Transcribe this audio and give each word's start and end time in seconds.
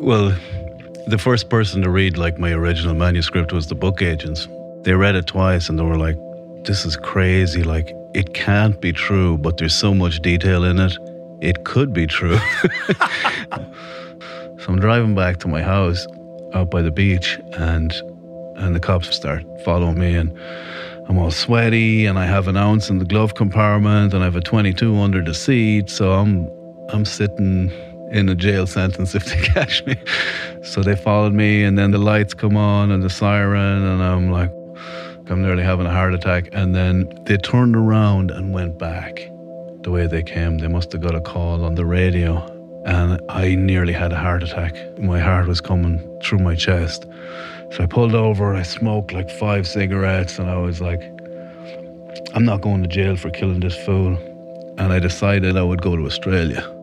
Well, 0.00 0.34
the 1.06 1.18
first 1.18 1.48
person 1.48 1.82
to 1.82 1.90
read 1.90 2.16
like 2.16 2.38
my 2.38 2.52
original 2.52 2.94
manuscript 2.94 3.52
was 3.52 3.68
the 3.68 3.74
book 3.74 4.02
agents. 4.02 4.48
They 4.82 4.94
read 4.94 5.14
it 5.14 5.26
twice 5.26 5.68
and 5.68 5.78
they 5.78 5.82
were 5.82 5.96
like, 5.96 6.16
"This 6.64 6.84
is 6.84 6.96
crazy. 6.96 7.62
Like 7.62 7.92
it 8.14 8.34
can't 8.34 8.80
be 8.80 8.92
true, 8.92 9.38
but 9.38 9.56
there's 9.56 9.74
so 9.74 9.94
much 9.94 10.20
detail 10.20 10.64
in 10.64 10.78
it. 10.78 10.96
It 11.40 11.64
could 11.64 11.92
be 11.92 12.06
true." 12.06 12.38
so 14.58 14.66
I'm 14.68 14.80
driving 14.80 15.14
back 15.14 15.38
to 15.38 15.48
my 15.48 15.62
house 15.62 16.06
out 16.54 16.70
by 16.70 16.82
the 16.82 16.90
beach, 16.90 17.38
and 17.58 17.92
and 18.56 18.74
the 18.74 18.80
cops 18.80 19.14
start 19.14 19.44
following 19.64 19.98
me, 19.98 20.14
and 20.14 20.32
I'm 21.08 21.18
all 21.18 21.30
sweaty, 21.30 22.06
and 22.06 22.18
I 22.18 22.26
have 22.26 22.48
an 22.48 22.56
ounce 22.56 22.90
in 22.90 22.98
the 22.98 23.04
glove 23.04 23.34
compartment, 23.34 24.14
and 24.14 24.22
I 24.22 24.26
have 24.26 24.36
a 24.36 24.40
22 24.40 24.96
under 24.96 25.22
the 25.22 25.34
seat, 25.34 25.90
so 25.90 26.12
I'm 26.12 26.48
I'm 26.90 27.04
sitting 27.04 27.70
in 28.14 28.28
a 28.28 28.34
jail 28.34 28.64
sentence 28.64 29.14
if 29.14 29.24
they 29.26 29.40
catch 29.54 29.84
me. 29.84 29.96
So 30.62 30.82
they 30.82 30.94
followed 30.94 31.34
me, 31.34 31.64
and 31.64 31.76
then 31.76 31.90
the 31.90 31.98
lights 31.98 32.32
come 32.32 32.56
on 32.56 32.90
and 32.92 33.02
the 33.02 33.10
siren, 33.10 33.82
and 33.82 34.02
I'm 34.02 34.30
like, 34.30 34.50
I'm 35.28 35.42
nearly 35.42 35.64
having 35.64 35.86
a 35.86 35.90
heart 35.90 36.14
attack. 36.14 36.48
And 36.52 36.74
then 36.74 37.08
they 37.24 37.36
turned 37.36 37.74
around 37.76 38.30
and 38.30 38.54
went 38.54 38.78
back 38.78 39.14
the 39.82 39.90
way 39.90 40.06
they 40.06 40.22
came. 40.22 40.58
They 40.58 40.68
must 40.68 40.92
have 40.92 41.02
got 41.02 41.14
a 41.14 41.20
call 41.20 41.64
on 41.64 41.74
the 41.74 41.84
radio, 41.84 42.32
and 42.86 43.20
I 43.28 43.56
nearly 43.56 43.92
had 43.92 44.12
a 44.12 44.16
heart 44.16 44.44
attack. 44.44 44.74
My 44.98 45.18
heart 45.18 45.48
was 45.48 45.60
coming 45.60 45.98
through 46.22 46.38
my 46.38 46.54
chest. 46.54 47.06
So 47.72 47.82
I 47.82 47.86
pulled 47.86 48.14
over, 48.14 48.54
I 48.54 48.62
smoked 48.62 49.12
like 49.12 49.28
five 49.28 49.66
cigarettes, 49.66 50.38
and 50.38 50.48
I 50.48 50.56
was 50.56 50.80
like, 50.80 51.02
I'm 52.34 52.44
not 52.44 52.60
going 52.60 52.82
to 52.82 52.88
jail 52.88 53.16
for 53.16 53.30
killing 53.30 53.58
this 53.60 53.76
fool. 53.84 54.16
And 54.78 54.92
I 54.92 55.00
decided 55.00 55.56
I 55.56 55.62
would 55.62 55.82
go 55.82 55.96
to 55.96 56.04
Australia. 56.06 56.73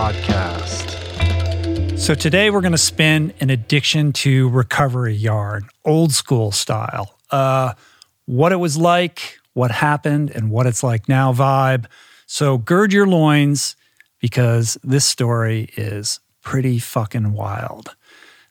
Podcast. 0.00 0.88
So 1.98 2.14
today 2.14 2.48
we're 2.48 2.62
going 2.62 2.72
to 2.72 2.78
spin 2.78 3.34
an 3.38 3.50
addiction 3.50 4.14
to 4.14 4.48
recovery 4.48 5.12
yarn, 5.12 5.68
old 5.84 6.12
school 6.12 6.52
style. 6.52 7.18
Uh, 7.30 7.74
what 8.24 8.50
it 8.50 8.56
was 8.56 8.78
like, 8.78 9.38
what 9.52 9.70
happened, 9.70 10.30
and 10.30 10.50
what 10.50 10.66
it's 10.66 10.82
like 10.82 11.06
now 11.06 11.34
vibe. 11.34 11.84
So 12.24 12.56
gird 12.56 12.94
your 12.94 13.06
loins 13.06 13.76
because 14.20 14.78
this 14.82 15.04
story 15.04 15.68
is 15.76 16.18
pretty 16.40 16.78
fucking 16.78 17.34
wild. 17.34 17.94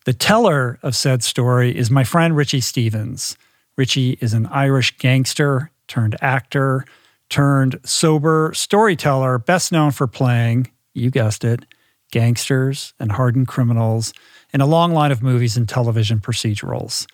The 0.05 0.13
teller 0.13 0.77
of 0.83 0.95
said 0.95 1.23
story 1.23 1.75
is 1.75 1.89
my 1.89 2.03
friend 2.03 2.35
Richie 2.37 2.61
Stephens. 2.61 3.35
Richie 3.75 4.19
is 4.21 4.33
an 4.33 4.45
Irish 4.45 4.95
gangster 4.99 5.71
turned 5.87 6.15
actor 6.21 6.85
turned 7.29 7.79
sober 7.85 8.51
storyteller, 8.53 9.39
best 9.39 9.71
known 9.71 9.89
for 9.89 10.05
playing, 10.05 10.67
you 10.99 11.09
guessed 11.09 11.43
it, 11.43 11.65
gangsters 12.11 12.93
and 12.99 13.11
hardened 13.11 13.47
criminals 13.47 14.13
in 14.53 14.61
a 14.61 14.65
long 14.65 14.93
line 14.93 15.11
of 15.11 15.21
movies 15.21 15.57
and 15.57 15.67
television 15.67 16.19
procedurals. 16.19 17.07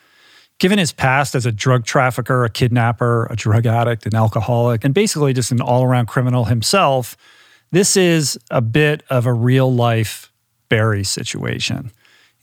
Given 0.58 0.80
his 0.80 0.94
past 0.94 1.36
as 1.36 1.46
a 1.46 1.52
drug 1.52 1.86
trafficker, 1.86 2.46
a 2.46 2.50
kidnapper, 2.50 3.26
a 3.30 3.36
drug 3.36 3.66
addict, 3.66 4.06
an 4.06 4.16
alcoholic, 4.16 4.86
and 4.86 4.94
basically 4.94 5.34
just 5.34 5.52
an 5.52 5.60
all 5.60 5.84
around 5.84 6.08
criminal 6.08 6.46
himself, 6.46 7.18
this 7.72 7.98
is 7.98 8.40
a 8.50 8.62
bit 8.62 9.04
of 9.10 9.26
a 9.26 9.34
real 9.34 9.74
life 9.74 10.32
Barry 10.70 11.04
situation. 11.04 11.92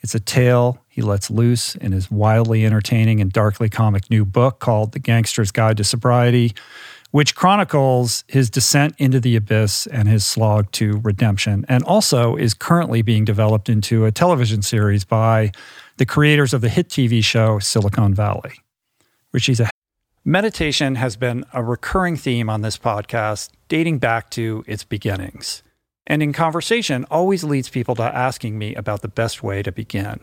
It's 0.02 0.14
a 0.14 0.20
tale 0.20 0.78
he 0.88 1.00
lets 1.00 1.30
loose 1.30 1.74
in 1.76 1.92
his 1.92 2.10
wildly 2.10 2.66
entertaining 2.66 3.20
and 3.20 3.32
darkly 3.32 3.68
comic 3.68 4.10
new 4.10 4.24
book 4.24 4.58
called 4.58 4.92
The 4.92 4.98
Gangster's 4.98 5.50
Guide 5.50 5.76
to 5.78 5.84
Sobriety, 5.84 6.54
which 7.12 7.34
chronicles 7.34 8.24
his 8.26 8.50
descent 8.50 8.94
into 8.98 9.20
the 9.20 9.36
abyss 9.36 9.86
and 9.86 10.08
his 10.08 10.24
slog 10.24 10.70
to 10.72 10.98
redemption, 11.04 11.64
and 11.68 11.84
also 11.84 12.36
is 12.36 12.54
currently 12.54 13.02
being 13.02 13.24
developed 13.24 13.68
into 13.68 14.04
a 14.04 14.10
television 14.10 14.62
series 14.62 15.04
by 15.04 15.52
the 15.98 16.06
creators 16.06 16.52
of 16.52 16.62
the 16.62 16.68
hit 16.68 16.88
TV 16.88 17.22
show 17.22 17.58
Silicon 17.58 18.14
Valley. 18.14 18.54
Richie's 19.32 19.60
a 19.60 19.70
Meditation 20.24 20.94
has 20.94 21.16
been 21.16 21.44
a 21.52 21.62
recurring 21.62 22.16
theme 22.16 22.48
on 22.48 22.62
this 22.62 22.78
podcast 22.78 23.50
dating 23.68 23.98
back 23.98 24.30
to 24.30 24.64
its 24.66 24.84
beginnings. 24.84 25.62
And 26.06 26.22
in 26.22 26.32
conversation, 26.32 27.04
always 27.10 27.44
leads 27.44 27.68
people 27.68 27.94
to 27.96 28.02
asking 28.02 28.56
me 28.56 28.74
about 28.74 29.02
the 29.02 29.08
best 29.08 29.42
way 29.42 29.62
to 29.62 29.72
begin. 29.72 30.20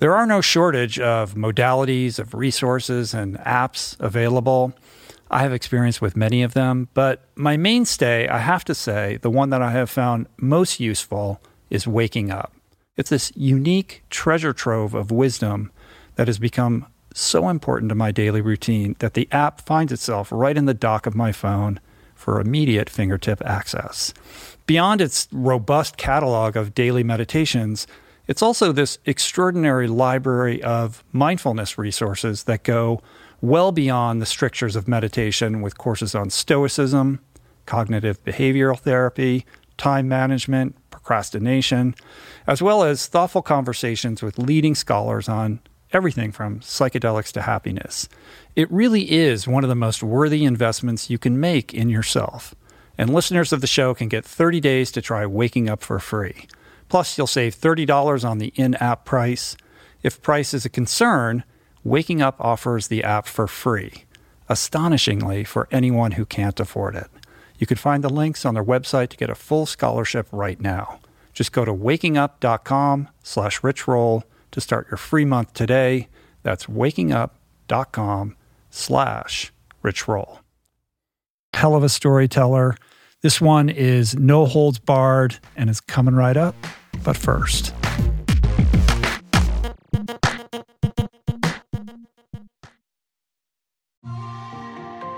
There 0.00 0.16
are 0.16 0.26
no 0.26 0.40
shortage 0.40 0.98
of 0.98 1.34
modalities, 1.34 2.18
of 2.18 2.34
resources, 2.34 3.14
and 3.14 3.38
apps 3.38 3.98
available. 4.00 4.74
I 5.30 5.42
have 5.42 5.52
experience 5.52 6.00
with 6.00 6.16
many 6.16 6.42
of 6.42 6.54
them, 6.54 6.88
but 6.94 7.28
my 7.34 7.56
mainstay, 7.56 8.28
I 8.28 8.38
have 8.38 8.64
to 8.66 8.74
say, 8.74 9.18
the 9.22 9.30
one 9.30 9.50
that 9.50 9.62
I 9.62 9.70
have 9.70 9.90
found 9.90 10.26
most 10.36 10.80
useful 10.80 11.40
is 11.70 11.86
waking 11.86 12.30
up. 12.30 12.52
It's 12.96 13.10
this 13.10 13.32
unique 13.34 14.04
treasure 14.10 14.52
trove 14.52 14.94
of 14.94 15.10
wisdom 15.10 15.72
that 16.14 16.28
has 16.28 16.38
become 16.38 16.86
so 17.14 17.48
important 17.48 17.88
to 17.88 17.94
my 17.94 18.12
daily 18.12 18.40
routine 18.40 18.96
that 18.98 19.14
the 19.14 19.28
app 19.32 19.60
finds 19.60 19.92
itself 19.92 20.30
right 20.30 20.56
in 20.56 20.66
the 20.66 20.74
dock 20.74 21.06
of 21.06 21.14
my 21.14 21.32
phone 21.32 21.80
for 22.14 22.40
immediate 22.40 22.88
fingertip 22.88 23.42
access. 23.44 24.14
Beyond 24.66 25.00
its 25.00 25.28
robust 25.32 25.96
catalog 25.96 26.56
of 26.56 26.74
daily 26.74 27.02
meditations, 27.02 27.86
it's 28.26 28.42
also 28.42 28.72
this 28.72 28.98
extraordinary 29.04 29.86
library 29.88 30.62
of 30.62 31.04
mindfulness 31.12 31.76
resources 31.76 32.44
that 32.44 32.62
go 32.62 33.02
well 33.44 33.72
beyond 33.72 34.22
the 34.22 34.26
strictures 34.26 34.74
of 34.74 34.88
meditation 34.88 35.60
with 35.60 35.76
courses 35.76 36.14
on 36.14 36.30
stoicism, 36.30 37.20
cognitive 37.66 38.22
behavioral 38.24 38.78
therapy, 38.78 39.44
time 39.76 40.08
management, 40.08 40.74
procrastination, 40.90 41.94
as 42.46 42.62
well 42.62 42.82
as 42.82 43.06
thoughtful 43.06 43.42
conversations 43.42 44.22
with 44.22 44.38
leading 44.38 44.74
scholars 44.74 45.28
on 45.28 45.60
everything 45.92 46.32
from 46.32 46.60
psychedelics 46.60 47.32
to 47.32 47.42
happiness. 47.42 48.08
It 48.56 48.70
really 48.72 49.12
is 49.12 49.46
one 49.46 49.62
of 49.62 49.68
the 49.68 49.74
most 49.74 50.02
worthy 50.02 50.44
investments 50.44 51.10
you 51.10 51.18
can 51.18 51.38
make 51.38 51.74
in 51.74 51.90
yourself. 51.90 52.54
And 52.96 53.12
listeners 53.12 53.52
of 53.52 53.60
the 53.60 53.66
show 53.66 53.92
can 53.92 54.08
get 54.08 54.24
30 54.24 54.60
days 54.60 54.90
to 54.92 55.02
try 55.02 55.26
Waking 55.26 55.68
Up 55.68 55.82
for 55.82 55.98
free. 55.98 56.48
Plus, 56.88 57.18
you'll 57.18 57.26
save 57.26 57.54
$30 57.54 58.26
on 58.26 58.38
the 58.38 58.52
in 58.56 58.74
app 58.76 59.04
price. 59.04 59.56
If 60.02 60.22
price 60.22 60.54
is 60.54 60.64
a 60.64 60.70
concern, 60.70 61.44
Waking 61.84 62.22
Up 62.22 62.36
offers 62.40 62.88
the 62.88 63.04
app 63.04 63.26
for 63.26 63.46
free, 63.46 64.04
astonishingly 64.48 65.44
for 65.44 65.68
anyone 65.70 66.12
who 66.12 66.24
can't 66.24 66.58
afford 66.58 66.96
it. 66.96 67.08
You 67.58 67.66
can 67.66 67.76
find 67.76 68.02
the 68.02 68.08
links 68.08 68.46
on 68.46 68.54
their 68.54 68.64
website 68.64 69.10
to 69.10 69.18
get 69.18 69.28
a 69.28 69.34
full 69.34 69.66
scholarship 69.66 70.26
right 70.32 70.58
now. 70.58 71.00
Just 71.34 71.52
go 71.52 71.64
to 71.64 71.74
wakingup.com 71.74 73.08
slash 73.22 73.60
richroll 73.60 74.22
to 74.50 74.60
start 74.62 74.86
your 74.90 74.96
free 74.96 75.26
month 75.26 75.52
today. 75.52 76.08
That's 76.42 76.66
wakingup.com 76.66 78.36
slash 78.70 79.52
richroll. 79.82 80.38
Hell 81.52 81.74
of 81.74 81.84
a 81.84 81.88
storyteller. 81.88 82.76
This 83.20 83.40
one 83.40 83.68
is 83.68 84.16
no 84.16 84.46
holds 84.46 84.78
barred 84.78 85.38
and 85.54 85.68
it's 85.68 85.80
coming 85.80 86.14
right 86.14 86.36
up. 86.36 86.54
But 87.02 87.16
first, 87.16 87.74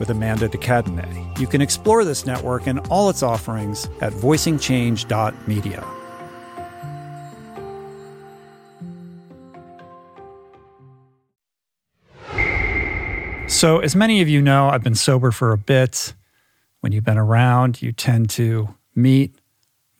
with 0.00 0.10
Amanda 0.10 0.48
de 0.48 0.58
Cadenet. 0.58 1.38
You 1.38 1.46
can 1.46 1.60
explore 1.60 2.04
this 2.04 2.26
network 2.26 2.66
and 2.66 2.80
all 2.88 3.08
its 3.10 3.22
offerings 3.22 3.88
at 4.00 4.12
voicingchange.media. 4.14 5.86
So, 13.46 13.80
as 13.80 13.94
many 13.94 14.22
of 14.22 14.28
you 14.28 14.40
know, 14.40 14.68
I've 14.68 14.82
been 14.82 14.94
sober 14.94 15.30
for 15.30 15.52
a 15.52 15.58
bit. 15.58 16.14
When 16.80 16.92
you've 16.92 17.04
been 17.04 17.18
around, 17.18 17.82
you 17.82 17.92
tend 17.92 18.30
to 18.30 18.74
meet 18.94 19.34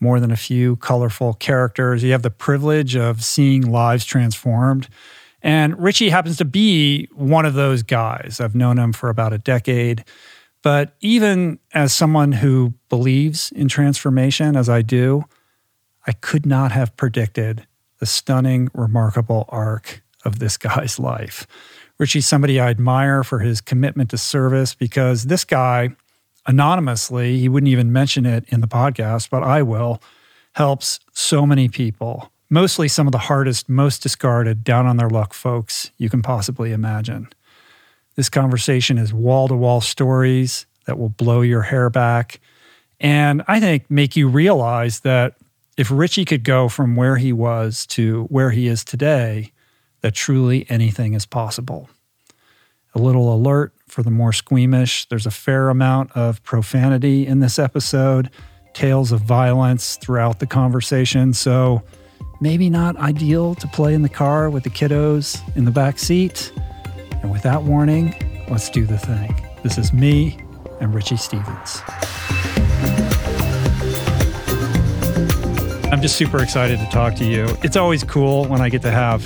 more 0.00 0.18
than 0.18 0.30
a 0.30 0.36
few 0.36 0.76
colorful 0.76 1.34
characters. 1.34 2.02
You 2.02 2.12
have 2.12 2.22
the 2.22 2.30
privilege 2.30 2.96
of 2.96 3.22
seeing 3.22 3.70
lives 3.70 4.06
transformed. 4.06 4.88
And 5.42 5.80
Richie 5.80 6.10
happens 6.10 6.36
to 6.38 6.44
be 6.44 7.08
one 7.12 7.46
of 7.46 7.54
those 7.54 7.82
guys. 7.82 8.40
I've 8.40 8.54
known 8.54 8.78
him 8.78 8.92
for 8.92 9.08
about 9.08 9.32
a 9.32 9.38
decade. 9.38 10.04
But 10.62 10.94
even 11.00 11.58
as 11.72 11.92
someone 11.92 12.32
who 12.32 12.74
believes 12.88 13.50
in 13.52 13.68
transformation, 13.68 14.56
as 14.56 14.68
I 14.68 14.82
do, 14.82 15.24
I 16.06 16.12
could 16.12 16.44
not 16.44 16.72
have 16.72 16.96
predicted 16.96 17.66
the 17.98 18.06
stunning, 18.06 18.68
remarkable 18.74 19.46
arc 19.48 20.02
of 20.24 20.38
this 20.38 20.56
guy's 20.56 20.98
life. 20.98 21.46
Richie's 21.98 22.26
somebody 22.26 22.58
I 22.58 22.70
admire 22.70 23.22
for 23.22 23.40
his 23.40 23.60
commitment 23.60 24.10
to 24.10 24.18
service 24.18 24.74
because 24.74 25.24
this 25.24 25.44
guy, 25.44 25.90
anonymously, 26.46 27.38
he 27.38 27.48
wouldn't 27.48 27.68
even 27.68 27.92
mention 27.92 28.24
it 28.24 28.44
in 28.48 28.62
the 28.62 28.68
podcast, 28.68 29.28
but 29.28 29.42
I 29.42 29.62
will, 29.62 30.02
helps 30.54 30.98
so 31.12 31.46
many 31.46 31.68
people, 31.68 32.32
mostly 32.50 32.88
some 32.88 33.06
of 33.06 33.12
the 33.12 33.18
hardest, 33.18 33.68
most 33.68 34.02
discarded, 34.02 34.62
down 34.64 34.86
on 34.86 34.96
their 34.98 35.08
luck 35.08 35.32
folks 35.32 35.90
you 35.96 36.10
can 36.10 36.20
possibly 36.20 36.72
imagine. 36.72 37.28
This 38.16 38.28
conversation 38.28 38.98
is 38.98 39.14
wall 39.14 39.48
to 39.48 39.54
wall 39.54 39.80
stories 39.80 40.66
that 40.84 40.98
will 40.98 41.08
blow 41.08 41.40
your 41.40 41.62
hair 41.62 41.88
back 41.88 42.40
and 43.00 43.42
I 43.48 43.60
think 43.60 43.90
make 43.90 44.14
you 44.14 44.28
realize 44.28 45.00
that 45.00 45.34
if 45.76 45.90
Richie 45.90 46.26
could 46.26 46.44
go 46.44 46.68
from 46.68 46.96
where 46.96 47.16
he 47.16 47.32
was 47.32 47.86
to 47.86 48.24
where 48.24 48.50
he 48.50 48.66
is 48.66 48.84
today, 48.84 49.52
that 50.02 50.14
truly 50.14 50.66
anything 50.68 51.14
is 51.14 51.24
possible. 51.24 51.88
A 52.94 52.98
little 52.98 53.32
alert 53.34 53.72
for 53.88 54.02
the 54.02 54.10
more 54.10 54.32
squeamish 54.32 55.06
there's 55.06 55.26
a 55.26 55.30
fair 55.30 55.70
amount 55.70 56.12
of 56.12 56.42
profanity 56.42 57.26
in 57.26 57.40
this 57.40 57.58
episode, 57.58 58.30
tales 58.74 59.12
of 59.12 59.22
violence 59.22 59.96
throughout 59.96 60.38
the 60.38 60.46
conversation. 60.46 61.32
So 61.32 61.82
maybe 62.40 62.70
not 62.70 62.96
ideal 62.96 63.54
to 63.56 63.68
play 63.68 63.94
in 63.94 64.02
the 64.02 64.08
car 64.08 64.50
with 64.50 64.64
the 64.64 64.70
kiddos 64.70 65.40
in 65.56 65.64
the 65.64 65.70
back 65.70 65.98
seat. 65.98 66.52
And 67.22 67.30
without 67.30 67.64
warning, 67.64 68.14
let's 68.50 68.70
do 68.70 68.86
the 68.86 68.98
thing. 68.98 69.34
This 69.62 69.76
is 69.76 69.92
me 69.92 70.42
and 70.80 70.94
Richie 70.94 71.16
Stephens. 71.16 71.82
I'm 75.92 76.00
just 76.00 76.16
super 76.16 76.42
excited 76.42 76.78
to 76.78 76.86
talk 76.86 77.14
to 77.16 77.24
you. 77.24 77.46
It's 77.62 77.76
always 77.76 78.04
cool 78.04 78.46
when 78.46 78.60
I 78.60 78.68
get 78.68 78.82
to 78.82 78.90
have 78.90 79.22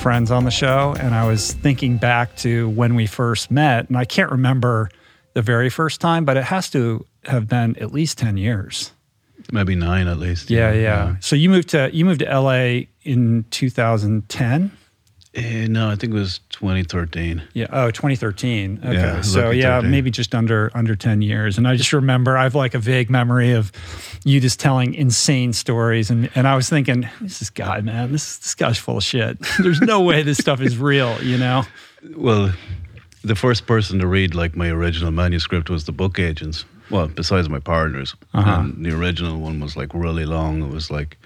friends 0.00 0.30
on 0.30 0.44
the 0.44 0.50
show. 0.50 0.94
And 0.98 1.14
I 1.14 1.26
was 1.26 1.54
thinking 1.54 1.96
back 1.96 2.36
to 2.38 2.68
when 2.70 2.94
we 2.94 3.06
first 3.06 3.50
met, 3.50 3.88
and 3.88 3.96
I 3.96 4.04
can't 4.04 4.30
remember 4.30 4.90
the 5.34 5.42
very 5.42 5.70
first 5.70 6.00
time, 6.00 6.24
but 6.24 6.36
it 6.36 6.44
has 6.44 6.68
to 6.70 7.06
have 7.24 7.48
been 7.48 7.76
at 7.76 7.92
least 7.92 8.18
10 8.18 8.36
years. 8.36 8.92
Maybe 9.52 9.74
nine 9.74 10.06
at 10.08 10.18
least. 10.18 10.50
Yeah, 10.50 10.72
yeah. 10.72 10.80
yeah. 10.80 11.16
So 11.20 11.36
you 11.36 11.50
moved 11.50 11.70
to 11.70 11.90
you 11.92 12.04
moved 12.04 12.20
to 12.20 12.40
LA 12.40 12.86
in 13.02 13.44
2010. 13.50 14.72
Uh, 15.36 15.40
no, 15.68 15.88
I 15.88 15.94
think 15.94 16.12
it 16.12 16.16
was 16.16 16.40
2013. 16.50 17.40
Yeah. 17.52 17.66
Oh, 17.72 17.92
2013. 17.92 18.80
Okay. 18.82 18.94
Yeah, 18.94 19.20
so 19.20 19.50
yeah, 19.50 19.76
13. 19.76 19.90
maybe 19.90 20.10
just 20.10 20.34
under 20.34 20.72
under 20.74 20.96
10 20.96 21.22
years. 21.22 21.56
And 21.56 21.68
I 21.68 21.76
just 21.76 21.92
remember 21.92 22.36
I 22.36 22.42
have 22.42 22.56
like 22.56 22.74
a 22.74 22.80
vague 22.80 23.10
memory 23.10 23.52
of 23.52 23.70
you 24.24 24.40
just 24.40 24.58
telling 24.58 24.94
insane 24.94 25.52
stories, 25.52 26.10
and 26.10 26.28
and 26.34 26.48
I 26.48 26.56
was 26.56 26.68
thinking, 26.68 27.02
who's 27.02 27.38
this 27.38 27.50
guy, 27.50 27.80
man? 27.80 28.10
This 28.10 28.38
this 28.38 28.56
guy's 28.56 28.78
full 28.78 28.96
of 28.96 29.04
shit. 29.04 29.38
There's 29.58 29.80
no 29.80 30.00
way 30.00 30.22
this 30.22 30.38
stuff 30.38 30.60
is 30.60 30.76
real, 30.76 31.22
you 31.22 31.38
know. 31.38 31.62
Well, 32.16 32.52
the 33.22 33.36
first 33.36 33.66
person 33.66 34.00
to 34.00 34.08
read 34.08 34.34
like 34.34 34.56
my 34.56 34.68
original 34.68 35.12
manuscript 35.12 35.70
was 35.70 35.84
the 35.84 35.92
book 35.92 36.18
agents. 36.18 36.64
Well, 36.90 37.06
besides 37.08 37.48
my 37.48 37.60
partners, 37.60 38.14
uh-huh. 38.34 38.60
and 38.60 38.84
the 38.84 38.92
original 38.92 39.38
one 39.38 39.60
was 39.60 39.76
like 39.76 39.94
really 39.94 40.24
long. 40.24 40.62
It 40.62 40.70
was 40.70 40.90
like 40.90 41.16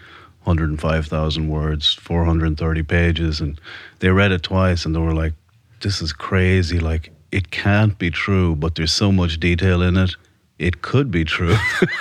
105,000 0.44 1.48
words, 1.48 1.94
430 1.94 2.82
pages. 2.82 3.40
And 3.40 3.60
they 4.00 4.10
read 4.10 4.30
it 4.32 4.42
twice 4.42 4.84
and 4.84 4.94
they 4.94 5.00
were 5.00 5.14
like, 5.14 5.32
this 5.80 6.00
is 6.00 6.12
crazy. 6.12 6.78
Like, 6.78 7.12
it 7.32 7.50
can't 7.50 7.98
be 7.98 8.10
true, 8.10 8.54
but 8.54 8.74
there's 8.74 8.92
so 8.92 9.10
much 9.10 9.40
detail 9.40 9.82
in 9.82 9.96
it. 9.96 10.16
It 10.58 10.82
could 10.82 11.10
be 11.10 11.24
true. 11.24 11.56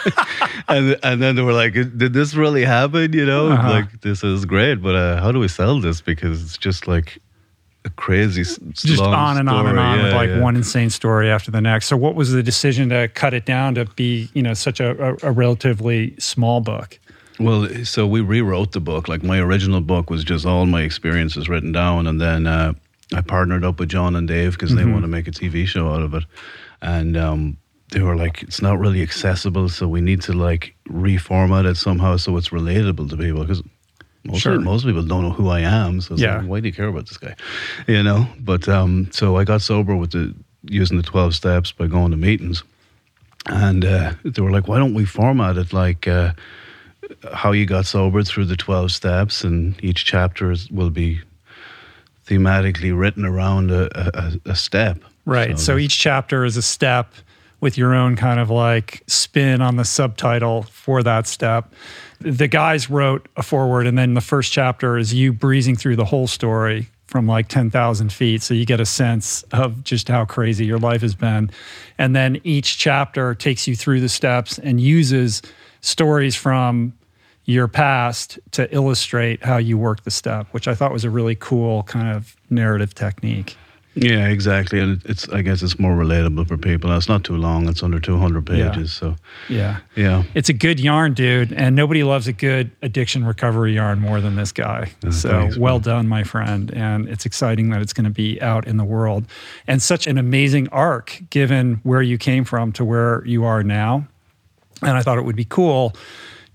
and, 0.68 0.98
and 1.02 1.22
then 1.22 1.36
they 1.36 1.42
were 1.42 1.54
like, 1.54 1.74
did 1.74 2.14
this 2.14 2.36
really 2.36 2.66
happen? 2.66 3.14
You 3.14 3.26
know, 3.26 3.50
uh-huh. 3.50 3.70
like, 3.70 4.02
this 4.02 4.24
is 4.24 4.46
great, 4.46 4.76
but 4.76 4.96
uh, 4.96 5.22
how 5.22 5.32
do 5.32 5.40
we 5.40 5.48
sell 5.48 5.80
this? 5.80 6.02
Because 6.02 6.44
it's 6.44 6.58
just 6.58 6.88
like, 6.88 7.20
a 7.86 7.90
crazy 7.92 8.44
just 8.44 9.02
on 9.02 9.38
and 9.38 9.48
story. 9.48 9.60
on 9.60 9.68
and 9.68 9.80
on 9.80 9.98
yeah, 9.98 10.04
with 10.06 10.14
like 10.14 10.30
yeah. 10.30 10.40
one 10.40 10.56
insane 10.56 10.90
story 10.90 11.30
after 11.30 11.52
the 11.52 11.62
next 11.62 11.88
so 11.88 11.98
what 11.98 12.16
was 12.16 12.32
the 12.32 12.42
decision 12.42 12.90
to 12.90 13.08
cut 13.10 13.34
it 13.34 13.46
down 13.46 13.76
to 13.76 13.86
be 13.86 14.30
you 14.34 14.42
know 14.42 14.54
such 14.54 14.80
a, 14.80 14.92
a, 15.12 15.30
a 15.30 15.32
relatively 15.32 16.16
small 16.18 16.62
book 16.62 17.00
well, 17.40 17.68
so 17.84 18.06
we 18.06 18.22
rewrote 18.22 18.74
the 18.74 18.80
book. 18.80 19.08
Like 19.08 19.24
my 19.24 19.40
original 19.40 19.82
book 19.82 20.10
was 20.10 20.24
just 20.24 20.46
all 20.46 20.66
my 20.66 20.82
experiences 20.82 21.50
written 21.50 21.72
down, 21.72 22.08
and 22.08 22.22
then 22.22 22.46
uh, 22.46 22.74
I 23.14 23.22
partnered 23.22 23.64
up 23.64 23.80
with 23.80 23.90
John 23.90 24.16
and 24.16 24.28
Dave 24.28 24.54
because 24.54 24.72
mm-hmm. 24.72 24.86
they 24.86 24.92
want 24.92 25.04
to 25.04 25.08
make 25.08 25.28
a 25.28 25.32
TV 25.32 25.66
show 25.66 25.90
out 25.90 26.02
of 26.02 26.14
it, 26.14 26.24
and 26.82 27.18
um, 27.18 27.58
they 27.92 28.02
were 28.02 28.16
like, 28.16 28.44
"It's 28.44 28.62
not 28.62 28.80
really 28.80 29.02
accessible, 29.02 29.70
so 29.70 29.88
we 29.88 30.02
need 30.02 30.22
to 30.24 30.34
like 30.34 30.76
reformat 30.88 31.66
it 31.66 31.76
somehow 31.76 32.18
so 32.18 32.38
it's 32.38 32.50
relatable 32.50 33.10
to 33.10 33.18
people." 33.18 33.42
Because 33.42 33.64
most, 34.24 34.42
sure. 34.42 34.60
most 34.60 34.86
people 34.86 35.04
don't 35.04 35.24
know 35.24 35.32
who 35.32 35.50
I 35.50 35.62
am, 35.62 36.02
so 36.02 36.16
yeah. 36.16 36.38
Like, 36.38 36.48
why 36.48 36.60
do 36.62 36.68
you 36.68 36.74
care 36.74 36.88
about 36.88 37.08
this 37.08 37.18
guy? 37.18 37.36
You 37.88 38.04
know. 38.04 38.28
But 38.40 38.68
um, 38.70 39.10
so 39.12 39.38
I 39.38 39.44
got 39.44 39.62
sober 39.62 39.96
with 39.96 40.12
the 40.12 40.34
using 40.64 40.98
the 40.98 41.04
twelve 41.04 41.36
steps 41.36 41.72
by 41.72 41.88
going 41.88 42.12
to 42.12 42.18
meetings, 42.18 42.64
and 43.48 43.84
uh, 43.84 44.14
they 44.24 44.42
were 44.42 44.52
like, 44.52 44.68
"Why 44.68 44.78
don't 44.78 44.94
we 44.94 45.06
format 45.06 45.58
it 45.58 45.74
like?" 45.74 46.08
Uh, 46.08 46.34
how 47.34 47.52
you 47.52 47.66
got 47.66 47.86
sober 47.86 48.24
through 48.24 48.46
the 48.46 48.56
12 48.56 48.92
steps, 48.92 49.44
and 49.44 49.82
each 49.84 50.06
chapter 50.06 50.52
is, 50.52 50.70
will 50.72 50.90
be 50.90 51.22
thematically 52.26 52.98
written 52.98 53.26
around 53.26 53.72
a, 53.72 53.90
a, 54.18 54.52
a 54.52 54.56
step. 54.56 55.00
Right. 55.26 55.60
So, 55.60 55.74
so 55.74 55.78
each 55.78 55.98
chapter 55.98 56.46
is 56.46 56.58
a 56.58 56.62
step 56.62 57.14
with 57.64 57.78
your 57.78 57.96
own 57.96 58.18
kind 58.18 58.42
of 58.42 58.50
like 58.50 59.02
spin 59.08 59.62
on 59.62 59.78
the 59.78 59.86
subtitle 59.86 60.64
for 60.64 61.02
that 61.02 61.26
step. 61.26 61.74
The 62.20 62.50
guys 62.50 62.90
wrote 62.90 63.30
a 63.38 63.42
foreword, 63.42 63.88
and 63.88 63.98
then 63.98 64.16
the 64.16 64.22
first 64.22 64.52
chapter 64.52 64.98
is 64.98 65.14
you 65.14 65.32
breezing 65.32 65.78
through 65.78 65.96
the 65.96 66.04
whole 66.04 66.28
story 66.28 66.90
from 67.08 67.26
like 67.26 67.48
10,000 67.48 68.12
feet. 68.12 68.42
So 68.42 68.54
you 68.54 68.66
get 68.66 68.82
a 68.82 68.86
sense 68.86 69.44
of 69.54 69.82
just 69.86 70.10
how 70.10 70.26
crazy 70.26 70.66
your 70.66 70.78
life 70.78 71.02
has 71.04 71.16
been. 71.16 71.52
And 71.98 72.14
then 72.14 72.42
each 72.44 72.78
chapter 72.78 73.34
takes 73.34 73.66
you 73.66 73.78
through 73.78 74.02
the 74.02 74.10
steps 74.10 74.60
and 74.60 74.82
uses 74.82 75.42
stories 75.80 76.36
from 76.36 76.92
your 77.46 77.70
past 77.70 78.40
to 78.52 78.74
illustrate 78.76 79.42
how 79.42 79.56
you 79.56 79.78
work 79.78 80.04
the 80.04 80.12
step, 80.12 80.48
which 80.52 80.68
I 80.68 80.76
thought 80.76 80.92
was 80.92 81.06
a 81.06 81.10
really 81.10 81.36
cool 81.36 81.84
kind 81.84 82.14
of 82.14 82.36
narrative 82.50 82.94
technique. 82.94 83.56
Yeah, 83.96 84.28
exactly, 84.28 84.80
and 84.80 85.02
it's 85.06 85.30
I 85.30 85.44
guess 85.44 85.62
it's 85.62 85.78
more 85.78 85.94
relatable 85.94 86.48
for 86.48 86.58
people. 86.58 86.92
it's 86.98 87.08
not 87.08 87.24
too 87.24 87.38
long; 87.38 87.70
it's 87.70 87.84
under 87.84 88.00
two 88.00 88.18
hundred 88.18 88.46
pages. 88.48 88.76
Yeah. 88.76 88.86
So 88.86 89.16
yeah, 89.50 89.80
yeah, 89.96 90.24
it's 90.34 90.50
a 90.50 90.54
good 90.54 90.80
yarn, 90.80 91.14
dude. 91.14 91.54
And 91.54 91.76
nobody 91.76 92.04
loves 92.04 92.28
a 92.28 92.34
good 92.34 92.72
addiction 92.82 93.24
recovery 93.24 93.76
yarn 93.76 94.00
more 94.00 94.20
than 94.20 94.36
this 94.36 94.52
guy. 94.52 94.92
Uh, 95.06 95.12
so 95.12 95.30
thanks, 95.30 95.58
well 95.58 95.76
man. 95.76 95.82
done, 95.82 96.08
my 96.08 96.24
friend. 96.24 96.74
And 96.74 97.08
it's 97.08 97.28
exciting 97.28 97.70
that 97.70 97.82
it's 97.84 97.94
going 97.94 98.06
to 98.06 98.10
be 98.10 98.42
out 98.42 98.66
in 98.66 98.78
the 98.78 98.84
world, 98.84 99.26
and 99.68 99.80
such 99.80 100.08
an 100.08 100.18
amazing 100.18 100.70
arc 100.70 101.22
given 101.30 101.80
where 101.84 102.02
you 102.02 102.18
came 102.18 102.46
from 102.46 102.72
to 102.74 102.84
where 102.84 103.24
you 103.26 103.46
are 103.46 103.62
now. 103.62 104.08
And 104.82 104.98
I 104.98 105.04
thought 105.04 105.20
it 105.20 105.24
would 105.24 105.36
be 105.36 105.46
cool 105.46 105.96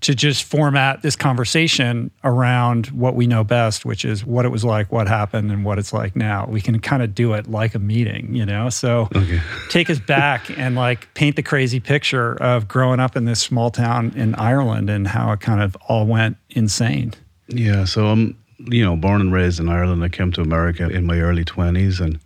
to 0.01 0.15
just 0.15 0.43
format 0.43 1.01
this 1.01 1.15
conversation 1.15 2.09
around 2.23 2.87
what 2.87 3.15
we 3.15 3.27
know 3.27 3.43
best, 3.43 3.83
which 3.83 4.05
is 4.05 4.25
what 4.25 4.45
it 4.45 4.49
was 4.49 4.63
like, 4.63 4.91
what 4.91 5.07
happened, 5.07 5.51
and 5.51 5.65
what 5.65 5.77
it's 5.77 5.91
like 5.91 6.15
now. 6.15 6.45
We 6.47 6.61
can 6.61 6.79
kind 6.79 7.03
of 7.03 7.13
do 7.13 7.33
it 7.33 7.49
like 7.49 7.75
a 7.75 7.79
meeting, 7.79 8.33
you 8.33 8.45
know? 8.45 8.69
So 8.69 9.09
okay. 9.15 9.41
take 9.69 9.89
us 9.89 9.99
back 9.99 10.57
and 10.57 10.75
like 10.75 11.13
paint 11.15 11.35
the 11.35 11.43
crazy 11.43 11.79
picture 11.79 12.41
of 12.41 12.67
growing 12.67 12.99
up 12.99 13.17
in 13.17 13.25
this 13.25 13.41
small 13.41 13.71
town 13.71 14.13
in 14.15 14.35
Ireland 14.35 14.89
and 14.89 15.07
how 15.07 15.31
it 15.33 15.41
kind 15.41 15.61
of 15.61 15.75
all 15.87 16.05
went 16.05 16.37
insane. 16.51 17.13
Yeah. 17.49 17.83
So 17.83 18.07
I'm, 18.07 18.37
you 18.59 18.83
know, 18.83 18.95
born 18.95 19.19
and 19.19 19.33
raised 19.33 19.59
in 19.59 19.67
Ireland. 19.67 20.03
I 20.03 20.09
came 20.09 20.31
to 20.33 20.41
America 20.41 20.87
in 20.87 21.05
my 21.05 21.19
early 21.19 21.43
20s 21.43 21.99
and 21.99 22.19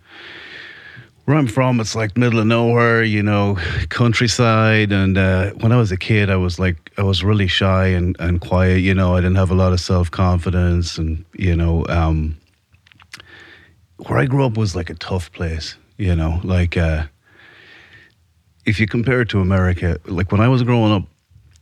where 1.24 1.36
I'm 1.36 1.46
from, 1.46 1.80
it's 1.80 1.94
like 1.94 2.16
middle 2.18 2.38
of 2.38 2.46
nowhere, 2.46 3.02
you 3.02 3.22
know, 3.22 3.56
countryside. 3.88 4.92
And 4.92 5.16
uh, 5.16 5.52
when 5.52 5.72
I 5.72 5.76
was 5.76 5.90
a 5.90 5.96
kid, 5.96 6.28
I 6.30 6.36
was 6.36 6.58
like, 6.58 6.92
I 6.98 7.02
was 7.02 7.24
really 7.24 7.46
shy 7.46 7.86
and, 7.86 8.14
and 8.20 8.40
quiet. 8.40 8.80
You 8.80 8.94
know, 8.94 9.14
I 9.14 9.20
didn't 9.20 9.36
have 9.36 9.50
a 9.50 9.54
lot 9.54 9.72
of 9.72 9.80
self 9.80 10.10
confidence. 10.10 10.98
And, 10.98 11.24
you 11.32 11.56
know, 11.56 11.86
um, 11.88 12.36
where 14.06 14.18
I 14.18 14.26
grew 14.26 14.44
up 14.44 14.56
was 14.58 14.76
like 14.76 14.90
a 14.90 14.94
tough 14.94 15.32
place, 15.32 15.76
you 15.96 16.14
know, 16.14 16.40
like 16.44 16.76
uh, 16.76 17.04
if 18.66 18.78
you 18.78 18.86
compare 18.86 19.22
it 19.22 19.28
to 19.30 19.40
America, 19.40 19.98
like 20.04 20.30
when 20.30 20.40
I 20.40 20.48
was 20.48 20.62
growing 20.62 20.92
up, 20.92 21.04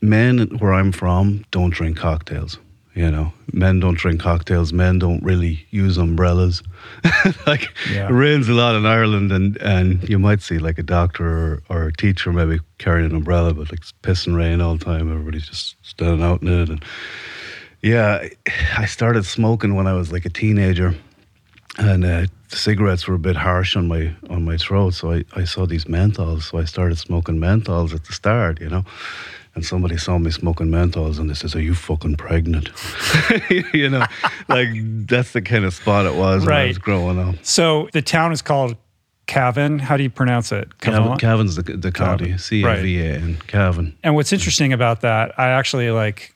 men 0.00 0.48
where 0.58 0.72
I'm 0.72 0.90
from 0.90 1.44
don't 1.52 1.70
drink 1.70 1.96
cocktails. 1.96 2.58
You 2.94 3.10
know, 3.10 3.32
men 3.54 3.80
don't 3.80 3.96
drink 3.96 4.20
cocktails. 4.20 4.72
Men 4.72 4.98
don't 4.98 5.22
really 5.22 5.66
use 5.70 5.96
umbrellas. 5.96 6.62
like 7.46 7.70
yeah. 7.90 8.08
it 8.08 8.12
rains 8.12 8.50
a 8.50 8.52
lot 8.52 8.74
in 8.74 8.84
Ireland, 8.84 9.32
and 9.32 9.56
and 9.62 10.06
you 10.08 10.18
might 10.18 10.42
see 10.42 10.58
like 10.58 10.78
a 10.78 10.82
doctor 10.82 11.26
or, 11.26 11.62
or 11.70 11.82
a 11.84 11.92
teacher 11.92 12.32
maybe 12.32 12.60
carrying 12.76 13.08
an 13.10 13.16
umbrella, 13.16 13.54
but 13.54 13.70
like 13.70 13.80
it's 13.80 13.92
piss 14.02 14.26
and 14.26 14.36
rain 14.36 14.60
all 14.60 14.76
the 14.76 14.84
time. 14.84 15.10
Everybody's 15.10 15.48
just 15.48 15.76
standing 15.82 16.22
out 16.22 16.42
in 16.42 16.48
it, 16.48 16.68
and 16.68 16.84
yeah, 17.80 18.28
I 18.76 18.84
started 18.84 19.24
smoking 19.24 19.74
when 19.74 19.86
I 19.86 19.94
was 19.94 20.12
like 20.12 20.26
a 20.26 20.30
teenager, 20.30 20.94
and 21.78 22.04
uh, 22.04 22.26
cigarettes 22.48 23.08
were 23.08 23.14
a 23.14 23.18
bit 23.18 23.36
harsh 23.36 23.74
on 23.74 23.88
my 23.88 24.14
on 24.30 24.44
my 24.44 24.56
throat. 24.56 24.94
So 24.94 25.12
I, 25.12 25.24
I 25.34 25.44
saw 25.44 25.66
these 25.66 25.86
menthols, 25.86 26.42
so 26.42 26.58
I 26.58 26.64
started 26.64 26.98
smoking 26.98 27.38
menthols 27.38 27.94
at 27.94 28.04
the 28.04 28.12
start, 28.12 28.60
you 28.60 28.68
know. 28.68 28.84
And 29.54 29.66
somebody 29.66 29.98
saw 29.98 30.16
me 30.16 30.30
smoking 30.30 30.68
menthols, 30.68 31.18
and 31.18 31.28
they 31.28 31.34
says, 31.34 31.54
"Are 31.54 31.60
you 31.60 31.74
fucking 31.74 32.16
pregnant?" 32.16 32.70
you 33.74 33.90
know, 33.90 34.06
like 34.48 34.68
that's 35.06 35.32
the 35.32 35.42
kind 35.42 35.66
of 35.66 35.74
spot 35.74 36.06
it 36.06 36.14
was 36.14 36.46
when 36.46 36.54
I 36.56 36.66
was 36.68 36.78
growing 36.78 37.18
up. 37.18 37.34
So 37.42 37.88
the 37.92 38.00
town 38.00 38.32
is 38.32 38.40
called 38.40 38.76
Cavan. 39.26 39.78
How 39.78 39.96
do 39.96 40.02
you 40.02 40.10
pronounce 40.10 40.52
it? 40.52 40.78
Cavan, 40.78 41.18
Cavan's 41.18 41.56
the, 41.56 41.62
the 41.62 41.92
county. 41.92 42.38
C 42.38 42.64
A 42.64 42.76
V 42.76 43.00
A 43.00 43.14
N, 43.14 43.38
Cavan. 43.46 43.96
And 44.02 44.14
what's 44.14 44.32
interesting 44.32 44.72
about 44.72 45.02
that, 45.02 45.38
I 45.38 45.48
actually 45.48 45.90
like 45.90 46.34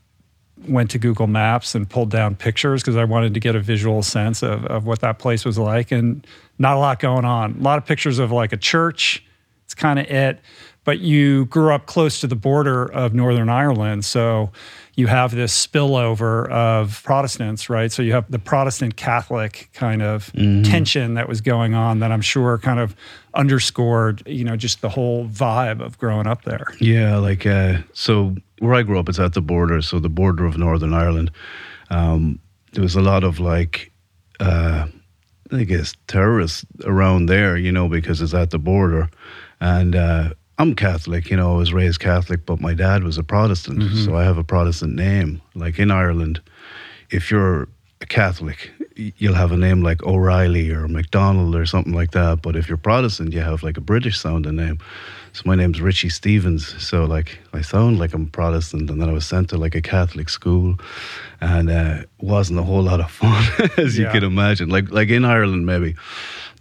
went 0.69 0.91
to 0.91 0.99
Google 0.99 1.27
Maps 1.27 1.75
and 1.75 1.89
pulled 1.89 2.11
down 2.11 2.35
pictures 2.35 2.83
because 2.83 2.97
I 2.97 3.05
wanted 3.05 3.35
to 3.35 3.41
get 3.41 3.55
a 3.55 3.61
visual 3.61 4.03
sense 4.03 4.43
of, 4.43 4.65
of 4.67 4.87
what 4.87 5.01
that 5.01 5.19
place 5.19 5.45
was 5.45 5.59
like. 5.59 5.93
And 5.93 6.27
not 6.59 6.77
a 6.77 6.79
lot 6.79 6.99
going 6.99 7.25
on. 7.25 7.57
A 7.59 7.63
lot 7.63 7.79
of 7.79 7.85
pictures 7.85 8.19
of 8.19 8.33
like 8.33 8.53
a 8.53 8.57
church. 8.57 9.25
It's 9.65 9.75
kind 9.75 9.99
of 9.99 10.07
it. 10.07 10.41
But 10.87 11.01
you 11.01 11.45
grew 11.47 11.75
up 11.75 11.85
close 11.85 12.21
to 12.21 12.27
the 12.27 12.37
border 12.37 12.85
of 12.85 13.13
Northern 13.13 13.51
Ireland. 13.51 14.05
So 14.05 14.53
you 14.95 15.09
have 15.09 15.35
this 15.35 15.67
spillover 15.67 16.49
of 16.49 17.03
Protestants, 17.03 17.69
right? 17.69 17.93
So 17.93 18.03
you 18.03 18.13
have 18.13 18.31
the 18.31 18.39
Protestant 18.39 18.97
Catholic 18.97 19.69
kind 19.75 20.01
of 20.01 20.33
tension 20.33 21.15
that 21.15 21.29
was 21.29 21.43
going 21.43 21.75
on 21.75 21.99
that 21.99 22.13
I'm 22.13 22.23
sure 22.23 22.57
kind 22.57 22.81
of 22.81 22.97
underscored, 23.35 24.23
you 24.27 24.45
know, 24.45 24.57
just 24.57 24.81
the 24.81 24.89
whole 24.89 25.29
vibe 25.29 25.85
of 25.85 25.99
growing 25.99 26.27
up 26.27 26.45
there. 26.45 26.69
Yeah, 26.81 27.19
like 27.19 27.45
uh, 27.47 27.79
so 27.93 28.37
where 28.61 28.75
I 28.75 28.83
grew 28.83 28.99
up, 28.99 29.09
it's 29.09 29.19
at 29.19 29.35
the 29.35 29.43
border, 29.43 29.83
so 29.83 29.99
the 29.99 30.09
border 30.09 30.47
of 30.47 30.57
Northern 30.57 30.95
Ireland. 30.95 31.31
Um, 31.91 32.39
there 32.73 32.83
was 32.83 32.95
a 32.95 33.03
lot 33.03 33.25
of 33.25 33.39
like, 33.41 33.93
uh, 34.41 34.87
I 35.53 35.65
guess 35.65 35.95
terrorists 36.07 36.65
around 36.85 37.27
there, 37.27 37.57
you 37.57 37.73
know, 37.73 37.89
because 37.89 38.23
it's 38.23 38.35
at 38.35 38.51
the 38.51 38.59
border, 38.59 39.11
and 39.61 39.95
uh, 39.95 40.31
I'm 40.59 40.75
Catholic, 40.75 41.31
you 41.31 41.37
know, 41.37 41.55
I 41.55 41.57
was 41.59 41.73
raised 41.75 42.01
Catholic, 42.01 42.47
but 42.47 42.61
my 42.61 42.73
dad 42.73 43.05
was 43.05 43.19
a 43.19 43.23
Protestant, 43.23 43.83
so 44.05 44.17
I 44.17 44.25
have 44.25 44.39
a 44.39 44.45
Protestant 44.45 44.95
name. 44.95 45.43
Like 45.55 45.79
in 45.79 45.91
Ireland, 45.91 46.41
if 47.11 47.31
you're 47.31 47.69
a 48.01 48.07
Catholic, 48.07 48.71
you'll 48.97 49.35
have 49.35 49.53
a 49.53 49.57
name 49.59 49.83
like 49.83 50.03
O'Reilly 50.05 50.71
or 50.71 50.89
McDonald 50.89 51.55
or 51.55 51.67
something 51.67 51.93
like 51.93 52.13
that. 52.13 52.41
But 52.41 52.57
if 52.57 52.69
you're 52.69 52.79
Protestant, 52.79 53.35
you 53.35 53.41
have 53.41 53.63
like 53.63 53.77
a 53.77 53.83
British 53.83 54.19
sounding 54.19 54.57
name. 54.57 54.79
So 55.35 55.43
my 55.45 55.57
name's 55.57 55.83
Richie 55.83 56.09
Stephens. 56.09 56.83
So 56.83 57.05
like 57.05 57.39
I 57.53 57.61
sound 57.61 57.99
like 57.99 58.15
I'm 58.15 58.27
Protestant, 58.27 58.91
and 58.91 58.99
then 58.99 59.11
I 59.11 59.13
was 59.13 59.27
sent 59.27 59.51
to 59.51 59.59
like 59.59 59.75
a 59.75 59.83
Catholic 59.83 60.31
school, 60.31 60.79
and 61.43 61.69
uh, 61.69 62.05
wasn't 62.21 62.59
a 62.61 62.63
whole 62.63 62.83
lot 62.83 63.01
of 63.01 63.11
fun, 63.11 63.45
as 63.77 63.99
you 63.99 64.07
can 64.07 64.25
imagine. 64.25 64.71
Like 64.71 64.91
like 64.91 65.11
in 65.11 65.27
Ireland, 65.27 65.67
maybe 65.67 65.97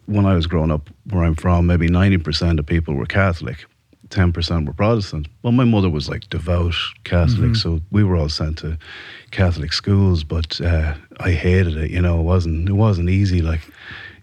when 0.05 0.25
I 0.25 0.35
was 0.35 0.47
growing 0.47 0.71
up, 0.71 0.89
where 1.09 1.23
I'm 1.23 1.35
from, 1.35 1.65
maybe 1.65 1.87
ninety 1.87 2.17
percent 2.17 2.59
of 2.59 2.65
people 2.65 2.93
were 2.95 3.05
Catholic. 3.05 3.65
10% 4.15 4.65
were 4.65 4.74
Protestant. 4.74 5.27
Well, 5.43 5.51
my 5.51 5.65
mother 5.65 5.89
was 5.89 6.07
like 6.07 6.29
devout 6.29 6.74
Catholic, 7.03 7.55
so 7.55 7.81
we 7.91 8.03
were 8.03 8.15
all 8.15 8.29
sent 8.29 8.57
to 8.60 8.77
Catholic 9.31 9.74
schools, 9.74 10.24
but 10.24 10.60
uh, 10.62 10.95
I 11.19 11.31
hated 11.31 11.77
it, 11.77 11.91
you 11.91 12.01
know, 12.01 12.19
it 12.22 12.24
wasn't, 12.24 12.69
it 12.69 12.74
wasn't 12.74 13.10
easy. 13.10 13.41
Like, 13.41 13.62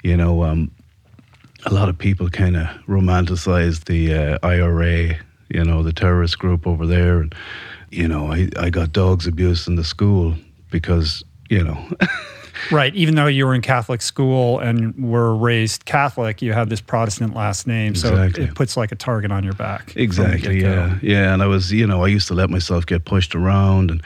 you 0.03 0.17
know, 0.17 0.45
um, 0.45 0.71
a 1.67 1.75
lot 1.75 1.89
of 1.89 1.99
people 1.99 2.31
kind 2.31 2.57
of 2.57 2.67
romanticized 2.89 3.85
the 3.85 4.15
uh, 4.15 4.39
IRA, 4.43 5.19
you 5.51 5.65
know, 5.65 5.83
the 5.83 5.93
terrorist 5.93 6.39
group 6.39 6.67
over 6.67 6.87
there. 6.87 7.21
And, 7.21 7.35
you 7.91 8.09
know, 8.09 8.33
I, 8.33 8.49
I 8.59 8.71
got 8.71 8.93
dogs 8.93 9.27
abuse 9.27 9.69
in 9.69 9.77
the 9.77 9.85
school 9.85 10.35
because, 10.71 11.23
you 11.51 11.63
know, 11.63 11.79
Right. 12.71 12.95
Even 12.95 13.15
though 13.15 13.27
you 13.27 13.47
were 13.47 13.55
in 13.55 13.63
Catholic 13.63 14.03
school 14.03 14.59
and 14.59 15.11
were 15.11 15.35
raised 15.35 15.85
Catholic, 15.85 16.43
you 16.43 16.53
had 16.53 16.69
this 16.69 16.81
Protestant 16.81 17.35
last 17.35 17.67
name. 17.67 17.95
So 17.95 18.23
it 18.23 18.55
puts 18.55 18.77
like 18.77 18.93
a 18.93 18.97
target 18.97 19.33
on 19.33 19.45
your 19.45 19.55
back. 19.55 19.95
Exactly. 19.97 20.61
Yeah. 20.61 20.99
Yeah. 21.03 21.33
And 21.33 21.43
I 21.43 21.47
was, 21.47 21.73
you 21.73 21.87
know, 21.87 22.05
I 22.05 22.09
used 22.09 22.29
to 22.29 22.35
let 22.35 22.51
myself 22.51 22.87
get 22.87 23.05
pushed 23.05 23.35
around 23.35 23.91
and 23.91 24.03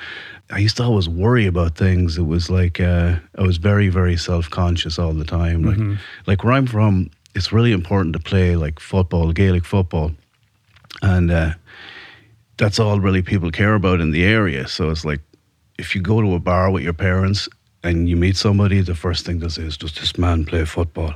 I 0.51 0.59
used 0.59 0.77
to 0.77 0.85
always 0.85 1.09
worry 1.09 1.47
about 1.47 1.77
things. 1.77 2.19
It 2.19 2.23
was 2.23 2.49
like 2.49 2.81
uh, 2.81 3.17
I 3.37 3.43
was 3.43 3.57
very, 3.57 3.89
very 3.89 4.17
self 4.17 4.49
conscious 4.49 4.99
all 4.99 5.13
the 5.13 5.25
time. 5.25 5.63
Like, 5.63 5.99
like 6.27 6.45
where 6.45 6.53
I'm 6.53 6.67
from, 6.67 7.11
it's 7.35 7.53
really 7.53 7.73
important 7.73 8.13
to 8.13 8.21
play 8.21 8.55
like 8.55 8.79
football, 8.79 9.33
Gaelic 9.33 9.65
football. 9.65 10.13
And 11.03 11.31
uh, 11.31 11.55
that's 12.57 12.79
all 12.79 13.01
really 13.01 13.23
people 13.23 13.51
care 13.51 13.75
about 13.75 14.01
in 14.01 14.13
the 14.13 14.25
area. 14.25 14.69
So 14.69 14.91
it's 14.91 15.05
like 15.05 15.21
if 15.79 15.95
you 15.95 16.01
go 16.01 16.21
to 16.21 16.35
a 16.35 16.39
bar 16.39 16.71
with 16.71 16.83
your 16.83 16.95
parents 16.95 17.49
and 17.87 18.09
you 18.09 18.17
meet 18.17 18.37
somebody, 18.37 18.81
the 18.81 18.95
first 18.95 19.25
thing 19.27 19.39
they 19.41 19.49
say 19.49 19.63
is, 19.63 19.77
Does 19.77 19.95
this 19.95 20.19
man 20.19 20.45
play 20.45 20.65
football? 20.65 21.15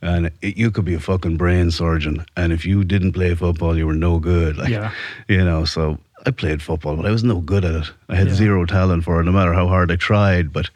And 0.00 0.30
it, 0.42 0.56
you 0.56 0.70
could 0.72 0.84
be 0.84 0.94
a 0.94 1.00
fucking 1.00 1.36
brain 1.36 1.70
surgeon. 1.70 2.24
And 2.36 2.52
if 2.52 2.66
you 2.66 2.82
didn't 2.84 3.12
play 3.12 3.34
football, 3.34 3.76
you 3.78 3.86
were 3.86 3.94
no 4.08 4.18
good. 4.18 4.56
Like, 4.62 4.68
Yeah. 4.70 4.90
You 5.28 5.44
know, 5.44 5.64
so 5.64 5.98
I 6.26 6.30
played 6.32 6.60
football, 6.62 6.96
but 6.96 7.06
I 7.06 7.10
was 7.10 7.22
no 7.24 7.40
good 7.40 7.64
at 7.64 7.74
it. 7.74 7.90
I 8.08 8.16
had 8.16 8.28
Yeah. 8.28 8.34
zero 8.34 8.66
talent 8.66 9.04
for 9.04 9.20
it, 9.20 9.24
no 9.24 9.32
matter 9.32 9.52
how 9.54 9.68
hard 9.68 9.90
I 9.92 9.96
tried. 9.96 10.52
But 10.52 10.70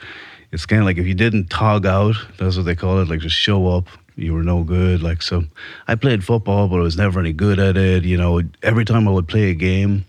it's 0.53 0.67
kind 0.67 0.81
of 0.83 0.87
like 0.87 0.99
if 0.99 1.07
you 1.07 1.15
didn't 1.15 1.51
tog 1.51 1.87
out, 1.87 2.15
that's 2.39 2.57
what 2.57 2.67
they 2.67 2.77
call 2.77 3.01
it, 3.01 3.09
like 3.09 3.21
just 3.21 3.37
show 3.37 3.67
up, 3.77 3.89
you 4.15 4.33
were 4.33 4.45
no 4.45 4.63
good. 4.63 5.03
Like, 5.03 5.23
so 5.23 5.45
I 5.89 5.95
played 5.97 6.23
football, 6.25 6.69
but 6.69 6.77
I 6.77 6.83
was 6.83 6.97
never 6.97 7.19
any 7.21 7.33
good 7.33 7.59
at 7.59 7.77
it. 7.77 8.05
You 8.05 8.17
know, 8.17 8.41
every 8.63 8.85
time 8.85 9.09
I 9.09 9.11
would 9.11 9.27
play 9.29 9.51
a 9.51 9.55
game, 9.55 10.05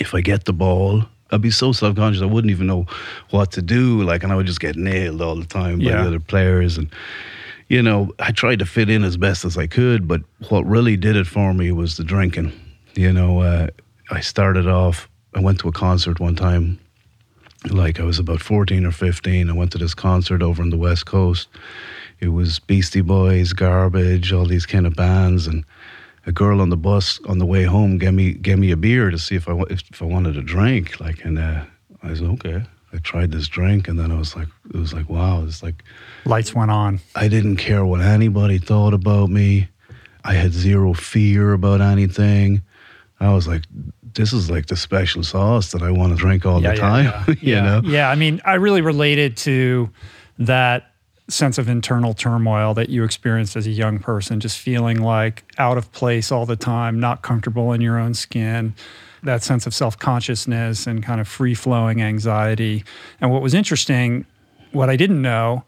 if 0.00 0.14
I 0.14 0.20
get 0.20 0.44
the 0.46 0.52
ball, 0.52 1.04
I'd 1.32 1.40
be 1.40 1.50
so 1.50 1.72
self 1.72 1.96
conscious 1.96 2.22
I 2.22 2.26
wouldn't 2.26 2.50
even 2.50 2.66
know 2.66 2.86
what 3.30 3.50
to 3.52 3.62
do. 3.62 4.02
Like, 4.02 4.22
and 4.22 4.32
I 4.32 4.36
would 4.36 4.46
just 4.46 4.60
get 4.60 4.76
nailed 4.76 5.20
all 5.22 5.34
the 5.36 5.46
time 5.46 5.78
by 5.78 5.84
Yeah. 5.84 6.02
the 6.02 6.08
other 6.08 6.20
players. 6.20 6.78
And, 6.78 6.88
you 7.68 7.82
know, 7.82 8.12
I 8.18 8.30
tried 8.32 8.58
to 8.60 8.66
fit 8.66 8.90
in 8.90 9.02
as 9.02 9.16
best 9.16 9.44
as 9.44 9.56
I 9.56 9.66
could, 9.66 10.06
but 10.06 10.20
what 10.50 10.66
really 10.66 10.96
did 10.96 11.16
it 11.16 11.26
for 11.26 11.54
me 11.54 11.72
was 11.72 11.96
the 11.96 12.04
drinking. 12.04 12.52
You 12.94 13.12
know, 13.12 13.40
uh, 13.40 13.68
I 14.10 14.20
started 14.20 14.68
off, 14.68 15.08
I 15.34 15.40
went 15.40 15.58
to 15.60 15.68
a 15.68 15.72
concert 15.72 16.20
one 16.20 16.36
time, 16.36 16.78
like 17.70 17.98
I 17.98 18.04
was 18.04 18.18
about 18.18 18.40
14 18.42 18.84
or 18.84 18.90
15. 18.92 19.48
I 19.48 19.52
went 19.54 19.72
to 19.72 19.78
this 19.78 19.94
concert 19.94 20.42
over 20.42 20.60
on 20.62 20.68
the 20.70 20.76
West 20.76 21.06
Coast. 21.06 21.48
It 22.20 22.28
was 22.28 22.58
Beastie 22.58 23.00
Boys, 23.00 23.52
Garbage, 23.54 24.32
all 24.32 24.44
these 24.44 24.66
kind 24.66 24.86
of 24.86 24.94
bands. 24.94 25.46
And 25.46 25.64
a 26.26 26.32
girl 26.32 26.60
on 26.60 26.70
the 26.70 26.76
bus 26.76 27.20
on 27.26 27.38
the 27.38 27.46
way 27.46 27.64
home 27.64 27.98
gave 27.98 28.14
me 28.14 28.32
gave 28.32 28.58
me 28.58 28.70
a 28.70 28.76
beer 28.76 29.10
to 29.10 29.18
see 29.18 29.34
if 29.34 29.48
I 29.48 29.58
if, 29.70 29.82
if 29.90 30.02
I 30.02 30.04
wanted 30.04 30.36
a 30.36 30.42
drink. 30.42 31.00
Like, 31.00 31.24
and 31.24 31.38
uh, 31.38 31.64
I 32.02 32.14
said 32.14 32.28
okay. 32.28 32.64
I 32.94 32.98
tried 32.98 33.32
this 33.32 33.48
drink, 33.48 33.88
and 33.88 33.98
then 33.98 34.12
I 34.12 34.18
was 34.18 34.36
like, 34.36 34.48
it 34.68 34.76
was 34.76 34.92
like 34.92 35.08
wow. 35.08 35.44
It's 35.44 35.62
like 35.62 35.82
Lights 36.24 36.54
went 36.54 36.70
on. 36.70 37.00
I 37.14 37.28
didn't 37.28 37.56
care 37.56 37.84
what 37.84 38.00
anybody 38.00 38.58
thought 38.58 38.94
about 38.94 39.30
me. 39.30 39.68
I 40.24 40.34
had 40.34 40.52
zero 40.52 40.92
fear 40.92 41.52
about 41.52 41.80
anything. 41.80 42.62
I 43.18 43.32
was 43.32 43.46
like, 43.48 43.62
this 44.14 44.32
is 44.32 44.50
like 44.50 44.66
the 44.66 44.76
special 44.76 45.22
sauce 45.22 45.72
that 45.72 45.82
I 45.82 45.90
want 45.90 46.12
to 46.12 46.18
drink 46.18 46.44
all 46.44 46.60
the 46.60 46.74
time. 46.74 47.04
Yeah, 47.04 47.24
you 47.28 47.36
yeah. 47.40 47.60
know? 47.62 47.80
Yeah, 47.84 48.10
I 48.10 48.14
mean, 48.14 48.40
I 48.44 48.54
really 48.54 48.82
related 48.82 49.36
to 49.38 49.90
that 50.38 50.91
sense 51.32 51.58
of 51.58 51.68
internal 51.68 52.14
turmoil 52.14 52.74
that 52.74 52.88
you 52.88 53.04
experienced 53.04 53.56
as 53.56 53.66
a 53.66 53.70
young 53.70 53.98
person, 53.98 54.40
just 54.40 54.58
feeling 54.58 55.02
like 55.02 55.44
out 55.58 55.78
of 55.78 55.90
place 55.92 56.30
all 56.30 56.46
the 56.46 56.56
time, 56.56 57.00
not 57.00 57.22
comfortable 57.22 57.72
in 57.72 57.80
your 57.80 57.98
own 57.98 58.14
skin, 58.14 58.74
that 59.22 59.42
sense 59.42 59.66
of 59.66 59.74
self 59.74 59.98
consciousness 59.98 60.86
and 60.86 61.02
kind 61.02 61.20
of 61.20 61.28
free 61.28 61.54
flowing 61.54 62.02
anxiety. 62.02 62.84
And 63.20 63.30
what 63.30 63.42
was 63.42 63.54
interesting, 63.54 64.26
what 64.72 64.90
I 64.90 64.96
didn't 64.96 65.22
know, 65.22 65.64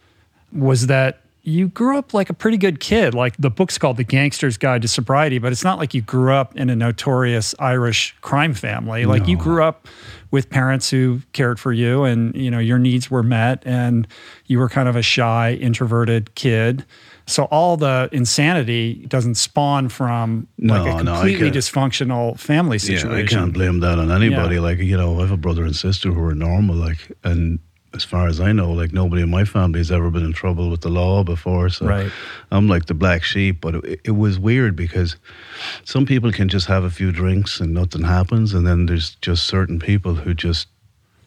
was 0.52 0.86
that 0.86 1.20
you 1.46 1.68
grew 1.68 1.98
up 1.98 2.14
like 2.14 2.30
a 2.30 2.34
pretty 2.34 2.56
good 2.56 2.80
kid. 2.80 3.12
Like 3.14 3.36
the 3.36 3.50
book's 3.50 3.76
called 3.76 3.98
The 3.98 4.04
Gangster's 4.04 4.56
Guide 4.56 4.80
to 4.82 4.88
Sobriety, 4.88 5.38
but 5.38 5.52
it's 5.52 5.62
not 5.62 5.78
like 5.78 5.92
you 5.92 6.00
grew 6.00 6.32
up 6.32 6.56
in 6.56 6.70
a 6.70 6.76
notorious 6.76 7.54
Irish 7.58 8.16
crime 8.22 8.54
family. 8.54 9.04
Like 9.04 9.28
you 9.28 9.36
grew 9.36 9.62
up 9.62 9.86
with 10.30 10.48
parents 10.48 10.88
who 10.88 11.20
cared 11.32 11.60
for 11.60 11.72
you 11.72 12.02
and 12.04 12.34
you 12.34 12.50
know 12.50 12.58
your 12.58 12.78
needs 12.78 13.10
were 13.10 13.22
met 13.22 13.62
and 13.66 14.08
you 14.46 14.58
were 14.58 14.70
kind 14.70 14.88
of 14.88 14.96
a 14.96 15.02
shy 15.02 15.52
introverted 15.52 16.34
kid. 16.34 16.84
So 17.26 17.44
all 17.44 17.76
the 17.76 18.08
insanity 18.10 19.06
doesn't 19.06 19.36
spawn 19.36 19.88
from 19.90 20.46
like 20.58 20.86
a 20.86 21.04
completely 21.04 21.50
can't- 21.50 21.54
dysfunctional 21.56 22.38
family 22.38 22.78
situation. 22.78 23.10
Yeah, 23.10 23.16
I 23.18 23.26
can't 23.26 23.52
blame 23.52 23.80
that 23.80 23.98
on 23.98 24.10
anybody. 24.10 24.56
Yeah. 24.56 24.60
Like, 24.62 24.78
you 24.78 24.96
know, 24.96 25.18
I 25.18 25.22
have 25.22 25.30
a 25.30 25.36
brother 25.36 25.64
and 25.64 25.76
sister 25.76 26.10
who 26.12 26.22
are 26.24 26.34
normal, 26.34 26.74
like, 26.76 27.12
and 27.22 27.58
as 27.94 28.04
far 28.04 28.26
as 28.26 28.40
I 28.40 28.52
know, 28.52 28.72
like 28.72 28.92
nobody 28.92 29.22
in 29.22 29.30
my 29.30 29.44
family 29.44 29.78
has 29.78 29.90
ever 29.92 30.10
been 30.10 30.24
in 30.24 30.32
trouble 30.32 30.68
with 30.70 30.80
the 30.80 30.88
law 30.88 31.22
before. 31.22 31.68
So 31.68 31.86
Right. 31.86 32.10
I'm 32.50 32.68
like 32.68 32.86
the 32.86 32.94
black 32.94 33.22
sheep. 33.22 33.60
But 33.60 33.76
it, 33.76 34.00
it 34.04 34.10
was 34.10 34.38
weird 34.38 34.74
because 34.76 35.16
some 35.84 36.04
people 36.04 36.32
can 36.32 36.48
just 36.48 36.66
have 36.66 36.84
a 36.84 36.90
few 36.90 37.12
drinks 37.12 37.60
and 37.60 37.72
nothing 37.72 38.02
happens, 38.02 38.52
and 38.54 38.66
then 38.66 38.86
there's 38.86 39.14
just 39.22 39.46
certain 39.46 39.78
people 39.78 40.14
who 40.14 40.34
just 40.34 40.66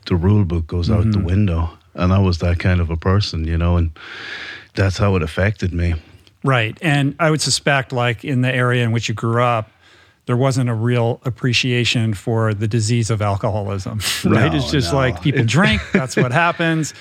the 0.07 0.15
rule 0.15 0.45
book 0.45 0.67
goes 0.67 0.89
out 0.89 0.99
Mm-hmm. 1.01 1.11
the 1.11 1.19
window, 1.19 1.69
and 1.93 2.11
I 2.13 2.19
was 2.19 2.37
that 2.39 2.59
kind 2.59 2.79
of 2.81 2.89
a 2.89 2.97
person, 2.97 3.45
you 3.45 3.57
know, 3.57 3.77
and 3.77 3.91
that's 4.75 4.97
how 4.97 5.15
it 5.15 5.23
affected 5.23 5.73
me. 5.73 5.95
Right. 6.43 6.77
And 6.81 7.15
I 7.19 7.29
would 7.31 7.41
suspect, 7.41 7.91
like 7.91 8.23
in 8.23 8.41
the 8.41 8.53
area 8.53 8.83
in 8.83 8.91
which 8.91 9.09
you 9.09 9.15
grew 9.15 9.41
up, 9.41 9.69
there 10.27 10.37
wasn't 10.37 10.69
a 10.69 10.73
real 10.73 11.19
appreciation 11.25 12.13
for 12.13 12.53
the 12.53 12.67
disease 12.67 13.09
of 13.09 13.21
alcoholism, 13.21 13.99
right? 14.25 14.51
No, 14.51 14.57
it's 14.57 14.69
just 14.69 14.91
no. 14.91 14.99
like 14.99 15.21
people 15.21 15.43
drink, 15.43 15.81
that's 15.93 16.15
what 16.15 16.31
happens. 16.31 16.93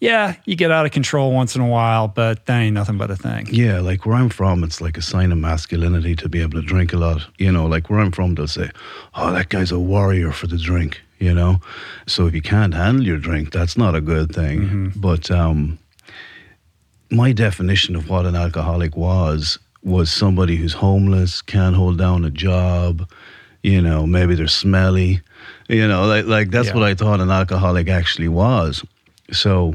yeah, 0.00 0.34
you 0.44 0.56
get 0.56 0.70
out 0.70 0.84
of 0.84 0.92
control 0.92 1.32
once 1.32 1.54
in 1.54 1.62
a 1.62 1.68
while, 1.68 2.08
but 2.08 2.44
that 2.46 2.58
ain't 2.58 2.74
nothing 2.74 2.98
but 2.98 3.10
a 3.10 3.16
thing. 3.16 3.46
Yeah, 3.50 3.80
like 3.80 4.04
where 4.04 4.16
I'm 4.16 4.28
from, 4.28 4.64
it's 4.64 4.80
like 4.80 4.98
a 4.98 5.02
sign 5.02 5.32
of 5.32 5.38
masculinity 5.38 6.16
to 6.16 6.28
be 6.28 6.42
able 6.42 6.60
to 6.60 6.66
drink 6.66 6.92
a 6.92 6.96
lot. 6.96 7.26
You 7.38 7.50
know, 7.50 7.66
like 7.66 7.88
where 7.88 8.00
I'm 8.00 8.10
from, 8.10 8.34
they'll 8.34 8.48
say, 8.48 8.70
"Oh, 9.14 9.32
that 9.32 9.48
guy's 9.48 9.72
a 9.72 9.78
warrior 9.78 10.32
for 10.32 10.48
the 10.48 10.58
drink." 10.58 11.00
You 11.20 11.32
know, 11.32 11.60
so 12.06 12.26
if 12.26 12.34
you 12.34 12.42
can't 12.42 12.74
handle 12.74 13.06
your 13.06 13.18
drink, 13.18 13.52
that's 13.52 13.78
not 13.78 13.94
a 13.94 14.00
good 14.00 14.34
thing. 14.34 14.92
But 14.96 15.30
um, 15.30 15.78
my 17.10 17.32
definition 17.32 17.96
of 17.96 18.10
what 18.10 18.26
an 18.26 18.34
alcoholic 18.34 18.96
was 18.96 19.58
was 19.84 20.10
somebody 20.10 20.56
who's 20.56 20.72
homeless, 20.72 21.42
can't 21.42 21.76
hold 21.76 21.98
down 21.98 22.24
a 22.24 22.30
job. 22.30 23.08
You 23.62 23.80
know, 23.80 24.06
maybe 24.06 24.34
they're 24.34 24.48
smelly. 24.48 25.20
You 25.68 25.86
know, 25.88 26.06
like 26.06 26.26
like 26.26 26.50
that's 26.50 26.68
Yeah. 26.68 26.74
what 26.74 26.82
I 26.84 26.94
thought 26.94 27.20
an 27.20 27.30
alcoholic 27.30 27.88
actually 27.88 28.28
was. 28.28 28.82
So 29.32 29.74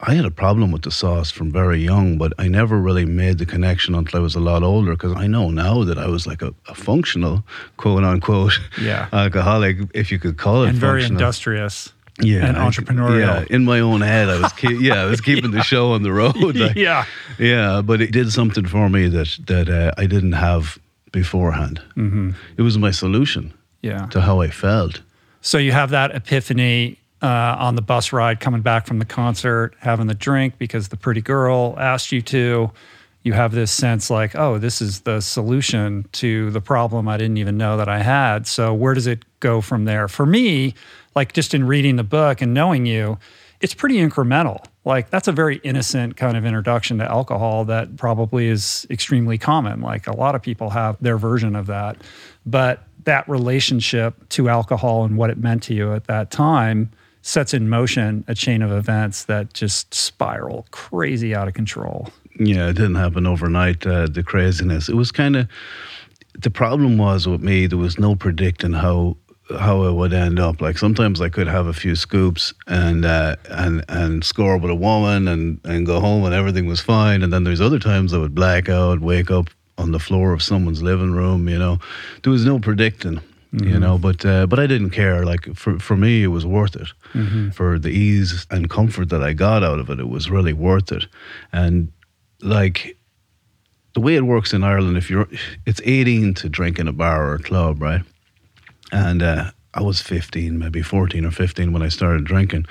I 0.00 0.14
had 0.14 0.24
a 0.24 0.30
problem 0.30 0.70
with 0.70 0.82
the 0.82 0.90
sauce 0.92 1.30
from 1.32 1.50
very 1.52 1.80
young, 1.80 2.18
but 2.18 2.32
I 2.38 2.46
never 2.48 2.78
really 2.78 3.04
made 3.04 3.38
the 3.38 3.46
connection 3.46 3.94
until 3.96 4.20
I 4.20 4.22
was 4.22 4.36
a 4.36 4.40
lot 4.40 4.62
older 4.62 4.92
because 4.92 5.12
I 5.14 5.26
know 5.26 5.50
now 5.50 5.82
that 5.84 5.98
I 5.98 6.06
was 6.06 6.24
like 6.26 6.40
a, 6.42 6.52
a 6.68 6.74
functional, 6.74 7.44
quote 7.76 8.04
unquote, 8.04 8.58
Yeah. 8.80 9.08
alcoholic, 9.12 9.78
if 9.94 10.12
you 10.12 10.18
could 10.20 10.36
call 10.36 10.62
it 10.64 10.68
and 10.70 10.78
very 10.78 11.04
industrious. 11.04 11.92
Yeah, 12.20 12.46
and 12.46 12.56
entrepreneurial. 12.56 13.20
Yeah, 13.20 13.44
in 13.56 13.64
my 13.64 13.80
own 13.80 14.00
head, 14.00 14.28
I 14.28 14.40
was 14.40 14.52
keep, 14.52 14.80
yeah, 14.80 15.02
I 15.02 15.04
was 15.06 15.20
keeping 15.28 15.50
the 15.52 15.62
show 15.62 15.92
on 15.92 16.02
the 16.02 16.12
road. 16.12 16.36
like- 16.36 16.76
yeah. 16.88 17.04
yeah, 17.38 17.82
but 17.82 18.00
it 18.00 18.10
did 18.12 18.32
something 18.32 18.66
for 18.66 18.88
me 18.88 19.08
that 19.08 19.38
that 19.46 19.68
uh, 19.68 19.92
I 19.96 20.06
didn't 20.06 20.32
have 20.32 20.78
beforehand. 21.12 21.80
Mm-hmm. 21.96 22.30
It 22.56 22.62
was 22.62 22.76
my 22.78 22.90
solution 22.92 23.52
Yeah. 23.82 24.06
to 24.10 24.20
how 24.20 24.40
I 24.40 24.50
felt. 24.50 25.00
So 25.40 25.58
you 25.58 25.72
have 25.72 25.90
that 25.90 26.14
epiphany 26.14 26.98
uh, 27.22 27.56
on 27.58 27.74
the 27.76 27.82
bus 27.82 28.12
ride 28.12 28.40
coming 28.40 28.60
back 28.62 28.86
from 28.86 28.98
the 28.98 29.04
concert, 29.04 29.74
having 29.80 30.06
the 30.06 30.14
drink 30.14 30.54
because 30.58 30.88
the 30.88 30.96
pretty 30.96 31.20
girl 31.22 31.74
asked 31.78 32.12
you 32.12 32.22
to. 32.22 32.70
You 33.22 33.32
have 33.34 33.52
this 33.52 33.70
sense 33.72 34.10
like, 34.10 34.36
oh, 34.36 34.58
this 34.58 34.80
is 34.80 35.00
the 35.00 35.20
solution 35.20 36.06
to 36.12 36.50
the 36.50 36.60
problem 36.60 37.08
I 37.08 37.16
didn't 37.16 37.36
even 37.38 37.56
know 37.58 37.76
that 37.76 37.88
I 37.88 37.98
had. 38.02 38.46
So 38.46 38.72
where 38.72 38.94
does 38.94 39.06
it 39.06 39.24
go 39.40 39.60
from 39.60 39.84
there? 39.86 40.08
For 40.08 40.24
me, 40.24 40.74
like 41.18 41.32
just 41.32 41.52
in 41.52 41.66
reading 41.66 41.96
the 41.96 42.04
book 42.04 42.40
and 42.40 42.54
knowing 42.54 42.86
you, 42.86 43.18
it's 43.60 43.74
pretty 43.74 43.96
incremental. 43.96 44.64
Like 44.84 45.10
that's 45.10 45.26
a 45.26 45.32
very 45.32 45.56
innocent 45.64 46.16
kind 46.16 46.36
of 46.36 46.46
introduction 46.46 46.98
to 46.98 47.04
alcohol 47.04 47.64
that 47.64 47.96
probably 47.96 48.46
is 48.46 48.86
extremely 48.88 49.36
common. 49.36 49.80
Like 49.80 50.06
a 50.06 50.16
lot 50.16 50.36
of 50.36 50.42
people 50.42 50.70
have 50.70 50.96
their 51.00 51.18
version 51.18 51.56
of 51.56 51.66
that. 51.66 51.96
But 52.46 52.84
that 53.02 53.28
relationship 53.28 54.28
to 54.28 54.48
alcohol 54.48 55.04
and 55.04 55.16
what 55.16 55.28
it 55.28 55.38
meant 55.38 55.64
to 55.64 55.74
you 55.74 55.92
at 55.92 56.04
that 56.04 56.30
time 56.30 56.92
sets 57.22 57.52
in 57.52 57.68
motion 57.68 58.24
a 58.28 58.34
chain 58.36 58.62
of 58.62 58.70
events 58.70 59.24
that 59.24 59.52
just 59.54 59.92
spiral 59.92 60.68
crazy 60.70 61.34
out 61.34 61.48
of 61.48 61.54
control. 61.54 62.10
Yeah, 62.38 62.68
it 62.68 62.74
didn't 62.74 62.94
happen 62.94 63.26
overnight. 63.26 63.84
Uh, 63.84 64.06
the 64.06 64.22
craziness. 64.22 64.88
It 64.88 64.94
was 64.94 65.10
kind 65.10 65.34
of 65.34 65.48
the 66.38 66.50
problem 66.50 66.96
was 66.96 67.26
with 67.26 67.42
me. 67.42 67.66
There 67.66 67.76
was 67.76 67.98
no 67.98 68.14
predicting 68.14 68.72
how 68.72 69.16
how 69.58 69.84
it 69.84 69.92
would 69.92 70.12
end 70.12 70.38
up. 70.38 70.60
Like 70.60 70.78
sometimes 70.78 71.20
I 71.20 71.28
could 71.28 71.46
have 71.46 71.66
a 71.66 71.72
few 71.72 71.96
scoops 71.96 72.52
and 72.66 73.04
uh, 73.04 73.36
and 73.48 73.84
and 73.88 74.24
score 74.24 74.58
with 74.58 74.70
a 74.70 74.74
woman 74.74 75.28
and 75.28 75.60
and 75.64 75.86
go 75.86 76.00
home 76.00 76.24
and 76.24 76.34
everything 76.34 76.66
was 76.66 76.80
fine. 76.80 77.22
And 77.22 77.32
then 77.32 77.44
there's 77.44 77.60
other 77.60 77.78
times 77.78 78.12
I 78.12 78.18
would 78.18 78.34
black 78.34 78.68
out, 78.68 79.00
wake 79.00 79.30
up 79.30 79.48
on 79.76 79.92
the 79.92 79.98
floor 79.98 80.32
of 80.32 80.42
someone's 80.42 80.82
living 80.82 81.12
room. 81.12 81.48
You 81.48 81.58
know, 81.58 81.78
there 82.22 82.32
was 82.32 82.44
no 82.44 82.58
predicting. 82.58 83.20
You 83.50 83.78
know, 83.80 83.96
but 83.96 84.26
uh, 84.26 84.46
but 84.46 84.58
I 84.58 84.66
didn't 84.66 84.90
care. 84.90 85.24
Like 85.24 85.54
for 85.54 85.78
for 85.78 85.96
me, 85.96 86.22
it 86.22 86.26
was 86.26 86.44
worth 86.44 86.76
it. 86.76 86.88
For 87.52 87.78
the 87.78 87.88
ease 87.88 88.46
and 88.50 88.68
comfort 88.68 89.08
that 89.08 89.22
I 89.22 89.32
got 89.32 89.64
out 89.64 89.78
of 89.78 89.88
it, 89.88 89.98
it 89.98 90.08
was 90.08 90.28
really 90.28 90.52
worth 90.52 90.92
it. 90.92 91.06
And 91.50 91.90
like 92.42 92.98
the 93.94 94.00
way 94.00 94.16
it 94.16 94.22
works 94.22 94.52
in 94.52 94.62
Ireland, 94.62 94.98
if 94.98 95.08
you're, 95.10 95.28
it's 95.66 95.80
18 95.82 96.34
to 96.34 96.48
drink 96.48 96.78
in 96.78 96.88
a 96.88 96.92
bar 96.92 97.26
or 97.30 97.34
a 97.36 97.42
club, 97.42 97.80
right? 97.80 98.02
And 98.92 99.22
uh, 99.22 99.50
I 99.74 99.82
was 99.82 100.00
15, 100.00 100.58
maybe 100.58 100.82
14 100.82 101.24
or 101.24 101.30
15 101.30 101.72
when 101.72 101.82
I 101.82 101.88
started 101.88 102.24
drinking, 102.24 102.66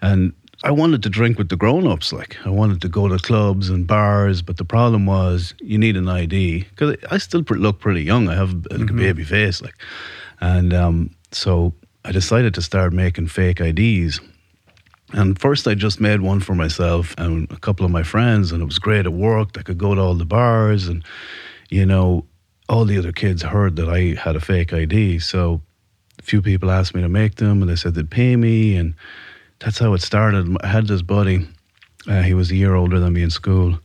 and 0.00 0.32
I 0.64 0.70
wanted 0.70 1.02
to 1.02 1.08
drink 1.08 1.38
with 1.38 1.48
the 1.48 1.56
grown-ups. 1.56 2.12
Like 2.12 2.36
I 2.44 2.50
wanted 2.50 2.80
to 2.82 2.88
go 2.88 3.08
to 3.08 3.18
clubs 3.18 3.68
and 3.68 3.86
bars, 3.86 4.42
but 4.42 4.56
the 4.56 4.64
problem 4.64 5.06
was 5.06 5.54
you 5.60 5.78
need 5.78 5.96
an 5.96 6.08
ID 6.08 6.64
because 6.70 6.96
I 7.10 7.18
still 7.18 7.40
look 7.40 7.80
pretty 7.80 8.02
young. 8.02 8.28
I 8.28 8.34
have 8.34 8.54
like 8.70 8.90
a 8.90 8.92
baby 8.92 9.24
face, 9.24 9.62
like, 9.62 9.74
and 10.40 10.72
um, 10.72 11.10
so 11.32 11.72
I 12.04 12.12
decided 12.12 12.54
to 12.54 12.62
start 12.62 12.92
making 12.92 13.28
fake 13.28 13.60
IDs. 13.60 14.20
And 15.14 15.38
first, 15.38 15.68
I 15.68 15.74
just 15.74 16.00
made 16.00 16.22
one 16.22 16.40
for 16.40 16.54
myself 16.54 17.14
and 17.18 17.50
a 17.52 17.58
couple 17.58 17.84
of 17.84 17.92
my 17.92 18.02
friends, 18.02 18.50
and 18.50 18.62
it 18.62 18.64
was 18.64 18.78
great. 18.78 19.04
It 19.04 19.12
worked. 19.12 19.58
I 19.58 19.62
could 19.62 19.78
go 19.78 19.94
to 19.94 20.00
all 20.00 20.14
the 20.14 20.24
bars, 20.24 20.88
and 20.88 21.04
you 21.70 21.84
know, 21.84 22.24
all 22.72 22.86
the 22.86 22.96
other 22.96 23.12
kids 23.12 23.42
heard 23.42 23.76
that 23.76 23.88
I 23.88 24.14
had 24.18 24.34
a 24.34 24.40
fake 24.40 24.72
ID. 24.72 25.18
So, 25.18 25.60
a 26.18 26.22
few 26.22 26.40
people 26.40 26.70
asked 26.70 26.94
me 26.94 27.02
to 27.02 27.08
make 27.08 27.34
them, 27.34 27.60
and 27.60 27.70
they 27.70 27.76
said 27.76 27.94
they'd 27.94 28.10
pay 28.10 28.34
me, 28.34 28.76
and 28.76 28.94
that's 29.58 29.78
how 29.78 29.92
it 29.92 30.00
started. 30.00 30.56
I 30.62 30.68
had 30.68 30.86
this 30.86 31.02
buddy. 31.02 31.46
Uh, 32.08 32.22
he 32.22 32.32
was 32.32 32.50
a 32.50 32.56
year 32.56 32.74
older 32.74 32.98
than 32.98 33.12
me 33.12 33.22
in 33.22 33.30
school. 33.30 33.78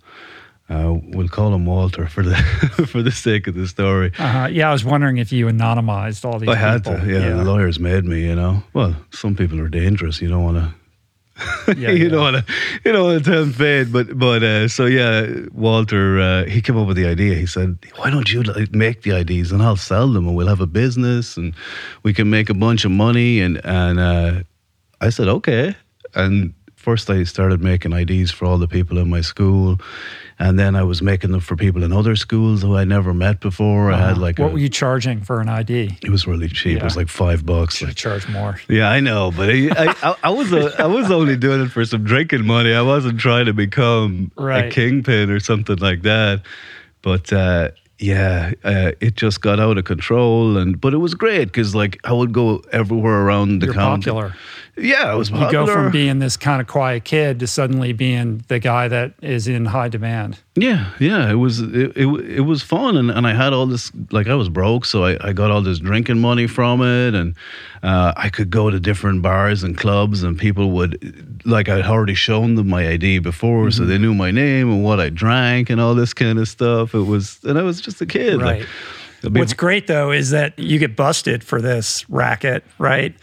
Uh, 0.69 0.95
we'll 1.03 1.27
call 1.27 1.53
him 1.53 1.65
Walter 1.65 2.07
for 2.07 2.23
the 2.23 2.35
for 2.91 3.01
the 3.01 3.11
sake 3.11 3.47
of 3.47 3.55
the 3.55 3.67
story. 3.67 4.11
Uh, 4.17 4.47
yeah, 4.51 4.69
I 4.69 4.71
was 4.71 4.85
wondering 4.85 5.17
if 5.17 5.31
you 5.31 5.47
anonymized 5.47 6.23
all 6.25 6.39
these 6.39 6.49
I 6.49 6.55
had 6.55 6.83
people. 6.83 6.99
to. 6.99 7.11
Yeah, 7.11 7.33
the 7.33 7.43
lawyers 7.43 7.79
made 7.79 8.05
me. 8.05 8.25
You 8.25 8.35
know. 8.35 8.63
Well, 8.73 8.95
some 9.11 9.35
people 9.35 9.59
are 9.59 9.69
dangerous. 9.69 10.21
You 10.21 10.29
don't 10.29 10.43
want 10.43 10.57
to 10.57 10.73
Yeah, 11.67 11.91
you 11.91 12.05
yeah. 12.05 12.09
don't 12.09 12.21
want 12.21 12.47
to, 12.47 12.53
you 12.85 12.91
don't 12.93 13.05
want 13.05 13.23
to 13.23 13.29
tell 13.29 13.43
him 13.43 13.53
fade, 13.53 13.91
but 13.91 14.17
but 14.17 14.41
uh, 14.41 14.67
so 14.67 14.85
yeah, 14.85 15.27
Walter 15.51 16.19
uh, 16.19 16.45
he 16.45 16.61
came 16.61 16.77
up 16.77 16.87
with 16.87 16.97
the 16.97 17.05
idea. 17.05 17.35
He 17.35 17.45
said, 17.45 17.77
"Why 17.97 18.09
don't 18.09 18.31
you 18.31 18.43
like, 18.43 18.73
make 18.73 19.03
the 19.03 19.11
IDs 19.11 19.51
and 19.51 19.61
I'll 19.61 19.75
sell 19.75 20.07
them 20.07 20.27
and 20.27 20.35
we'll 20.35 20.47
have 20.47 20.61
a 20.61 20.67
business 20.67 21.37
and 21.37 21.53
we 22.03 22.13
can 22.13 22.29
make 22.29 22.49
a 22.49 22.53
bunch 22.53 22.85
of 22.85 22.91
money." 22.91 23.41
And 23.41 23.61
and 23.65 23.99
uh, 23.99 24.43
I 25.01 25.09
said, 25.09 25.27
"Okay." 25.27 25.75
And 26.15 26.53
first 26.87 27.09
I 27.09 27.23
started 27.25 27.59
making 27.61 27.91
IDs 27.91 28.31
for 28.31 28.45
all 28.45 28.57
the 28.57 28.67
people 28.77 28.97
in 28.97 29.09
my 29.09 29.19
school, 29.19 29.77
and 30.39 30.57
then 30.57 30.73
I 30.81 30.83
was 30.83 31.01
making 31.01 31.31
them 31.33 31.41
for 31.41 31.57
people 31.57 31.83
in 31.83 31.91
other 31.91 32.15
schools 32.15 32.61
who 32.61 32.77
I 32.77 32.85
never 32.85 33.13
met 33.13 33.41
before. 33.41 33.91
I 33.91 33.97
had 34.07 34.17
like 34.17 34.39
Uh-huh. 34.39 34.43
what 34.47 34.51
a, 34.51 34.53
were 34.53 34.59
you 34.67 34.69
charging 34.69 35.19
for 35.21 35.41
an 35.41 35.49
ID? 35.49 35.73
it 36.01 36.09
was 36.09 36.25
really 36.25 36.47
cheap. 36.47 36.77
It 36.77 36.83
was 36.89 36.95
like 36.95 37.09
five 37.09 37.45
bucks. 37.45 37.75
Should 37.75 37.89
Like, 37.89 37.97
charged 37.97 38.29
more. 38.29 38.53
yeah, 38.69 38.89
I 38.97 39.01
know, 39.01 39.31
but 39.35 39.49
I, 39.49 39.57
I, 40.07 40.15
I, 40.23 40.29
was 40.29 40.53
uh, 40.53 40.73
I 40.79 40.87
was 40.87 41.11
only 41.11 41.35
doing 41.35 41.59
it 41.65 41.71
for 41.75 41.83
some 41.83 42.03
drinking 42.05 42.45
money. 42.45 42.71
I 42.73 42.83
wasn't 42.93 43.19
trying 43.19 43.47
to 43.47 43.53
become 43.53 44.31
a 44.37 44.69
kingpin 44.69 45.29
or 45.29 45.41
something 45.41 45.79
like 45.87 46.03
that. 46.03 46.35
But 47.01 47.33
uh, 47.33 47.71
yeah, 47.99 48.53
uh, 48.63 48.91
it 49.01 49.15
just 49.23 49.41
got 49.41 49.59
out 49.59 49.77
of 49.77 49.83
control, 49.83 50.55
and 50.57 50.79
but 50.79 50.93
it 50.93 51.01
was 51.07 51.13
great 51.15 51.45
because 51.51 51.75
like 51.75 51.93
I 52.05 52.13
would 52.13 52.31
go 52.31 52.61
everywhere 52.71 53.19
around 53.25 53.59
the 53.59 53.65
You're 53.67 53.75
county. 53.75 54.05
popular. 54.11 54.33
Yeah, 54.77 55.11
I 55.11 55.15
was 55.15 55.29
You 55.29 55.51
go 55.51 55.65
from 55.65 55.91
being 55.91 56.19
this 56.19 56.37
kind 56.37 56.61
of 56.61 56.67
quiet 56.67 57.03
kid 57.03 57.39
to 57.39 57.47
suddenly 57.47 57.93
being 57.93 58.43
the 58.47 58.59
guy 58.59 58.87
that 58.87 59.13
is 59.21 59.47
in 59.47 59.65
high 59.65 59.87
demand. 59.89 60.39
Yeah, 60.55 60.91
yeah, 60.99 61.29
it 61.29 61.35
was 61.35 61.61
it, 61.61 61.95
it, 61.95 62.07
it 62.07 62.45
was 62.45 62.61
fun, 62.63 62.97
and, 62.97 63.09
and 63.11 63.25
I 63.25 63.33
had 63.33 63.53
all 63.53 63.65
this 63.65 63.91
like 64.11 64.27
I 64.27 64.35
was 64.35 64.49
broke, 64.49 64.85
so 64.85 65.03
I, 65.03 65.17
I 65.29 65.33
got 65.33 65.51
all 65.51 65.61
this 65.61 65.79
drinking 65.79 66.19
money 66.19 66.47
from 66.47 66.81
it, 66.81 67.15
and 67.15 67.35
uh, 67.83 68.13
I 68.15 68.29
could 68.29 68.49
go 68.49 68.69
to 68.69 68.79
different 68.79 69.21
bars 69.21 69.63
and 69.63 69.77
clubs, 69.77 70.23
and 70.23 70.37
people 70.37 70.71
would 70.71 71.41
like 71.45 71.69
I'd 71.69 71.85
already 71.85 72.15
shown 72.15 72.55
them 72.55 72.69
my 72.69 72.87
ID 72.87 73.19
before, 73.19 73.71
so 73.71 73.81
Mm-hmm. 73.81 73.89
they 73.89 73.97
knew 73.97 74.13
my 74.13 74.31
name 74.31 74.71
and 74.71 74.83
what 74.83 74.99
I 74.99 75.09
drank 75.09 75.69
and 75.69 75.79
all 75.81 75.95
this 75.95 76.13
kind 76.13 76.39
of 76.39 76.47
stuff. 76.47 76.93
It 76.93 77.01
was, 77.05 77.39
and 77.43 77.57
I 77.57 77.61
was 77.63 77.79
just 77.81 78.01
a 78.01 78.05
kid. 78.05 78.41
Right. 78.41 78.65
Like, 79.23 79.31
mean, 79.33 79.39
What's 79.41 79.53
great 79.53 79.87
though 79.87 80.11
is 80.11 80.29
that 80.31 80.57
you 80.59 80.77
get 80.79 80.95
busted 80.95 81.43
for 81.43 81.61
this 81.61 82.07
racket, 82.09 82.63
right? 82.79 83.15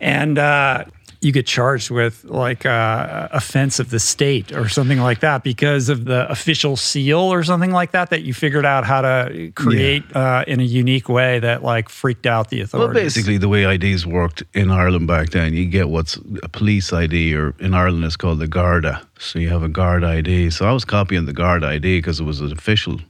And 0.00 0.38
uh, 0.38 0.84
you 1.20 1.32
get 1.32 1.46
charged 1.46 1.90
with 1.90 2.24
like 2.24 2.64
uh, 2.64 3.28
offense 3.32 3.80
of 3.80 3.90
the 3.90 3.98
state 3.98 4.52
or 4.52 4.68
something 4.68 5.00
like 5.00 5.18
that 5.20 5.42
because 5.42 5.88
of 5.88 6.04
the 6.04 6.30
official 6.30 6.76
seal 6.76 7.18
or 7.18 7.42
something 7.42 7.72
like 7.72 7.90
that 7.90 8.10
that 8.10 8.22
you 8.22 8.32
figured 8.32 8.64
out 8.64 8.84
how 8.84 9.00
to 9.00 9.50
create 9.56 10.04
uh, 10.14 10.44
in 10.46 10.60
a 10.60 10.62
unique 10.62 11.08
way 11.08 11.40
that 11.40 11.64
like 11.64 11.88
freaked 11.88 12.26
out 12.26 12.50
the 12.50 12.58
Well, 12.58 12.64
authorities. 12.64 13.02
basically, 13.14 13.36
the 13.36 13.48
way 13.48 13.64
IDs 13.64 14.06
worked 14.06 14.44
in 14.54 14.70
Ireland 14.70 15.08
back 15.08 15.30
then, 15.30 15.54
you 15.54 15.66
get 15.66 15.88
what's 15.88 16.16
a 16.42 16.48
police 16.48 16.92
ID, 16.92 17.34
or 17.34 17.52
in 17.58 17.74
Ireland 17.74 18.04
it's 18.04 18.16
called 18.16 18.38
the 18.38 18.46
Garda. 18.46 19.02
So 19.18 19.40
you 19.40 19.48
have 19.48 19.64
a 19.64 19.68
Guard 19.68 20.04
ID. 20.04 20.50
So 20.50 20.68
I 20.68 20.72
was 20.72 20.84
copying 20.84 21.26
the 21.26 21.32
Guard 21.32 21.64
ID 21.64 21.98
because 21.98 22.20
it 22.20 22.24
was 22.24 22.40
an 22.40 22.52
official, 22.52 23.00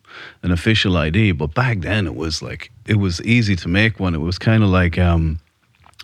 an 0.42 0.50
official 0.50 0.96
ID. 0.96 1.32
But 1.32 1.52
back 1.52 1.80
then, 1.80 2.06
it 2.06 2.14
was 2.14 2.40
like 2.40 2.70
it 2.86 2.96
was 2.96 3.20
easy 3.22 3.54
to 3.56 3.68
make 3.68 4.00
one. 4.00 4.14
It 4.14 4.22
was 4.22 4.38
kind 4.38 4.62
of 4.62 4.70
like, 4.70 4.96
um, 4.98 5.40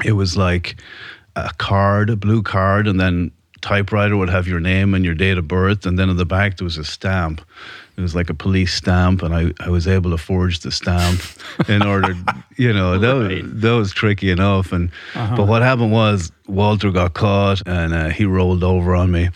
it 0.05 0.13
was 0.13 0.37
like 0.37 0.77
a 1.37 1.51
card, 1.59 2.11
a 2.11 2.17
blue 2.17 2.43
card, 2.43 2.87
and 2.87 2.99
then 3.01 3.31
typewriter 3.61 4.17
would 4.17 4.29
have 4.29 4.47
your 4.47 4.61
name 4.61 4.95
and 4.95 5.05
your 5.05 5.15
date 5.15 5.39
of 5.39 5.49
birth, 5.49 5.87
and 5.87 5.99
then 5.99 6.11
in 6.11 6.17
the 6.17 6.27
back 6.27 6.57
there 6.59 6.65
was 6.65 6.77
a 6.79 6.85
stamp. 6.85 7.41
It 7.97 8.01
was 8.01 8.15
like 8.15 8.29
a 8.29 8.35
police 8.35 8.75
stamp, 8.75 9.23
and 9.23 9.35
I, 9.35 9.53
I 9.61 9.69
was 9.71 9.87
able 9.87 10.11
to 10.11 10.19
forge 10.19 10.61
the 10.61 10.71
stamp 10.73 11.21
in 11.69 11.83
order, 11.83 12.15
you 12.57 12.73
know, 12.73 12.99
that, 12.99 13.13
Right. 13.29 13.43
was, 13.45 13.61
that 13.63 13.71
was 13.73 13.93
tricky 13.93 14.31
enough. 14.31 14.73
And 14.73 14.91
Uh-huh. 15.15 15.37
but 15.37 15.47
what 15.47 15.63
happened 15.63 15.93
was 15.93 16.31
Walter 16.47 16.91
got 16.91 17.15
caught, 17.15 17.63
and 17.67 17.95
uh, 17.95 18.09
he 18.09 18.25
rolled 18.25 18.65
over 18.65 18.95
on 18.95 19.11
me, 19.13 19.31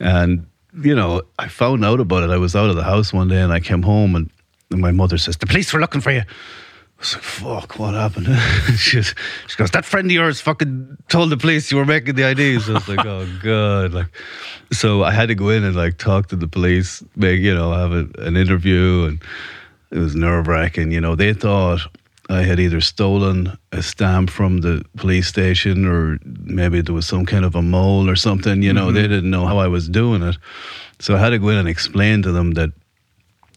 and 0.00 0.46
you 0.82 0.94
know, 0.94 1.20
I 1.38 1.48
found 1.48 1.84
out 1.84 2.00
about 2.00 2.22
it. 2.22 2.30
I 2.30 2.38
was 2.38 2.54
out 2.56 2.70
of 2.70 2.76
the 2.76 2.84
house 2.84 3.12
one 3.12 3.28
day, 3.28 3.40
and 3.42 3.52
I 3.52 3.60
came 3.60 3.82
home, 3.82 4.14
and, 4.14 4.30
and 4.70 4.80
my 4.80 4.90
mother 4.92 5.18
says, 5.18 5.36
"The 5.38 5.46
police 5.46 5.72
were 5.72 5.80
looking 5.80 6.00
for 6.00 6.12
you." 6.12 6.22
I 7.02 7.04
was 7.04 7.14
like, 7.14 7.24
fuck, 7.24 7.78
what 7.80 7.94
happened? 7.94 8.28
she, 8.78 9.02
she 9.02 9.56
goes, 9.56 9.72
that 9.72 9.84
friend 9.84 10.06
of 10.06 10.12
yours 10.12 10.40
fucking 10.40 10.98
told 11.08 11.30
the 11.30 11.36
police 11.36 11.68
you 11.72 11.76
were 11.76 11.84
making 11.84 12.14
the 12.14 12.30
IDs. 12.30 12.70
I 12.70 12.74
was 12.74 12.86
like, 12.86 13.04
oh, 13.04 13.28
God. 13.42 13.92
Like, 13.92 14.06
so 14.70 15.02
I 15.02 15.10
had 15.10 15.26
to 15.26 15.34
go 15.34 15.48
in 15.48 15.64
and 15.64 15.74
like 15.74 15.98
talk 15.98 16.28
to 16.28 16.36
the 16.36 16.46
police, 16.46 17.02
make, 17.16 17.40
you 17.40 17.52
know, 17.52 17.72
have 17.72 17.90
a, 17.90 18.08
an 18.24 18.36
interview. 18.36 19.06
And 19.06 19.22
it 19.90 19.98
was 19.98 20.14
nerve 20.14 20.46
wracking. 20.46 20.92
You 20.92 21.00
know, 21.00 21.16
they 21.16 21.34
thought 21.34 21.80
I 22.30 22.42
had 22.42 22.60
either 22.60 22.80
stolen 22.80 23.58
a 23.72 23.82
stamp 23.82 24.30
from 24.30 24.58
the 24.58 24.84
police 24.96 25.26
station 25.26 25.84
or 25.84 26.20
maybe 26.44 26.82
there 26.82 26.94
was 26.94 27.08
some 27.08 27.26
kind 27.26 27.44
of 27.44 27.56
a 27.56 27.62
mole 27.62 28.08
or 28.08 28.14
something. 28.14 28.62
You 28.62 28.72
know, 28.72 28.92
they 28.92 29.00
mm-hmm. 29.00 29.10
didn't 29.10 29.30
know 29.30 29.46
how 29.46 29.58
I 29.58 29.66
was 29.66 29.88
doing 29.88 30.22
it. 30.22 30.36
So 31.00 31.16
I 31.16 31.18
had 31.18 31.30
to 31.30 31.40
go 31.40 31.48
in 31.48 31.58
and 31.58 31.68
explain 31.68 32.22
to 32.22 32.30
them 32.30 32.52
that 32.52 32.70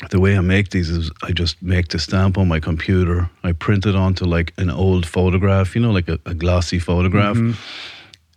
the 0.10 0.19
way 0.19 0.38
I 0.38 0.41
make 0.41 0.69
these 0.69 0.89
is 0.89 1.12
I 1.23 1.31
just 1.31 1.62
make 1.62 1.88
the 1.88 1.99
stamp 1.99 2.38
on 2.38 2.47
my 2.47 2.60
computer. 2.60 3.29
I 3.43 3.53
print 3.53 3.86
it 3.86 3.95
onto 3.95 4.25
like 4.25 4.53
an 4.58 4.69
old 4.69 5.05
photograph, 5.05 5.75
you 5.75 5.81
know, 5.81 5.91
like 5.91 6.10
a, 6.10 6.19
a 6.25 6.34
glossy 6.34 6.79
photograph. 6.79 7.38
Mm-hmm. 7.38 7.53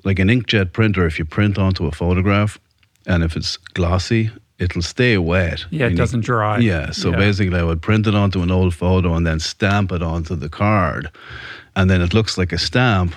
Like 0.05 0.19
an 0.21 0.29
inkjet 0.29 0.73
printer, 0.73 1.07
if 1.07 1.19
you 1.19 1.25
print 1.25 1.59
onto 1.59 1.87
a 1.87 1.91
photograph 1.93 2.59
and 3.07 3.25
if 3.25 3.37
it's 3.37 3.57
glossy, 3.75 4.31
it'll 4.59 4.83
stay 4.83 5.19
wet. 5.19 5.65
Yeah, 5.71 5.87
it 5.87 5.97
doesn't 5.97 6.25
dry. 6.25 6.59
Yeah, 6.59 6.93
so 6.93 7.11
Yeah. 7.11 7.17
basically 7.17 7.59
I 7.59 7.65
would 7.65 7.83
print 7.83 8.07
it 8.07 8.15
onto 8.15 8.41
an 8.43 8.51
old 8.51 8.75
photo 8.75 9.15
and 9.15 9.27
then 9.27 9.41
stamp 9.41 9.91
it 9.93 10.03
onto 10.03 10.37
the 10.37 10.49
card. 10.49 11.11
And 11.75 11.91
then 11.91 12.01
it 12.01 12.15
looks 12.15 12.39
like 12.39 12.53
a 12.53 12.59
stamp. 12.59 13.15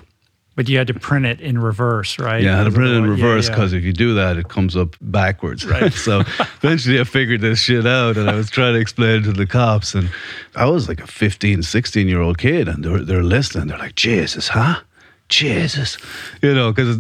But 0.56 0.68
you 0.68 0.78
had 0.78 0.88
to 0.88 0.94
print 0.94 1.26
it 1.26 1.40
in 1.40 1.58
reverse, 1.58 2.20
right? 2.20 2.44
Yeah, 2.44 2.56
I 2.56 2.58
had 2.58 2.64
to 2.66 2.72
print 2.72 2.92
it 2.92 2.98
in 2.98 3.04
yeah, 3.06 3.10
reverse 3.12 3.48
yeah. 3.48 3.56
because 3.56 3.72
if 3.72 3.84
you 3.84 3.94
do 3.94 4.14
that, 4.16 4.38
it 4.38 4.50
comes 4.50 4.76
up 4.76 4.96
backwards. 5.00 5.66
Right. 5.66 5.94
so 5.94 6.20
eventually 6.62 7.00
I 7.00 7.06
figured 7.06 7.40
this 7.42 7.60
shit 7.60 7.88
out 7.88 8.18
and 8.18 8.30
I 8.30 8.36
was 8.36 8.50
trying 8.50 8.74
to 8.74 8.80
explain 8.80 9.22
it 9.22 9.24
to 9.24 9.32
the 9.32 9.48
cops. 9.48 9.96
And 9.96 10.10
I 10.56 10.66
was 10.66 10.90
like 10.90 11.00
a 11.00 11.08
15, 11.08 11.64
16 11.64 12.08
year 12.08 12.22
old 12.22 12.38
kid 12.38 12.68
and 12.68 12.84
they're, 12.84 13.00
they're 13.00 13.24
listening. 13.24 13.68
They're 13.68 13.78
like, 13.78 13.96
Jesus, 13.96 14.50
huh? 14.50 14.82
Jesus. 15.30 15.98
You 16.42 16.54
know, 16.54 16.74
because 16.74 17.00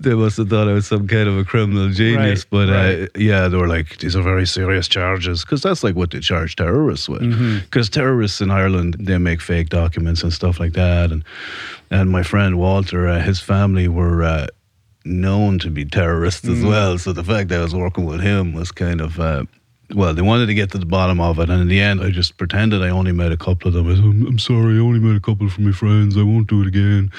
they 0.00 0.14
must 0.14 0.36
have 0.38 0.48
thought 0.48 0.68
I 0.68 0.72
was 0.72 0.86
some 0.86 1.06
kind 1.06 1.28
of 1.28 1.38
a 1.38 1.44
criminal 1.44 1.90
genius. 1.90 2.46
Right, 2.50 2.50
but 2.50 2.70
uh, 2.70 3.06
yeah, 3.14 3.48
they 3.48 3.56
were 3.56 3.68
like, 3.68 3.98
these 3.98 4.16
are 4.16 4.22
very 4.22 4.46
serious 4.46 4.88
charges 4.88 5.44
because 5.44 5.62
that's 5.62 5.84
like 5.84 5.94
what 5.94 6.10
they 6.10 6.20
charge 6.20 6.56
terrorists 6.56 7.08
with. 7.08 7.22
Mm-hmm. 7.22 7.58
Because 7.60 7.88
terrorists 7.88 8.40
in 8.40 8.50
Ireland, 8.50 8.96
they 8.98 9.18
make 9.18 9.40
fake 9.40 9.68
documents 9.68 10.22
and 10.22 10.32
stuff 10.32 10.58
like 10.58 10.72
that. 10.72 11.12
And 11.12 11.24
and 11.90 12.10
my 12.10 12.22
friend 12.22 12.58
Walter, 12.58 13.08
uh, 13.08 13.20
his 13.20 13.40
family 13.40 13.88
were 13.88 14.22
uh, 14.22 14.46
known 15.04 15.58
to 15.60 15.70
be 15.70 15.84
terrorists 15.84 16.46
Mm. 16.46 16.52
as 16.58 16.64
well. 16.64 16.98
So 16.98 17.12
the 17.12 17.24
fact 17.24 17.48
that 17.48 17.58
I 17.60 17.62
was 17.62 17.74
working 17.74 18.04
with 18.06 18.20
him 18.20 18.52
was 18.52 18.70
kind 18.72 19.00
of. 19.00 19.18
Uh, 19.18 19.44
well, 19.92 20.14
they 20.14 20.22
wanted 20.22 20.46
to 20.46 20.54
get 20.54 20.70
to 20.70 20.78
the 20.78 20.86
bottom 20.86 21.20
of 21.20 21.40
it, 21.40 21.50
and 21.50 21.62
in 21.62 21.66
the 21.66 21.80
end, 21.80 22.00
I 22.00 22.10
just 22.10 22.36
pretended 22.36 22.80
I 22.80 22.90
only 22.90 23.10
met 23.10 23.32
a 23.32 23.36
couple 23.36 23.66
of 23.66 23.74
them. 23.74 23.88
I 23.88 23.96
said, 23.96 24.04
I'm, 24.04 24.24
I'm 24.24 24.38
sorry, 24.38 24.76
I 24.76 24.78
only 24.78 25.00
met 25.00 25.16
a 25.16 25.20
couple 25.20 25.48
from 25.48 25.64
my 25.64 25.72
friends. 25.72 26.16
I 26.16 26.22
won't 26.22 26.46
do 26.48 26.60
it 26.62 26.68
again. 26.68 27.10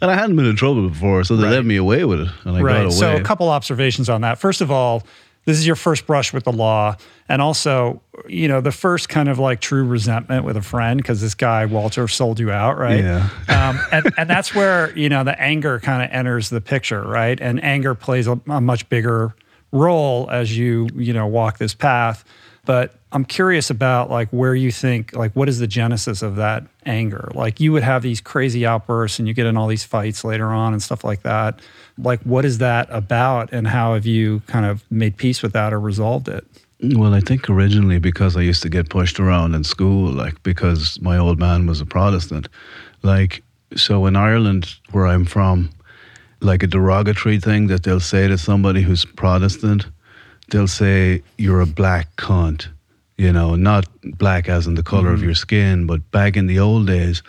And 0.00 0.10
I 0.12 0.14
hadn't 0.14 0.36
been 0.36 0.46
in 0.46 0.54
trouble 0.54 0.88
before, 0.88 1.24
so 1.24 1.34
they 1.36 1.42
Right. 1.42 1.50
let 1.50 1.64
me 1.64 1.74
away 1.74 2.04
with 2.04 2.20
it, 2.20 2.28
and 2.44 2.56
I 2.56 2.60
got 2.60 2.64
right. 2.66 2.80
away. 2.82 2.90
So, 2.90 3.16
a 3.16 3.20
couple 3.22 3.48
observations 3.48 4.08
on 4.08 4.20
that. 4.20 4.38
First 4.38 4.60
of 4.60 4.70
all, 4.70 5.02
this 5.44 5.58
is 5.58 5.66
your 5.66 5.76
first 5.76 6.06
brush 6.06 6.32
with 6.32 6.44
the 6.44 6.52
law, 6.52 6.96
and 7.28 7.40
also, 7.40 8.02
you 8.28 8.46
know, 8.46 8.60
the 8.60 8.72
first 8.72 9.08
kind 9.08 9.28
of 9.28 9.38
like 9.38 9.60
true 9.60 9.84
resentment 9.84 10.44
with 10.44 10.56
a 10.56 10.62
friend 10.62 10.98
because 10.98 11.20
this 11.20 11.34
guy 11.34 11.64
Walter 11.66 12.06
sold 12.08 12.38
you 12.38 12.50
out, 12.50 12.78
right? 12.78 13.02
Yeah. 13.02 13.28
um, 13.48 13.80
and, 13.90 14.12
and 14.16 14.30
that's 14.30 14.54
where 14.54 14.96
you 14.96 15.08
know 15.08 15.24
the 15.24 15.40
anger 15.40 15.80
kind 15.80 16.02
of 16.02 16.10
enters 16.10 16.50
the 16.50 16.60
picture, 16.60 17.02
right? 17.02 17.40
And 17.40 17.62
anger 17.64 17.94
plays 17.94 18.26
a, 18.26 18.40
a 18.48 18.60
much 18.60 18.88
bigger 18.88 19.34
role 19.72 20.28
as 20.30 20.56
you 20.56 20.88
you 20.94 21.12
know 21.12 21.26
walk 21.26 21.58
this 21.58 21.74
path. 21.74 22.24
But 22.66 22.94
I'm 23.12 23.24
curious 23.24 23.70
about 23.70 24.10
like 24.10 24.28
where 24.30 24.54
you 24.54 24.70
think 24.70 25.14
like 25.14 25.34
what 25.34 25.48
is 25.48 25.58
the 25.58 25.66
genesis 25.66 26.22
of 26.22 26.36
that 26.36 26.64
anger? 26.84 27.30
Like 27.34 27.58
you 27.58 27.72
would 27.72 27.82
have 27.82 28.02
these 28.02 28.20
crazy 28.20 28.66
outbursts 28.66 29.18
and 29.18 29.26
you 29.26 29.34
get 29.34 29.46
in 29.46 29.56
all 29.56 29.66
these 29.66 29.84
fights 29.84 30.24
later 30.24 30.48
on 30.48 30.72
and 30.72 30.82
stuff 30.82 31.02
like 31.02 31.22
that. 31.22 31.60
Like 32.02 32.20
what 32.22 32.44
is 32.44 32.58
that 32.58 32.88
about 32.90 33.52
and 33.52 33.66
how 33.66 33.94
have 33.94 34.06
you 34.06 34.40
kind 34.46 34.66
of 34.66 34.84
made 34.90 35.16
peace 35.16 35.42
with 35.42 35.52
that 35.52 35.72
or 35.72 35.80
resolved 35.80 36.28
it? 36.28 36.44
Well, 36.82 37.12
I 37.12 37.20
think 37.20 37.50
originally 37.50 37.98
because 37.98 38.36
I 38.36 38.40
used 38.40 38.62
to 38.62 38.70
get 38.70 38.88
pushed 38.88 39.20
around 39.20 39.54
in 39.54 39.64
school, 39.64 40.10
like 40.10 40.42
because 40.42 40.98
my 41.02 41.18
old 41.18 41.38
man 41.38 41.66
was 41.66 41.80
a 41.80 41.86
Protestant. 41.86 42.48
Like, 43.02 43.42
so 43.76 44.06
in 44.06 44.16
Ireland, 44.16 44.74
where 44.92 45.06
I'm 45.06 45.26
from, 45.26 45.70
like 46.40 46.62
a 46.62 46.66
derogatory 46.66 47.38
thing 47.38 47.66
that 47.66 47.82
they'll 47.82 48.00
say 48.00 48.28
to 48.28 48.38
somebody 48.38 48.80
who's 48.80 49.04
Protestant, 49.04 49.86
they'll 50.48 50.66
say, 50.66 51.22
You're 51.36 51.60
a 51.60 51.66
black 51.66 52.16
cunt. 52.16 52.68
You 53.18 53.32
know, 53.32 53.54
not 53.54 53.86
black 54.02 54.48
as 54.48 54.66
in 54.66 54.74
the 54.74 54.82
color 54.82 55.10
of 55.10 55.16
mm-hmm. 55.16 55.26
your 55.26 55.34
skin, 55.34 55.86
but 55.86 56.10
back 56.10 56.38
in 56.38 56.46
the 56.46 56.58
old 56.58 56.86
days, 56.86 57.22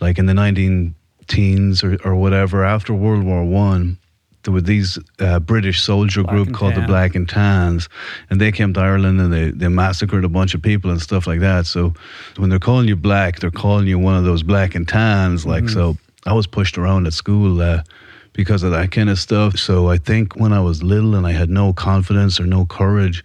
like 0.00 0.18
in 0.18 0.24
the 0.24 0.32
19 0.32 0.94
teens 1.26 1.84
or, 1.84 1.98
or 2.02 2.14
whatever, 2.14 2.64
after 2.64 2.94
World 2.94 3.24
War 3.24 3.44
One, 3.44 3.98
there 4.46 4.54
were 4.54 4.60
these 4.60 4.96
uh, 5.18 5.40
British 5.40 5.82
soldier 5.82 6.22
Black 6.22 6.34
group 6.34 6.54
called 6.54 6.76
the 6.76 6.82
Black 6.82 7.16
and 7.16 7.28
Tans, 7.28 7.88
and 8.30 8.40
they 8.40 8.52
came 8.52 8.72
to 8.74 8.80
Ireland 8.80 9.20
and 9.20 9.32
they, 9.32 9.50
they 9.50 9.66
massacred 9.66 10.24
a 10.24 10.28
bunch 10.28 10.54
of 10.54 10.62
people 10.62 10.88
and 10.88 11.02
stuff 11.02 11.26
like 11.26 11.40
that. 11.40 11.66
So 11.66 11.94
when 12.36 12.48
they're 12.48 12.60
calling 12.60 12.86
you 12.86 12.94
black, 12.94 13.40
they're 13.40 13.50
calling 13.50 13.88
you 13.88 13.98
one 13.98 14.14
of 14.14 14.22
those 14.22 14.44
Black 14.44 14.76
and 14.76 14.86
Tans. 14.86 15.44
Like 15.44 15.68
so, 15.68 15.96
I 16.26 16.32
was 16.32 16.46
pushed 16.46 16.78
around 16.78 17.06
at 17.08 17.12
school. 17.12 17.60
Uh, 17.60 17.82
because 18.32 18.62
of 18.62 18.70
that 18.70 18.92
kind 18.92 19.08
of 19.08 19.18
stuff. 19.18 19.56
So 19.56 19.88
I 19.88 19.96
think 19.96 20.36
when 20.36 20.52
I 20.52 20.60
was 20.60 20.82
little 20.82 21.14
and 21.14 21.26
I 21.26 21.32
had 21.32 21.48
no 21.48 21.72
confidence 21.72 22.38
or 22.38 22.44
no 22.44 22.66
courage, 22.66 23.24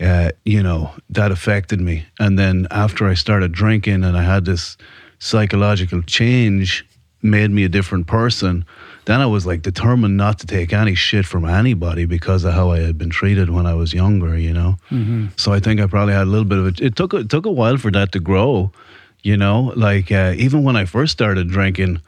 uh, 0.00 0.32
you 0.44 0.62
know, 0.62 0.92
that 1.08 1.32
affected 1.32 1.80
me. 1.80 2.04
And 2.20 2.38
then 2.38 2.66
after 2.70 3.08
I 3.08 3.14
started 3.14 3.52
drinking 3.52 4.04
and 4.04 4.18
I 4.18 4.22
had 4.22 4.44
this 4.44 4.76
psychological 5.18 6.02
change, 6.02 6.84
made 7.22 7.50
me 7.50 7.64
a 7.64 7.68
different 7.68 8.06
person. 8.06 8.66
Then 9.06 9.20
I 9.20 9.26
was 9.26 9.44
like 9.44 9.62
determined 9.62 10.16
not 10.16 10.38
to 10.38 10.46
take 10.46 10.72
any 10.72 10.94
shit 10.94 11.26
from 11.26 11.44
anybody 11.44 12.06
because 12.06 12.44
of 12.44 12.54
how 12.54 12.70
I 12.70 12.80
had 12.80 12.96
been 12.96 13.10
treated 13.10 13.50
when 13.50 13.66
I 13.66 13.74
was 13.74 13.92
younger, 13.92 14.36
you 14.38 14.52
know. 14.52 14.76
Mm-hmm. 14.90 15.26
So 15.36 15.52
I 15.52 15.60
think 15.60 15.80
I 15.80 15.86
probably 15.86 16.14
had 16.14 16.22
a 16.22 16.30
little 16.30 16.46
bit 16.46 16.58
of 16.58 16.66
it. 16.66 16.80
It 16.80 16.96
took 16.96 17.12
it 17.12 17.28
took 17.28 17.44
a 17.44 17.52
while 17.52 17.76
for 17.76 17.90
that 17.90 18.12
to 18.12 18.20
grow, 18.20 18.72
you 19.22 19.36
know. 19.36 19.72
Like 19.76 20.10
uh, 20.10 20.34
even 20.36 20.64
when 20.64 20.76
I 20.76 20.86
first 20.86 21.12
started 21.12 21.48
drinking, 21.48 22.00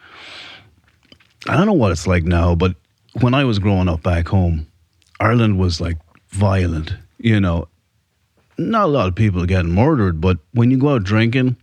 I 1.48 1.56
don't 1.56 1.66
know 1.66 1.74
what 1.74 1.92
it's 1.92 2.06
like 2.06 2.24
now, 2.24 2.54
but 2.54 2.76
when 3.20 3.34
I 3.34 3.44
was 3.44 3.58
growing 3.58 3.88
up 3.88 4.02
back 4.02 4.28
home, 4.28 4.66
Ireland 5.20 5.58
was 5.58 5.80
like 5.80 5.98
violent, 6.30 6.94
you 7.18 7.40
know. 7.40 7.68
Not 8.58 8.84
a 8.84 8.88
lot 8.88 9.08
of 9.08 9.14
people 9.14 9.44
getting 9.44 9.72
murdered, 9.72 10.18
but 10.18 10.38
when 10.52 10.70
you 10.70 10.78
go 10.78 10.94
out 10.94 11.04
drinking, 11.04 11.56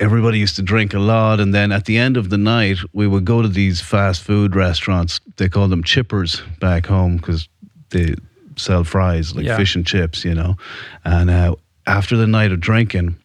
everybody 0.00 0.38
used 0.38 0.56
to 0.56 0.62
drink 0.62 0.94
a 0.94 0.98
lot. 0.98 1.38
And 1.40 1.54
then 1.54 1.70
at 1.72 1.84
the 1.84 1.96
end 1.98 2.16
of 2.16 2.30
the 2.30 2.38
night, 2.38 2.78
we 2.92 3.06
would 3.06 3.24
go 3.24 3.42
to 3.42 3.48
these 3.48 3.80
fast 3.80 4.22
food 4.22 4.56
restaurants. 4.56 5.20
They 5.36 5.48
call 5.48 5.68
them 5.68 5.84
chippers 5.84 6.42
back 6.58 6.86
home 6.86 7.18
because 7.18 7.48
they 7.90 8.14
sell 8.56 8.82
fries, 8.84 9.34
like 9.36 9.44
Yeah. 9.46 9.56
fish 9.56 9.76
and 9.76 9.86
chips, 9.86 10.24
you 10.24 10.34
know. 10.34 10.56
And 11.04 11.30
uh, 11.30 11.54
after 11.86 12.16
the 12.16 12.26
night 12.26 12.50
of 12.52 12.60
drinking, 12.60 13.16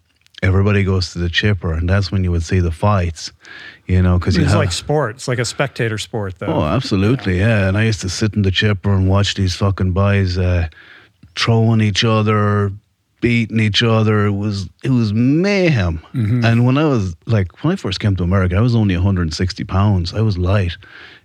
everybody 0.43 0.83
goes 0.83 1.13
to 1.13 1.19
the 1.19 1.29
chipper, 1.29 1.73
and 1.73 1.89
that's 1.89 2.11
when 2.11 2.23
you 2.23 2.31
would 2.31 2.43
see 2.43 2.59
the 2.59 2.71
fights, 2.71 3.31
you 3.87 4.01
know, 4.01 4.19
because 4.19 4.35
you 4.35 4.43
It's 4.43 4.51
have. 4.51 4.59
like 4.59 4.71
sports, 4.73 5.17
It's 5.23 5.27
like 5.27 5.39
a 5.39 5.45
spectator 5.45 5.97
sport 5.97 6.39
though. 6.39 6.47
Oh, 6.47 6.63
absolutely, 6.63 7.39
yeah. 7.39 7.67
And 7.67 7.77
I 7.77 7.83
used 7.85 8.01
to 8.01 8.09
sit 8.09 8.35
in 8.35 8.41
the 8.43 8.51
chipper 8.51 8.93
and 8.93 9.07
watch 9.09 9.33
these 9.35 9.55
fucking 9.55 9.93
boys 9.93 10.37
uh, 10.37 10.67
throwing 11.35 11.81
each 11.81 12.03
other, 12.03 12.71
beating 13.21 13.59
each 13.59 13.81
other. 13.81 14.25
It 14.25 14.31
was 14.33 14.69
it 14.83 14.89
was 14.91 15.13
mayhem. 15.13 15.99
And 16.13 16.65
when 16.65 16.77
I 16.77 16.85
was 16.85 17.15
like 17.25 17.63
when 17.63 17.73
I 17.73 17.75
first 17.75 17.99
came 17.99 18.15
to 18.17 18.23
America, 18.23 18.55
I 18.55 18.61
was 18.61 18.75
only 18.75 18.95
160 18.95 19.63
pounds. 19.63 20.13
I 20.13 20.21
was 20.21 20.37
light, 20.37 20.77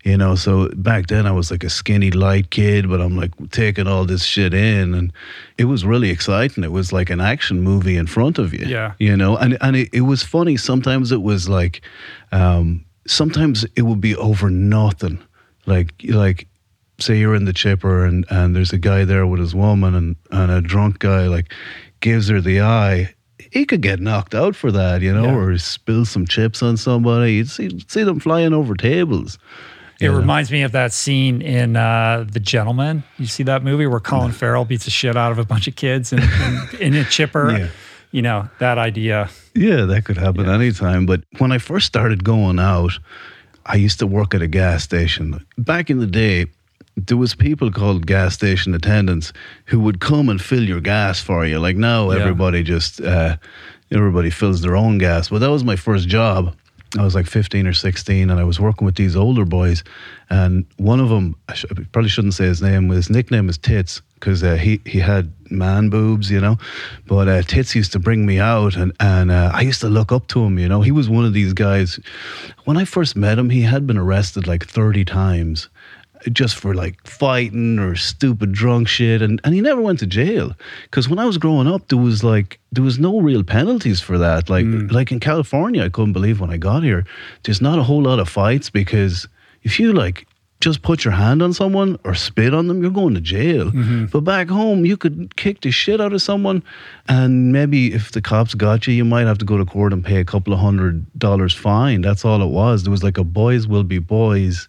you 0.05 0.17
know. 0.17 0.35
So 0.35 0.69
back 0.77 1.09
then 1.09 1.27
I 1.27 1.33
was 1.33 1.51
like 1.51 1.65
a 1.65 1.71
skinny, 1.71 2.11
light 2.11 2.51
kid, 2.51 2.89
but 2.89 3.01
I'm 3.01 3.17
like 3.17 3.33
taking 3.51 3.87
all 3.87 4.05
this 4.05 4.25
shit 4.25 4.55
in, 4.55 4.95
and 4.95 5.13
it 5.59 5.65
was 5.65 5.85
really 5.85 6.11
exciting. 6.11 6.65
It 6.65 6.73
was 6.73 6.93
like 6.93 7.11
an 7.11 7.21
action 7.21 7.61
movie 7.61 7.97
in 7.97 8.07
front 8.07 8.39
of 8.39 8.55
you, 8.55 8.67
Yeah. 8.67 8.93
You 8.99 9.17
know, 9.17 9.37
and 9.37 9.59
and 9.61 9.77
it, 9.77 9.89
it 9.93 10.03
was 10.03 10.23
funny. 10.23 10.57
Sometimes 10.57 11.13
it 11.13 11.23
was 11.23 11.49
like. 11.49 11.83
Um, 12.33 12.85
sometimes 13.07 13.65
it 13.77 13.83
would 13.83 14.01
be 14.01 14.15
over 14.17 14.51
nothing. 14.51 15.19
Like 15.67 15.93
like 16.09 16.47
say 17.03 17.19
you're 17.19 17.35
in 17.35 17.45
the 17.45 17.53
chipper 17.53 18.05
and, 18.05 18.25
and 18.31 18.55
there's 18.55 18.73
a 18.73 18.79
guy 18.79 19.05
there 19.05 19.27
with 19.27 19.41
his 19.41 19.55
woman 19.55 19.95
and, 19.95 20.17
and 20.31 20.51
a 20.51 20.61
drunk 20.61 20.99
guy 20.99 21.27
like 21.27 21.53
gives 22.01 22.29
her 22.29 22.41
the 22.41 22.61
eye. 22.61 23.15
He 23.53 23.65
could 23.65 23.81
get 23.81 24.01
knocked 24.01 24.35
out 24.35 24.55
for 24.55 24.71
that, 24.73 25.03
you 25.03 25.13
know, 25.13 25.25
Yeah. 25.25 25.35
or 25.37 25.59
spill 25.59 26.05
some 26.05 26.27
chips 26.27 26.63
on 26.63 26.77
somebody. 26.77 27.35
You'd 27.35 27.51
see 27.51 27.81
see 27.89 28.03
them 28.05 28.21
flying 28.21 28.53
over 28.53 28.75
tables. 28.75 29.39
It 30.01 30.09
reminds 30.09 30.51
me 30.51 30.63
of 30.63 30.73
that 30.73 30.95
scene 30.95 31.43
in 31.43 31.77
uh, 31.77 32.25
The 32.31 32.41
Gentlemen. 32.41 33.03
You 33.19 33.27
see 33.27 33.43
that 33.43 33.63
movie 33.63 33.87
where 33.87 34.01
Colin 34.01 34.33
Farrell 34.33 34.65
beats 34.65 34.87
the 34.87 34.91
shit 34.91 35.15
out 35.15 35.31
of 35.31 35.39
a 35.39 35.45
bunch 35.45 35.69
of 35.69 35.77
kids 35.77 36.11
in, 36.15 36.21
in, 36.23 36.69
in 36.81 36.95
a 36.95 37.05
chipper? 37.05 37.51
Yeah. 37.59 37.69
You 38.13 38.23
know, 38.23 38.49
that 38.59 38.77
idea. 38.77 39.31
Yeah, 39.55 39.85
that 39.85 40.05
could 40.05 40.17
happen 40.17 40.49
anytime. 40.49 41.07
But 41.07 41.23
when 41.39 41.53
I 41.53 41.59
first 41.59 41.87
started 41.87 42.25
going 42.25 42.59
out, 42.59 42.91
I 43.67 43.77
used 43.77 44.01
to 44.01 44.07
work 44.09 44.35
at 44.35 44.43
a 44.43 44.49
gas 44.49 44.83
station. 44.83 45.47
Back 45.59 45.91
in 45.91 46.01
the 46.01 46.09
day, 46.09 46.47
there 47.07 47.17
was 47.17 47.35
people 47.35 47.71
called 47.71 48.07
gas 48.07 48.35
station 48.35 48.75
attendants 48.75 49.33
who 49.67 49.81
would 49.81 50.01
come 50.01 50.29
and 50.29 50.41
fill 50.41 50.63
your 50.65 50.81
gas 50.81 51.21
for 51.21 51.47
you. 51.47 51.59
Like 51.59 51.77
now, 51.77 52.11
Yeah. 52.11 52.19
everybody 52.21 52.63
just 52.63 53.01
uh, 53.01 53.37
everybody 53.91 54.31
fills 54.31 54.61
their 54.63 54.77
own 54.77 54.99
gas. 54.99 55.29
But 55.29 55.39
that 55.41 55.51
was 55.51 55.65
my 55.65 55.77
first 55.77 56.09
job. 56.09 56.55
I 56.99 57.05
was 57.05 57.15
like 57.15 57.27
15 57.29 57.69
or 57.69 57.73
16, 57.73 58.31
and 58.31 58.41
I 58.41 58.43
was 58.43 58.59
working 58.59 58.85
with 58.85 58.97
these 58.97 59.15
older 59.15 59.45
boys. 59.45 59.85
And 60.29 60.65
one 60.77 60.99
of 60.99 61.09
them, 61.09 61.37
I, 61.49 61.55
sh- 61.55 61.67
I 61.71 61.75
probably 61.93 62.09
shouldn't 62.11 62.35
say 62.35 62.47
his 62.47 62.61
name. 62.61 62.89
His 62.91 63.09
nickname 63.09 63.49
is 63.49 63.59
Tits 63.59 64.03
because 64.15 64.43
uh, 64.43 64.57
he 64.57 64.81
he 64.85 64.99
had 64.99 65.33
man 65.51 65.89
boobs, 65.89 66.33
you 66.33 66.41
know. 66.41 66.59
But 67.07 67.29
uh, 67.29 67.43
Tits 67.43 67.77
used 67.77 67.93
to 67.93 68.01
bring 68.01 68.27
me 68.27 68.41
out, 68.41 68.75
and 68.77 68.93
and 68.99 69.31
uh, 69.31 69.53
I 69.55 69.61
used 69.61 69.81
to 69.83 69.89
look 69.89 70.11
up 70.11 70.27
to 70.29 70.43
him. 70.45 70.59
You 70.59 70.69
know, 70.69 70.83
he 70.83 70.91
was 70.91 71.09
one 71.09 71.25
of 71.25 71.33
these 71.33 71.53
guys. 71.53 72.01
When 72.65 72.77
I 72.77 72.85
first 72.85 73.15
met 73.15 73.39
him, 73.39 73.51
he 73.51 73.63
had 73.63 73.87
been 73.87 73.97
arrested 73.99 74.49
like 74.49 74.67
30 74.67 75.05
times 75.05 75.69
just 76.33 76.57
for 76.57 76.75
like 76.75 77.05
fighting 77.07 77.79
or 77.79 77.97
stupid 77.97 78.53
drunk 78.53 78.89
shit 78.89 79.23
and, 79.23 79.41
and 79.45 79.55
he 79.55 79.61
never 79.61 79.81
went 79.81 79.99
to 79.99 80.07
jail 80.07 80.53
because 80.85 81.09
when 81.09 81.19
i 81.19 81.25
was 81.25 81.39
growing 81.39 81.67
up 81.67 81.89
there 81.89 81.99
was 81.99 82.23
like 82.23 82.59
there 82.73 82.85
was 82.85 82.99
no 82.99 83.21
real 83.21 83.43
penalties 83.43 84.01
for 84.01 84.19
that 84.19 84.51
like 84.51 84.65
hmm. 84.65 84.87
like 84.89 85.11
in 85.11 85.21
california 85.21 85.85
i 85.85 85.89
couldn't 85.89 86.13
believe 86.13 86.41
when 86.41 86.51
i 86.51 86.57
got 86.57 86.83
here 86.83 87.05
there's 87.45 87.61
not 87.61 87.79
a 87.79 87.83
whole 87.83 88.03
lot 88.03 88.19
of 88.19 88.29
fights 88.29 88.71
because 88.71 89.27
if 89.63 89.81
you 89.81 89.93
like 89.93 90.27
just 90.61 90.83
put 90.83 91.05
your 91.05 91.13
hand 91.13 91.43
on 91.43 91.55
someone 91.55 91.99
or 92.05 92.15
spit 92.15 92.53
on 92.53 92.69
them, 92.69 92.83
you're 92.83 92.91
going 92.91 93.15
to 93.15 93.21
jail. 93.21 93.71
Mm-hmm. 93.71 94.07
But 94.07 94.21
back 94.21 94.49
home, 94.49 94.85
you 94.85 94.97
could 94.97 95.35
kick 95.37 95.63
the 95.63 95.71
shit 95.71 96.01
out 96.01 96.13
of 96.13 96.21
someone, 96.21 96.63
and 97.09 97.51
maybe 97.51 97.95
if 97.95 98.13
the 98.13 98.21
cops 98.21 98.55
got 98.55 98.87
you, 98.87 98.93
you 98.93 99.05
might 99.05 99.27
have 99.27 99.39
to 99.39 99.47
go 99.47 99.57
to 99.57 99.65
court 99.65 99.93
and 99.93 100.05
pay 100.05 100.21
a 100.21 100.25
couple 100.25 100.53
of 100.53 100.59
hundred 100.59 101.07
dollars 101.19 101.55
fine. 101.55 102.03
That's 102.03 102.27
all 102.27 102.43
it 102.43 102.51
was. 102.51 102.85
There 102.85 102.91
was 102.91 103.03
like 103.03 103.17
a 103.17 103.25
boys 103.25 103.67
will 103.67 103.85
be 103.85 103.99
boys 103.99 104.69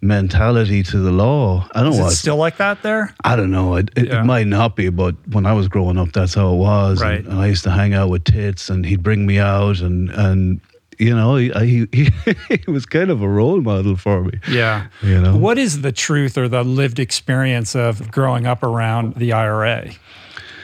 mentality 0.00 0.82
to 0.82 0.98
the 0.98 1.10
law. 1.10 1.66
I 1.74 1.82
don't 1.82 1.92
Is 1.92 1.98
know. 1.98 2.06
it 2.06 2.10
still 2.12 2.36
like 2.36 2.58
that 2.58 2.82
there? 2.82 3.14
I 3.24 3.34
don't 3.36 3.50
know. 3.50 3.76
It, 3.76 3.90
it, 3.96 4.06
Yeah. 4.08 4.20
it 4.20 4.24
might 4.24 4.46
not 4.46 4.76
be, 4.76 4.88
but 4.90 5.14
when 5.28 5.46
I 5.46 5.52
was 5.52 5.68
growing 5.68 5.98
up, 5.98 6.12
that's 6.12 6.34
how 6.34 6.52
it 6.54 6.56
was. 6.58 7.00
Right. 7.02 7.18
And, 7.20 7.28
and 7.28 7.40
I 7.40 7.46
used 7.46 7.64
to 7.64 7.70
hang 7.70 7.94
out 7.94 8.10
with 8.10 8.24
tits, 8.24 8.68
and 8.70 8.84
he'd 8.84 9.02
bring 9.02 9.26
me 9.26 9.38
out, 9.38 9.80
and 9.80 10.10
and 10.10 10.60
you 10.98 11.14
know, 11.14 11.36
he 11.36 11.50
he, 11.50 11.86
he, 12.24 12.34
he 12.64 12.70
was 12.70 12.86
kind 12.86 13.10
of 13.10 13.20
a 13.22 13.28
role 13.28 13.60
model 13.60 13.96
for 13.96 14.24
me. 14.24 14.38
Yeah. 14.50 14.86
You 15.02 15.20
know, 15.20 15.36
What 15.36 15.58
is 15.58 15.80
the 15.82 15.92
truth 15.92 16.38
or 16.38 16.48
the 16.48 16.62
lived 16.62 16.98
experience 16.98 17.74
of 17.74 18.10
growing 18.10 18.46
up 18.46 18.62
around 18.62 19.14
the 19.16 19.32
IRA? 19.32 19.90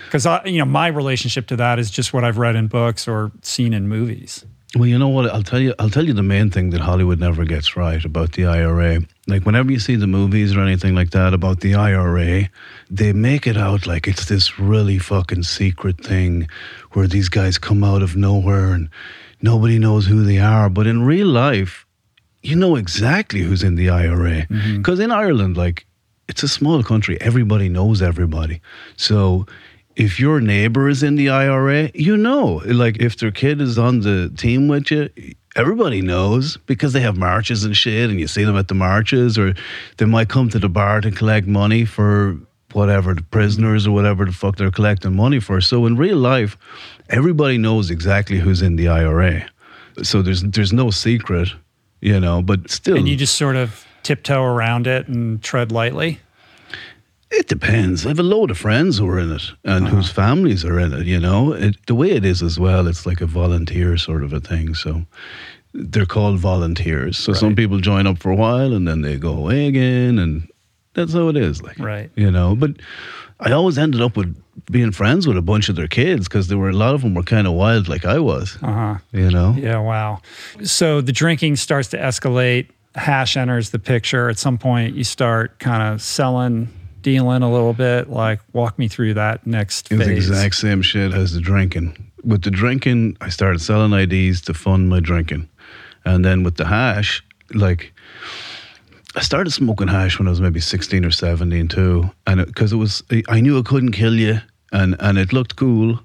Because 0.07 0.27
I, 0.27 0.45
you 0.45 0.59
know, 0.59 0.67
my 0.67 0.89
relationship 0.89 1.47
to 1.49 1.57
that 1.57 1.79
is 1.79 1.91
just 1.91 2.13
what 2.13 2.23
I've 2.23 2.37
read 2.39 2.55
in 2.55 2.67
books 2.67 3.09
or 3.09 3.33
seen 3.41 3.73
in 3.73 3.89
movies. 3.89 4.45
Well, 4.75 4.89
you 4.89 4.99
know 4.99 5.09
what? 5.09 5.31
I'll 5.31 5.43
tell 5.43 5.61
you. 5.61 5.75
I'll 5.79 5.91
tell 5.91 6.07
you 6.07 6.15
the 6.15 6.23
main 6.23 6.51
thing 6.51 6.71
that 6.71 6.81
Hollywood 6.81 7.21
never 7.21 7.45
gets 7.45 7.77
right 7.77 8.03
about 8.03 8.33
the 8.33 8.47
IRA. 8.47 9.03
Like 9.27 9.45
whenever 9.45 9.71
you 9.71 9.79
see 9.79 9.97
the 9.97 10.07
movies 10.07 10.57
or 10.57 10.61
anything 10.61 10.95
like 10.95 11.11
that 11.11 11.35
about 11.35 11.61
the 11.61 11.75
IRA, 11.75 12.49
they 12.91 13.13
make 13.13 13.47
it 13.47 13.59
out 13.59 13.87
like 13.87 14.09
it's 14.09 14.25
this 14.27 14.59
really 14.59 14.99
fucking 14.99 15.43
secret 15.43 16.03
thing 16.03 16.49
where 16.93 17.07
these 17.07 17.29
guys 17.29 17.59
come 17.59 17.85
out 17.85 18.03
of 18.03 18.17
nowhere 18.17 18.73
and 18.73 18.89
nobody 19.43 19.79
knows 19.79 20.07
who 20.07 20.25
they 20.25 20.39
are. 20.39 20.71
But 20.71 20.87
in 20.87 21.03
real 21.03 21.29
life, 21.29 21.87
you 22.43 22.57
know 22.57 22.77
exactly 22.77 23.41
who's 23.41 23.63
in 23.63 23.75
the 23.75 23.91
IRA. 23.91 24.47
Because 24.49 24.99
mm-hmm. 24.99 25.03
in 25.03 25.13
Ireland, 25.13 25.57
like, 25.57 25.87
it's 26.29 26.43
a 26.43 26.49
small 26.49 26.83
country. 26.83 27.21
Everybody 27.21 27.69
knows 27.69 28.01
everybody. 28.01 28.63
So 28.97 29.47
if 29.97 30.19
your 30.19 30.41
neighbor 30.41 30.89
is 30.89 31.03
in 31.03 31.17
the 31.17 31.29
IRA, 31.29 31.91
you 31.95 32.17
know. 32.17 32.63
Like, 32.65 32.99
if 32.99 33.17
their 33.17 33.31
kid 33.31 33.61
is 33.61 33.79
on 33.79 34.01
the 34.01 34.33
team 34.37 34.69
with 34.69 34.91
you, 34.91 35.11
everybody 35.57 36.01
knows 36.01 36.57
because 36.57 36.93
they 36.93 37.01
have 37.01 37.17
marches 37.17 37.65
and 37.65 37.77
shit, 37.77 38.11
and 38.11 38.19
you 38.19 38.27
see 38.27 38.45
them 38.45 38.57
at 38.57 38.69
the 38.69 38.75
marches, 38.75 39.39
or 39.39 39.55
they 39.99 40.05
might 40.07 40.29
come 40.29 40.49
to 40.51 40.59
the 40.59 40.69
bar 40.69 41.01
to 41.01 41.11
collect 41.11 41.47
money 41.47 41.85
for 41.85 42.39
whatever, 42.73 43.15
the 43.15 43.23
prisoners 43.23 43.87
or 43.87 43.93
whatever 43.93 44.25
the 44.25 44.33
fuck 44.33 44.57
they're 44.57 44.71
collecting 44.71 45.15
money 45.15 45.41
for. 45.41 45.61
So 45.61 45.87
in 45.87 45.97
real 45.97 46.17
life, 46.17 46.57
everybody 47.09 47.59
knows 47.59 47.91
exactly 47.91 48.39
who's 48.39 48.63
in 48.63 48.77
the 48.77 48.89
IRA. 48.89 49.47
So 50.03 50.23
there's 50.23 50.43
there's 50.43 50.73
no 50.73 50.91
secret, 50.91 51.51
you 52.01 52.19
know, 52.19 52.41
but 52.41 52.71
still 52.71 52.97
And 52.97 53.09
you 53.09 53.17
just 53.17 53.37
sort 53.37 53.57
of 53.57 53.87
tiptoe 54.03 54.43
around 54.43 54.87
it 54.87 55.07
and 55.09 55.43
tread 55.43 55.71
lightly. 55.71 56.21
It 57.35 57.49
depends. 57.49 58.05
I 58.05 58.09
have 58.11 58.19
a 58.19 58.23
load 58.23 58.51
of 58.51 58.59
friends 58.59 58.99
who 58.99 59.09
are 59.09 59.19
in 59.19 59.33
it 59.33 59.43
and 59.65 59.89
whose 59.89 60.11
families 60.11 60.65
are 60.65 60.79
in 60.79 60.93
it, 60.93 61.07
you 61.07 61.19
know. 61.19 61.53
It, 61.55 61.77
the 61.87 61.95
way 61.95 62.11
it 62.11 62.25
is 62.25 62.43
as 62.43 62.59
well, 62.61 62.87
it's 62.87 63.07
like 63.07 63.21
a 63.23 63.27
volunteer 63.27 63.97
sort 63.97 64.23
of 64.23 64.33
a 64.33 64.41
thing. 64.41 64.75
So 64.75 65.03
they're 65.73 66.05
called 66.07 66.39
volunteers. 66.39 67.17
So 67.17 67.33
some 67.33 67.57
people 67.57 67.79
join 67.81 68.07
up 68.07 68.19
for 68.19 68.31
a 68.31 68.37
while 68.37 68.75
and 68.75 68.87
then 68.87 69.01
they 69.01 69.17
go 69.17 69.33
away 69.33 69.67
again 69.67 70.19
and 70.19 70.47
that's 70.95 71.15
how 71.15 71.29
it 71.29 71.37
is 71.39 71.63
like. 71.63 71.79
Right. 71.79 72.11
You 72.17 72.31
know, 72.31 72.55
but 72.55 72.73
I 73.41 73.53
always 73.53 73.79
ended 73.79 74.03
up 74.03 74.15
with 74.17 74.37
being 74.71 74.93
friends 74.93 75.27
with 75.27 75.39
a 75.39 75.43
bunch 75.43 75.71
of 75.71 75.77
their 75.77 75.89
kids 75.89 76.29
because 76.29 76.49
there 76.49 76.59
were 76.59 76.69
a 76.69 76.75
lot 76.75 76.95
of 76.95 77.01
them 77.01 77.15
were 77.15 77.23
kind 77.23 77.47
of 77.47 77.55
wild 77.55 77.89
like 77.89 78.05
I 78.05 78.19
was, 78.19 78.59
Uh 78.63 78.73
huh. 78.73 78.95
you 79.13 79.31
know. 79.31 79.55
Yeah, 79.57 79.79
wow. 79.79 80.21
So 80.63 81.01
the 81.01 81.13
drinking 81.13 81.57
starts 81.57 81.89
to 81.89 81.97
escalate. 81.97 82.67
Hash 82.95 83.39
enters 83.39 83.71
the 83.71 83.79
picture. 83.79 84.29
At 84.29 84.39
some 84.39 84.59
point, 84.59 84.95
you 84.95 85.03
start 85.05 85.59
kind 85.59 85.83
of 85.95 86.03
selling, 86.03 86.69
dealing 87.03 87.43
a 87.43 87.51
little 87.51 87.73
bit. 87.73 88.09
Like, 88.09 88.41
walk 88.53 88.79
me 88.79 88.89
through 88.89 89.15
that 89.15 89.47
next 89.47 89.91
It 89.91 89.99
was 89.99 90.07
the 90.07 90.15
exact 90.15 90.55
same 90.57 90.83
shit 90.83 91.13
as 91.13 91.33
the 91.33 91.41
drinking. 91.41 92.11
With 92.25 92.43
the 92.43 92.51
drinking, 92.51 93.17
I 93.21 93.29
started 93.29 93.61
selling 93.61 93.93
IDs 93.93 94.41
to 94.43 94.55
fund 94.55 94.89
my 94.89 95.01
drinking. 95.01 95.49
And 96.05 96.25
then 96.25 96.43
with 96.43 96.57
the 96.57 96.67
hash, 96.67 97.25
like, 97.55 97.93
I 99.15 99.21
started 99.21 99.51
smoking 99.51 99.89
hash 99.89 100.19
when 100.19 100.27
I 100.27 100.31
was 100.31 100.41
maybe 100.41 100.61
16 100.61 101.05
or 101.05 101.11
17 101.11 101.69
too. 101.69 102.11
And 102.27 102.45
because 102.45 102.73
it, 102.73 102.77
was, 102.77 103.03
I 103.29 103.41
knew 103.41 103.59
it 103.59 103.67
couldn't 103.67 103.93
kill 103.93 104.15
you 104.15 104.41
and, 104.73 104.97
and 105.01 105.19
it 105.19 105.33
looked 105.33 105.57
cool, 105.57 106.01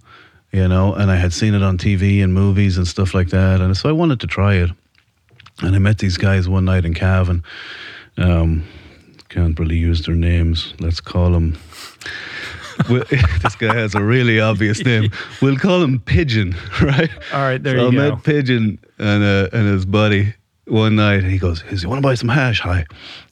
you 0.51 0.67
know, 0.67 0.93
and 0.93 1.09
I 1.09 1.15
had 1.15 1.33
seen 1.33 1.53
it 1.53 1.63
on 1.63 1.77
TV 1.77 2.23
and 2.23 2.33
movies 2.33 2.77
and 2.77 2.87
stuff 2.87 3.13
like 3.13 3.29
that. 3.29 3.61
And 3.61 3.75
so 3.77 3.87
I 3.87 3.93
wanted 3.93 4.19
to 4.21 4.27
try 4.27 4.55
it. 4.55 4.71
And 5.61 5.75
I 5.75 5.79
met 5.79 5.99
these 5.99 6.17
guys 6.17 6.47
one 6.47 6.65
night 6.65 6.85
in 6.85 6.93
Cavan. 6.93 7.43
Um, 8.17 8.63
can't 9.29 9.57
really 9.59 9.77
use 9.77 10.05
their 10.05 10.15
names. 10.15 10.73
Let's 10.79 10.99
call 11.01 11.31
them 11.31 11.57
well, 12.89 13.03
this 13.09 13.55
guy 13.55 13.73
has 13.73 13.95
a 13.95 14.01
really 14.01 14.39
obvious 14.39 14.83
name. 14.83 15.11
We'll 15.41 15.57
call 15.57 15.83
him 15.83 15.99
Pigeon, 15.99 16.55
right? 16.81 17.09
All 17.33 17.41
right, 17.41 17.61
there 17.61 17.77
so 17.77 17.83
you 17.83 17.87
I 17.87 17.91
go. 17.91 18.07
I 18.07 18.09
met 18.11 18.23
Pigeon 18.23 18.79
and 18.97 19.23
uh, 19.23 19.49
and 19.53 19.67
his 19.67 19.85
buddy 19.85 20.33
one 20.65 20.95
night. 20.95 21.23
And 21.23 21.31
he 21.31 21.37
goes, 21.37 21.61
"He 21.61 21.75
you 21.75 21.89
want 21.89 21.99
to 21.99 22.07
buy 22.07 22.15
some 22.15 22.29
hash? 22.29 22.61
Hi." 22.61 22.85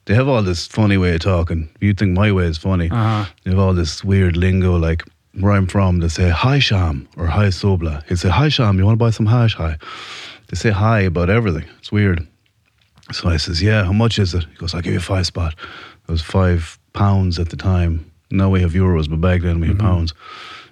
They 0.04 0.14
have 0.14 0.28
all 0.28 0.42
this 0.42 0.66
funny 0.66 0.96
way 0.96 1.14
of 1.14 1.20
talking. 1.20 1.68
You 1.80 1.94
think 1.94 2.12
my 2.16 2.30
way 2.32 2.44
is 2.44 2.58
funny? 2.58 2.90
Uh-huh. 2.90 3.24
They 3.44 3.50
have 3.50 3.58
all 3.58 3.74
this 3.74 4.04
weird 4.04 4.36
lingo, 4.36 4.76
like 4.76 5.02
where 5.40 5.52
I'm 5.52 5.66
from. 5.66 6.00
They 6.00 6.08
say 6.08 6.28
"Hi 6.28 6.58
Sham" 6.58 7.08
or 7.16 7.26
"Hi 7.26 7.48
Sobla." 7.48 8.04
He'd 8.08 8.18
say 8.18 8.28
"Hi 8.28 8.48
Sham, 8.48 8.78
you 8.78 8.84
want 8.84 8.98
to 8.98 9.04
buy 9.04 9.10
some 9.10 9.26
hash? 9.26 9.54
Hi." 9.54 9.76
They 10.48 10.56
say 10.56 10.70
"Hi" 10.70 11.00
about 11.00 11.30
everything. 11.30 11.64
It's 11.78 11.92
weird. 11.92 12.26
So 13.12 13.28
I 13.28 13.36
says, 13.36 13.62
"Yeah, 13.62 13.84
how 13.84 13.92
much 13.92 14.18
is 14.18 14.34
it?" 14.34 14.44
He 14.50 14.56
goes, 14.56 14.74
"I'll 14.74 14.82
give 14.82 14.92
you 14.92 15.00
five 15.00 15.26
spot." 15.26 15.54
It 16.08 16.10
was 16.10 16.22
five 16.22 16.78
pounds 16.92 17.38
at 17.38 17.50
the 17.50 17.56
time. 17.56 18.04
Now 18.30 18.50
we 18.50 18.60
have 18.60 18.72
euros, 18.72 19.08
but 19.08 19.20
back 19.20 19.42
then 19.42 19.60
we 19.60 19.68
had 19.68 19.78
pounds. 19.78 20.12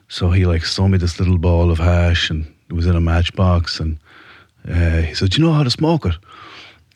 So 0.09 0.31
he 0.31 0.45
like 0.47 0.65
sold 0.65 0.91
me 0.91 0.99
this 0.99 1.19
little 1.19 1.39
ball 1.39 1.71
of 1.71 1.79
hash, 1.79 2.31
and 2.31 2.47
it 2.69 2.73
was 2.73 2.87
in 2.87 2.97
a 2.97 3.01
matchbox. 3.01 3.81
And 3.81 3.99
uh, 4.69 5.03
he 5.03 5.15
said, 5.15 5.31
"Do 5.31 5.41
you 5.41 5.47
know 5.47 5.55
how 5.55 5.63
to 5.63 5.71
smoke 5.71 6.07
it?" 6.07 6.17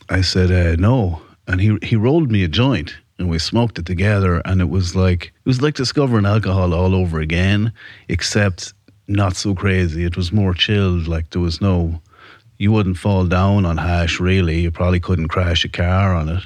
I 0.09 0.23
said, 0.23 0.51
uh, 0.51 0.77
"No." 0.77 1.23
And 1.47 1.61
he 1.61 1.79
he 1.83 1.97
rolled 1.97 2.31
me 2.31 2.43
a 2.45 2.49
joint, 2.49 2.97
and 3.19 3.31
we 3.31 3.39
smoked 3.39 3.79
it 3.79 3.87
together. 3.87 4.43
And 4.45 4.61
it 4.61 4.69
was 4.69 4.97
like 4.97 5.27
it 5.27 5.47
was 5.47 5.63
like 5.63 5.75
discovering 5.75 6.27
alcohol 6.27 6.75
all 6.75 6.95
over 6.95 7.21
again, 7.21 7.73
except 8.09 8.75
not 9.07 9.37
so 9.37 9.55
crazy. 9.55 10.05
It 10.05 10.17
was 10.17 10.33
more 10.33 10.53
chilled. 10.53 11.07
Like 11.07 11.31
there 11.31 11.43
was 11.43 11.61
no 11.61 12.01
you 12.59 12.73
wouldn't 12.73 12.99
fall 12.99 13.25
down 13.27 13.65
on 13.65 13.77
hash 13.79 14.21
really. 14.21 14.61
You 14.61 14.71
probably 14.71 15.01
couldn't 15.01 15.29
crash 15.29 15.65
a 15.65 15.69
car 15.69 16.15
on 16.15 16.29
it, 16.29 16.43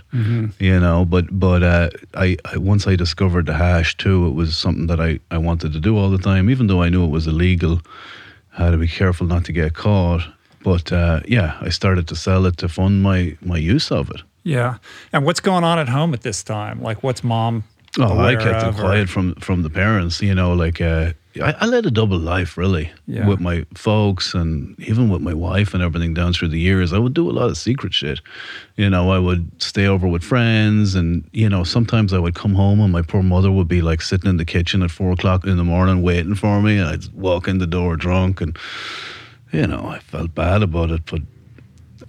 you 0.58 0.78
know. 0.78 1.04
But 1.04 1.26
but 1.38 1.62
uh, 1.62 1.90
I, 2.14 2.36
I 2.44 2.58
once 2.58 2.86
I 2.86 2.96
discovered 2.96 3.46
the 3.46 3.54
hash 3.54 3.96
too, 3.96 4.26
it 4.28 4.34
was 4.34 4.56
something 4.56 4.86
that 4.88 5.00
I, 5.00 5.18
I 5.30 5.38
wanted 5.38 5.72
to 5.72 5.80
do 5.80 5.96
all 5.96 6.10
the 6.10 6.18
time, 6.18 6.50
even 6.50 6.66
though 6.66 6.82
I 6.82 6.90
knew 6.90 7.04
it 7.04 7.10
was 7.10 7.26
illegal. 7.26 7.80
I 8.58 8.64
had 8.64 8.70
to 8.72 8.78
be 8.78 8.88
careful 8.88 9.26
not 9.26 9.44
to 9.46 9.52
get 9.52 9.74
caught. 9.74 10.22
But 10.62 10.92
uh, 10.92 11.20
yeah, 11.26 11.56
I 11.60 11.70
started 11.70 12.06
to 12.08 12.14
sell 12.14 12.46
it 12.46 12.56
to 12.58 12.68
fund 12.68 13.02
my 13.02 13.36
my 13.40 13.56
use 13.56 13.90
of 13.90 14.10
it. 14.10 14.22
Yeah. 14.44 14.76
And 15.12 15.24
what's 15.24 15.40
going 15.40 15.64
on 15.64 15.78
at 15.78 15.88
home 15.88 16.14
at 16.14 16.22
this 16.22 16.42
time? 16.42 16.82
Like, 16.82 17.02
what's 17.02 17.22
mom? 17.24 17.64
Oh, 17.98 18.18
I 18.18 18.34
kept 18.36 18.62
it 18.62 18.68
of 18.68 18.78
or- 18.78 18.82
quiet 18.82 19.08
from 19.08 19.34
from 19.36 19.62
the 19.62 19.70
parents. 19.70 20.20
You 20.22 20.34
know, 20.34 20.52
like 20.52 20.80
uh, 20.80 21.12
I, 21.40 21.52
I 21.60 21.66
led 21.66 21.86
a 21.86 21.90
double 21.90 22.18
life 22.18 22.58
really 22.58 22.90
Yeah. 23.06 23.26
with 23.26 23.40
my 23.40 23.64
folks 23.74 24.34
and 24.34 24.74
even 24.80 25.08
with 25.08 25.22
my 25.22 25.32
wife 25.32 25.72
and 25.72 25.82
everything 25.82 26.12
down 26.14 26.32
through 26.34 26.48
the 26.48 26.58
years. 26.60 26.92
I 26.92 26.98
would 26.98 27.14
do 27.14 27.30
a 27.30 27.32
lot 27.32 27.48
of 27.48 27.56
secret 27.56 27.94
shit. 27.94 28.20
You 28.76 28.90
know, 28.90 29.10
I 29.10 29.18
would 29.18 29.50
stay 29.62 29.86
over 29.86 30.06
with 30.06 30.22
friends, 30.22 30.94
and 30.94 31.24
you 31.32 31.48
know, 31.48 31.64
sometimes 31.64 32.12
I 32.12 32.18
would 32.18 32.34
come 32.34 32.54
home 32.54 32.80
and 32.80 32.92
my 32.92 33.02
poor 33.02 33.22
mother 33.22 33.50
would 33.50 33.68
be 33.68 33.80
like 33.80 34.02
sitting 34.02 34.28
in 34.28 34.36
the 34.36 34.44
kitchen 34.44 34.82
at 34.82 34.90
four 34.90 35.12
o'clock 35.12 35.46
in 35.46 35.56
the 35.56 35.64
morning 35.64 36.02
waiting 36.02 36.34
for 36.34 36.60
me, 36.60 36.76
and 36.78 36.88
I'd 36.88 37.08
walk 37.14 37.48
in 37.48 37.58
the 37.58 37.66
door 37.66 37.96
drunk, 37.96 38.40
and 38.42 38.58
you 39.52 39.66
know, 39.66 39.86
I 39.86 39.98
felt 40.00 40.34
bad 40.34 40.62
about 40.62 40.90
it, 40.90 41.02
but 41.06 41.20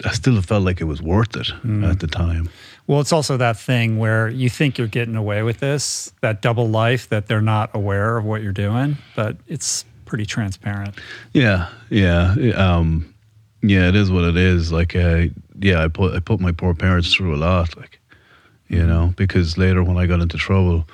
I 0.06 0.12
still 0.12 0.42
felt 0.42 0.64
like 0.64 0.82
it 0.82 0.86
was 0.86 1.02
worth 1.02 1.36
it 1.36 1.48
Mm. 1.64 1.90
at 1.90 2.00
the 2.00 2.08
time. 2.08 2.50
Well, 2.86 3.00
it's 3.00 3.14
also 3.14 3.38
that 3.38 3.58
thing 3.58 3.98
where 3.98 4.28
you 4.30 4.50
think 4.50 4.78
you're 4.78 4.88
getting 4.88 5.16
away 5.16 5.42
with 5.42 5.60
this, 5.60 6.12
that 6.22 6.42
double 6.42 6.70
life 6.70 7.08
that 7.10 7.28
they're 7.28 7.42
not 7.42 7.74
aware 7.74 8.18
of 8.18 8.26
what 8.26 8.44
you're 8.44 8.52
doing, 8.52 8.98
but 9.16 9.38
it's 9.48 9.86
pretty 10.06 10.26
transparent. 10.26 10.96
Yeah, 11.32 11.70
yeah, 11.90 12.36
um, 12.56 13.14
yeah. 13.62 13.88
It 13.88 13.96
is 13.96 14.12
what 14.12 14.26
it 14.26 14.36
is. 14.36 14.72
Like, 14.72 14.96
uh, 14.96 15.28
yeah, 15.60 15.84
I 15.84 15.88
put 15.88 16.14
I 16.14 16.20
put 16.20 16.42
my 16.42 16.52
poor 16.52 16.74
parents 16.74 17.14
through 17.14 17.34
a 17.36 17.38
lot. 17.38 17.76
Like, 17.78 18.00
you 18.68 18.86
know, 18.86 19.14
because 19.16 19.58
later 19.58 19.82
when 19.84 19.98
I 19.98 20.06
got 20.06 20.20
into 20.20 20.38
trouble, 20.38 20.86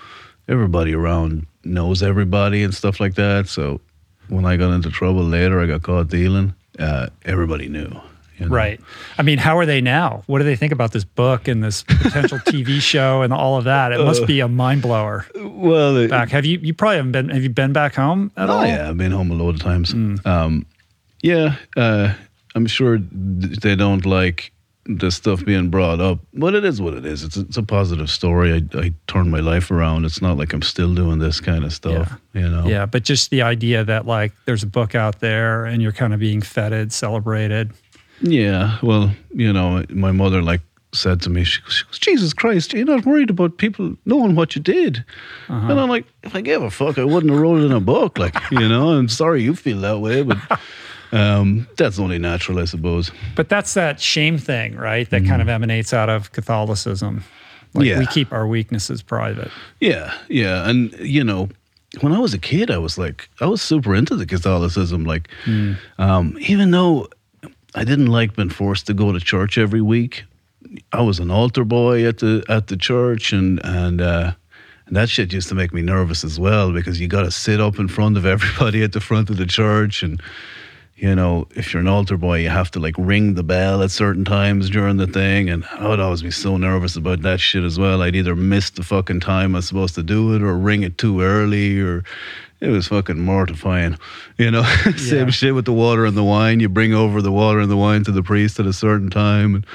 everybody 0.47 0.93
around 0.93 1.47
knows 1.63 2.03
everybody 2.03 2.63
and 2.63 2.73
stuff 2.73 2.99
like 2.99 3.15
that. 3.15 3.47
So 3.47 3.81
when 4.27 4.45
I 4.45 4.57
got 4.57 4.71
into 4.71 4.89
trouble 4.89 5.23
later, 5.23 5.59
I 5.59 5.65
got 5.65 5.81
caught 5.81 6.09
dealing. 6.09 6.53
Uh, 6.77 7.07
everybody 7.25 7.67
knew. 7.67 7.91
You 8.39 8.47
know? 8.47 8.55
Right. 8.55 8.79
I 9.17 9.21
mean, 9.21 9.37
how 9.37 9.57
are 9.57 9.65
they 9.65 9.81
now? 9.81 10.23
What 10.27 10.39
do 10.39 10.45
they 10.45 10.55
think 10.55 10.71
about 10.71 10.91
this 10.91 11.03
book 11.03 11.47
and 11.47 11.63
this 11.63 11.83
potential 11.83 12.37
TV 12.47 12.79
show 12.81 13.21
and 13.21 13.33
all 13.33 13.57
of 13.57 13.65
that? 13.65 13.91
It 13.91 13.99
must 14.03 14.25
be 14.25 14.39
a 14.39 14.47
mind 14.47 14.81
blower. 14.81 15.25
Well, 15.35 15.97
it, 15.97 16.09
Back, 16.09 16.29
have 16.29 16.45
you? 16.45 16.59
You 16.61 16.73
probably 16.73 16.97
haven't 16.97 17.11
been. 17.11 17.29
Have 17.29 17.43
you 17.43 17.49
been 17.49 17.73
back 17.73 17.95
home 17.95 18.31
at 18.37 18.49
Oh 18.49 18.53
all? 18.57 18.65
yeah, 18.65 18.89
I've 18.89 18.97
been 18.97 19.11
home 19.11 19.31
a 19.31 19.35
lot 19.35 19.49
of 19.55 19.59
times. 19.59 19.93
Um, 20.25 20.65
yeah, 21.21 21.55
uh, 21.75 22.13
I'm 22.55 22.65
sure 22.65 22.97
they 22.99 23.75
don't 23.75 24.05
like 24.05 24.51
the 24.91 25.11
stuff 25.11 25.45
being 25.45 25.69
brought 25.69 25.99
up, 25.99 26.17
but 26.33 26.55
it 26.55 26.65
is 26.65 26.81
what 26.81 26.95
it 26.95 27.05
is. 27.05 27.23
It's 27.23 27.37
a, 27.37 27.41
it's 27.41 27.57
a 27.57 27.63
positive 27.63 28.09
story. 28.09 28.53
I, 28.53 28.77
I 28.79 28.93
turned 29.05 29.29
my 29.29 29.39
life 29.39 29.69
around. 29.69 30.05
It's 30.05 30.19
not 30.21 30.35
like 30.37 30.51
I'm 30.51 30.63
still 30.63 30.95
doing 30.95 31.19
this 31.19 31.39
kind 31.39 31.63
of 31.63 31.71
stuff. 31.73 32.19
You 32.33 32.49
know. 32.49 32.65
Yeah, 32.67 32.85
but 32.87 33.03
just 33.03 33.29
the 33.29 33.43
idea 33.43 33.83
that 33.83 34.07
like 34.07 34.31
there's 34.45 34.63
a 34.63 34.67
book 34.67 34.95
out 34.95 35.19
there 35.19 35.65
and 35.65 35.81
you're 35.81 35.91
kind 35.91 36.13
of 36.13 36.19
being 36.19 36.41
feted, 36.41 36.91
celebrated. 36.91 37.71
Yeah. 38.21 38.77
Well, 38.81 39.11
you 39.33 39.51
know, 39.53 39.83
my 39.89 40.11
mother 40.11 40.41
like 40.41 40.61
said 40.91 41.21
to 41.21 41.29
me, 41.29 41.43
she 41.43 41.61
goes, 41.61 41.73
she 41.73 41.85
goes, 41.85 41.99
Jesus 41.99 42.33
Christ, 42.33 42.73
you're 42.73 42.85
not 42.85 43.05
worried 43.05 43.29
about 43.29 43.57
people 43.57 43.95
knowing 44.05 44.35
what 44.35 44.55
you 44.55 44.61
did. 44.61 45.03
And 45.47 45.79
I'm 45.79 45.89
like, 45.89 46.05
if 46.23 46.35
I 46.35 46.41
gave 46.41 46.61
a 46.63 46.71
fuck, 46.71 46.97
I 46.97 47.03
wouldn't 47.03 47.31
have 47.31 47.39
wrote 47.41 47.61
it 47.61 47.65
in 47.65 47.71
a 47.71 47.79
book. 47.79 48.17
Like, 48.17 48.35
you 48.51 48.67
know, 48.67 48.89
I'm 48.89 49.07
sorry 49.21 49.43
you 49.43 49.55
feel 49.55 49.79
that 49.81 49.99
way, 49.99 50.23
but 50.23 50.37
um, 51.11 51.67
that's 51.77 51.99
only 51.99 52.17
natural, 52.17 52.59
I 52.59 52.65
suppose. 52.65 53.11
But 53.35 53.49
that's 53.49 53.73
that 53.75 53.99
shame 54.01 54.37
thing, 54.37 54.75
right? 54.75 55.09
That 55.09 55.25
kind 55.25 55.41
of 55.41 55.49
emanates 55.49 55.93
out 55.93 56.09
of 56.09 56.31
Catholicism. 56.31 57.23
Like 57.75 57.85
Yeah. 57.85 57.99
we 57.99 58.07
keep 58.07 58.33
our 58.33 58.47
weaknesses 58.47 59.03
private. 59.03 59.51
Yeah, 59.79 60.11
yeah, 60.27 60.67
and 60.67 60.91
you 60.99 61.23
know, 61.23 61.49
when 62.01 62.13
I 62.13 62.19
was 62.19 62.33
a 62.33 62.39
kid, 62.39 62.71
I 62.71 62.79
was 62.79 62.97
like, 62.97 63.29
I 63.41 63.45
was 63.45 63.61
super 63.61 63.93
into 63.93 64.15
the 64.15 64.25
Catholicism. 64.25 65.05
Like, 65.05 65.29
um, 65.99 66.35
even 66.39 66.71
though 66.71 67.07
I 67.75 67.83
didn't 67.83 68.07
like 68.07 68.35
being 68.35 68.49
forced 68.49 68.87
to 68.87 68.93
go 68.93 69.11
to 69.11 69.19
church 69.19 69.57
every 69.57 69.81
week, 69.81 70.25
I 70.91 71.01
was 71.01 71.19
an 71.19 71.31
altar 71.31 71.63
boy 71.63 72.05
at 72.05 72.19
the 72.19 72.43
at 72.49 72.67
the 72.67 72.77
church, 72.77 73.33
and 73.33 73.59
and. 73.63 74.01
Uh, 74.01 74.31
and 74.85 74.95
that 74.95 75.07
shit 75.07 75.31
used 75.31 75.49
to 75.49 75.53
make 75.53 75.71
me 75.71 75.83
nervous 75.83 76.23
as 76.23 76.39
well 76.39 76.73
because 76.73 76.99
you 76.99 77.07
got 77.07 77.21
to 77.21 77.29
sit 77.29 77.61
up 77.61 77.77
in 77.77 77.87
front 77.87 78.17
of 78.17 78.25
everybody 78.35 78.81
at 78.81 78.91
the 78.91 78.99
front 78.99 79.29
of 79.29 79.37
the 79.37 79.45
church 79.45 80.01
and 80.01 80.19
you 80.95 81.15
know, 81.15 81.47
if 81.55 81.71
you're 81.71 81.79
an 81.79 81.87
altar 81.87 82.17
boy, 82.17 82.39
you 82.39 82.49
have 82.49 82.71
to 82.71 82.79
like 82.79 82.95
ring 82.97 83.35
the 83.35 83.43
bell 83.43 83.83
at 83.83 83.91
certain 83.91 84.25
times 84.25 84.69
during 84.69 84.97
the 84.97 85.07
thing. 85.07 85.49
And 85.49 85.63
I 85.71 85.87
would 85.87 85.99
always 85.99 86.23
be 86.23 86.31
so 86.31 86.57
nervous 86.57 86.95
about 86.95 87.21
that 87.21 87.39
shit 87.39 87.63
as 87.63 87.79
well. 87.79 88.01
I'd 88.01 88.15
either 88.15 88.35
miss 88.35 88.71
the 88.71 88.83
fucking 88.83 89.21
time 89.21 89.55
I 89.55 89.59
was 89.59 89.67
supposed 89.67 89.95
to 89.95 90.03
do 90.03 90.35
it 90.35 90.41
or 90.41 90.57
ring 90.57 90.83
it 90.83 90.97
too 90.97 91.21
early 91.21 91.79
or 91.79 92.03
it 92.61 92.67
was 92.69 92.87
fucking 92.87 93.19
mortifying. 93.19 93.97
You 94.37 94.51
know, 94.51 94.63
same 94.97 95.27
Yeah. 95.27 95.31
shit 95.31 95.55
with 95.55 95.65
the 95.65 95.73
water 95.73 96.05
and 96.05 96.15
the 96.17 96.23
wine. 96.23 96.59
You 96.59 96.69
bring 96.69 96.93
over 96.93 97.21
the 97.21 97.31
water 97.31 97.59
and 97.59 97.69
the 97.71 97.77
wine 97.77 98.03
to 98.05 98.11
the 98.11 98.23
priest 98.23 98.59
at 98.59 98.65
a 98.65 98.73
certain 98.73 99.09
time. 99.09 99.55
And 99.55 99.65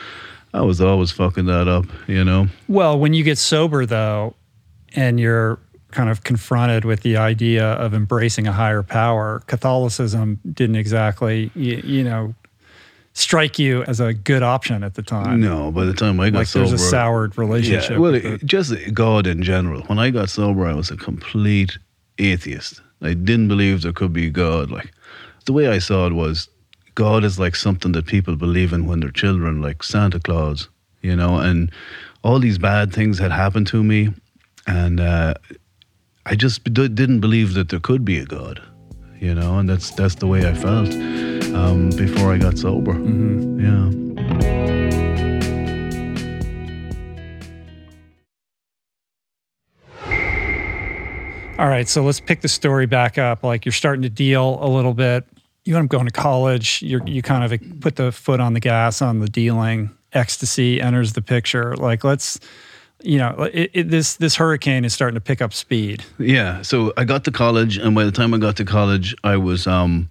I 0.53 0.61
was 0.63 0.81
always 0.81 1.11
fucking 1.11 1.47
that 1.47 1.67
up, 1.69 1.87
you 2.07 2.25
know? 2.25 2.47
Well, 2.69 2.99
when 2.99 3.13
you 3.15 3.25
get 3.25 3.39
sober, 3.39 3.87
though, 3.87 4.35
and 4.95 5.19
you're 5.19 5.59
kind 5.91 6.09
of 6.11 6.23
confronted 6.25 6.85
with 6.85 7.03
the 7.03 7.17
idea 7.17 7.65
of 7.75 7.95
embracing 7.95 8.47
a 8.47 8.53
higher 8.53 8.83
power, 8.83 9.43
Catholicism 9.47 10.39
didn't 10.53 10.77
exactly, 10.77 11.51
you, 11.55 11.77
you 11.85 12.05
know, 12.05 12.35
strike 13.15 13.59
you 13.61 13.83
as 13.85 14.01
a 14.01 14.13
good 14.13 14.43
option 14.43 14.83
at 14.83 14.95
the 14.95 15.03
time. 15.03 15.41
No, 15.41 15.71
by 15.71 15.85
the 15.85 15.93
time 15.95 16.19
I 16.21 16.31
got 16.31 16.39
like 16.39 16.47
sober. 16.49 16.69
there's 16.69 16.81
a 16.81 16.85
soured 16.91 17.39
relationship. 17.39 17.91
Yeah, 17.93 17.99
well, 17.99 18.15
it. 18.15 18.45
just 18.45 18.75
God 18.93 19.27
in 19.27 19.43
general. 19.43 19.83
When 19.83 19.99
I 19.99 20.11
got 20.11 20.31
sober, 20.31 20.67
I 20.67 20.75
was 20.75 20.91
a 20.91 20.97
complete 20.97 21.79
atheist. 22.19 22.81
I 23.03 23.15
didn't 23.15 23.49
believe 23.49 23.83
there 23.83 23.93
could 23.93 24.13
be 24.13 24.31
God. 24.31 24.71
Like 24.71 24.93
the 25.45 25.53
way 25.53 25.69
I 25.69 25.79
saw 25.79 26.07
it 26.07 26.13
was, 26.13 26.49
God 26.95 27.25
is 27.25 27.39
like 27.39 27.57
something 27.57 27.93
that 27.93 28.07
people 28.07 28.37
believe 28.37 28.73
in 28.73 28.87
when 28.87 29.01
they're 29.01 29.11
children, 29.11 29.61
like 29.61 29.83
Santa 29.83 30.21
Claus, 30.21 30.69
you 31.03 31.15
know. 31.15 31.39
And 31.39 31.71
all 32.23 32.39
these 32.39 32.59
bad 32.59 32.93
things 32.93 33.19
had 33.19 33.33
happened 33.33 33.67
to 33.69 33.83
me, 33.83 34.15
and 34.67 35.01
uh, 35.01 35.35
I 36.27 36.35
just 36.35 36.65
d- 36.65 36.89
didn't 36.89 37.21
believe 37.21 37.55
that 37.55 37.69
there 37.69 37.81
could 37.81 38.05
be 38.05 38.19
a 38.19 38.25
God, 38.25 38.63
you 39.21 39.35
know. 39.35 39.59
And 39.59 39.69
that's 39.69 39.91
that's 39.91 40.15
the 40.17 40.27
way 40.27 40.49
I 40.49 40.55
felt 40.55 40.95
um, 41.55 41.91
before 41.91 42.33
I 42.33 42.39
got 42.39 42.59
sober. 42.59 42.95
Yeah. 42.95 44.64
All 51.57 51.69
right, 51.69 51.89
so 51.89 52.03
let's 52.03 52.19
pick 52.19 52.41
the 52.41 52.49
story 52.49 52.87
back 52.87 53.17
up. 53.17 53.45
Like 53.45 53.65
you're 53.65 53.73
starting 53.73 54.03
to 54.03 54.11
deal 54.11 54.59
a 54.61 54.67
little 54.67 54.93
bit. 54.93 55.25
You 55.65 55.77
end 55.77 55.85
up 55.85 55.91
going 55.91 56.07
to 56.07 56.13
college. 56.13 56.83
You 56.83 57.01
you 57.07 57.23
kind 57.23 57.45
of 57.45 57.81
put 57.81 57.95
the 57.95 58.11
foot 58.11 58.41
on 58.41 58.55
the 58.55 58.61
gas 58.61 59.01
on 59.01 59.21
the 59.21 59.29
dealing. 59.29 59.91
Ecstasy 60.13 60.81
enters 60.81 61.13
the 61.13 61.23
picture. 61.23 61.77
Like 61.77 62.03
let's, 62.03 62.41
you 63.03 63.19
know, 63.19 63.49
it, 63.53 63.71
it, 63.73 63.89
this 63.89 64.17
this 64.17 64.35
hurricane 64.35 64.85
is 64.85 64.93
starting 64.93 65.15
to 65.15 65.21
pick 65.21 65.41
up 65.41 65.53
speed. 65.53 66.05
Yeah. 66.19 66.63
So 66.63 66.93
I 66.97 67.05
got 67.05 67.25
to 67.25 67.31
college, 67.31 67.79
and 67.79 67.95
by 67.95 68.05
the 68.05 68.13
time 68.13 68.35
I 68.35 68.39
got 68.39 68.57
to 68.57 68.65
college, 68.65 69.15
I 69.23 69.37
was 69.37 69.69
um, 69.69 70.09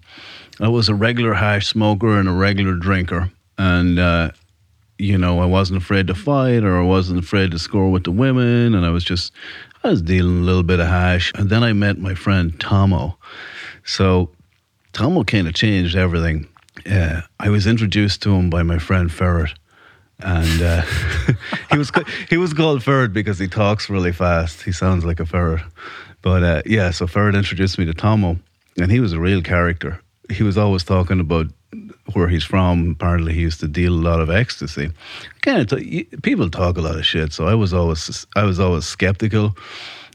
I 0.60 0.68
was 0.68 0.88
a 0.88 0.94
regular 0.94 1.34
hash 1.34 1.66
smoker 1.66 2.18
and 2.18 2.26
a 2.26 2.32
regular 2.32 2.74
drinker, 2.74 3.30
and 3.58 3.98
uh, 3.98 4.30
you 4.98 5.18
know 5.18 5.40
I 5.40 5.46
wasn't 5.46 5.82
afraid 5.82 6.06
to 6.08 6.14
fight 6.14 6.64
or 6.64 6.78
I 6.78 6.84
wasn't 6.84 7.18
afraid 7.18 7.50
to 7.50 7.58
score 7.58 7.90
with 7.90 8.04
the 8.04 8.12
women, 8.12 8.74
and 8.74 8.84
I 8.84 8.90
was 8.90 9.04
just 9.04 9.32
I 9.82 9.88
was 9.88 10.02
dealing 10.02 10.38
a 10.38 10.44
little 10.44 10.62
bit 10.62 10.80
of 10.80 10.86
hash, 10.86 11.32
and 11.34 11.50
then 11.50 11.62
I 11.62 11.72
met 11.72 11.98
my 11.98 12.14
friend 12.14 12.58
Tomo. 12.58 13.18
So 13.84 14.30
Tomo 14.92 15.24
kind 15.24 15.48
of 15.48 15.54
changed 15.54 15.96
everything. 15.96 16.48
Uh, 16.90 17.20
I 17.38 17.50
was 17.50 17.66
introduced 17.66 18.22
to 18.22 18.34
him 18.34 18.50
by 18.50 18.62
my 18.62 18.78
friend 18.78 19.12
Ferret, 19.12 19.52
and 20.20 20.62
uh, 20.62 20.82
he 21.70 21.78
was 21.78 21.90
he 22.30 22.36
was 22.36 22.52
called 22.54 22.82
Ferret 22.82 23.12
because 23.12 23.38
he 23.38 23.48
talks 23.48 23.90
really 23.90 24.12
fast. 24.12 24.62
He 24.62 24.72
sounds 24.72 25.04
like 25.04 25.20
a 25.20 25.26
ferret, 25.26 25.62
but 26.22 26.42
uh, 26.42 26.62
yeah. 26.66 26.90
So 26.90 27.06
Ferret 27.06 27.34
introduced 27.34 27.78
me 27.78 27.84
to 27.84 27.94
Tomo, 27.94 28.38
and 28.78 28.90
he 28.90 29.00
was 29.00 29.12
a 29.12 29.20
real 29.20 29.42
character. 29.42 30.00
He 30.30 30.42
was 30.42 30.56
always 30.56 30.84
talking 30.84 31.20
about 31.20 31.48
where 32.12 32.28
he's 32.28 32.44
from. 32.44 32.90
Apparently, 32.90 33.32
he 33.32 33.40
used 33.40 33.60
to 33.60 33.68
deal 33.68 33.92
a 33.92 33.96
lot 33.96 34.20
of 34.20 34.30
ecstasy. 34.30 34.90
Kind 35.42 35.72
of 35.72 35.78
t- 35.78 36.04
people 36.22 36.50
talk 36.50 36.76
a 36.76 36.80
lot 36.80 36.96
of 36.96 37.06
shit, 37.06 37.32
so 37.32 37.46
I 37.46 37.54
was 37.54 37.72
always 37.72 38.26
I 38.36 38.44
was 38.44 38.60
always 38.60 38.84
skeptical 38.84 39.56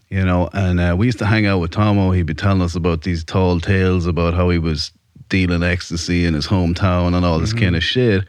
you 0.09 0.23
know. 0.25 0.49
And 0.53 0.79
uh, 0.79 0.95
we 0.97 1.05
used 1.05 1.19
to 1.19 1.25
hang 1.25 1.45
out 1.45 1.59
with 1.59 1.71
Tomo. 1.71 2.11
He'd 2.11 2.25
be 2.25 2.33
telling 2.33 2.61
us 2.61 2.75
about 2.75 3.03
these 3.03 3.23
tall 3.23 3.59
tales 3.59 4.05
about 4.05 4.33
how 4.33 4.49
he 4.49 4.59
was 4.59 4.91
dealing 5.29 5.63
ecstasy 5.63 6.25
in 6.25 6.33
his 6.33 6.47
hometown 6.47 7.15
and 7.15 7.25
all 7.25 7.39
this 7.39 7.53
kind 7.53 7.75
of 7.75 7.83
shit. 7.83 8.25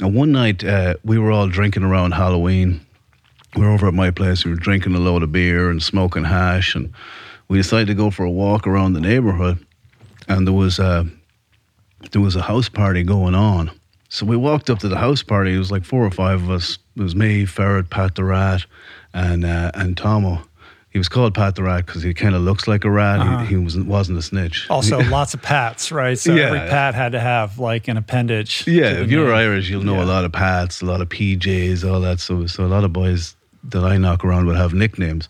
And 0.00 0.14
one 0.14 0.30
night 0.30 0.62
uh, 0.62 0.94
we 1.04 1.18
were 1.18 1.32
all 1.32 1.48
drinking 1.48 1.82
around 1.82 2.12
Halloween. 2.12 2.84
We 3.56 3.62
were 3.62 3.72
over 3.72 3.88
at 3.88 3.94
my 3.94 4.10
place. 4.10 4.44
We 4.44 4.50
were 4.50 4.58
drinking 4.58 4.94
a 4.94 4.98
load 4.98 5.22
of 5.22 5.32
beer 5.32 5.70
and 5.70 5.82
smoking 5.82 6.24
hash, 6.24 6.74
and 6.74 6.92
we 7.48 7.56
decided 7.56 7.88
to 7.88 7.94
go 7.94 8.10
for 8.10 8.24
a 8.24 8.30
walk 8.30 8.66
around 8.66 8.92
the 8.92 9.00
neighborhood. 9.00 9.64
And 10.28 10.46
there 10.46 10.54
was 10.54 10.78
a 10.78 11.08
there 12.12 12.22
was 12.22 12.36
a 12.36 12.42
house 12.42 12.68
party 12.68 13.02
going 13.02 13.34
on. 13.34 13.70
So 14.10 14.24
we 14.24 14.36
walked 14.36 14.70
up 14.70 14.78
to 14.80 14.88
the 14.88 14.96
house 14.96 15.22
party. 15.22 15.54
It 15.54 15.58
was 15.58 15.70
like 15.70 15.84
four 15.84 16.04
or 16.04 16.10
five 16.10 16.42
of 16.42 16.50
us. 16.50 16.78
It 16.96 17.02
was 17.02 17.14
me, 17.14 17.44
Ferret, 17.44 17.90
Pat 17.90 18.14
the 18.14 18.24
Rat, 18.24 18.64
and 19.12 19.44
uh, 19.44 19.70
and 19.74 19.96
Tomo. 19.96 20.42
He 20.90 20.98
was 20.98 21.08
called 21.10 21.34
Pat 21.34 21.54
the 21.54 21.62
Rat 21.62 21.84
because 21.84 22.02
he 22.02 22.14
kind 22.14 22.34
of 22.34 22.40
looks 22.40 22.66
like 22.66 22.84
a 22.84 22.90
rat. 22.90 23.20
Uh-huh. 23.20 23.38
He, 23.40 23.48
he 23.48 23.56
wasn't 23.56 23.86
wasn't 23.86 24.18
a 24.18 24.22
snitch. 24.22 24.66
Also, 24.70 24.98
lots 25.10 25.34
of 25.34 25.42
pats, 25.42 25.92
right? 25.92 26.18
So 26.18 26.32
Yeah. 26.34 26.44
every 26.46 26.60
pat 26.60 26.94
had 26.94 27.12
to 27.12 27.20
have 27.20 27.58
like 27.58 27.88
an 27.88 27.98
appendage. 27.98 28.66
Yeah, 28.66 28.92
if 29.02 29.10
you're 29.10 29.26
name. 29.26 29.34
Irish, 29.34 29.68
you'll 29.68 29.84
know 29.84 29.96
Yeah. 29.96 30.04
a 30.04 30.06
lot 30.06 30.24
of 30.24 30.32
Pats, 30.32 30.80
a 30.80 30.86
lot 30.86 31.02
of 31.02 31.10
PJs, 31.10 31.88
all 31.88 32.00
that. 32.00 32.20
So, 32.20 32.46
so 32.46 32.64
a 32.64 32.66
lot 32.66 32.84
of 32.84 32.92
boys 32.94 33.36
that 33.64 33.84
I 33.84 33.98
knock 33.98 34.24
around 34.24 34.46
would 34.46 34.56
have 34.56 34.72
nicknames. 34.72 35.28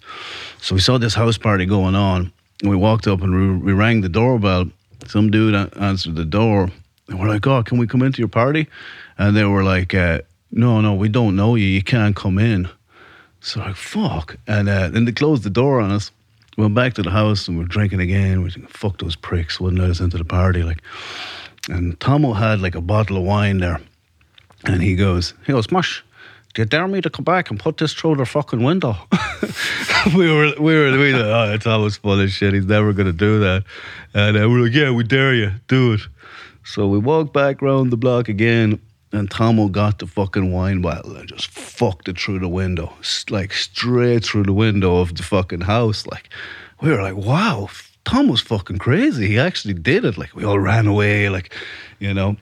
So 0.61 0.77
we 0.77 0.81
saw 0.81 0.97
this 0.99 1.15
house 1.15 1.37
party 1.39 1.67
going 1.67 1.97
on, 1.97 2.31
And 2.63 2.71
we 2.71 2.77
walked 2.77 3.09
up 3.09 3.21
and 3.23 3.35
we, 3.35 3.57
we 3.67 3.73
rang 3.73 4.01
the 4.03 4.09
doorbell. 4.09 4.71
Some 5.07 5.31
dude 5.31 5.55
answered 5.77 6.17
the 6.17 6.25
door. 6.25 6.71
And 7.09 7.19
we're 7.19 7.29
like, 7.29 7.47
oh, 7.47 7.63
can 7.63 7.79
we 7.79 7.87
come 7.87 8.03
into 8.03 8.19
your 8.19 8.29
party? 8.29 8.69
And 9.17 9.37
they 9.37 9.45
were 9.45 9.65
like, 9.65 9.95
uh, 9.95 10.21
no, 10.51 10.81
no, 10.81 10.95
we 10.95 11.09
don't 11.09 11.37
know 11.37 11.55
you. 11.55 11.67
You 11.67 11.83
can't 11.83 12.15
come 12.15 12.39
in. 12.39 12.69
So 13.41 13.61
like, 13.61 13.77
fuck. 13.77 14.37
And 14.47 14.69
uh, 14.69 14.89
then 14.89 15.05
they 15.05 15.13
closed 15.13 15.43
the 15.43 15.51
door 15.51 15.81
on 15.81 15.91
us. 15.91 16.11
Went 16.57 16.75
back 16.75 16.95
to 16.95 17.03
the 17.03 17.11
house 17.11 17.47
and 17.47 17.57
we're 17.57 17.65
drinking 17.65 18.01
again. 18.01 18.43
We're 18.43 18.51
thinking, 18.51 18.67
fuck 18.67 18.99
those 18.99 19.15
pricks, 19.15 19.61
wouldn't 19.61 19.81
let 19.81 19.91
us 19.91 20.01
into 20.01 20.19
the 20.19 20.25
party. 20.25 20.65
Like, 20.65 20.83
and 21.69 21.99
Tomo 22.01 22.33
had 22.33 22.61
like 22.61 22.75
a 22.75 22.81
bottle 22.81 23.17
of 23.17 23.23
wine 23.23 23.59
there. 23.59 23.81
And 24.65 24.83
he 24.83 24.97
goes, 24.97 25.35
he 25.47 25.53
goes, 25.53 25.71
Mush, 25.71 26.05
you 26.59 26.65
dare 26.65 26.89
me 26.89 27.01
to 27.01 27.09
come 27.09 27.25
back 27.25 27.51
and 27.51 27.59
put 27.59 27.79
this 27.79 27.95
through 27.95 28.17
the 28.17 28.27
fucking 28.27 28.63
window? 28.63 28.97
we 30.17 30.31
were, 30.31 30.53
we 30.59 30.75
were, 30.75 30.91
we 30.99 31.15
were, 31.15 31.21
oh, 31.21 31.53
it's 31.53 31.67
always 31.67 31.97
full 31.97 32.21
of 32.21 32.31
shit. 32.31 32.53
He's 32.55 32.67
never 32.67 32.93
going 32.93 33.07
to 33.07 33.13
do 33.13 33.39
that. 33.41 33.65
And 34.15 34.37
uh, 34.37 34.49
we're 34.49 34.65
like, 34.65 34.75
yeah, 34.75 34.91
we 34.91 35.05
dare 35.05 35.35
you, 35.35 35.53
do 35.69 35.95
it. 35.95 36.01
So 36.65 36.87
we 36.87 36.99
walked 36.99 37.33
back 37.33 37.63
round 37.63 37.91
the 37.91 37.97
block 37.97 38.29
again, 38.29 38.81
and 39.13 39.31
Tomo 39.31 39.69
got 39.69 40.01
the 40.01 40.07
fucking 40.07 40.53
wine 40.53 40.83
bottle 40.83 41.17
and 41.17 41.29
just 41.29 41.49
fucked 41.49 42.09
it 42.09 42.19
through 42.21 42.41
the 42.41 42.49
window, 42.49 42.93
like 43.31 43.55
straight 43.55 44.25
through 44.25 44.43
the 44.43 44.53
window 44.53 44.99
of 44.99 45.15
the 45.15 45.23
fucking 45.23 45.63
house. 45.63 46.07
Like, 46.07 46.29
we 46.83 46.91
were 46.91 47.01
like, 47.03 47.17
wow, 47.17 47.71
Tomo's 48.05 48.41
fucking 48.41 48.79
crazy. 48.79 49.29
He 49.29 49.39
actually 49.39 49.75
did 49.75 50.05
it. 50.05 50.19
Like, 50.19 50.35
we 50.35 50.45
all 50.45 50.59
ran 50.59 50.87
away, 50.87 51.29
like, 51.29 51.55
you 51.99 52.13
know. 52.13 52.37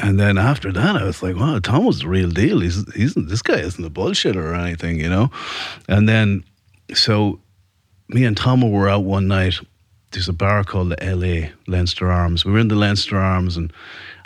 And 0.00 0.18
then 0.18 0.38
after 0.38 0.72
that, 0.72 0.96
I 0.96 1.04
was 1.04 1.22
like, 1.22 1.36
wow, 1.36 1.58
Tomo's 1.58 2.00
the 2.00 2.08
real 2.08 2.30
deal. 2.30 2.60
He's, 2.60 2.90
he's 2.94 3.14
this 3.14 3.42
guy 3.42 3.58
isn't 3.58 3.84
a 3.84 3.90
bullshitter 3.90 4.36
or 4.36 4.54
anything, 4.54 5.00
you 5.00 5.08
know. 5.08 5.30
And 5.88 6.08
then, 6.08 6.44
so 6.94 7.40
me 8.08 8.24
and 8.24 8.36
Tomo 8.36 8.68
were 8.68 8.88
out 8.88 9.04
one 9.04 9.28
night. 9.28 9.58
There's 10.12 10.28
a 10.28 10.32
bar 10.32 10.64
called 10.64 10.90
the 10.90 11.14
LA 11.14 11.50
Leinster 11.66 12.10
Arms. 12.10 12.44
We 12.44 12.52
were 12.52 12.60
in 12.60 12.68
the 12.68 12.76
Leinster 12.76 13.18
Arms, 13.18 13.56
and 13.56 13.72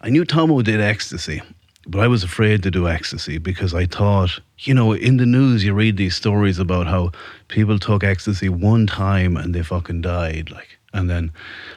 I 0.03 0.11
knew 0.11 0.25
Tomo 0.25 0.63
did 0.63 0.81
ecstasy, 0.81 1.43
but 1.87 2.01
I 2.01 2.07
was 2.07 2.23
afraid 2.23 2.63
to 2.63 2.71
do 2.71 2.87
ecstasy 2.87 3.39
because 3.39 3.75
I 3.75 3.87
thought, 3.87 4.39
you 4.59 4.75
know, 4.75 4.93
in 4.93 5.17
the 5.17 5.27
news 5.27 5.65
you 5.65 5.75
read 5.75 5.97
these 5.97 6.15
stories 6.15 6.59
about 6.59 6.87
how 6.87 7.11
people 7.49 7.79
took 7.79 8.05
ecstasy 8.05 8.49
one 8.49 8.87
time 8.87 9.37
and 9.37 9.55
they 9.55 9.63
fucking 9.63 10.03
died, 10.03 10.51
like. 10.51 10.79
And 10.93 11.09
then 11.09 11.33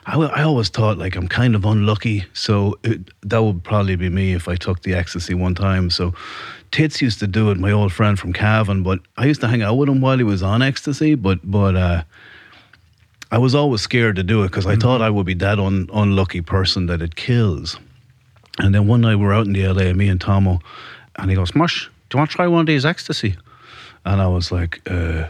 I 0.05 0.43
always 0.43 0.69
thought 0.69 0.97
like 0.97 1.15
I'm 1.15 1.27
kind 1.27 1.55
of 1.55 1.63
unlucky, 1.63 2.25
so 2.33 2.77
it, 2.83 2.99
that 3.21 3.41
would 3.41 3.63
probably 3.63 3.95
be 3.95 4.09
me 4.09 4.33
if 4.33 4.47
I 4.49 4.55
took 4.55 4.81
the 4.81 4.93
ecstasy 4.93 5.33
one 5.33 5.55
time. 5.55 5.89
So 5.89 6.13
Tits 6.71 7.01
used 7.01 7.19
to 7.19 7.27
do 7.27 7.49
it, 7.51 7.57
my 7.57 7.71
old 7.71 7.93
friend 7.93 8.19
from 8.19 8.33
Cavan, 8.33 8.83
but 8.83 8.99
I 9.15 9.25
used 9.25 9.39
to 9.41 9.47
hang 9.47 9.61
out 9.61 9.75
with 9.75 9.87
him 9.87 10.01
while 10.01 10.17
he 10.17 10.25
was 10.25 10.43
on 10.43 10.61
ecstasy, 10.61 11.15
but 11.15 11.39
but 11.49 11.75
uh, 11.75 12.03
I 13.31 13.37
was 13.37 13.55
always 13.55 13.81
scared 13.81 14.17
to 14.17 14.23
do 14.23 14.43
it 14.43 14.47
because 14.47 14.65
I 14.65 14.75
thought 14.75 15.01
I 15.01 15.09
would 15.09 15.25
be 15.25 15.33
that 15.35 15.59
un- 15.59 15.89
unlucky 15.93 16.41
person 16.41 16.87
that 16.87 17.01
it 17.01 17.15
kills. 17.15 17.79
And 18.59 18.73
then 18.73 18.87
one 18.87 19.01
night 19.01 19.15
we 19.15 19.25
were 19.25 19.33
out 19.33 19.47
in 19.47 19.53
the 19.53 19.67
LA, 19.67 19.93
me 19.93 20.07
and 20.07 20.19
Tomo, 20.19 20.59
and 21.17 21.29
he 21.29 21.35
goes, 21.35 21.55
Mush, 21.55 21.89
do 22.09 22.15
you 22.15 22.19
want 22.19 22.31
to 22.31 22.35
try 22.35 22.47
one 22.47 22.61
of 22.61 22.67
these 22.67 22.85
ecstasy? 22.85 23.35
And 24.05 24.21
I 24.21 24.27
was 24.27 24.51
like, 24.51 24.81
uh, 24.89 25.27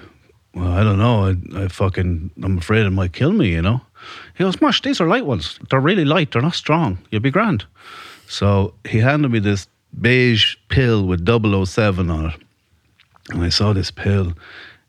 well, 0.56 0.72
I 0.72 0.84
don't 0.84 0.98
know. 0.98 1.26
I, 1.26 1.64
I 1.64 1.68
fucking, 1.68 2.32
I'm 2.42 2.58
afraid 2.58 2.86
it 2.86 2.92
might 2.92 3.12
kill 3.12 3.34
me, 3.34 3.52
you 3.52 3.62
know? 3.62 3.82
He 4.38 4.44
goes, 4.44 4.62
Mush, 4.62 4.82
these 4.82 5.02
are 5.02 5.08
light 5.08 5.26
ones. 5.26 5.60
They're 5.70 5.82
really 5.82 6.06
light. 6.06 6.32
They're 6.32 6.42
not 6.42 6.56
strong. 6.56 6.98
You'll 7.12 7.22
be 7.22 7.32
grand. 7.32 7.66
So 8.28 8.74
he 8.86 9.00
handed 9.00 9.32
me 9.32 9.40
this 9.40 9.68
beige 10.00 10.56
pill 10.70 11.06
with 11.06 11.28
007 11.28 12.10
on 12.10 12.28
it. 12.28 12.42
And 13.32 13.44
I 13.44 13.50
saw 13.50 13.74
this 13.74 13.92
pill. 13.92 14.34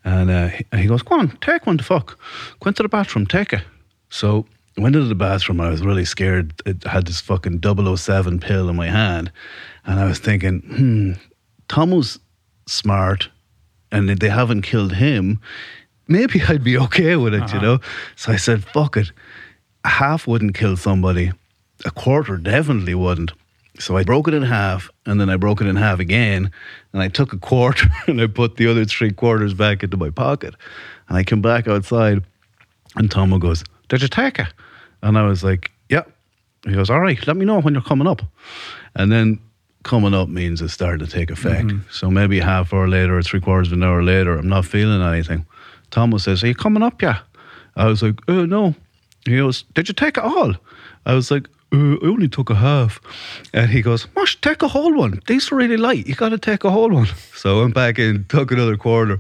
And 0.04 0.30
uh, 0.30 0.48
he, 0.76 0.86
goes, 0.86 1.02
Go 1.02 1.18
on, 1.18 1.36
take 1.38 1.66
one 1.66 1.78
to 1.78 1.84
fuck. 1.84 2.18
Go 2.60 2.68
into 2.68 2.84
the 2.84 2.88
bathroom, 2.88 3.26
take 3.26 3.52
it. 3.52 3.62
So 4.08 4.46
I 4.78 4.82
went 4.82 4.94
into 4.94 5.08
the 5.08 5.16
bathroom. 5.16 5.60
I 5.60 5.70
was 5.70 5.82
really 5.82 6.04
scared. 6.04 6.52
It 6.64 6.84
had 6.84 7.06
this 7.06 7.20
fucking 7.20 7.60
007 7.62 8.38
pill 8.38 8.68
in 8.68 8.76
my 8.76 8.86
hand. 8.86 9.32
And 9.84 9.98
I 9.98 10.04
was 10.04 10.20
thinking, 10.20 10.60
hmm, 10.60 11.12
Tomo's 11.68 12.20
smart 12.66 13.28
and 13.96 14.08
they 14.08 14.28
haven't 14.28 14.62
killed 14.62 14.94
him. 14.94 15.40
Maybe 16.06 16.42
I'd 16.42 16.62
be 16.62 16.78
okay 16.78 17.16
with 17.16 17.34
it, 17.34 17.38
you 17.38 17.44
uh-huh. 17.44 17.60
know? 17.60 17.78
So 18.14 18.32
I 18.32 18.36
said, 18.36 18.64
fuck 18.64 18.96
it. 18.96 19.10
A 19.84 19.88
half 19.88 20.26
wouldn't 20.26 20.54
kill 20.54 20.76
somebody, 20.76 21.32
a 21.84 21.90
quarter 21.90 22.36
definitely 22.36 22.94
wouldn't. 22.94 23.32
So 23.78 23.96
I 23.96 24.04
broke 24.04 24.26
it 24.28 24.34
in 24.34 24.42
half 24.42 24.90
and 25.04 25.20
then 25.20 25.28
I 25.28 25.36
broke 25.36 25.60
it 25.60 25.66
in 25.66 25.76
half 25.76 26.00
again 26.00 26.50
and 26.92 27.02
I 27.02 27.08
took 27.08 27.32
a 27.32 27.38
quarter 27.38 27.86
and 28.06 28.20
I 28.20 28.26
put 28.26 28.56
the 28.56 28.68
other 28.68 28.84
three 28.84 29.12
quarters 29.12 29.54
back 29.54 29.82
into 29.82 29.96
my 29.96 30.10
pocket. 30.10 30.54
And 31.08 31.16
I 31.16 31.24
came 31.24 31.42
back 31.42 31.68
outside 31.68 32.22
and 32.96 33.10
Tomo 33.10 33.38
goes, 33.38 33.64
Did 33.88 34.02
you 34.02 34.08
take 34.08 34.38
it? 34.38 34.48
And 35.02 35.18
I 35.18 35.24
was 35.24 35.44
like, 35.44 35.70
Yeah. 35.88 36.04
He 36.64 36.72
goes, 36.72 36.90
All 36.90 37.00
right, 37.00 37.24
let 37.26 37.36
me 37.36 37.44
know 37.44 37.60
when 37.60 37.74
you're 37.74 37.82
coming 37.82 38.06
up. 38.06 38.22
And 38.94 39.12
then 39.12 39.40
coming 39.86 40.12
up 40.12 40.28
means 40.28 40.60
it's 40.60 40.74
starting 40.74 41.06
to 41.06 41.10
take 41.10 41.30
effect. 41.30 41.70
So 41.90 42.10
maybe 42.10 42.40
half 42.40 42.74
hour 42.74 42.88
later 42.88 43.16
or 43.16 43.22
three 43.22 43.40
quarters 43.40 43.68
of 43.68 43.74
an 43.74 43.82
hour 43.84 44.02
later, 44.02 44.36
I'm 44.36 44.48
not 44.48 44.64
feeling 44.66 45.00
anything. 45.00 45.46
Tomo 45.90 46.18
says, 46.18 46.42
Are 46.42 46.48
you 46.48 46.54
coming 46.54 46.82
up? 46.82 47.00
Yeah. 47.00 47.20
I 47.76 47.86
was 47.86 48.02
like, 48.02 48.18
Oh, 48.28 48.44
no. 48.44 48.74
He 49.24 49.36
goes, 49.38 49.62
Did 49.74 49.88
you 49.88 49.94
take 49.94 50.18
it 50.18 50.24
all? 50.24 50.54
I 51.06 51.14
was 51.14 51.30
like, 51.30 51.46
uh, 51.72 51.94
I 52.02 52.06
only 52.06 52.28
took 52.28 52.50
a 52.50 52.54
half. 52.54 53.00
And 53.52 53.70
he 53.70 53.80
goes, 53.82 54.06
Mush, 54.14 54.40
take 54.40 54.62
a 54.62 54.68
whole 54.68 54.94
one. 54.94 55.20
These 55.26 55.50
are 55.50 55.56
really 55.56 55.76
light. 55.76 56.06
You 56.06 56.14
got 56.14 56.30
to 56.30 56.38
take 56.38 56.64
a 56.64 56.70
whole 56.70 56.90
one. 56.90 57.08
So 57.34 57.58
I 57.58 57.62
went 57.62 57.74
back 57.74 57.98
in, 57.98 58.24
took 58.28 58.50
another 58.50 58.76
quarter. 58.76 59.18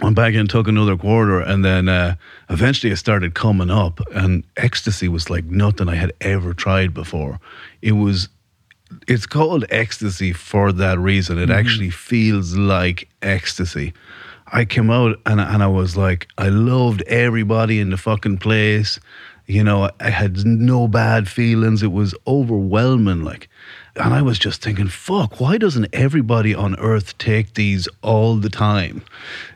Went 0.00 0.16
back 0.16 0.34
in, 0.34 0.46
took 0.46 0.66
another 0.68 0.96
quarter, 0.96 1.40
and 1.40 1.64
then 1.64 1.88
uh, 1.88 2.14
eventually 2.50 2.92
it 2.92 2.96
started 2.96 3.34
coming 3.34 3.70
up. 3.70 4.00
And 4.14 4.44
ecstasy 4.56 5.08
was 5.08 5.28
like 5.28 5.44
nothing 5.44 5.88
I 5.88 5.94
had 5.94 6.12
ever 6.20 6.54
tried 6.54 6.94
before. 6.94 7.38
It 7.82 7.92
was, 7.92 8.28
it's 9.06 9.26
called 9.26 9.64
ecstasy 9.70 10.32
for 10.32 10.72
that 10.72 10.98
reason. 10.98 11.38
It 11.38 11.42
mm-hmm. 11.48 11.52
actually 11.52 11.90
feels 11.90 12.56
like 12.56 13.08
ecstasy. 13.22 13.92
I 14.52 14.64
came 14.64 14.90
out 14.90 15.18
and, 15.26 15.40
and 15.40 15.62
I 15.62 15.66
was 15.66 15.96
like, 15.96 16.28
I 16.38 16.48
loved 16.48 17.02
everybody 17.02 17.80
in 17.80 17.90
the 17.90 17.96
fucking 17.96 18.38
place. 18.38 18.98
You 19.46 19.64
know, 19.64 19.90
I 20.00 20.10
had 20.10 20.44
no 20.44 20.88
bad 20.88 21.28
feelings. 21.28 21.82
It 21.82 21.92
was 21.92 22.14
overwhelming. 22.26 23.24
Like, 23.24 23.48
and 23.96 24.14
I 24.14 24.22
was 24.22 24.38
just 24.38 24.62
thinking, 24.62 24.88
fuck, 24.88 25.40
why 25.40 25.58
doesn't 25.58 25.88
everybody 25.92 26.54
on 26.54 26.78
earth 26.78 27.16
take 27.18 27.54
these 27.54 27.88
all 28.02 28.36
the 28.36 28.50
time? 28.50 29.02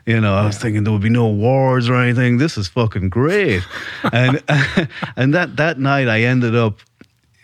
You 0.05 0.19
know, 0.19 0.33
I 0.33 0.45
was 0.45 0.57
thinking 0.57 0.83
there 0.83 0.93
would 0.93 1.01
be 1.01 1.09
no 1.09 1.27
wars 1.27 1.89
or 1.89 1.95
anything. 1.95 2.37
This 2.37 2.57
is 2.57 2.67
fucking 2.67 3.09
great. 3.09 3.63
and 4.11 4.43
and 5.15 5.33
that 5.33 5.57
that 5.57 5.79
night 5.79 6.07
I 6.07 6.21
ended 6.21 6.55
up 6.55 6.79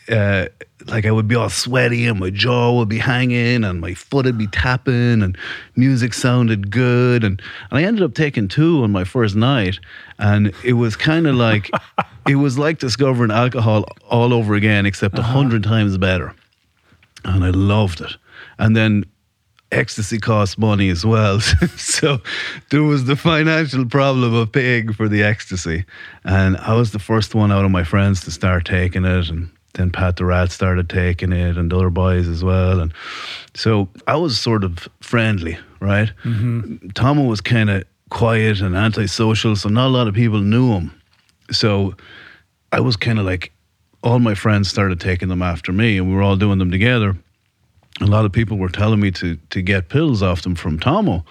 uh, 0.09 0.47
like 0.87 1.05
I 1.05 1.11
would 1.11 1.27
be 1.27 1.35
all 1.35 1.49
sweaty 1.49 2.05
and 2.07 2.19
my 2.19 2.29
jaw 2.29 2.77
would 2.77 2.89
be 2.89 2.99
hanging 2.99 3.63
and 3.63 3.81
my 3.81 3.93
foot 3.93 4.25
would 4.25 4.37
be 4.37 4.47
tapping 4.47 5.21
and 5.21 5.37
music 5.75 6.13
sounded 6.13 6.71
good. 6.71 7.23
And, 7.23 7.41
and 7.69 7.79
I 7.79 7.83
ended 7.83 8.03
up 8.03 8.13
taking 8.13 8.47
two 8.47 8.83
on 8.83 8.91
my 8.91 9.03
first 9.03 9.35
night. 9.35 9.79
And 10.17 10.53
it 10.63 10.73
was 10.73 10.95
kind 10.95 11.27
of 11.27 11.35
like 11.35 11.69
it 12.27 12.35
was 12.35 12.57
like 12.57 12.79
discovering 12.79 13.31
alcohol 13.31 13.85
all 14.09 14.33
over 14.33 14.55
again 14.55 14.85
except 14.85 15.17
a 15.17 15.23
hundred 15.23 15.63
times 15.63 15.97
better. 15.97 16.33
And 17.25 17.43
I 17.43 17.49
loved 17.49 18.01
it. 18.01 18.15
And 18.57 18.75
then 18.75 19.05
ecstasy 19.71 20.17
costs 20.17 20.57
money 20.57 20.89
as 20.89 21.05
well. 21.05 21.39
So 21.77 22.19
there 22.69 22.83
was 22.83 23.05
the 23.05 23.15
financial 23.15 23.85
problem 23.85 24.33
of 24.33 24.51
paying 24.51 24.93
for 24.93 25.09
the 25.09 25.23
ecstasy. 25.23 25.85
And 26.23 26.55
I 26.57 26.75
was 26.75 26.91
the 26.91 26.99
first 26.99 27.35
one 27.35 27.51
out 27.51 27.65
of 27.65 27.71
my 27.71 27.83
friends 27.83 28.21
to 28.21 28.31
start 28.31 28.65
taking 28.65 29.03
it. 29.03 29.29
And 29.29 29.49
then 29.73 29.91
Pat 29.91 30.17
the 30.17 30.25
Rat 30.25 30.51
started 30.51 30.89
taking 30.89 31.31
it 31.31 31.57
and 31.57 31.71
the 31.71 31.77
other 31.77 31.89
boys 31.89 32.27
as 32.27 32.43
well. 32.43 32.79
And 32.79 32.93
so 33.53 33.87
I 34.07 34.15
was 34.15 34.39
sort 34.39 34.63
of 34.63 34.87
friendly, 35.01 35.57
right? 35.79 36.11
Tomo 36.95 37.23
was 37.23 37.41
kind 37.41 37.69
of 37.69 37.83
quiet 38.09 38.61
and 38.61 38.75
antisocial, 38.75 39.55
so 39.55 39.69
not 39.69 39.87
a 39.87 39.89
lot 39.89 40.07
of 40.07 40.15
people 40.15 40.39
knew 40.39 40.73
him. 40.73 40.99
So 41.51 41.95
I 42.71 42.79
was 42.79 42.95
kind 42.95 43.19
of 43.19 43.25
like, 43.25 43.51
all 44.01 44.19
my 44.19 44.33
friends 44.33 44.69
started 44.69 44.99
taking 44.99 45.27
them 45.27 45.41
after 45.41 45.73
me, 45.73 45.97
and 45.97 46.07
we 46.07 46.15
were 46.15 46.21
all 46.21 46.37
doing 46.37 46.57
them 46.57 46.71
together. 46.71 47.17
A 48.01 48.05
lot 48.05 48.23
of 48.23 48.31
people 48.31 48.57
were 48.57 48.69
telling 48.69 49.01
me 49.01 49.11
to 49.11 49.37
to 49.49 49.61
get 49.61 49.89
pills 49.89 50.23
off 50.23 50.41
them 50.41 50.55
from 50.55 50.79
Tomo. 50.79 51.25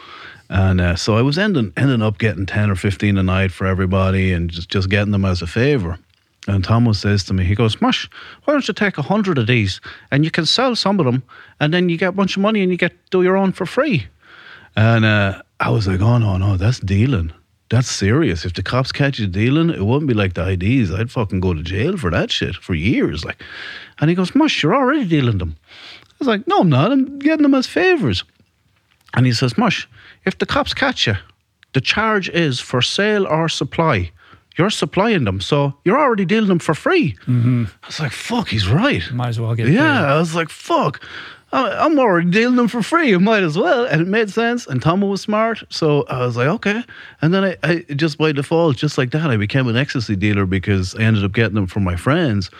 And 0.51 0.80
uh, 0.80 0.97
so 0.97 1.16
I 1.16 1.22
was 1.22 1.39
ending 1.39 1.72
ending 1.78 2.03
up 2.03 2.18
getting 2.18 2.45
ten 2.45 2.70
or 2.70 2.74
fifteen 2.74 3.16
a 3.16 3.22
night 3.22 3.53
for 3.53 3.66
everybody, 3.66 4.34
and 4.34 4.51
just 4.51 4.68
just 4.68 4.91
getting 4.91 5.12
them 5.12 5.24
as 5.24 5.41
a 5.41 5.47
favor. 5.47 5.99
And 6.47 6.64
Tomo 6.64 6.93
says 6.93 7.24
to 7.24 7.34
me, 7.34 7.45
he 7.45 7.55
goes, 7.55 7.80
Mush, 7.80 8.09
why 8.45 8.55
don't 8.55 8.66
you 8.66 8.72
take 8.74 8.97
a 8.97 9.03
hundred 9.03 9.39
of 9.39 9.47
these 9.47 9.80
and 10.11 10.24
you 10.24 10.30
can 10.30 10.47
sell 10.47 10.74
some 10.76 10.99
of 10.99 11.05
them 11.05 11.22
and 11.61 11.74
then 11.74 11.89
you 11.89 11.99
get 11.99 12.11
a 12.11 12.12
bunch 12.12 12.36
of 12.36 12.43
money 12.43 12.62
and 12.62 12.70
you 12.70 12.78
get 12.78 12.93
do 13.11 13.22
your 13.22 13.36
own 13.36 13.53
for 13.53 13.66
free. 13.66 14.07
And 14.76 15.05
uh, 15.05 15.43
I 15.61 15.70
was 15.70 15.86
like, 15.86 16.01
oh 16.01 16.18
no, 16.18 16.36
no, 16.39 16.57
that's 16.57 16.80
dealing. 16.80 17.32
That's 17.70 17.91
serious. 17.91 18.47
If 18.47 18.55
the 18.55 18.62
cops 18.62 18.93
catch 18.93 19.18
you 19.18 19.26
dealing, 19.26 19.68
it 19.68 19.84
wouldn't 19.84 20.09
be 20.09 20.14
like 20.14 20.34
the 20.34 20.49
IDs. 20.49 20.91
I'd 20.91 21.11
fucking 21.11 21.41
go 21.41 21.53
to 21.53 21.62
jail 21.62 21.99
for 21.99 22.11
that 22.11 22.30
shit 22.30 22.55
for 22.55 22.74
years. 22.74 23.24
Like, 23.24 23.43
and 24.01 24.09
he 24.09 24.16
goes, 24.16 24.34
Mush, 24.34 24.62
you're 24.62 24.74
already 24.74 25.07
dealing 25.07 25.39
them. 25.39 25.57
I 26.03 26.14
was 26.18 26.28
like, 26.28 26.47
no, 26.47 26.61
I'm 26.61 26.70
not. 26.70 26.93
I'm 26.93 27.18
getting 27.18 27.43
them 27.43 27.55
as 27.55 27.66
favors. 27.66 28.24
And 29.14 29.26
he 29.26 29.32
says, 29.32 29.59
Mush, 29.59 29.86
if 30.24 30.39
the 30.39 30.47
cops 30.47 30.72
catch 30.72 31.07
you, 31.07 31.16
the 31.74 31.80
charge 31.80 32.30
is 32.30 32.59
for 32.59 32.80
sale 32.80 33.26
or 33.26 33.49
supply. 33.49 34.12
You're 34.59 34.70
supplying 34.70 35.24
them, 35.24 35.40
so 35.40 35.74
you're 35.84 35.98
already 35.98 36.24
dealing 36.24 36.48
them 36.48 36.59
for 36.59 36.74
free. 36.74 37.12
Mm-hmm. 37.26 37.66
I 37.82 37.86
was 37.86 38.00
like, 38.00 38.12
fuck, 38.12 38.48
he's 38.48 38.68
right. 38.68 39.09
Might 39.12 39.28
as 39.28 39.40
well 39.40 39.54
get 39.54 39.68
Yeah. 39.68 40.12
I 40.12 40.18
was 40.18 40.34
like, 40.34 40.48
fuck. 40.48 41.00
I'm 41.50 41.98
already 41.98 42.28
dealing 42.28 42.56
them 42.56 42.68
for 42.68 42.82
free. 42.82 43.14
I 43.14 43.18
might 43.18 43.42
as 43.42 43.56
well. 43.56 43.86
And 43.86 44.02
it 44.02 44.06
made 44.06 44.28
sense. 44.28 44.66
And 44.66 44.82
Tomo's 44.82 45.22
smart. 45.22 45.62
So 45.70 46.04
I 46.09 46.26
was 46.26 46.36
like, 46.36 46.48
okay. 46.48 46.82
And 47.22 47.32
then 47.32 47.44
I, 47.44 47.56
I 47.62 47.76
just 47.94 48.18
by 48.18 48.32
default, 48.32 48.76
just 48.76 48.98
like 48.98 49.12
that, 49.12 49.30
I 49.30 49.38
became 49.38 49.66
an 49.66 49.76
ecstasy 49.76 50.14
dealer 50.14 50.44
because 50.44 50.94
I 50.96 51.02
ended 51.02 51.24
up 51.24 51.32
getting 51.32 51.54
them 51.54 51.66
from 51.66 51.84
my 51.84 51.96
friends. 51.96 52.50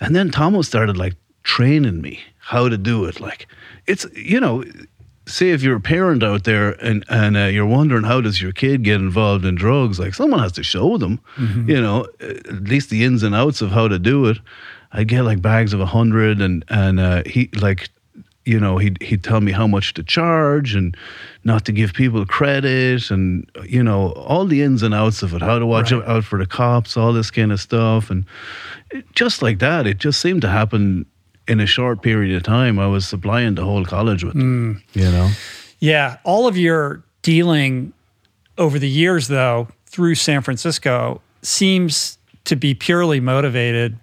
And 0.00 0.16
then 0.16 0.30
Tomo 0.30 0.62
started 0.62 0.96
like 0.96 1.16
training 1.42 2.00
me 2.00 2.20
how 2.38 2.68
to 2.68 2.78
do 2.78 3.04
it. 3.04 3.20
Like, 3.20 3.46
it's, 3.86 4.06
you 4.14 4.40
know, 4.40 4.64
say 5.30 5.50
if 5.50 5.62
you're 5.62 5.76
a 5.76 5.80
parent 5.80 6.22
out 6.22 6.44
there 6.44 6.70
and 6.84 7.04
and 7.08 7.36
uh, 7.36 7.44
you're 7.46 7.66
wondering 7.66 8.04
how 8.04 8.20
does 8.20 8.40
your 8.42 8.52
kid 8.52 8.82
get 8.82 9.00
involved 9.00 9.44
in 9.44 9.54
drugs 9.54 9.98
like 9.98 10.14
someone 10.14 10.40
has 10.40 10.52
to 10.52 10.62
show 10.62 10.98
them 10.98 11.20
you 11.66 11.80
know 11.80 12.06
at 12.20 12.64
least 12.64 12.90
the 12.90 13.04
ins 13.04 13.22
and 13.22 13.34
outs 13.34 13.62
of 13.62 13.70
how 13.70 13.88
to 13.88 13.98
do 13.98 14.26
it. 14.26 14.38
I'd 14.92 15.06
get 15.08 15.22
like 15.22 15.40
bags 15.40 15.72
of 15.72 15.80
a 15.80 15.86
hundred 15.86 16.40
and 16.40 16.64
and 16.68 16.98
uh, 17.00 17.22
he 17.24 17.48
like 17.60 17.88
you 18.44 18.58
know 18.58 18.78
he'd, 18.78 19.00
he'd 19.02 19.22
tell 19.22 19.40
me 19.40 19.52
how 19.52 19.66
much 19.66 19.94
to 19.94 20.02
charge 20.02 20.74
and 20.74 20.96
not 21.44 21.64
to 21.66 21.72
give 21.72 21.92
people 21.92 22.24
credit 22.26 23.10
and 23.10 23.48
you 23.64 23.82
know 23.84 24.10
all 24.12 24.46
the 24.46 24.62
ins 24.62 24.82
and 24.82 24.94
outs 24.94 25.22
of 25.22 25.32
it. 25.34 25.42
How 25.42 25.58
to 25.60 25.66
watch 25.66 25.92
Right. 25.92 26.02
out 26.08 26.24
for 26.24 26.38
the 26.38 26.46
cops 26.46 26.96
all 26.96 27.12
this 27.12 27.30
kind 27.30 27.52
of 27.52 27.60
stuff. 27.60 28.10
And 28.10 28.24
it, 28.90 29.04
just 29.14 29.42
like 29.42 29.58
that 29.60 29.86
it 29.86 29.98
just 29.98 30.20
seemed 30.20 30.42
to 30.42 30.48
happen 30.48 31.06
in 31.50 31.60
a 31.60 31.66
short 31.66 32.02
period 32.02 32.34
of 32.34 32.42
time 32.42 32.78
i 32.78 32.86
was 32.86 33.06
supplying 33.06 33.54
the 33.54 33.64
whole 33.64 33.84
college 33.84 34.24
with 34.24 34.34
them, 34.34 34.82
mm. 34.94 34.96
you 34.96 35.10
know 35.10 35.30
Yeah, 35.80 36.18
all 36.24 36.46
of 36.46 36.56
your 36.56 37.02
dealing 37.22 37.92
over 38.58 38.78
the 38.78 38.88
years, 38.88 39.28
though, 39.28 39.68
through 39.86 40.14
San 40.14 40.42
Francisco 40.42 41.20
seems 41.42 42.18
to 42.44 42.54
be 42.54 42.74
purely 42.74 43.18
motivated 43.18 43.98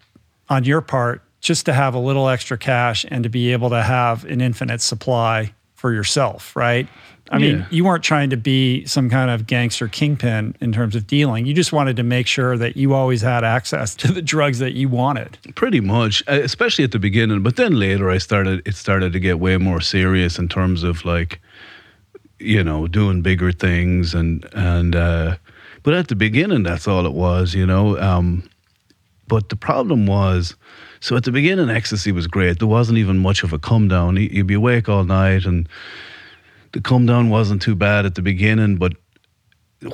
on 0.50 0.64
your 0.64 0.82
part 0.82 1.22
just 1.40 1.66
to 1.68 1.74
have 1.74 1.94
a 1.94 2.00
little 2.00 2.28
extra 2.28 2.58
cash 2.58 3.06
and 3.10 3.24
to 3.24 3.30
be 3.30 3.52
able 3.52 3.70
to 3.70 3.82
have 3.82 4.26
an 4.26 4.42
infinite 4.42 4.82
supply 4.82 5.54
for 5.76 5.94
yourself, 5.94 6.56
right? 6.56 6.88
I 7.30 7.40
mean, 7.40 7.58
Yeah. 7.60 7.66
you 7.70 7.84
weren't 7.86 8.04
trying 8.04 8.30
to 8.30 8.38
be 8.38 8.86
some 8.86 9.10
kind 9.10 9.30
of 9.30 9.48
gangster 9.48 9.88
kingpin 9.88 10.56
in 10.62 10.72
terms 10.72 10.96
of 10.96 11.08
dealing. 11.08 11.46
You 11.46 11.54
just 11.54 11.74
wanted 11.74 11.96
to 11.98 12.04
make 12.04 12.28
sure 12.28 12.58
that 12.58 12.78
you 12.78 12.94
always 12.94 13.22
had 13.22 13.44
access 13.44 13.96
to 13.96 14.12
the 14.12 14.22
drugs 14.22 14.60
that 14.60 14.74
you 14.74 14.88
wanted. 14.90 15.38
Pretty 15.56 15.80
much, 15.82 16.24
uh, 16.28 16.40
especially 16.44 16.84
at 16.86 16.92
the 16.92 17.00
beginning. 17.00 17.42
But 17.44 17.56
then 17.56 17.78
later, 17.80 18.10
I 18.10 18.18
started. 18.20 18.62
It 18.66 18.76
started 18.76 19.14
to 19.14 19.20
get 19.20 19.40
way 19.40 19.58
more 19.58 19.82
serious 19.82 20.40
in 20.40 20.48
terms 20.48 20.84
of 20.84 21.04
like, 21.06 21.40
you 22.40 22.64
know, 22.64 22.88
doing 22.88 23.22
bigger 23.22 23.52
things 23.52 24.14
and 24.14 24.46
and. 24.54 24.96
uh 24.96 25.36
But 25.84 25.94
at 25.94 26.08
the 26.08 26.16
beginning, 26.16 26.64
that's 26.64 26.88
all 26.88 27.06
it 27.06 27.14
was, 27.14 27.54
you 27.54 27.66
know. 27.66 27.98
Um, 28.00 28.44
but 29.28 29.50
the 29.50 29.56
problem 29.56 30.06
was, 30.08 30.56
so 31.00 31.16
at 31.16 31.24
the 31.24 31.32
beginning, 31.32 31.70
ecstasy 31.70 32.12
was 32.12 32.28
great. 32.28 32.60
There 32.60 32.68
wasn't 32.68 32.98
even 32.98 33.18
much 33.20 33.44
of 33.44 33.54
a 33.54 33.60
come 33.60 33.88
down. 33.88 34.16
You'd 34.18 34.48
be 34.48 34.54
awake 34.56 34.88
all 34.90 35.04
night, 35.06 35.46
and 35.46 35.68
the 36.72 36.82
come 36.82 37.06
down 37.06 37.30
wasn't 37.30 37.62
too 37.62 37.76
bad 37.76 38.06
at 38.06 38.16
the 38.16 38.22
beginning. 38.22 38.78
But 38.78 38.94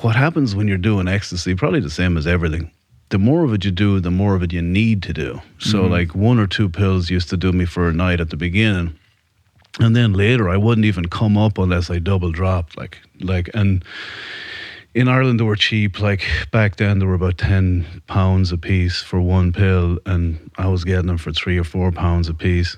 what 0.01 0.15
happens 0.15 0.55
when 0.55 0.67
you're 0.67 0.77
doing 0.77 1.07
ecstasy? 1.07 1.55
Probably 1.55 1.79
the 1.79 1.89
same 1.89 2.17
as 2.17 2.27
everything. 2.27 2.71
The 3.09 3.19
more 3.19 3.43
of 3.43 3.53
it 3.53 3.63
you 3.63 3.71
do, 3.71 3.99
the 3.99 4.11
more 4.11 4.35
of 4.35 4.41
it 4.41 4.53
you 4.53 4.61
need 4.61 5.03
to 5.03 5.13
do. 5.13 5.41
So, 5.59 5.83
mm-hmm. 5.83 5.91
like 5.91 6.15
one 6.15 6.39
or 6.39 6.47
two 6.47 6.69
pills 6.69 7.09
used 7.09 7.29
to 7.29 7.37
do 7.37 7.51
me 7.51 7.65
for 7.65 7.87
a 7.89 7.93
night 7.93 8.19
at 8.19 8.31
the 8.31 8.37
beginning, 8.37 8.97
and 9.79 9.95
then 9.95 10.13
later 10.13 10.49
I 10.49 10.57
wouldn't 10.57 10.85
even 10.85 11.09
come 11.09 11.37
up 11.37 11.57
unless 11.57 11.91
I 11.91 11.99
double 11.99 12.31
dropped. 12.31 12.75
Like, 12.75 12.97
like, 13.19 13.49
and 13.53 13.85
in 14.95 15.07
Ireland 15.07 15.39
they 15.39 15.43
were 15.43 15.55
cheap. 15.55 15.99
Like 15.99 16.23
back 16.51 16.77
then, 16.77 16.99
they 16.99 17.05
were 17.05 17.13
about 17.13 17.37
ten 17.37 17.85
pounds 18.07 18.51
a 18.51 18.57
piece 18.57 19.01
for 19.01 19.21
one 19.21 19.51
pill, 19.51 19.99
and 20.05 20.51
I 20.57 20.67
was 20.67 20.83
getting 20.83 21.07
them 21.07 21.17
for 21.17 21.31
three 21.31 21.57
or 21.57 21.63
four 21.63 21.91
pounds 21.91 22.29
a 22.29 22.33
piece 22.33 22.77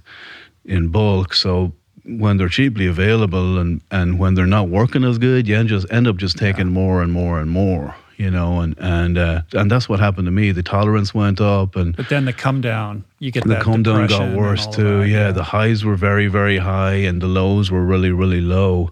in 0.65 0.89
bulk. 0.89 1.33
So 1.33 1.71
when 2.05 2.37
they're 2.37 2.49
cheaply 2.49 2.87
available 2.87 3.57
and 3.57 3.81
and 3.91 4.19
when 4.19 4.35
they're 4.35 4.45
not 4.45 4.69
working 4.69 5.03
as 5.03 5.17
good, 5.17 5.47
you 5.47 5.55
end 5.55 5.69
just 5.69 5.91
end 5.91 6.07
up 6.07 6.17
just 6.17 6.37
taking 6.37 6.67
more 6.67 7.01
and 7.01 7.11
more 7.11 7.39
and 7.39 7.49
more. 7.49 7.95
You 8.17 8.31
know, 8.31 8.61
and 8.61 8.75
and 8.79 9.17
uh, 9.17 9.41
and 9.51 9.69
that's 9.69 9.89
what 9.89 9.99
happened 9.99 10.25
to 10.27 10.31
me. 10.31 10.51
The 10.51 10.63
tolerance 10.63 11.13
went 11.13 11.41
up, 11.41 11.75
and 11.75 11.95
But 11.97 12.07
then 12.07 12.23
the 12.23 12.31
come 12.31 12.61
down, 12.61 13.03
you 13.19 13.29
get 13.29 13.43
the 13.43 13.57
come 13.57 13.83
down 13.83 14.07
got 14.07 14.37
worse 14.37 14.67
too. 14.67 14.99
that, 14.99 15.09
yeah, 15.09 15.31
the 15.31 15.43
highs 15.43 15.83
were 15.83 15.97
very, 15.97 16.27
very 16.27 16.57
high, 16.57 16.93
and 16.93 17.21
the 17.21 17.27
lows 17.27 17.71
were 17.71 17.83
really, 17.83 18.11
really 18.11 18.39
low. 18.39 18.91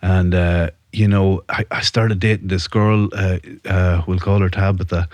And 0.00 0.34
uh, 0.34 0.70
you 0.92 1.08
know, 1.08 1.42
I, 1.48 1.64
I 1.70 1.80
started 1.80 2.20
dating 2.20 2.48
this 2.48 2.68
girl. 2.68 3.08
Uh, 3.12 3.38
uh, 3.64 4.02
we'll 4.06 4.18
call 4.18 4.40
her 4.40 4.50
Tabitha. 4.50 5.08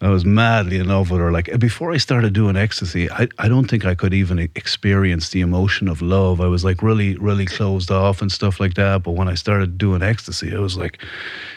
I 0.00 0.10
was 0.10 0.24
madly 0.24 0.78
in 0.78 0.88
love 0.88 1.10
with 1.10 1.20
her. 1.20 1.32
Like 1.32 1.58
before 1.58 1.92
I 1.92 1.96
started 1.96 2.34
doing 2.34 2.56
ecstasy, 2.56 3.10
I, 3.10 3.28
I 3.38 3.48
don't 3.48 3.68
think 3.68 3.86
I 3.86 3.94
could 3.94 4.12
even 4.12 4.38
experience 4.38 5.30
the 5.30 5.40
emotion 5.40 5.88
of 5.88 6.02
love. 6.02 6.40
I 6.40 6.46
was 6.46 6.64
like 6.64 6.82
really, 6.82 7.16
really 7.16 7.46
closed 7.46 7.90
off 7.90 8.20
and 8.20 8.30
stuff 8.30 8.60
like 8.60 8.74
that. 8.74 9.04
But 9.04 9.12
when 9.12 9.28
I 9.28 9.34
started 9.34 9.78
doing 9.78 10.02
ecstasy, 10.02 10.54
I 10.54 10.58
was 10.58 10.76
like, 10.76 11.02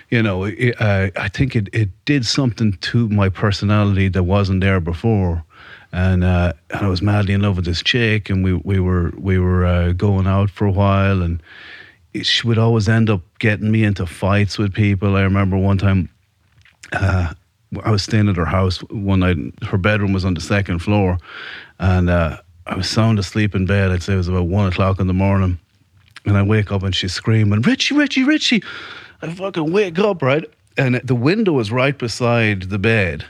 you 0.09 0.23
know, 0.23 0.45
it, 0.45 0.79
I 0.79 1.27
think 1.27 1.55
it, 1.55 1.67
it 1.73 1.89
did 2.05 2.25
something 2.25 2.73
to 2.73 3.09
my 3.09 3.27
personality 3.27 4.07
that 4.09 4.23
wasn't 4.23 4.61
there 4.61 4.79
before 4.79 5.43
and 5.95 6.25
uh, 6.25 6.51
and 6.71 6.85
I 6.85 6.89
was 6.89 7.01
madly 7.01 7.33
in 7.33 7.41
love 7.41 7.55
with 7.55 7.63
this 7.63 7.81
chick, 7.81 8.29
and 8.29 8.43
we 8.43 8.53
we 8.53 8.81
were 8.81 9.13
we 9.17 9.39
were 9.39 9.65
uh, 9.65 9.93
going 9.93 10.27
out 10.27 10.49
for 10.49 10.67
a 10.67 10.71
while, 10.71 11.21
and 11.21 11.41
she 12.23 12.47
would 12.47 12.57
always 12.57 12.87
end 12.87 13.09
up 13.09 13.21
getting 13.39 13.71
me 13.71 13.83
into 13.83 14.05
fights 14.05 14.57
with 14.57 14.73
people. 14.73 15.15
I 15.15 15.21
remember 15.21 15.57
one 15.57 15.77
time. 15.77 16.09
Uh, 16.91 17.33
I 17.83 17.91
was 17.91 18.03
staying 18.03 18.29
at 18.29 18.37
her 18.37 18.45
house 18.45 18.77
one 18.89 19.19
night. 19.19 19.37
Her 19.63 19.77
bedroom 19.77 20.13
was 20.13 20.23
on 20.23 20.33
the 20.33 20.41
second 20.41 20.79
floor, 20.79 21.17
and 21.79 22.09
uh, 22.09 22.37
I 22.67 22.75
was 22.75 22.89
sound 22.89 23.19
asleep 23.19 23.55
in 23.55 23.65
bed. 23.65 23.91
I'd 23.91 24.03
say 24.03 24.13
it 24.13 24.17
was 24.17 24.27
about 24.27 24.47
one 24.47 24.67
o'clock 24.67 24.99
in 24.99 25.07
the 25.07 25.13
morning, 25.13 25.59
and 26.25 26.37
I 26.37 26.43
wake 26.43 26.71
up 26.71 26.83
and 26.83 26.95
she's 26.95 27.13
screaming, 27.13 27.61
"Richie, 27.61 27.95
Richie, 27.95 28.23
Richie!" 28.23 28.63
I 29.21 29.33
fucking 29.33 29.71
wake 29.71 29.99
up, 29.99 30.21
right? 30.21 30.45
And 30.77 30.95
the 30.95 31.15
window 31.15 31.53
was 31.53 31.71
right 31.71 31.97
beside 31.97 32.63
the 32.63 32.77
bed, 32.77 33.23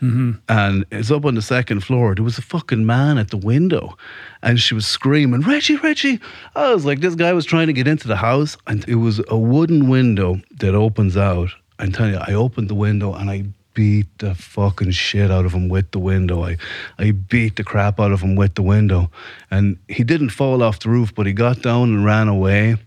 and 0.50 0.86
it's 0.92 1.12
up 1.12 1.26
on 1.26 1.36
the 1.36 1.44
second 1.44 1.82
floor. 1.82 2.16
There 2.16 2.24
was 2.24 2.40
a 2.40 2.42
fucking 2.42 2.86
man 2.88 3.20
at 3.20 3.30
the 3.30 3.38
window, 3.38 3.96
and 4.42 4.60
she 4.60 4.74
was 4.74 4.88
screaming, 4.88 5.42
"Richie, 5.42 5.76
Richie!" 5.76 6.20
I 6.56 6.74
was 6.74 6.86
like, 6.86 7.02
this 7.02 7.14
guy 7.14 7.34
was 7.34 7.46
trying 7.46 7.68
to 7.68 7.74
get 7.74 7.88
into 7.88 8.08
the 8.08 8.16
house, 8.16 8.58
and 8.66 8.84
it 8.88 8.96
was 8.96 9.22
a 9.28 9.38
wooden 9.38 9.90
window 9.90 10.42
that 10.60 10.74
opens 10.74 11.16
out. 11.18 11.52
I'm 11.78 11.92
telling 11.92 12.14
you, 12.14 12.20
I 12.20 12.34
opened 12.34 12.70
the 12.70 12.76
window 12.76 13.14
and 13.14 13.30
I 13.30 13.46
beat 13.76 14.08
the 14.18 14.34
fucking 14.34 14.92
shit 14.92 15.30
out 15.30 15.46
of 15.46 15.54
him 15.54 15.70
with 15.70 15.92
the 15.92 16.00
window. 16.00 16.44
I, 16.46 16.58
I 16.98 17.12
beat 17.12 17.58
the 17.58 17.64
crap 17.64 18.00
out 18.00 18.12
of 18.12 18.22
him 18.22 18.36
with 18.36 18.56
the 18.56 18.64
window, 18.64 19.12
and 19.52 19.78
he 19.88 20.04
didn't 20.04 20.30
fall 20.30 20.64
off 20.64 20.80
the 20.80 20.90
roof, 20.90 21.14
but 21.14 21.28
he 21.28 21.34
got 21.34 21.62
down 21.62 21.90
and 21.90 22.06
ran 22.06 22.28
away. 22.28 22.78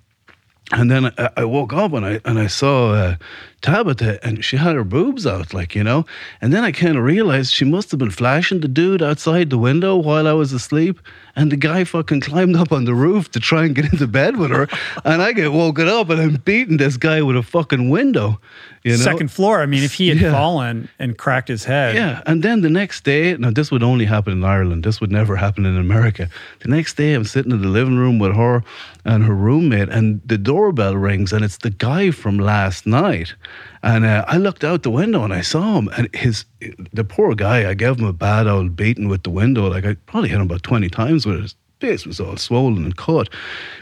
And 0.71 0.91
then 0.91 1.07
I, 1.07 1.31
I 1.39 1.45
woke 1.45 1.73
up 1.73 1.93
and 1.95 2.05
I 2.05 2.21
and 2.27 2.39
I 2.39 2.47
saw 2.47 2.93
uh, 2.93 3.17
Tabitha, 3.61 4.25
and 4.25 4.45
she 4.45 4.57
had 4.57 4.77
her 4.77 4.85
boobs 4.85 5.27
out, 5.27 5.53
like 5.53 5.75
you 5.75 5.83
know. 5.83 6.07
And 6.41 6.53
then 6.53 6.63
I 6.65 6.71
kind 6.73 6.97
of 6.97 7.03
realized 7.03 7.53
she 7.53 7.65
must 7.65 7.91
have 7.91 7.99
been 7.99 8.11
flashing 8.11 8.61
the 8.61 8.69
dude 8.69 9.03
outside 9.03 9.51
the 9.51 9.59
window 9.59 9.97
while 9.97 10.29
I 10.29 10.33
was 10.33 10.53
asleep. 10.53 11.01
And 11.35 11.53
the 11.53 11.57
guy 11.57 11.85
fucking 11.85 12.21
climbed 12.23 12.57
up 12.57 12.73
on 12.73 12.85
the 12.85 12.95
roof 12.95 13.31
to 13.33 13.41
try 13.41 13.65
and 13.65 13.75
get 13.75 13.93
into 13.93 14.07
bed 14.09 14.37
with 14.37 14.51
her. 14.51 14.69
and 15.05 15.23
I 15.23 15.33
get 15.33 15.53
woken 15.53 15.89
up 15.89 16.11
and 16.11 16.21
I'm 16.21 16.35
beating 16.45 16.77
this 16.79 16.97
guy 16.97 17.23
with 17.23 17.37
a 17.37 17.43
fucking 17.43 17.91
window. 17.91 18.41
You 18.83 18.93
know? 18.93 18.99
Second 18.99 19.31
floor. 19.31 19.61
I 19.61 19.67
mean, 19.67 19.83
if 19.85 19.95
he 19.95 20.09
had 20.09 20.19
Yeah. 20.19 20.33
fallen 20.33 20.89
and 20.99 21.17
cracked 21.17 21.49
his 21.49 21.65
head, 21.65 21.95
Yeah, 21.95 22.23
and 22.27 22.43
then 22.43 22.63
the 22.63 22.71
next 22.71 23.05
day, 23.05 23.37
now 23.37 23.51
this 23.51 23.71
would 23.71 23.83
only 23.83 24.05
happen 24.05 24.33
in 24.33 24.45
Ireland. 24.45 24.83
This 24.85 25.01
would 25.01 25.13
never 25.13 25.37
happen 25.37 25.67
in 25.67 25.77
America. 25.77 26.29
The 26.61 26.69
next 26.69 26.97
day, 26.97 27.15
I'm 27.15 27.25
sitting 27.25 27.53
in 27.53 27.61
the 27.63 27.69
living 27.69 27.99
room 27.99 28.19
with 28.19 28.35
her 28.35 28.63
and 29.05 29.25
her 29.25 29.35
roommate, 29.35 29.89
and 29.91 30.21
the 30.27 30.39
doorbell 30.39 30.97
rings, 30.97 31.33
and 31.33 31.45
it's 31.45 31.59
the 31.59 31.71
guy 31.71 32.11
from 32.11 32.39
last 32.39 32.87
night. 32.87 33.35
And 33.83 34.05
uh, 34.05 34.25
I 34.27 34.37
looked 34.39 34.65
out 34.65 34.83
the 34.83 34.91
window 34.91 35.25
and 35.25 35.33
I 35.33 35.41
saw 35.41 35.79
him, 35.79 35.89
and 35.97 36.09
his 36.15 36.45
the 36.93 37.05
poor 37.05 37.35
guy. 37.35 37.69
I 37.69 37.75
gave 37.75 37.99
him 37.99 38.07
a 38.07 38.13
bad 38.13 38.47
old 38.47 38.77
beating 38.77 39.09
with 39.09 39.23
the 39.23 39.31
window. 39.31 39.69
Like 39.69 39.85
I 39.85 39.95
probably 40.07 40.31
hit 40.31 40.37
him 40.37 40.43
about 40.43 40.63
twenty 40.63 40.89
times 40.89 41.27
with 41.27 41.37
it. 41.37 41.43
His 41.43 41.55
face 41.81 42.07
was 42.07 42.19
all 42.19 42.37
swollen 42.37 42.85
and 42.85 42.97
cut. 42.97 43.29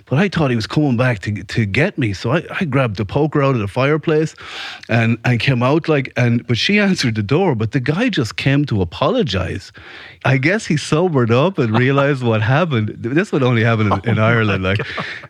But 0.04 0.18
I 0.18 0.28
thought 0.28 0.50
he 0.50 0.56
was 0.56 0.66
coming 0.66 0.96
back 0.96 1.20
to 1.20 1.42
to 1.42 1.66
get 1.66 1.98
me, 1.98 2.12
so 2.12 2.32
I, 2.32 2.44
I 2.60 2.64
grabbed 2.64 2.96
the 2.96 3.06
poker 3.06 3.42
out 3.42 3.54
of 3.54 3.60
the 3.60 3.68
fireplace, 3.68 4.34
and 4.88 5.18
and 5.24 5.40
came 5.40 5.62
out 5.62 5.88
like 5.88 6.12
and. 6.16 6.46
But 6.46 6.58
she 6.58 6.78
answered 6.88 7.14
the 7.14 7.22
door, 7.22 7.54
but 7.54 7.72
the 7.72 7.80
guy 7.80 8.08
just 8.08 8.36
came 8.36 8.64
to 8.66 8.82
apologize. 8.82 9.72
I 10.24 10.38
guess 10.38 10.66
he 10.66 10.76
sobered 10.76 11.30
up 11.30 11.58
and 11.58 11.76
realized 11.76 12.22
what 12.22 12.42
happened. 12.42 12.94
This 12.98 13.32
would 13.32 13.42
only 13.42 13.62
happen 13.62 13.92
in, 13.92 14.10
in 14.10 14.18
Ireland, 14.18 14.64
like. 14.64 14.78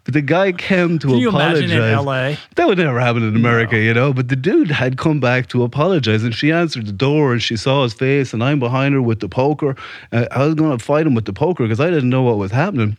But 0.05 0.14
the 0.14 0.22
guy 0.22 0.53
came 0.53 0.99
to 1.01 1.09
Can 1.09 1.18
you 1.18 1.28
apologize. 1.28 1.70
imagine 1.70 1.99
in 1.99 2.05
LA? 2.05 2.34
That 2.57 2.68
would 2.68 2.78
never 2.78 3.01
happen 3.01 3.22
in 3.22 3.34
America, 3.37 3.78
you 3.78 3.93
know. 3.93 4.12
But 4.12 4.28
the 4.28 4.37
dude 4.37 4.70
had 4.70 4.97
come 4.99 5.20
back 5.20 5.49
to 5.49 5.62
apologize, 5.64 6.22
and 6.22 6.34
she 6.34 6.53
answered 6.53 6.87
the 6.87 6.93
door, 6.93 7.32
and 7.32 7.43
she 7.43 7.57
saw 7.57 7.82
his 7.82 7.93
face, 7.95 8.32
and 8.32 8.43
I'm 8.43 8.59
behind 8.59 8.95
her 8.95 9.03
with 9.03 9.20
the 9.20 9.28
poker. 9.28 9.76
Uh, 10.12 10.26
I 10.30 10.45
was 10.45 10.55
going 10.55 10.76
to 10.76 10.82
fight 10.84 11.07
him 11.07 11.14
with 11.14 11.24
the 11.24 11.32
poker 11.32 11.64
because 11.64 11.80
I 11.80 11.91
didn't 11.91 12.11
know 12.11 12.22
what 12.22 12.39
was 12.39 12.53
happening. 12.53 12.97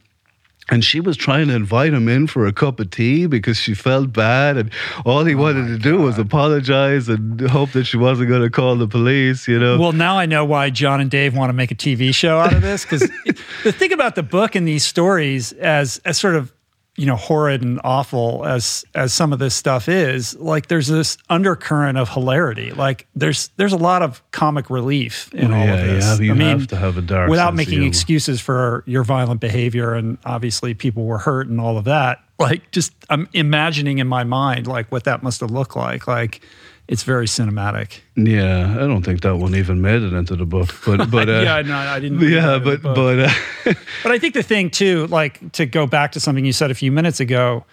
And 0.69 0.83
she 0.83 0.99
was 0.99 1.15
trying 1.15 1.47
to 1.47 1.55
invite 1.55 1.93
him 1.93 2.09
in 2.09 2.27
for 2.27 2.45
a 2.45 2.51
cup 2.51 2.79
of 2.79 2.89
tea 2.89 3.25
because 3.25 3.57
she 3.57 3.73
felt 3.73 4.11
bad, 4.11 4.57
and 4.57 4.71
all 5.05 5.23
he 5.23 5.33
oh 5.33 5.37
wanted 5.37 5.67
to 5.67 5.77
do 5.77 6.01
was 6.01 6.17
apologize 6.17 7.07
and 7.07 7.39
hope 7.41 7.71
that 7.71 7.85
she 7.85 7.97
wasn't 7.97 8.29
going 8.29 8.41
to 8.41 8.49
call 8.49 8.75
the 8.75 8.87
police. 8.87 9.47
You 9.47 9.59
know. 9.59 9.79
Well, 9.79 9.93
now 9.93 10.17
I 10.17 10.25
know 10.25 10.43
why 10.43 10.69
John 10.69 10.99
and 10.99 11.09
Dave 11.09 11.35
want 11.35 11.49
to 11.49 11.53
make 11.53 11.71
a 11.71 11.75
TV 11.75 12.13
show 12.13 12.39
out 12.39 12.53
of 12.53 12.61
this 12.61 12.83
because 12.83 13.01
the 13.63 13.71
thing 13.71 13.93
about 13.93 14.15
the 14.15 14.23
book 14.23 14.55
and 14.55 14.67
these 14.67 14.83
stories, 14.83 15.53
as 15.53 16.01
as 16.03 16.17
sort 16.17 16.35
of 16.35 16.51
you 16.97 17.05
know 17.05 17.15
horrid 17.15 17.61
and 17.61 17.79
awful 17.83 18.43
as 18.45 18.83
as 18.95 19.13
some 19.13 19.31
of 19.31 19.39
this 19.39 19.55
stuff 19.55 19.87
is 19.87 20.35
like 20.37 20.67
there's 20.67 20.87
this 20.87 21.17
undercurrent 21.29 21.97
of 21.97 22.09
hilarity. 22.09 22.71
Like 22.71 23.07
there's 23.15 23.49
there's 23.57 23.71
a 23.73 23.77
lot 23.77 24.01
of 24.01 24.21
comic 24.31 24.69
relief 24.69 25.33
in 25.33 25.53
all 25.53 25.65
yeah, 25.65 25.75
of 25.75 25.87
this. 25.87 26.05
have- 26.05 26.21
you 26.21 26.31
i 26.31 26.35
mean 26.35 26.59
have 26.59 26.67
to 26.67 26.75
have 26.75 26.97
a 26.97 27.01
dark 27.01 27.29
without 27.29 27.55
making 27.55 27.83
excuses 27.83 28.41
for 28.41 28.83
your 28.85 29.03
violent 29.03 29.39
behavior 29.39 29.93
and 29.93 30.17
obviously 30.25 30.73
people 30.73 31.05
were 31.05 31.19
hurt 31.19 31.47
and 31.47 31.61
all 31.61 31.77
of 31.77 31.85
that 31.85 32.19
like 32.39 32.69
just 32.71 32.93
i'm 33.09 33.27
imagining 33.33 33.99
in 33.99 34.07
my 34.07 34.23
mind 34.23 34.67
like 34.67 34.91
what 34.91 35.03
that 35.03 35.23
must 35.23 35.41
have 35.41 35.51
looked 35.51 35.75
like. 35.75 36.07
Like 36.07 36.41
it's 36.87 37.03
very 37.03 37.25
cinematic 37.27 37.99
Yeah, 38.15 38.75
I 38.75 38.87
don't 38.87 39.03
think 39.03 39.21
that 39.21 39.35
one 39.35 39.55
even 39.55 39.81
made 39.81 40.01
it 40.01 40.13
into 40.13 40.35
the 40.35 40.45
book. 40.45 40.73
But 40.85 41.11
but 41.11 41.29
uh, 41.29 41.41
yeah 41.41 41.61
no 41.61 41.75
i 41.77 41.99
didn't 41.99 42.21
yeah, 42.21 42.59
but 42.59 42.81
but 42.81 43.19
uh, 43.19 43.29
But 44.03 44.11
I 44.11 44.19
think 44.19 44.33
the 44.33 44.43
thing 44.43 44.69
too, 44.69 45.07
like 45.07 45.51
to 45.53 45.65
go 45.65 45.85
back 45.87 46.11
to 46.13 46.19
something 46.19 46.45
you 46.45 46.53
said 46.53 46.71
a 46.71 46.75
few 46.75 46.91
minutes 46.91 47.19
ago, 47.19 47.65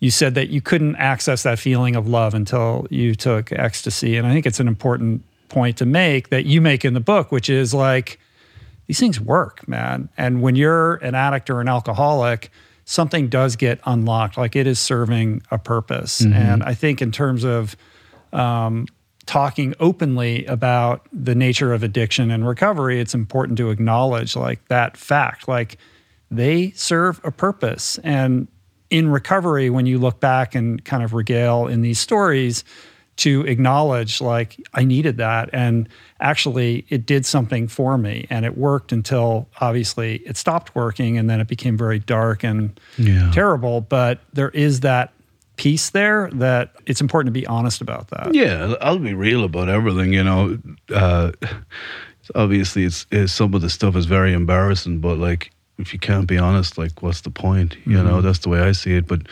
you 0.00 0.10
said 0.10 0.34
that 0.34 0.48
you 0.48 0.60
couldn't 0.60 0.96
access 0.96 1.42
that 1.44 1.58
feeling 1.58 1.96
of 1.96 2.08
love 2.08 2.34
until 2.34 2.86
you 2.90 3.14
took 3.14 3.52
ecstasy. 3.52 4.16
And 4.16 4.26
I 4.26 4.32
think 4.32 4.46
it's 4.46 4.60
an 4.60 4.68
important 4.68 5.22
point 5.48 5.76
to 5.78 5.86
make 5.86 6.30
that 6.30 6.46
you 6.46 6.60
make 6.60 6.84
in 6.84 6.94
the 6.94 7.00
book, 7.00 7.30
which 7.30 7.48
is 7.48 7.72
like 7.72 8.18
these 8.86 8.98
things 8.98 9.20
work, 9.20 9.66
man. 9.68 10.08
And 10.16 10.42
when 10.42 10.56
you're 10.56 10.96
an 10.96 11.14
addict 11.14 11.48
or 11.48 11.60
an 11.60 11.68
alcoholic, 11.68 12.50
something 12.84 13.28
does 13.28 13.56
get 13.56 13.80
unlocked. 13.86 14.36
Like 14.36 14.56
it 14.56 14.66
is 14.66 14.78
serving 14.78 15.42
a 15.50 15.58
purpose. 15.58 16.20
And 16.22 16.62
I 16.62 16.74
think 16.74 17.00
in 17.00 17.12
terms 17.12 17.44
of 17.44 17.76
um, 18.34 18.86
talking 19.26 19.74
openly 19.80 20.44
about 20.46 21.06
the 21.12 21.34
nature 21.34 21.72
of 21.72 21.82
addiction 21.82 22.30
and 22.30 22.46
recovery, 22.46 23.00
it's 23.00 23.14
important 23.14 23.56
to 23.58 23.70
acknowledge 23.70 24.36
like 24.36 24.66
that 24.68 24.96
fact. 24.96 25.48
Like 25.48 25.78
they 26.30 26.72
serve 26.72 27.20
a 27.24 27.30
purpose. 27.30 27.98
And 28.04 28.48
in 28.90 29.08
recovery, 29.08 29.70
when 29.70 29.86
you 29.86 29.98
look 29.98 30.20
back 30.20 30.54
and 30.54 30.84
kind 30.84 31.02
of 31.02 31.14
regale 31.14 31.66
in 31.66 31.80
these 31.80 31.98
stories, 31.98 32.64
to 33.16 33.42
acknowledge 33.46 34.20
like 34.20 34.60
I 34.74 34.82
needed 34.82 35.18
that 35.18 35.48
and 35.52 35.88
actually 36.18 36.84
it 36.88 37.06
did 37.06 37.24
something 37.24 37.68
for 37.68 37.96
me 37.96 38.26
and 38.28 38.44
it 38.44 38.58
worked 38.58 38.90
until 38.90 39.48
obviously 39.60 40.16
it 40.26 40.36
stopped 40.36 40.74
working 40.74 41.16
and 41.16 41.30
then 41.30 41.40
it 41.40 41.46
became 41.46 41.78
very 41.78 42.00
dark 42.00 42.42
and 42.42 42.78
Yeah. 42.98 43.30
terrible 43.30 43.82
but 43.82 44.18
there 44.32 44.48
is 44.48 44.80
that 44.80 45.12
piece 45.56 45.90
there 45.90 46.30
that 46.32 46.72
it's 46.86 47.00
important 47.00 47.32
to 47.32 47.40
be 47.40 47.46
honest 47.46 47.80
about 47.80 48.08
that 48.08 48.34
yeah, 48.34 48.74
I'll 48.80 48.98
be 48.98 49.14
real 49.14 49.44
about 49.44 49.68
everything. 49.68 50.12
You 50.12 50.24
know, 50.24 50.58
uh, 50.92 51.32
obviously 52.34 52.84
it's, 52.84 53.06
it's 53.10 53.32
some 53.32 53.54
of 53.54 53.60
the 53.60 53.70
stuff 53.70 53.96
is 53.96 54.06
very 54.06 54.32
embarrassing, 54.32 54.98
but 54.98 55.18
like 55.18 55.50
if 55.78 55.92
you 55.92 55.98
can't 55.98 56.26
be 56.26 56.38
honest, 56.38 56.78
like 56.78 57.02
what's 57.02 57.22
the 57.22 57.30
point? 57.30 57.76
You 57.84 58.02
know, 58.02 58.20
that's 58.20 58.40
the 58.40 58.48
way 58.48 58.60
I 58.60 58.72
see 58.72 58.94
it. 58.94 59.06
But 59.06 59.22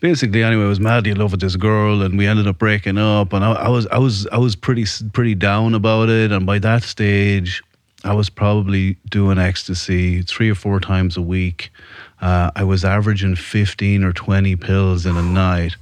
basically, 0.00 0.42
anyway, 0.42 0.64
I 0.64 0.68
was 0.68 0.80
madly 0.80 1.10
in 1.10 1.16
love 1.18 1.30
with 1.32 1.40
this 1.40 1.56
girl, 1.56 2.02
and 2.02 2.18
we 2.18 2.26
ended 2.26 2.46
up 2.46 2.58
breaking 2.58 2.98
up. 2.98 3.32
And 3.32 3.44
I, 3.44 3.52
I 3.52 3.68
was 3.68 3.86
I 3.86 3.98
was 3.98 4.26
I 4.28 4.38
was 4.38 4.56
pretty 4.56 4.84
pretty 5.12 5.34
down 5.34 5.74
about 5.74 6.08
it. 6.10 6.32
And 6.32 6.44
by 6.44 6.58
that 6.58 6.82
stage, 6.82 7.62
I 8.04 8.12
was 8.12 8.28
probably 8.28 8.98
doing 9.08 9.38
ecstasy 9.38 10.22
three 10.22 10.50
or 10.50 10.54
four 10.54 10.80
times 10.80 11.16
a 11.16 11.22
week. 11.22 11.70
Uh, 12.20 12.50
I 12.54 12.64
was 12.64 12.84
averaging 12.84 13.36
fifteen 13.36 14.04
or 14.04 14.12
twenty 14.12 14.56
pills 14.56 15.06
in 15.06 15.16
a 15.16 15.22
night. 15.22 15.76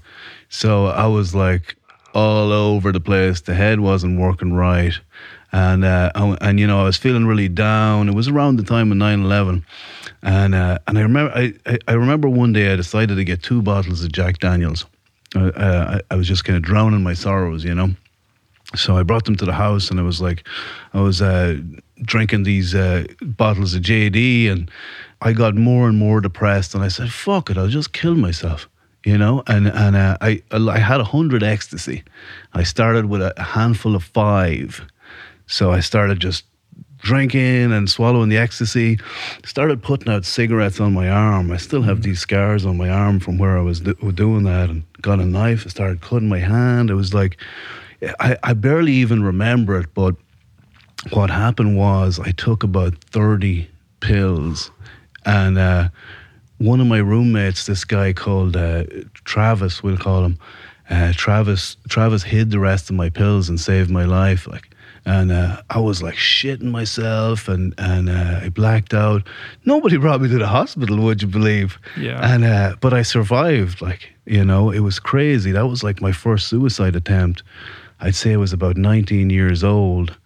So 0.49 0.87
I 0.87 1.07
was 1.07 1.35
like 1.35 1.77
all 2.15 2.53
over 2.53 2.93
the 2.93 3.01
place. 3.01 3.41
The 3.41 3.55
head 3.55 3.81
wasn't 3.81 4.19
working 4.19 4.53
right. 4.53 4.95
And, 5.53 5.85
uh, 5.85 6.11
and, 6.41 6.61
you 6.61 6.67
know, 6.67 6.81
I 6.81 6.85
was 6.85 6.97
feeling 6.97 7.27
really 7.27 7.49
down. 7.49 8.09
It 8.09 8.15
was 8.15 8.29
around 8.29 8.57
the 8.57 8.65
time 8.65 8.91
of 8.91 8.99
9 8.99 9.23
11. 9.23 9.65
And, 10.23 10.55
uh, 10.55 10.79
and 10.87 10.99
I, 10.99 11.01
remember, 11.01 11.33
I, 11.35 11.55
I, 11.65 11.79
I 11.89 11.93
remember 11.95 12.29
one 12.29 12.53
day 12.53 12.73
I 12.73 12.77
decided 12.77 13.15
to 13.15 13.25
get 13.25 13.43
two 13.43 13.63
bottles 13.63 14.05
of 14.05 14.13
Jack 14.13 14.39
Daniels. 14.39 14.85
Uh, 15.35 15.47
uh, 15.49 16.01
I, 16.11 16.15
I 16.15 16.17
was 16.17 16.29
just 16.29 16.45
kind 16.45 16.57
of 16.57 16.63
drowning 16.63 17.03
my 17.03 17.15
sorrows, 17.15 17.65
you 17.65 17.75
know. 17.75 17.91
So 18.75 18.99
I 18.99 19.03
brought 19.03 19.25
them 19.25 19.37
to 19.37 19.47
the 19.47 19.53
house, 19.55 19.91
and 19.91 19.99
I 19.99 20.03
was 20.03 20.21
like, 20.21 20.47
I 20.93 21.01
was 21.01 21.23
uh, 21.23 21.59
drinking 22.03 22.43
these 22.43 22.75
uh, 22.75 23.05
bottles 23.23 23.75
of 23.75 23.83
JD, 23.83 24.51
and 24.51 24.71
I 25.21 25.33
got 25.33 25.55
more 25.55 25.89
and 25.89 25.99
more 25.99 26.21
depressed. 26.21 26.75
And 26.75 26.85
I 26.85 26.89
said, 26.89 27.13
"Fuck 27.13 27.51
it, 27.51 27.57
I'll 27.57 27.69
just 27.69 27.93
kill 27.93 28.15
myself," 28.15 28.69
you 29.05 29.19
know. 29.19 29.43
And 29.47 29.67
and 29.69 29.97
uh, 29.97 30.17
I 30.21 30.43
I 30.51 30.79
had 30.79 31.01
a 31.01 31.05
hundred 31.05 31.43
ecstasy. 31.43 32.05
I 32.55 32.63
started 32.63 33.07
with 33.07 33.23
a 33.23 33.33
handful 33.37 33.95
of 33.97 34.05
five, 34.05 34.83
so 35.47 35.73
I 35.73 35.81
started 35.81 36.21
just 36.21 36.45
drinking 36.99 37.73
and 37.73 37.89
swallowing 37.89 38.29
the 38.29 38.39
ecstasy. 38.39 38.99
Started 39.45 39.83
putting 39.83 40.13
out 40.13 40.25
cigarettes 40.25 40.81
on 40.81 40.93
my 40.93 41.09
arm. 41.09 41.51
I 41.51 41.57
still 41.57 41.83
have 41.83 42.03
these 42.03 42.21
scars 42.21 42.67
on 42.67 42.77
my 42.77 42.91
arm 42.91 43.21
from 43.21 43.39
where 43.39 43.57
I 43.57 43.63
was 43.63 43.81
do- 43.81 44.13
doing 44.13 44.45
that, 44.45 44.71
and 44.71 44.85
got 45.03 45.21
a 45.21 45.27
knife. 45.27 45.65
I 45.67 45.71
started 45.71 46.01
cutting 46.01 46.29
my 46.29 46.41
hand. 46.41 46.91
It 46.91 46.95
was 46.95 47.13
like 47.13 47.39
I, 48.21 48.37
I 48.43 48.53
barely 48.55 48.93
even 48.93 49.23
remember 49.23 49.79
it, 49.81 49.93
but 49.95 50.15
what 51.11 51.31
happened 51.31 51.77
was 51.77 52.19
I 52.19 52.33
took 52.33 52.63
about 52.63 52.95
30 53.05 53.69
pills 54.01 54.71
and 55.29 55.59
uh, 55.59 55.89
one 56.57 56.81
of 56.81 56.87
my 56.87 56.99
roommates, 56.99 57.67
this 57.67 57.85
guy 57.85 58.13
called 58.13 58.57
uh, 58.57 58.85
Travis, 59.25 59.83
we'll 59.83 59.99
call 59.99 60.25
him, 60.25 60.39
uh, 60.91 61.13
Travis, 61.15 61.77
Travis 61.89 62.23
hid 62.23 62.51
the 62.51 62.59
rest 62.59 62.89
of 62.89 62.97
my 62.97 63.11
pills 63.11 63.49
and 63.49 63.61
saved 63.61 63.91
my 63.91 64.05
life. 64.05 64.47
Like, 64.47 64.71
and 65.05 65.31
uh, 65.31 65.63
I 65.69 65.81
was 65.81 66.03
like 66.03 66.15
shitting 66.15 66.71
myself, 66.71 67.47
and 67.47 67.75
and 67.77 68.09
uh, 68.09 68.41
I 68.43 68.49
blacked 68.49 68.95
out. 68.95 69.23
Nobody 69.67 69.99
brought 69.99 70.23
me 70.23 70.29
to 70.29 70.39
the 70.39 70.47
hospital, 70.47 70.97
would 70.99 71.21
you 71.21 71.29
believe? 71.29 71.79
Yeah. 71.97 72.19
And 72.23 72.45
uh, 72.45 72.77
but 72.81 72.95
I 72.95 73.03
survived. 73.03 73.83
Like 73.83 74.09
you 74.25 74.45
know, 74.45 74.71
it 74.71 74.81
was 74.81 74.99
crazy. 74.99 75.53
That 75.53 75.67
was 75.67 75.85
like 75.85 76.01
my 76.01 76.13
first 76.13 76.49
suicide 76.49 76.97
attempt. 76.97 77.43
I'd 78.01 78.15
say 78.15 78.33
I 78.33 78.37
was 78.37 78.53
about 78.53 78.77
19 78.77 79.29
years 79.29 79.63
old. 79.63 80.17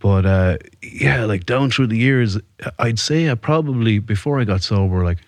But 0.00 0.26
uh, 0.26 0.58
yeah, 0.82 1.24
like 1.24 1.46
down 1.46 1.70
through 1.70 1.88
the 1.88 1.96
years, 1.96 2.38
I'd 2.78 2.98
say 2.98 3.30
I 3.30 3.34
probably 3.34 3.98
before 3.98 4.40
I 4.40 4.44
got 4.44 4.62
sober, 4.62 5.04
like 5.04 5.18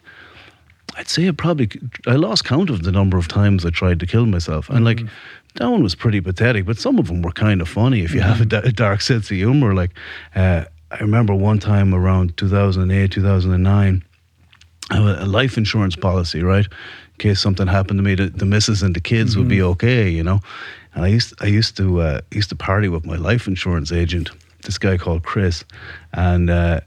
I'd 0.96 1.08
say 1.08 1.28
I 1.28 1.32
probably 1.32 1.68
I 2.06 2.14
lost 2.14 2.44
count 2.44 2.70
of 2.70 2.82
the 2.82 2.92
number 2.92 3.18
of 3.18 3.28
times 3.28 3.64
I 3.66 3.70
tried 3.70 4.00
to 4.00 4.06
kill 4.06 4.26
myself, 4.26 4.70
and 4.70 4.84
like 4.84 5.00
that 5.56 5.68
one 5.68 5.82
was 5.82 5.94
pretty 5.94 6.20
pathetic, 6.20 6.66
but 6.66 6.78
some 6.78 6.98
of 6.98 7.08
them 7.08 7.22
were 7.22 7.32
kind 7.32 7.60
of 7.60 7.68
funny 7.68 8.02
if 8.02 8.14
you 8.14 8.20
have 8.20 8.40
a, 8.40 8.44
da- 8.44 8.60
a 8.60 8.72
dark 8.72 9.00
sense 9.00 9.30
of 9.30 9.36
humor. 9.36 9.74
Like 9.74 9.90
uh, 10.34 10.64
I 10.90 10.98
remember 10.98 11.34
one 11.34 11.58
time 11.58 11.94
around 11.94 12.36
2008, 12.36 13.10
2009, 13.10 14.04
I 14.90 14.94
had 14.94 15.02
a 15.02 15.26
life 15.26 15.56
insurance 15.56 15.96
policy, 15.96 16.42
right? 16.42 16.66
In 16.66 17.18
case 17.18 17.40
something 17.40 17.66
happened 17.66 17.98
to 17.98 18.02
me, 18.02 18.14
the, 18.14 18.26
the 18.28 18.44
missus 18.44 18.82
and 18.82 18.94
the 18.94 19.00
kids 19.00 19.36
would 19.36 19.48
be 19.48 19.62
okay, 19.62 20.08
you 20.08 20.22
know. 20.22 20.40
And 20.94 21.04
I 21.04 21.08
used 21.08 21.34
I 21.40 21.46
used 21.46 21.76
to 21.76 22.00
uh, 22.00 22.20
used 22.32 22.48
to 22.50 22.56
party 22.56 22.88
with 22.88 23.04
my 23.06 23.16
life 23.16 23.46
insurance 23.46 23.92
agent, 23.92 24.30
this 24.62 24.78
guy 24.78 24.96
called 24.96 25.22
Chris, 25.22 25.64
and 26.12 26.50
uh, 26.50 26.80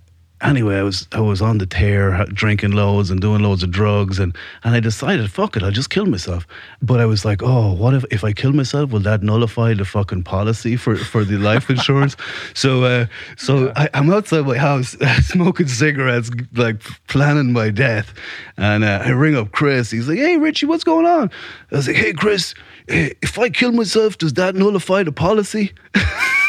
anyway, 0.43 0.77
I 0.77 0.83
was 0.83 1.07
I 1.11 1.21
was 1.21 1.41
on 1.41 1.57
the 1.57 1.65
tear, 1.65 2.25
drinking 2.25 2.71
loads 2.71 3.09
and 3.09 3.21
doing 3.21 3.41
loads 3.41 3.63
of 3.63 3.71
drugs, 3.71 4.19
and 4.19 4.35
and 4.63 4.75
I 4.75 4.79
decided, 4.79 5.31
fuck 5.31 5.55
it, 5.55 5.63
I'll 5.63 5.71
just 5.71 5.89
kill 5.89 6.05
myself. 6.05 6.45
But 6.81 6.99
I 6.99 7.05
was 7.05 7.25
like, 7.25 7.41
oh, 7.41 7.73
what 7.73 7.93
if 7.93 8.05
if 8.11 8.23
I 8.23 8.33
kill 8.33 8.51
myself? 8.53 8.91
Will 8.91 8.99
that 9.01 9.23
nullify 9.23 9.73
the 9.73 9.85
fucking 9.85 10.23
policy 10.23 10.75
for 10.75 10.95
for 10.95 11.23
the 11.23 11.37
life 11.37 11.69
insurance? 11.69 12.15
so 12.53 12.83
uh, 12.83 13.05
so 13.37 13.71
I, 13.75 13.89
I'm 13.93 14.11
outside 14.11 14.45
my 14.45 14.57
house 14.57 14.95
smoking 15.21 15.67
cigarettes, 15.67 16.29
like 16.53 16.81
planning 17.07 17.53
my 17.53 17.69
death, 17.69 18.13
and 18.57 18.83
uh, 18.83 19.01
I 19.03 19.09
ring 19.09 19.35
up 19.35 19.51
Chris. 19.51 19.91
He's 19.91 20.07
like, 20.07 20.19
hey 20.19 20.37
Richie, 20.37 20.65
what's 20.65 20.83
going 20.83 21.05
on? 21.05 21.31
I 21.71 21.75
was 21.75 21.87
like, 21.87 21.97
hey 21.97 22.13
Chris, 22.13 22.53
eh, 22.89 23.11
if 23.21 23.39
I 23.39 23.49
kill 23.49 23.71
myself, 23.71 24.17
does 24.17 24.33
that 24.33 24.55
nullify 24.55 25.03
the 25.03 25.11
policy? 25.11 25.73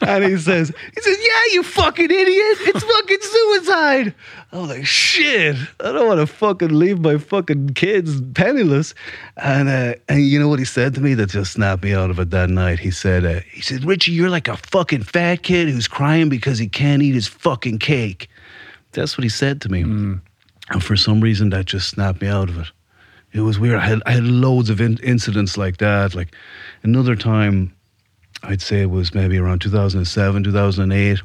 and 0.00 0.24
he 0.24 0.36
says, 0.36 0.72
he 0.94 1.00
says, 1.00 1.18
yeah, 1.20 1.54
you 1.54 1.62
fucking 1.62 2.10
idiot. 2.10 2.58
It's 2.60 2.84
fucking 2.84 3.20
suicide. 3.20 4.14
I 4.52 4.58
was 4.58 4.68
like, 4.68 4.86
shit, 4.86 5.56
I 5.80 5.92
don't 5.92 6.06
want 6.06 6.20
to 6.20 6.26
fucking 6.26 6.70
leave 6.70 7.00
my 7.00 7.18
fucking 7.18 7.70
kids 7.70 8.20
penniless. 8.34 8.94
And 9.36 9.68
uh, 9.68 9.94
and 10.08 10.26
you 10.26 10.38
know 10.38 10.48
what 10.48 10.58
he 10.58 10.64
said 10.64 10.94
to 10.94 11.00
me 11.00 11.14
that 11.14 11.30
just 11.30 11.52
snapped 11.52 11.82
me 11.82 11.94
out 11.94 12.10
of 12.10 12.18
it 12.18 12.30
that 12.30 12.50
night? 12.50 12.78
He 12.78 12.90
said, 12.90 13.24
uh, 13.24 13.40
he 13.50 13.62
said, 13.62 13.84
Richie, 13.84 14.12
you're 14.12 14.30
like 14.30 14.48
a 14.48 14.56
fucking 14.56 15.04
fat 15.04 15.42
kid 15.42 15.68
who's 15.68 15.88
crying 15.88 16.28
because 16.28 16.58
he 16.58 16.68
can't 16.68 17.02
eat 17.02 17.14
his 17.14 17.28
fucking 17.28 17.78
cake. 17.78 18.28
That's 18.92 19.16
what 19.16 19.22
he 19.22 19.30
said 19.30 19.60
to 19.62 19.68
me. 19.70 19.82
And 19.82 20.20
for 20.82 20.96
some 20.96 21.20
reason, 21.20 21.50
that 21.50 21.66
just 21.66 21.88
snapped 21.88 22.20
me 22.20 22.28
out 22.28 22.48
of 22.48 22.58
it. 22.58 22.68
It 23.32 23.40
was 23.40 23.58
weird. 23.58 23.78
I 23.78 23.86
had, 23.86 24.02
I 24.04 24.12
had 24.12 24.24
loads 24.24 24.68
of 24.68 24.80
in- 24.80 24.98
incidents 25.02 25.56
like 25.56 25.78
that. 25.78 26.14
Like 26.14 26.34
another 26.82 27.16
time, 27.16 27.74
I'd 28.42 28.62
say 28.62 28.82
it 28.82 28.90
was 28.90 29.14
maybe 29.14 29.38
around 29.38 29.60
2007, 29.60 30.44
2008. 30.44 31.22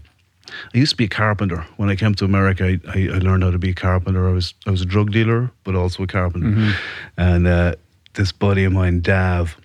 I 0.73 0.77
used 0.77 0.91
to 0.91 0.95
be 0.95 1.05
a 1.05 1.09
carpenter. 1.09 1.65
When 1.77 1.89
I 1.89 1.95
came 1.95 2.15
to 2.15 2.25
America, 2.25 2.65
I, 2.65 2.79
I, 2.87 3.09
I 3.15 3.17
learned 3.19 3.43
how 3.43 3.51
to 3.51 3.57
be 3.57 3.71
a 3.71 3.73
carpenter. 3.73 4.29
I 4.29 4.31
was 4.31 4.53
I 4.65 4.71
was 4.71 4.81
a 4.81 4.85
drug 4.85 5.11
dealer, 5.11 5.51
but 5.63 5.75
also 5.75 6.03
a 6.03 6.07
carpenter. 6.07 6.73
And 7.17 7.47
uh, 7.47 7.75
this 8.13 8.31
buddy 8.31 8.63
of 8.63 8.71
mine, 8.71 9.01
Dav, 9.01 9.57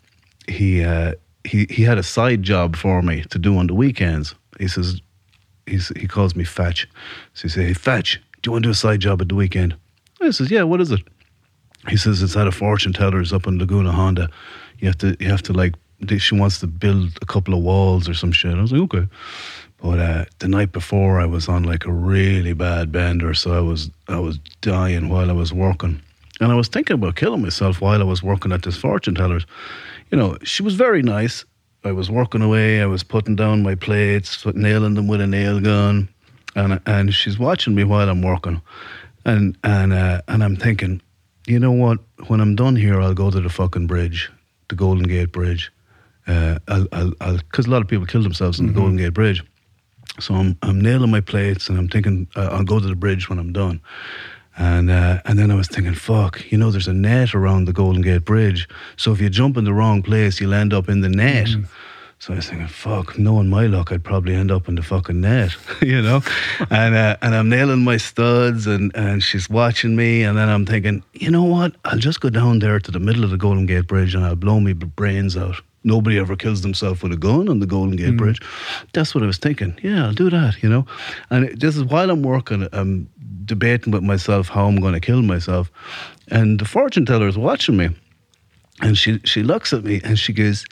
he 0.49 0.83
uh, 0.83 1.15
he 1.45 1.67
he 1.71 1.83
had 1.83 1.99
a 1.99 2.03
side 2.03 2.43
job 2.43 2.75
for 2.77 3.01
me 3.03 3.23
to 3.31 3.39
do 3.39 3.57
on 3.59 3.69
the 3.69 3.75
weekends. 3.75 4.35
He 4.59 4.67
says 4.67 5.01
he's, 5.67 5.89
he 5.97 6.09
calls 6.09 6.35
me 6.35 6.45
Fetch. 6.45 6.89
So 7.35 7.43
he 7.43 7.49
says, 7.49 7.65
"Hey 7.65 7.75
Fetch, 7.75 8.21
do 8.43 8.49
you 8.49 8.53
want 8.53 8.65
to 8.65 8.69
do 8.69 8.73
a 8.73 8.75
side 8.75 9.01
job 9.01 9.21
at 9.21 9.29
the 9.29 9.37
weekend?" 9.37 9.77
I 10.21 10.31
says, 10.31 10.51
"Yeah, 10.51 10.65
what 10.65 10.81
is 10.81 10.91
it?" 10.91 11.01
He 11.89 11.97
says 11.97 12.23
it's 12.23 12.37
at 12.37 12.47
a 12.47 12.53
fortune 12.53 12.93
teller's 12.93 13.33
up 13.33 13.47
in 13.47 13.59
Laguna 13.59 13.93
Honda. 13.93 14.29
You 14.79 14.89
have 14.89 14.99
to 14.99 15.17
you 15.21 15.29
have 15.29 15.43
to 15.43 15.53
like 15.53 15.75
she 16.19 16.35
wants 16.35 16.61
to 16.61 16.67
build 16.67 17.19
a 17.23 17.27
couple 17.27 17.55
of 17.55 17.63
walls 17.63 18.09
or 18.09 18.15
some 18.15 18.33
shit. 18.33 18.55
I 18.55 18.61
was 18.61 18.73
like, 18.73 18.83
okay. 18.83 19.09
But 19.83 19.99
uh, 19.99 20.25
the 20.39 20.49
night 20.49 20.71
before, 20.71 21.21
I 21.21 21.27
was 21.27 21.49
on 21.49 21.65
like 21.65 21.85
a 21.87 21.93
really 21.93 22.53
bad 22.53 22.93
bender, 22.93 23.35
so 23.35 23.53
I 23.53 23.61
was 23.61 23.91
I 24.07 24.21
was 24.21 24.39
dying 24.61 25.09
while 25.09 25.29
I 25.29 25.33
was 25.33 25.53
working, 25.53 26.01
and 26.41 26.53
I 26.53 26.55
was 26.55 26.69
thinking 26.69 26.95
about 26.95 27.17
killing 27.17 27.43
myself 27.43 27.81
while 27.81 28.01
I 28.01 28.05
was 28.05 28.23
working 28.23 28.53
at 28.53 28.63
this 28.63 28.77
fortune 28.77 29.17
teller's. 29.17 29.45
You 30.13 30.19
know, 30.19 30.39
she 30.45 30.63
was 30.63 30.75
very 30.75 31.03
nice. 31.03 31.45
I 31.83 31.91
was 31.91 32.09
working 32.09 32.43
away. 32.43 32.81
I 32.81 32.87
was 32.87 33.03
putting 33.03 33.35
down 33.35 33.65
my 33.65 33.75
plates, 33.75 34.47
nailing 34.55 34.95
them 34.95 35.09
with 35.09 35.21
a 35.21 35.27
nail 35.27 35.59
gun, 35.59 36.09
and 36.55 36.81
and 36.87 37.13
she's 37.13 37.39
watching 37.39 37.75
me 37.75 37.83
while 37.83 38.09
I'm 38.09 38.23
working, 38.23 38.63
and 39.25 39.59
and 39.65 39.93
uh, 39.93 40.23
and 40.29 40.45
I'm 40.45 40.55
thinking, 40.55 41.03
you 41.49 41.59
know 41.59 41.73
what? 41.73 41.99
When 42.29 42.41
I'm 42.41 42.55
done 42.55 42.77
here, 42.77 43.01
I'll 43.01 43.15
go 43.15 43.33
to 43.33 43.41
the 43.41 43.51
fucking 43.51 43.89
bridge, 43.89 44.31
the 44.69 44.77
Golden 44.77 45.09
Gate 45.09 45.33
Bridge. 45.33 45.73
Uh, 46.27 46.59
I'll, 46.69 46.87
I'll, 46.93 47.13
I'll, 47.21 47.39
because 47.39 47.67
a 47.67 47.71
lot 47.71 47.83
of 47.83 47.89
people 47.89 48.07
kill 48.07 48.23
themselves 48.23 48.61
on 48.61 48.67
the 48.67 48.73
Golden 48.73 48.97
Gate 48.97 49.15
Bridge. 49.15 49.43
So 50.21 50.35
I'm, 50.35 50.57
I'm 50.63 50.81
nailing 50.81 51.11
my 51.11 51.21
plates, 51.21 51.69
and 51.69 51.79
I'm 51.79 51.89
thinking 51.89 52.29
uh, 52.37 52.51
I'll 52.53 52.65
go 52.65 52.79
to 52.79 52.87
the 52.87 52.95
bridge 52.95 53.29
when 53.29 53.39
I'm 53.39 53.53
done. 53.53 53.81
And 54.57 54.91
uh, 54.91 55.21
and 55.25 55.39
then 55.39 55.51
I 55.51 55.55
was 55.55 55.69
thinking, 55.69 55.95
fuck, 55.95 56.51
you 56.53 56.59
know, 56.59 56.71
there's 56.71 56.89
a 56.89 56.93
net 56.93 57.35
around 57.35 57.65
the 57.65 57.73
Golden 57.73 58.03
Gate 58.03 58.25
Bridge. 58.25 58.69
So 58.97 59.13
if 59.13 59.21
you 59.21 59.31
jump 59.31 59.57
in 59.57 59.65
the 59.65 59.73
wrong 59.73 60.03
place, 60.03 60.41
you'll 60.41 60.55
end 60.55 60.75
up 60.75 60.89
in 60.89 61.01
the 61.01 61.09
net. 61.09 61.49
So 62.19 62.35
I 62.35 62.37
was 62.37 62.49
thinking, 62.49 62.69
fuck, 62.69 63.19
knowing 63.19 63.49
my 63.49 63.67
luck, 63.67 63.91
I'd 63.91 64.05
probably 64.05 64.37
end 64.37 64.53
up 64.53 64.69
in 64.69 64.77
the 64.77 64.83
fucking 64.83 65.21
net, 65.21 65.57
you 65.83 66.01
know? 66.01 66.23
and 66.71 66.95
uh, 66.95 67.17
and 67.23 67.35
I'm 67.35 67.49
nailing 67.49 67.83
my 67.83 67.97
studs 67.97 68.67
and, 68.67 68.95
and 68.95 69.23
she's 69.23 69.51
watching 69.51 69.97
me. 69.97 70.23
And 70.23 70.37
then 70.39 70.49
I'm 70.49 70.67
thinking, 70.67 71.03
you 71.15 71.31
know 71.31 71.43
what? 71.43 71.75
I'll 71.85 71.99
just 71.99 72.21
go 72.21 72.29
down 72.29 72.59
there 72.61 72.79
to 72.79 72.91
the 72.91 73.01
middle 73.01 73.25
of 73.25 73.31
the 73.31 73.39
Golden 73.39 73.67
Gate 73.67 73.89
Bridge 73.89 74.15
and 74.15 74.25
I'll 74.25 74.37
blow 74.37 74.61
me 74.61 74.73
brains 74.73 75.37
out. 75.37 75.57
Nobody 75.85 76.19
ever 76.19 76.37
kills 76.37 76.63
themselves 76.63 77.03
with 77.03 77.13
a 77.13 77.17
gun 77.17 77.49
on 77.49 77.59
the 77.61 77.67
Golden 77.67 77.97
Gate 77.97 78.17
Bridge. 78.17 78.41
That's 78.93 79.15
what 79.15 79.25
I 79.25 79.27
was 79.27 79.39
thinking. 79.39 79.79
Yeah, 79.83 80.07
I'll 80.07 80.13
do 80.15 80.31
that, 80.31 80.63
you 80.63 80.69
know? 80.69 80.87
And 81.31 81.45
it- 81.47 81.61
this 81.61 81.77
is 81.77 81.85
while 81.85 82.11
I'm 82.11 82.23
working, 82.23 82.69
I'm 82.73 83.09
debating 83.45 83.93
with 83.93 84.03
myself 84.03 84.49
how 84.49 84.67
I'm 84.67 84.81
going 84.81 84.95
to 84.95 85.01
kill 85.01 85.23
myself. 85.23 85.71
And 86.29 86.61
the 86.61 86.65
fortune 86.65 87.05
teller 87.05 87.27
is 87.29 87.37
watching 87.37 87.77
me. 87.77 87.91
And 88.81 88.97
she, 88.97 89.19
she 89.25 89.43
looks 89.43 89.73
at 89.73 89.85
me 89.85 90.01
and 90.05 90.19
she 90.19 90.33
goes, 90.33 90.65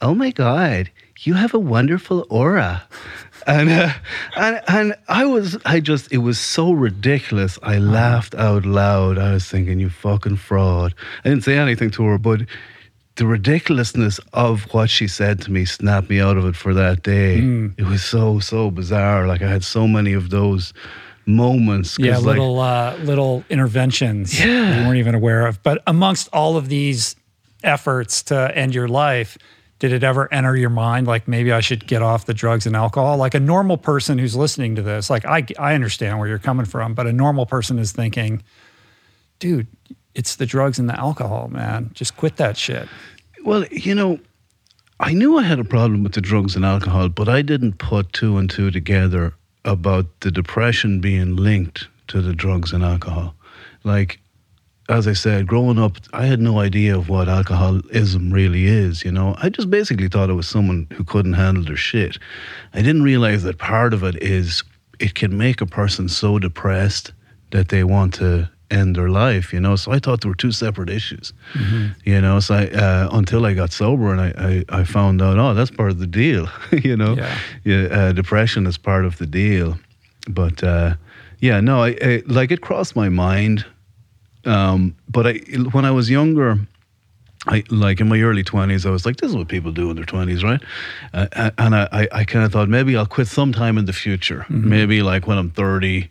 Oh 0.00 0.14
my 0.14 0.30
God, 0.30 0.90
you 1.20 1.34
have 1.34 1.54
a 1.54 1.58
wonderful 1.58 2.26
aura. 2.30 2.82
And, 3.46 3.68
uh, 3.68 3.92
and 4.36 4.62
and 4.68 4.94
I 5.06 5.26
was 5.26 5.58
I 5.66 5.78
just 5.80 6.10
it 6.10 6.18
was 6.18 6.38
so 6.38 6.72
ridiculous. 6.72 7.58
I 7.62 7.76
laughed 7.76 8.34
out 8.34 8.64
loud. 8.64 9.18
I 9.18 9.32
was 9.34 9.44
thinking, 9.46 9.78
you 9.80 9.90
fucking 9.90 10.36
fraud. 10.36 10.94
I 11.26 11.28
didn't 11.28 11.44
say 11.44 11.58
anything 11.58 11.90
to 11.90 12.04
her, 12.04 12.16
but 12.16 12.40
the 13.16 13.26
ridiculousness 13.26 14.18
of 14.32 14.62
what 14.74 14.90
she 14.90 15.06
said 15.06 15.40
to 15.42 15.52
me 15.52 15.64
snapped 15.64 16.10
me 16.10 16.20
out 16.20 16.36
of 16.36 16.44
it 16.46 16.56
for 16.56 16.74
that 16.74 17.02
day. 17.02 17.38
It 17.78 17.84
was 17.86 18.04
so 18.04 18.40
so 18.40 18.70
bizarre. 18.70 19.26
Like 19.26 19.42
I 19.42 19.48
had 19.48 19.64
so 19.64 19.86
many 19.86 20.12
of 20.12 20.30
those 20.30 20.72
moments. 21.26 21.96
Yeah, 21.98 22.16
like, 22.16 22.24
little 22.26 22.58
uh, 22.60 22.96
little 22.98 23.44
interventions 23.48 24.38
Yeah. 24.38 24.80
you 24.80 24.86
weren't 24.86 24.98
even 24.98 25.14
aware 25.14 25.46
of. 25.46 25.62
But 25.62 25.82
amongst 25.86 26.28
all 26.32 26.56
of 26.56 26.68
these 26.68 27.16
efforts 27.62 28.22
to 28.24 28.56
end 28.56 28.74
your 28.74 28.88
life, 28.88 29.38
did 29.78 29.92
it 29.92 30.02
ever 30.04 30.32
enter 30.32 30.56
your 30.56 30.70
mind 30.70 31.06
like 31.06 31.26
maybe 31.28 31.52
I 31.52 31.60
should 31.60 31.86
get 31.86 32.02
off 32.02 32.26
the 32.26 32.34
drugs 32.34 32.66
and 32.66 32.74
alcohol? 32.76 33.16
Like 33.16 33.34
a 33.34 33.40
normal 33.40 33.76
person 33.76 34.18
who's 34.18 34.34
listening 34.36 34.74
to 34.76 34.82
this, 34.82 35.08
like 35.08 35.24
I 35.24 35.46
I 35.58 35.74
understand 35.74 36.18
where 36.18 36.28
you're 36.28 36.38
coming 36.38 36.66
from, 36.66 36.94
but 36.94 37.06
a 37.06 37.12
normal 37.12 37.46
person 37.46 37.78
is 37.78 37.92
thinking, 37.92 38.42
dude, 39.38 39.66
it's 40.14 40.36
the 40.36 40.46
drugs 40.46 40.78
and 40.78 40.88
the 40.88 40.98
alcohol, 40.98 41.48
man. 41.48 41.90
Just 41.94 42.16
quit 42.16 42.36
that 42.36 42.56
shit. 42.56 42.88
Well, 43.44 43.64
you 43.70 43.94
know, 43.94 44.18
I 45.00 45.12
knew 45.12 45.36
I 45.36 45.42
had 45.42 45.58
a 45.58 45.64
problem 45.64 46.02
with 46.02 46.14
the 46.14 46.20
drugs 46.20 46.56
and 46.56 46.64
alcohol, 46.64 47.08
but 47.08 47.28
I 47.28 47.42
didn't 47.42 47.78
put 47.78 48.12
two 48.12 48.38
and 48.38 48.48
two 48.48 48.70
together 48.70 49.34
about 49.64 50.06
the 50.20 50.30
depression 50.30 51.00
being 51.00 51.36
linked 51.36 51.88
to 52.08 52.22
the 52.22 52.34
drugs 52.34 52.72
and 52.72 52.84
alcohol. 52.84 53.34
Like, 53.82 54.20
as 54.88 55.08
I 55.08 55.14
said, 55.14 55.46
growing 55.46 55.78
up, 55.78 55.96
I 56.12 56.26
had 56.26 56.40
no 56.40 56.58
idea 56.58 56.96
of 56.96 57.08
what 57.08 57.28
alcoholism 57.28 58.32
really 58.32 58.66
is, 58.66 59.04
you 59.04 59.10
know. 59.10 59.34
I 59.38 59.48
just 59.48 59.70
basically 59.70 60.08
thought 60.08 60.30
it 60.30 60.34
was 60.34 60.48
someone 60.48 60.86
who 60.92 61.04
couldn't 61.04 61.32
handle 61.32 61.64
their 61.64 61.76
shit. 61.76 62.18
I 62.74 62.82
didn't 62.82 63.02
realize 63.02 63.42
that 63.42 63.58
part 63.58 63.94
of 63.94 64.04
it 64.04 64.16
is 64.22 64.62
it 65.00 65.14
can 65.14 65.36
make 65.36 65.60
a 65.60 65.66
person 65.66 66.08
so 66.08 66.38
depressed 66.38 67.12
that 67.50 67.68
they 67.68 67.82
want 67.82 68.14
to 68.14 68.48
end 68.74 68.96
their 68.96 69.08
life, 69.08 69.52
you 69.54 69.60
know. 69.60 69.76
So 69.76 69.92
I 69.92 69.98
thought 69.98 70.20
there 70.20 70.30
were 70.30 70.42
two 70.46 70.52
separate 70.52 70.90
issues, 70.90 71.32
you 72.04 72.20
know. 72.20 72.40
So 72.40 72.54
I, 72.54 72.66
uh, 72.66 73.08
until 73.12 73.46
I 73.46 73.54
got 73.54 73.72
sober 73.72 74.12
and 74.12 74.20
I, 74.20 74.64
I, 74.70 74.80
I 74.80 74.84
found 74.84 75.22
out, 75.22 75.38
oh, 75.38 75.54
that's 75.54 75.70
part 75.70 75.90
of 75.90 75.98
the 75.98 76.06
deal, 76.06 76.48
you 76.72 76.96
know. 76.96 77.14
Yeah. 77.14 77.38
Yeah, 77.64 77.82
uh, 77.90 78.12
depression 78.12 78.66
is 78.66 78.78
part 78.78 79.04
of 79.04 79.16
the 79.18 79.26
deal. 79.26 79.78
But 80.28 80.62
uh, 80.62 80.94
yeah, 81.40 81.60
no, 81.60 81.82
I, 81.82 81.96
I 82.02 82.22
like 82.26 82.50
it 82.50 82.60
crossed 82.60 82.96
my 82.96 83.08
mind. 83.08 83.64
Um, 84.44 84.94
but 85.08 85.26
I, 85.26 85.32
when 85.72 85.84
I 85.84 85.90
was 85.90 86.10
younger, 86.10 86.58
I 87.46 87.62
like 87.70 88.00
in 88.00 88.08
my 88.08 88.20
early 88.20 88.42
twenties, 88.42 88.86
I 88.86 88.90
was 88.90 89.04
like, 89.06 89.16
"This 89.16 89.30
is 89.30 89.36
what 89.36 89.48
people 89.48 89.72
do 89.72 89.90
in 89.90 89.96
their 89.96 90.04
twenties, 90.04 90.42
right?" 90.42 90.62
Uh, 91.12 91.50
and 91.58 91.74
I, 91.74 91.88
I, 91.92 92.08
I 92.20 92.24
kind 92.24 92.44
of 92.44 92.52
thought 92.52 92.68
maybe 92.68 92.96
I'll 92.96 93.06
quit 93.06 93.26
sometime 93.28 93.76
in 93.78 93.84
the 93.84 93.92
future, 93.92 94.46
maybe 94.48 95.02
like 95.02 95.26
when 95.26 95.38
I'm 95.38 95.50
thirty. 95.50 96.10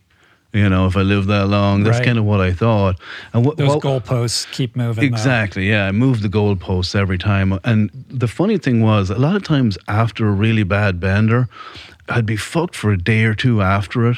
You 0.54 0.70
know, 0.70 0.86
if 0.86 0.96
I 0.96 1.02
live 1.02 1.26
that 1.28 1.48
long, 1.48 1.84
that's 1.84 1.98
Right. 1.98 2.06
kind 2.06 2.20
of 2.20 2.26
what 2.26 2.40
I 2.40 2.54
thought. 2.54 3.00
And 3.34 3.44
what, 3.44 3.58
Those 3.58 3.78
goalposts 3.82 4.50
keep 4.52 4.76
moving. 4.76 5.02
though. 5.10 5.16
Exactly. 5.16 5.68
Yeah, 5.68 5.88
I 5.88 5.92
moved 5.92 6.22
the 6.22 6.30
goalposts 6.30 6.96
every 6.96 7.18
time. 7.18 7.58
And 7.64 7.90
the 8.08 8.28
funny 8.28 8.60
thing 8.60 8.82
was, 8.82 9.10
a 9.10 9.16
lot 9.18 9.36
of 9.36 9.44
times 9.44 9.78
after 9.88 10.28
a 10.28 10.32
really 10.32 10.62
bad 10.64 11.00
bender, 11.00 11.50
I'd 12.08 12.28
be 12.28 12.38
fucked 12.38 12.76
for 12.76 12.92
a 12.92 12.98
day 12.98 13.24
or 13.24 13.34
two 13.34 13.62
after 13.64 14.08
it, 14.12 14.18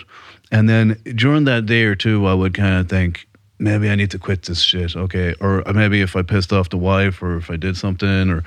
and 0.51 0.67
then 0.67 0.97
during 1.15 1.45
that 1.45 1.65
day 1.65 1.83
or 1.83 1.95
two, 1.95 2.25
I 2.25 2.33
would 2.33 2.53
kind 2.53 2.75
of 2.75 2.89
think. 2.89 3.27
Maybe 3.57 3.89
I 3.89 3.95
need 3.95 4.11
to 4.11 4.19
quit 4.19 4.43
this 4.43 4.59
shit, 4.61 4.97
okay? 4.97 5.33
Or 5.39 5.63
maybe 5.73 6.01
if 6.01 6.17
I 6.17 6.23
pissed 6.23 6.51
off 6.51 6.67
the 6.71 6.77
wife, 6.77 7.23
or 7.23 7.37
if 7.37 7.49
I 7.49 7.55
did 7.55 7.77
something, 7.77 8.29
or 8.29 8.43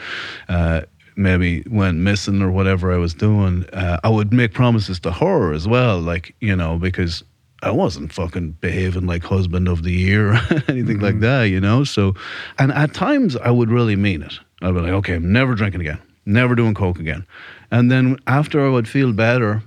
uh, 0.51 0.83
maybe 1.17 1.63
went 1.67 1.97
missing, 1.97 2.43
or 2.43 2.51
whatever 2.51 2.93
I 2.93 2.99
was 2.99 3.15
doing, 3.15 3.65
uh, 3.73 3.99
I 4.05 4.11
would 4.11 4.35
make 4.35 4.53
promises 4.53 5.01
to 5.01 5.11
her 5.13 5.55
as 5.55 5.67
well, 5.67 5.99
like 5.99 6.35
you 6.41 6.55
know, 6.55 6.77
because 6.77 7.25
I 7.63 7.71
wasn't 7.71 8.13
fucking 8.13 8.53
behaving 8.61 9.07
like 9.07 9.25
husband 9.25 9.67
of 9.69 9.83
the 9.83 9.93
year 9.93 10.35
or 10.35 10.41
anything 10.69 11.01
like 11.01 11.15
mm-hmm. 11.15 11.21
that, 11.23 11.45
you 11.45 11.61
know? 11.61 11.85
So, 11.85 12.15
and 12.59 12.73
at 12.73 12.95
times 12.95 13.37
I 13.37 13.51
would 13.51 13.71
really 13.71 13.97
mean 13.97 14.23
it. 14.23 14.39
I'd 14.63 14.75
be 14.75 14.81
like, 14.81 14.93
okay, 14.93 15.15
I'm 15.15 15.33
never 15.33 15.55
drinking 15.55 15.81
again, 15.81 16.01
never 16.25 16.55
doing 16.55 16.75
Coke 16.75 16.99
again. 16.99 17.27
And 17.71 17.91
then 17.91 18.17
after 18.27 18.65
I 18.65 18.71
would 18.71 18.89
feel 18.89 19.13
better, 19.13 19.63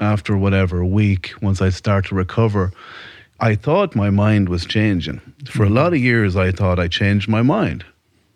after 0.00 0.36
whatever, 0.36 0.80
a 0.80 0.86
week, 0.86 1.32
once 1.40 1.62
I'd 1.62 1.74
start 1.74 2.06
to 2.06 2.14
recover, 2.14 2.72
I 3.40 3.54
thought 3.54 3.94
my 3.94 4.10
mind 4.10 4.48
was 4.48 4.66
changing. 4.66 5.20
For 5.46 5.64
a 5.64 5.70
lot 5.70 5.88
of 5.88 5.94
mm-hmm. 5.94 6.04
years, 6.04 6.36
I 6.36 6.50
thought 6.50 6.80
I 6.80 6.88
changed 6.88 7.28
my 7.28 7.42
mind. 7.42 7.84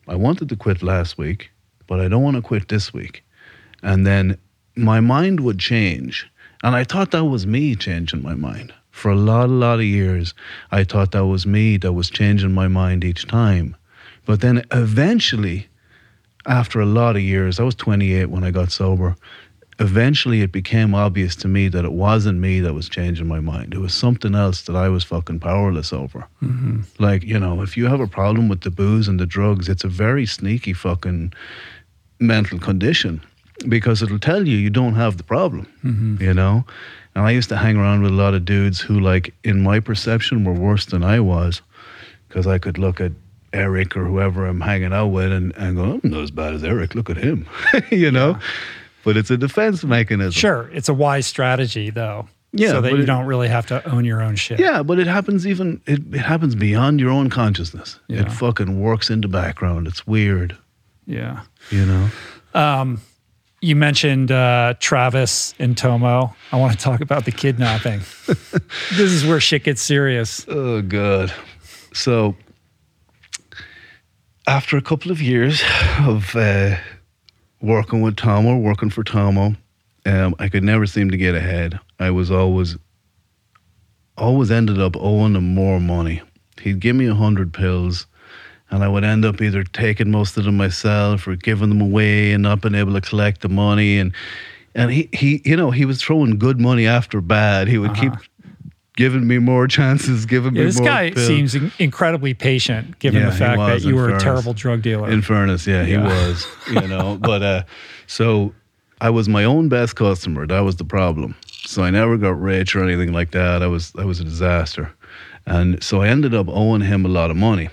I 0.07 0.14
wanted 0.14 0.48
to 0.48 0.57
quit 0.57 0.82
last 0.82 1.18
week, 1.18 1.50
but 1.86 2.00
I 2.00 2.09
don't 2.09 2.22
want 2.22 2.36
to 2.36 2.42
quit 2.42 2.68
this 2.68 2.92
week. 2.92 3.24
And 3.82 4.07
then 4.07 4.38
my 4.76 5.00
mind 5.00 5.40
would 5.40 5.59
change. 5.59 6.28
And 6.62 6.76
I 6.76 6.84
thought 6.84 7.11
that 7.11 7.24
was 7.24 7.46
me 7.46 7.74
changing 7.74 8.22
my 8.22 8.34
mind. 8.34 8.72
For 8.93 9.11
a 9.11 9.16
lot, 9.16 9.49
a 9.49 9.53
lot 9.53 9.78
of 9.80 9.84
years, 9.84 10.34
I 10.70 10.84
thought 10.84 11.11
that 11.11 11.26
was 11.26 11.47
me 11.47 11.78
that 11.78 11.95
was 11.95 12.11
changing 12.11 12.53
my 12.53 12.68
mind 12.68 13.03
each 13.03 13.26
time. 13.26 13.74
But 14.26 14.43
then 14.43 14.64
eventually, 14.70 15.66
after 16.47 16.80
a 16.80 16.86
lot 16.86 17.16
of 17.16 17.22
years, 17.22 17.59
I 17.59 17.64
was 17.64 17.74
28 17.74 18.26
when 18.26 18.45
I 18.45 18.51
got 18.51 18.70
sober. 18.70 19.16
Eventually, 19.78 20.43
it 20.43 20.53
became 20.53 20.95
obvious 20.95 21.34
to 21.36 21.49
me 21.49 21.68
that 21.68 21.86
it 21.86 21.93
wasn't 21.93 22.38
me 22.38 22.61
that 22.61 22.74
was 22.74 22.88
changing 22.88 23.26
my 23.26 23.40
mind. 23.40 23.72
It 23.72 23.78
was 23.78 23.95
something 23.95 24.34
else 24.34 24.62
that 24.62 24.76
I 24.76 24.90
was 24.90 25.03
fucking 25.05 25.40
powerless 25.40 25.93
over. 25.93 26.28
Mm-hmm. 26.43 26.82
Like, 27.03 27.24
you 27.24 27.38
know, 27.38 27.62
if 27.62 27.76
you 27.76 27.86
have 27.86 28.01
a 28.01 28.07
problem 28.07 28.49
with 28.49 28.61
the 28.61 28.70
booze 28.70 29.09
and 29.09 29.18
the 29.18 29.26
drugs, 29.26 29.68
it's 29.68 29.84
a 29.84 29.88
very 29.88 30.26
sneaky 30.26 30.74
fucking 30.74 31.32
mental 32.20 32.59
condition 32.59 33.22
because 33.68 34.03
it'll 34.03 34.18
tell 34.18 34.47
you 34.47 34.57
you 34.57 34.70
don't 34.70 34.95
have 34.95 35.16
the 35.16 35.24
problem, 35.24 35.66
mm-hmm. 35.82 36.22
you 36.22 36.34
know? 36.34 36.64
And 37.15 37.25
I 37.25 37.31
used 37.31 37.49
to 37.51 37.57
hang 37.57 37.77
around 37.77 38.03
with 38.03 38.13
a 38.13 38.15
lot 38.15 38.35
of 38.35 38.45
dudes 38.45 38.81
who, 38.81 38.99
like, 38.99 39.35
in 39.45 39.63
my 39.63 39.81
perception, 39.81 40.45
were 40.45 40.53
worse 40.53 40.87
than 40.87 41.05
I 41.05 41.21
was 41.21 41.61
because 42.29 42.47
I 42.47 42.59
could 42.59 42.79
look 42.79 43.01
at 43.01 43.13
Eric 43.53 43.97
or 43.97 44.05
whoever 44.07 44.47
I'm 44.47 44.63
hanging 44.63 44.93
out 44.95 45.09
with 45.09 45.31
and, 45.31 45.55
and 45.57 45.77
go, 45.77 46.01
I'm 46.03 46.11
not 46.11 46.23
as 46.23 46.31
bad 46.31 46.55
as 46.55 46.65
Eric. 46.65 46.95
Look 46.95 47.11
at 47.11 47.19
him, 47.19 47.47
you 47.91 48.11
know? 48.11 48.39
but 49.05 49.17
it's 49.17 49.31
a 49.31 49.37
defense 49.37 49.85
mechanism. 49.85 50.33
Sure, 50.33 50.71
it's 50.73 50.89
a 50.89 50.95
wise 50.95 51.27
strategy 51.27 51.91
though. 51.91 52.29
Yeah, 52.55 52.71
so 52.73 52.81
that 52.83 52.93
you 52.93 53.03
it- 53.03 53.07
don't 53.07 53.27
really 53.27 53.49
have 53.49 53.67
to 53.67 53.87
own 53.91 54.05
your 54.05 54.23
own 54.23 54.37
shit. 54.37 54.61
Yeah, 54.61 54.83
but 54.83 54.99
it 54.99 55.07
happens 55.07 55.47
even 55.47 55.81
it, 55.87 56.15
it 56.15 56.21
happens 56.21 56.55
beyond 56.55 57.01
your 57.01 57.11
own 57.11 57.31
consciousness. 57.31 57.99
Yeah. 58.09 58.23
It 58.23 58.33
fucking 58.33 58.81
works 58.81 59.11
in 59.11 59.23
the 59.23 59.29
background. 59.29 59.87
It's 59.87 60.07
weird, 60.07 60.57
yeah. 61.07 61.43
you 61.71 61.85
know. 61.87 62.11
Um, 62.55 63.01
You 63.63 63.77
mentioned 63.77 64.33
uh, 64.33 64.75
Travis 64.81 65.55
and 65.61 65.79
Tomo. 65.79 66.35
I 66.51 66.57
want 66.57 66.73
to 66.73 66.79
talk 66.79 67.01
about 67.01 67.25
the 67.25 67.31
kidnapping. 67.31 68.01
this 68.27 68.99
is 68.99 69.25
where 69.25 69.39
shit 69.39 69.63
gets 69.63 69.81
serious. 69.81 70.45
Oh 70.49 70.83
good. 70.83 71.33
So 71.95 72.35
after 74.49 74.77
a 74.77 74.83
couple 74.83 75.13
of 75.13 75.23
years 75.23 75.63
of 76.01 76.35
uh, 76.35 76.75
working 77.61 78.01
with 78.03 78.17
Tomo, 78.17 78.57
working 78.57 78.91
for 78.91 79.05
Tomo, 79.05 79.55
um, 80.07 80.35
I 80.41 80.49
could 80.49 80.65
never 80.65 80.85
seem 80.85 81.13
to 81.13 81.17
get 81.17 81.37
ahead. 81.37 81.79
I 82.01 82.11
was 82.11 82.33
always 82.33 82.77
always 84.19 84.51
ended 84.51 84.81
up 84.81 84.97
owing 84.97 85.37
him 85.37 85.55
more 85.55 85.79
money. 85.79 86.21
He'd 86.61 86.81
give 86.81 86.97
me 86.97 87.07
a 87.07 87.15
hundred 87.15 87.53
pills 87.53 88.09
and 88.73 88.83
I 88.83 88.89
would 88.89 89.05
end 89.05 89.25
up 89.25 89.41
either 89.41 89.62
taking 89.62 90.11
most 90.11 90.37
of 90.37 90.45
them 90.45 90.57
myself 90.57 91.29
or 91.29 91.37
giving 91.37 91.68
them 91.68 91.81
away 91.81 92.33
and 92.33 92.43
not 92.43 92.62
being 92.62 92.75
able 92.75 92.95
to 92.95 93.01
collect 93.01 93.43
the 93.43 93.49
money 93.49 93.99
and 93.99 94.12
and 94.75 94.91
he, 94.91 95.11
he 95.12 95.43
you 95.45 95.55
know, 95.55 95.70
he 95.70 95.85
was 95.85 96.01
throwing 96.03 96.39
good 96.39 96.59
money 96.59 96.87
after 96.87 97.20
bad. 97.20 97.68
He 97.68 97.77
would 97.77 97.95
keep 97.95 98.14
giving 98.97 99.27
me 99.29 99.37
more 99.39 99.68
chances, 99.79 100.25
giving 100.25 100.55
Yeah, 100.55 100.61
me 100.62 100.66
this 100.66 100.77
more 100.79 100.87
guy 100.87 101.11
pills. 101.11 101.27
seems 101.27 101.55
incredibly 101.79 102.33
patient, 102.33 102.99
given 102.99 103.20
Yeah, 103.20 103.27
the 103.27 103.33
he 103.33 103.39
fact 103.39 103.59
that 103.59 103.83
you 103.83 103.95
were 103.97 104.09
a 104.09 104.18
terrible 104.18 104.55
drug 104.55 104.81
dealer. 104.81 105.11
In 105.11 105.20
fairness, 105.20 105.66
yeah, 105.66 105.85
he 105.85 105.93
Yeah. 105.93 106.07
was, 106.09 106.47
you 106.70 106.87
know. 106.89 107.18
but 107.20 107.43
uh, 107.43 107.62
so 108.07 108.55
I 109.03 109.11
was 109.11 109.29
my 109.29 109.45
own 109.45 109.68
best 109.68 109.95
customer. 109.95 110.47
That 110.47 110.61
was 110.61 110.77
the 110.77 110.85
problem. 110.87 111.37
So 111.66 111.83
I 111.83 111.91
never 111.91 112.16
got 112.16 112.41
rich 112.41 112.75
or 112.75 112.83
anything 112.83 113.12
like 113.12 113.33
that. 113.33 113.62
I 113.62 113.66
was 113.66 113.93
I 113.99 114.07
was 114.07 114.20
a 114.20 114.25
disaster, 114.25 114.91
and 115.47 115.83
so 115.83 116.01
I 116.01 116.09
ended 116.09 116.33
up 116.35 116.49
owing 116.49 116.81
him 116.81 117.05
a 117.05 117.09
lot 117.09 117.31
of 117.31 117.37
money. 117.37 117.68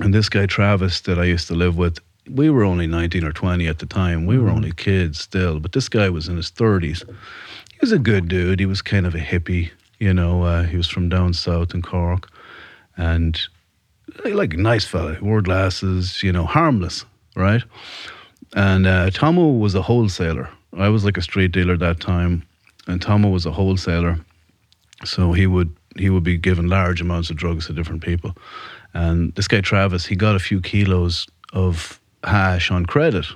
And 0.00 0.12
this 0.12 0.28
guy 0.28 0.46
Travis 0.46 1.00
that 1.02 1.18
I 1.18 1.24
used 1.24 1.46
to 1.48 1.54
live 1.54 1.76
with, 1.76 1.98
we 2.28 2.50
were 2.50 2.64
only 2.64 2.86
nineteen 2.86 3.24
or 3.24 3.32
twenty 3.32 3.68
at 3.68 3.78
the 3.78 3.86
time. 3.86 4.26
We 4.26 4.38
were 4.38 4.48
only 4.48 4.72
kids 4.72 5.20
still, 5.20 5.60
but 5.60 5.72
this 5.72 5.88
guy 5.88 6.08
was 6.08 6.28
in 6.28 6.36
his 6.36 6.50
thirties. 6.50 7.04
He 7.70 7.78
was 7.80 7.92
a 7.92 7.98
good 7.98 8.28
dude. 8.28 8.60
He 8.60 8.66
was 8.66 8.82
kind 8.82 9.06
of 9.06 9.14
a 9.14 9.18
hippie, 9.18 9.70
you 9.98 10.14
know. 10.14 10.42
Uh, 10.42 10.62
he 10.64 10.76
was 10.76 10.88
from 10.88 11.08
down 11.08 11.34
south 11.34 11.74
in 11.74 11.82
Cork, 11.82 12.30
and 12.96 13.38
like 14.24 14.54
a 14.54 14.56
nice 14.56 14.84
fella, 14.84 15.18
wore 15.20 15.42
glasses, 15.42 16.22
you 16.22 16.32
know, 16.32 16.44
harmless, 16.44 17.04
right? 17.36 17.62
And 18.54 18.86
uh, 18.86 19.10
Tomo 19.10 19.52
was 19.52 19.74
a 19.74 19.82
wholesaler. 19.82 20.48
I 20.76 20.88
was 20.88 21.04
like 21.04 21.16
a 21.16 21.22
street 21.22 21.52
dealer 21.52 21.76
that 21.76 22.00
time, 22.00 22.42
and 22.86 23.00
Tomo 23.00 23.28
was 23.28 23.46
a 23.46 23.52
wholesaler. 23.52 24.18
So 25.04 25.32
he 25.32 25.46
would 25.46 25.74
he 25.96 26.10
would 26.10 26.24
be 26.24 26.38
given 26.38 26.68
large 26.68 27.00
amounts 27.00 27.30
of 27.30 27.36
drugs 27.36 27.66
to 27.66 27.72
different 27.72 28.02
people. 28.02 28.36
And 28.94 29.34
this 29.34 29.48
guy 29.48 29.60
Travis, 29.60 30.06
he 30.06 30.16
got 30.16 30.36
a 30.36 30.40
few 30.40 30.60
kilos 30.60 31.26
of 31.52 32.00
hash 32.22 32.70
on 32.70 32.86
credit. 32.86 33.26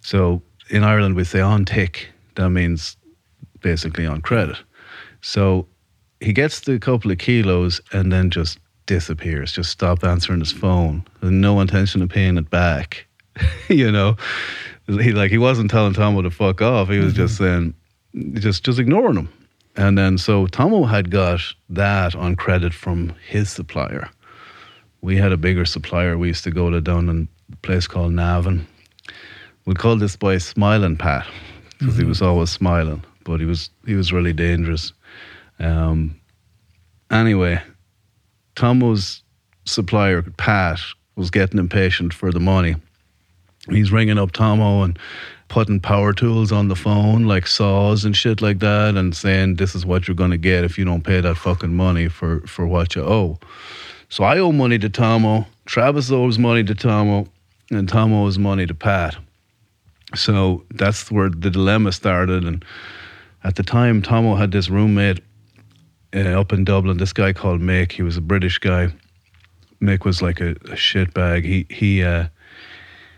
So 0.00 0.42
in 0.70 0.82
Ireland 0.82 1.14
we 1.14 1.24
say 1.24 1.40
on 1.40 1.64
tick. 1.64 2.08
That 2.34 2.50
means 2.50 2.96
basically 3.60 4.06
on 4.06 4.20
credit. 4.20 4.56
So 5.20 5.66
he 6.20 6.32
gets 6.32 6.60
the 6.60 6.78
couple 6.78 7.10
of 7.10 7.18
kilos 7.18 7.80
and 7.92 8.12
then 8.12 8.30
just 8.30 8.58
disappears, 8.86 9.52
just 9.52 9.70
stopped 9.70 10.04
answering 10.04 10.40
his 10.40 10.52
phone, 10.52 11.04
no 11.22 11.60
intention 11.60 12.02
of 12.02 12.08
paying 12.08 12.36
it 12.36 12.50
back. 12.50 13.06
you 13.68 13.90
know, 13.90 14.16
he 14.86 15.12
like 15.12 15.30
he 15.30 15.38
wasn't 15.38 15.70
telling 15.70 15.94
Tomo 15.94 16.22
to 16.22 16.30
fuck 16.30 16.60
off. 16.62 16.88
He 16.88 16.98
was 16.98 17.12
mm-hmm. 17.12 17.22
just 17.22 17.38
saying, 17.38 17.74
just 18.34 18.64
just 18.64 18.78
ignoring 18.78 19.16
him. 19.16 19.28
And 19.76 19.98
then 19.98 20.18
so 20.18 20.46
Tomo 20.46 20.84
had 20.84 21.10
got 21.10 21.40
that 21.70 22.14
on 22.14 22.36
credit 22.36 22.72
from 22.72 23.12
his 23.26 23.50
supplier. 23.50 24.08
We 25.04 25.18
had 25.18 25.32
a 25.32 25.36
bigger 25.36 25.66
supplier. 25.66 26.16
We 26.16 26.28
used 26.28 26.44
to 26.44 26.50
go 26.50 26.70
to 26.70 26.80
down 26.80 27.10
in 27.10 27.28
a 27.52 27.56
place 27.56 27.86
called 27.86 28.14
Navan. 28.14 28.66
We 29.66 29.74
called 29.74 30.00
this 30.00 30.16
boy 30.16 30.38
Smiling 30.38 30.96
Pat 30.96 31.26
because 31.78 31.98
he 31.98 32.04
was 32.04 32.22
always 32.22 32.48
smiling, 32.48 33.04
but 33.22 33.38
he 33.38 33.44
was 33.44 33.68
he 33.84 33.96
was 33.96 34.14
really 34.14 34.32
dangerous. 34.32 34.94
Um, 35.58 36.18
anyway, 37.10 37.60
Tomo's 38.56 39.22
supplier 39.66 40.22
Pat 40.22 40.80
was 41.16 41.30
getting 41.30 41.60
impatient 41.60 42.14
for 42.14 42.32
the 42.32 42.40
money. 42.40 42.76
He's 43.68 43.92
ringing 43.92 44.18
up 44.18 44.32
Tomo 44.32 44.84
and 44.84 44.98
putting 45.48 45.80
power 45.80 46.14
tools 46.14 46.50
on 46.50 46.68
the 46.68 46.76
phone, 46.76 47.24
like 47.24 47.46
saws 47.46 48.06
and 48.06 48.16
shit 48.16 48.40
like 48.40 48.60
that, 48.60 48.94
and 48.94 49.14
saying, 49.14 49.56
"This 49.56 49.74
is 49.74 49.84
what 49.84 50.08
you're 50.08 50.14
going 50.14 50.30
to 50.30 50.38
get 50.38 50.64
if 50.64 50.78
you 50.78 50.86
don't 50.86 51.04
pay 51.04 51.20
that 51.20 51.36
fucking 51.36 51.74
money 51.74 52.08
for 52.08 52.40
for 52.46 52.66
what 52.66 52.94
you 52.94 53.02
owe." 53.04 53.38
So 54.14 54.22
I 54.22 54.38
owe 54.38 54.52
money 54.52 54.78
to 54.78 54.88
Tomo. 54.88 55.44
Travis 55.66 56.12
owes 56.12 56.38
money 56.38 56.62
to 56.62 56.72
Tomo, 56.72 57.26
and 57.72 57.88
Tomo 57.88 58.26
owes 58.26 58.38
money 58.38 58.64
to 58.64 58.72
Pat. 58.72 59.16
So 60.14 60.62
that's 60.70 61.10
where 61.10 61.28
the 61.28 61.50
dilemma 61.50 61.90
started. 61.90 62.44
And 62.44 62.64
at 63.42 63.56
the 63.56 63.64
time, 63.64 64.02
Tomo 64.02 64.36
had 64.36 64.52
this 64.52 64.70
roommate 64.70 65.18
uh, 66.14 66.40
up 66.40 66.52
in 66.52 66.62
Dublin. 66.62 66.98
This 66.98 67.12
guy 67.12 67.32
called 67.32 67.60
Mick. 67.60 67.90
He 67.90 68.02
was 68.02 68.16
a 68.16 68.20
British 68.20 68.60
guy. 68.60 68.92
Mick 69.82 70.04
was 70.04 70.22
like 70.22 70.40
a, 70.40 70.50
a 70.50 70.76
shitbag. 70.76 71.44
He 71.44 71.66
he 71.68 72.04
uh, 72.04 72.28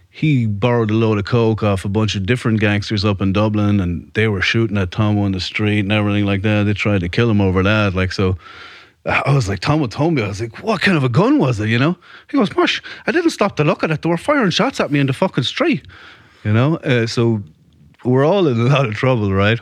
he 0.09 0.47
borrowed 0.47 0.91
a 0.91 0.95
load 0.95 1.19
of 1.19 1.27
coke 1.27 1.63
off 1.63 1.85
a 1.85 1.91
bunch 1.91 2.17
of 2.17 2.25
different 2.25 2.59
gangsters 2.59 3.05
up 3.05 3.21
in 3.21 3.35
Dublin, 3.35 3.81
and 3.81 4.11
they 4.15 4.29
were 4.29 4.41
shooting 4.41 4.79
at 4.79 4.93
Tomo 4.93 5.27
in 5.27 5.33
the 5.33 5.41
street 5.41 5.81
and 5.81 5.93
everything 5.93 6.25
like 6.25 6.41
that. 6.41 6.63
They 6.63 6.73
tried 6.73 7.03
to 7.03 7.11
kill 7.11 7.29
him 7.29 7.43
over 7.43 7.63
that. 7.63 7.95
Like 7.95 8.13
so. 8.13 8.39
I 9.07 9.33
was 9.33 9.49
like, 9.49 9.61
Tomo 9.61 9.87
told 9.87 10.15
me, 10.15 10.23
I 10.23 10.29
was 10.29 10.41
like, 10.41 10.63
what 10.63 10.81
kind 10.81 10.97
of 10.97 11.05
a 11.05 11.09
gun 11.09 11.39
was 11.39 11.61
it, 11.61 11.69
you 11.69 11.79
know? 11.79 11.97
He 12.31 12.37
goes, 12.37 12.55
Mush, 12.57 12.83
I 13.07 13.13
didn't 13.13 13.31
stop 13.31 13.57
to 13.57 13.65
look 13.65 13.85
at 13.85 13.91
it. 13.91 14.03
They 14.03 14.09
were 14.09 14.17
firing 14.17 14.51
shots 14.51 14.81
at 14.81 14.91
me 14.91 14.99
in 14.99 15.07
the 15.07 15.13
fucking 15.13 15.45
street, 15.45 15.87
you 16.45 16.53
know? 16.53 16.77
Uh, 16.79 17.07
so 17.07 17.43
we're 18.05 18.25
all 18.25 18.49
in 18.49 18.59
a 18.61 18.65
lot 18.65 18.87
of 18.87 18.95
trouble, 18.95 19.33
right? 19.33 19.61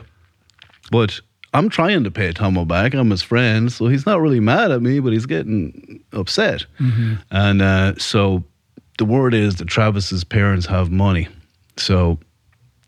But 0.91 1.19
I'm 1.53 1.69
trying 1.69 2.03
to 2.03 2.11
pay 2.11 2.31
Tomo 2.31 2.65
back. 2.65 2.93
I'm 2.95 3.11
his 3.11 3.21
friend, 3.21 3.71
so 3.71 3.87
he's 3.87 4.05
not 4.05 4.19
really 4.19 4.39
mad 4.39 4.71
at 4.71 4.81
me, 4.81 4.99
but 4.99 5.13
he's 5.13 5.25
getting 5.27 6.03
upset. 6.11 6.65
And 7.29 7.61
uh, 7.61 7.95
so 7.97 8.43
the 8.97 9.05
word 9.05 9.33
is 9.33 9.55
that 9.57 9.67
Travis's 9.67 10.23
parents 10.23 10.65
have 10.65 10.91
money. 10.91 11.27
So 11.77 12.19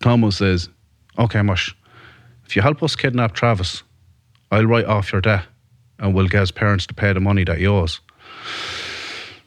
Tomo 0.02 0.32
says, 0.32 0.70
Okay, 1.20 1.42
Mush, 1.42 1.76
if 2.46 2.56
you 2.56 2.62
help 2.62 2.82
us 2.84 2.96
kidnap 2.96 3.34
Travis, 3.34 3.84
I'll 4.52 4.66
write 4.66 4.86
off 4.86 5.12
your 5.12 5.22
debt 5.22 5.46
and 6.00 6.14
we'll 6.14 6.28
get 6.28 6.42
his 6.42 6.52
parents 6.52 6.86
to 6.88 6.94
pay 6.94 7.14
the 7.14 7.20
money 7.20 7.44
that 7.44 7.60
you 7.60 7.74
owe 7.74 7.84
us. 7.84 8.00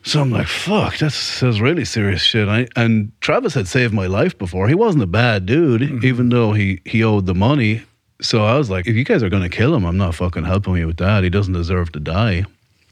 So 0.03 0.21
I'm 0.21 0.31
like, 0.31 0.47
fuck, 0.47 0.97
that's, 0.99 1.41
that's 1.41 1.61
really 1.61 1.85
serious 1.85 2.23
shit. 2.23 2.49
I, 2.49 2.67
and 2.75 3.13
Travis 3.21 3.55
had 3.55 3.69
saved 3.69 3.93
my 3.93 4.07
life 4.07 4.37
before. 4.39 4.67
He 4.67 4.75
wasn't 4.75 5.05
a 5.05 5.07
bad 5.07 5.45
dude, 5.45 6.05
even 6.05 6.31
though 6.31 6.53
he, 6.53 6.81
he 6.87 7.05
owed 7.05 7.27
the 7.27 7.35
money. 7.35 7.83
So 8.23 8.45
I 8.45 8.57
was 8.57 8.71
like, 8.71 8.87
if 8.87 8.97
you 8.97 9.05
guys 9.05 9.23
are 9.23 9.29
going 9.29 9.43
to 9.43 9.49
kill 9.49 9.75
him, 9.75 9.85
I'm 9.85 9.99
not 9.99 10.15
fucking 10.15 10.45
helping 10.45 10.77
you 10.77 10.87
with 10.87 10.97
that. 10.99 11.23
He 11.23 11.31
doesn't 11.31 11.53
deserve 11.53 11.93
to 11.93 12.01
die, 12.01 12.45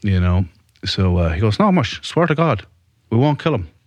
you 0.03 0.21
know? 0.21 0.45
So 0.85 1.17
uh, 1.17 1.33
he 1.33 1.41
goes, 1.41 1.59
no, 1.59 1.73
mush, 1.73 2.01
swear 2.07 2.27
to 2.27 2.35
God, 2.35 2.65
we 3.11 3.17
won't 3.19 3.39
kill 3.43 3.55
him. 3.55 3.69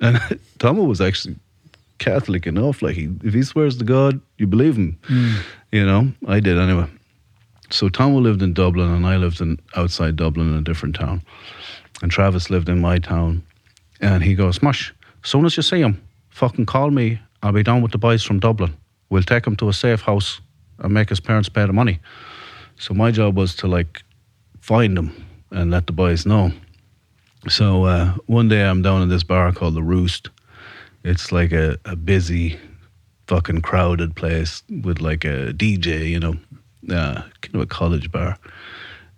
And 0.00 0.20
Tomo 0.60 0.84
was 0.84 1.00
actually 1.00 1.34
Catholic 1.98 2.46
enough. 2.46 2.82
Like, 2.82 2.94
he, 2.94 3.08
if 3.24 3.34
he 3.34 3.42
swears 3.42 3.76
to 3.78 3.84
God, 3.84 4.20
you 4.38 4.46
believe 4.46 4.76
him. 4.76 4.96
You 5.72 5.84
know, 5.84 6.12
I 6.28 6.38
did 6.38 6.56
anyway. 6.56 6.86
So 7.70 7.88
Tomo 7.88 8.18
lived 8.18 8.42
in 8.42 8.54
Dublin 8.54 8.90
and 8.90 9.06
I 9.06 9.16
lived 9.16 9.40
in 9.40 9.58
outside 9.76 10.16
Dublin 10.16 10.52
in 10.52 10.58
a 10.58 10.62
different 10.62 10.94
town. 10.94 11.22
And 12.02 12.10
Travis 12.10 12.50
lived 12.50 12.68
in 12.68 12.80
my 12.80 12.98
town. 12.98 13.42
And 14.00 14.22
he 14.22 14.34
goes, 14.34 14.62
Mush, 14.62 14.94
soon 15.22 15.44
as 15.44 15.56
you 15.56 15.62
see 15.62 15.80
him, 15.80 16.02
fucking 16.30 16.66
call 16.66 16.90
me. 16.90 17.20
I'll 17.42 17.52
be 17.52 17.62
down 17.62 17.82
with 17.82 17.92
the 17.92 17.98
boys 17.98 18.22
from 18.22 18.40
Dublin. 18.40 18.76
We'll 19.10 19.22
take 19.22 19.46
him 19.46 19.56
to 19.56 19.68
a 19.68 19.72
safe 19.72 20.02
house 20.02 20.40
and 20.78 20.94
make 20.94 21.08
his 21.08 21.20
parents 21.20 21.48
pay 21.48 21.66
the 21.66 21.72
money. 21.72 22.00
So 22.76 22.94
my 22.94 23.10
job 23.10 23.36
was 23.36 23.54
to 23.56 23.66
like 23.66 24.02
find 24.60 24.96
him 24.96 25.26
and 25.50 25.70
let 25.70 25.86
the 25.86 25.92
boys 25.92 26.26
know. 26.26 26.52
So 27.48 27.84
uh, 27.84 28.14
one 28.26 28.48
day 28.48 28.64
I'm 28.64 28.82
down 28.82 29.02
in 29.02 29.08
this 29.08 29.22
bar 29.22 29.52
called 29.52 29.74
The 29.74 29.82
Roost. 29.82 30.30
It's 31.04 31.32
like 31.32 31.52
a, 31.52 31.78
a 31.84 31.96
busy, 31.96 32.58
fucking 33.26 33.62
crowded 33.62 34.16
place 34.16 34.62
with 34.68 35.00
like 35.00 35.24
a 35.24 35.52
DJ, 35.52 36.08
you 36.08 36.20
know, 36.20 36.36
uh, 36.90 37.22
kind 37.40 37.54
of 37.54 37.60
a 37.60 37.66
college 37.66 38.10
bar. 38.10 38.38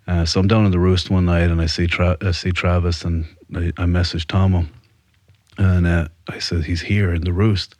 Uh, 0.07 0.25
so 0.25 0.39
I'm 0.39 0.47
down 0.47 0.65
in 0.65 0.71
the 0.71 0.79
roost 0.79 1.09
one 1.09 1.25
night 1.25 1.49
and 1.49 1.61
I 1.61 1.67
see 1.67 1.87
Tra- 1.87 2.17
I 2.21 2.31
see 2.31 2.51
Travis 2.51 3.05
and 3.05 3.25
I, 3.55 3.71
I 3.77 3.85
message 3.85 4.27
Tomo 4.27 4.65
and 5.57 5.85
uh, 5.85 6.07
I 6.27 6.39
said 6.39 6.63
he's 6.63 6.81
here 6.81 7.13
in 7.13 7.21
the 7.21 7.31
roost 7.31 7.75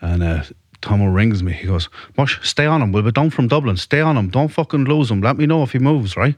and 0.00 0.22
uh, 0.22 0.44
Tomo 0.80 1.06
rings 1.06 1.42
me. 1.42 1.52
He 1.52 1.66
goes, 1.66 1.88
"Mush, 2.16 2.38
stay 2.46 2.66
on 2.66 2.82
him. 2.82 2.92
We'll 2.92 3.02
be 3.02 3.12
down 3.12 3.30
from 3.30 3.48
Dublin. 3.48 3.76
Stay 3.76 4.00
on 4.00 4.16
him. 4.16 4.28
Don't 4.28 4.48
fucking 4.48 4.84
lose 4.84 5.10
him. 5.10 5.20
Let 5.20 5.36
me 5.36 5.46
know 5.46 5.62
if 5.62 5.72
he 5.72 5.78
moves, 5.78 6.16
right?" 6.16 6.34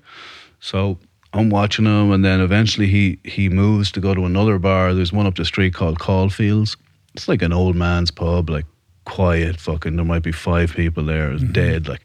So 0.61 0.99
I'm 1.33 1.51
watching 1.51 1.87
him, 1.87 2.13
and 2.13 2.25
then 2.25 2.41
eventually 2.41 2.87
he 2.87 3.19
he 3.25 3.49
moves 3.49 3.91
to 3.93 4.01
go 4.01 4.15
to 4.15 4.25
another 4.25 4.59
bar. 4.59 4.95
There's 4.95 5.13
one 5.13 5.27
up 5.27 5.35
the 5.35 5.45
street 5.45 5.75
called 5.75 5.99
Caulfields. 5.99 6.77
It's 7.15 7.29
like 7.29 7.43
an 7.43 7.53
old 7.53 7.75
man's 7.75 8.11
pub, 8.11 8.51
like 8.51 8.67
quiet. 9.05 9.61
Fucking, 9.61 9.97
there 9.97 10.05
might 10.05 10.23
be 10.23 10.33
five 10.33 10.73
people 10.75 11.05
there, 11.05 11.33
it's 11.33 11.43
dead. 11.43 11.89
Like, 11.89 12.03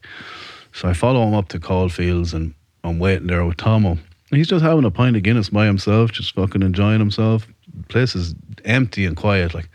so 0.80 0.88
I 0.88 0.94
follow 0.94 1.22
him 1.28 1.34
up 1.34 1.48
to 1.48 1.60
Caulfields, 1.60 2.32
and 2.32 2.54
I'm 2.84 2.98
waiting 2.98 3.26
there 3.26 3.44
with 3.44 3.58
Tomo. 3.58 3.98
He's 4.30 4.48
just 4.48 4.64
having 4.64 4.86
a 4.86 4.90
pint 4.90 5.14
of 5.14 5.22
Guinness 5.22 5.50
by 5.50 5.66
himself, 5.66 6.10
just 6.10 6.34
fucking 6.34 6.62
enjoying 6.62 7.00
himself. 7.00 7.46
The 7.76 7.86
place 7.88 8.16
is 8.16 8.34
empty 8.64 9.04
and 9.04 9.14
quiet, 9.14 9.52
like. 9.52 9.68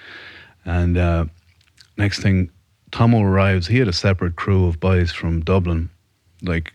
And 0.66 0.98
uh, 0.98 1.26
next 1.96 2.24
thing, 2.24 2.50
Tomo 2.92 3.22
arrives. 3.22 3.68
He 3.68 3.78
had 3.78 3.88
a 3.88 3.94
separate 3.94 4.36
crew 4.36 4.66
of 4.66 4.80
boys 4.80 5.12
from 5.12 5.42
Dublin. 5.42 5.92
Like, 6.42 6.74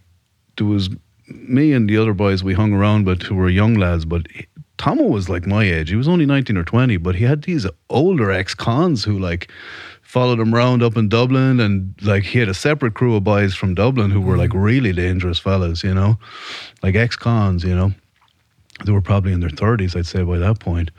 there 0.56 0.66
was 0.66 0.90
me 1.26 1.72
and 1.72 1.90
the 1.90 1.96
other 1.96 2.14
boys 2.14 2.44
we 2.44 2.54
hung 2.54 2.72
around, 2.72 3.06
but 3.06 3.24
who 3.24 3.34
were 3.34 3.50
young 3.50 3.74
lads. 3.74 4.04
But 4.04 4.28
he- 4.30 4.46
Tomo 4.78 5.08
was 5.08 5.28
like 5.28 5.44
my 5.44 5.64
age. 5.64 5.90
He 5.90 5.96
was 5.96 6.06
only 6.06 6.24
19 6.24 6.56
or 6.56 6.62
20, 6.62 6.98
but 6.98 7.16
he 7.16 7.24
had 7.24 7.42
these 7.42 7.66
older 7.88 8.30
ex 8.30 8.54
cons 8.54 9.02
who 9.02 9.18
like 9.18 9.50
followed 10.10 10.40
him 10.40 10.52
round 10.52 10.82
up 10.82 10.96
in 10.96 11.08
Dublin. 11.08 11.60
And 11.60 11.94
like 12.02 12.24
he 12.24 12.40
had 12.40 12.48
a 12.48 12.54
separate 12.54 12.94
crew 12.94 13.14
of 13.14 13.22
boys 13.22 13.54
from 13.54 13.74
Dublin 13.74 14.10
who 14.10 14.20
were 14.20 14.36
like 14.36 14.52
really 14.52 14.92
dangerous 14.92 15.38
fellas, 15.38 15.84
you 15.84 15.94
know, 15.94 16.18
like 16.82 16.96
ex 16.96 17.14
cons, 17.14 17.62
you 17.62 17.74
know. 17.76 17.92
They 18.84 18.90
were 18.90 19.00
probably 19.00 19.32
in 19.32 19.40
their 19.40 19.50
30s, 19.50 19.94
I'd 19.94 20.06
say, 20.06 20.24
by 20.24 20.38
that 20.38 20.58
point. 20.58 20.90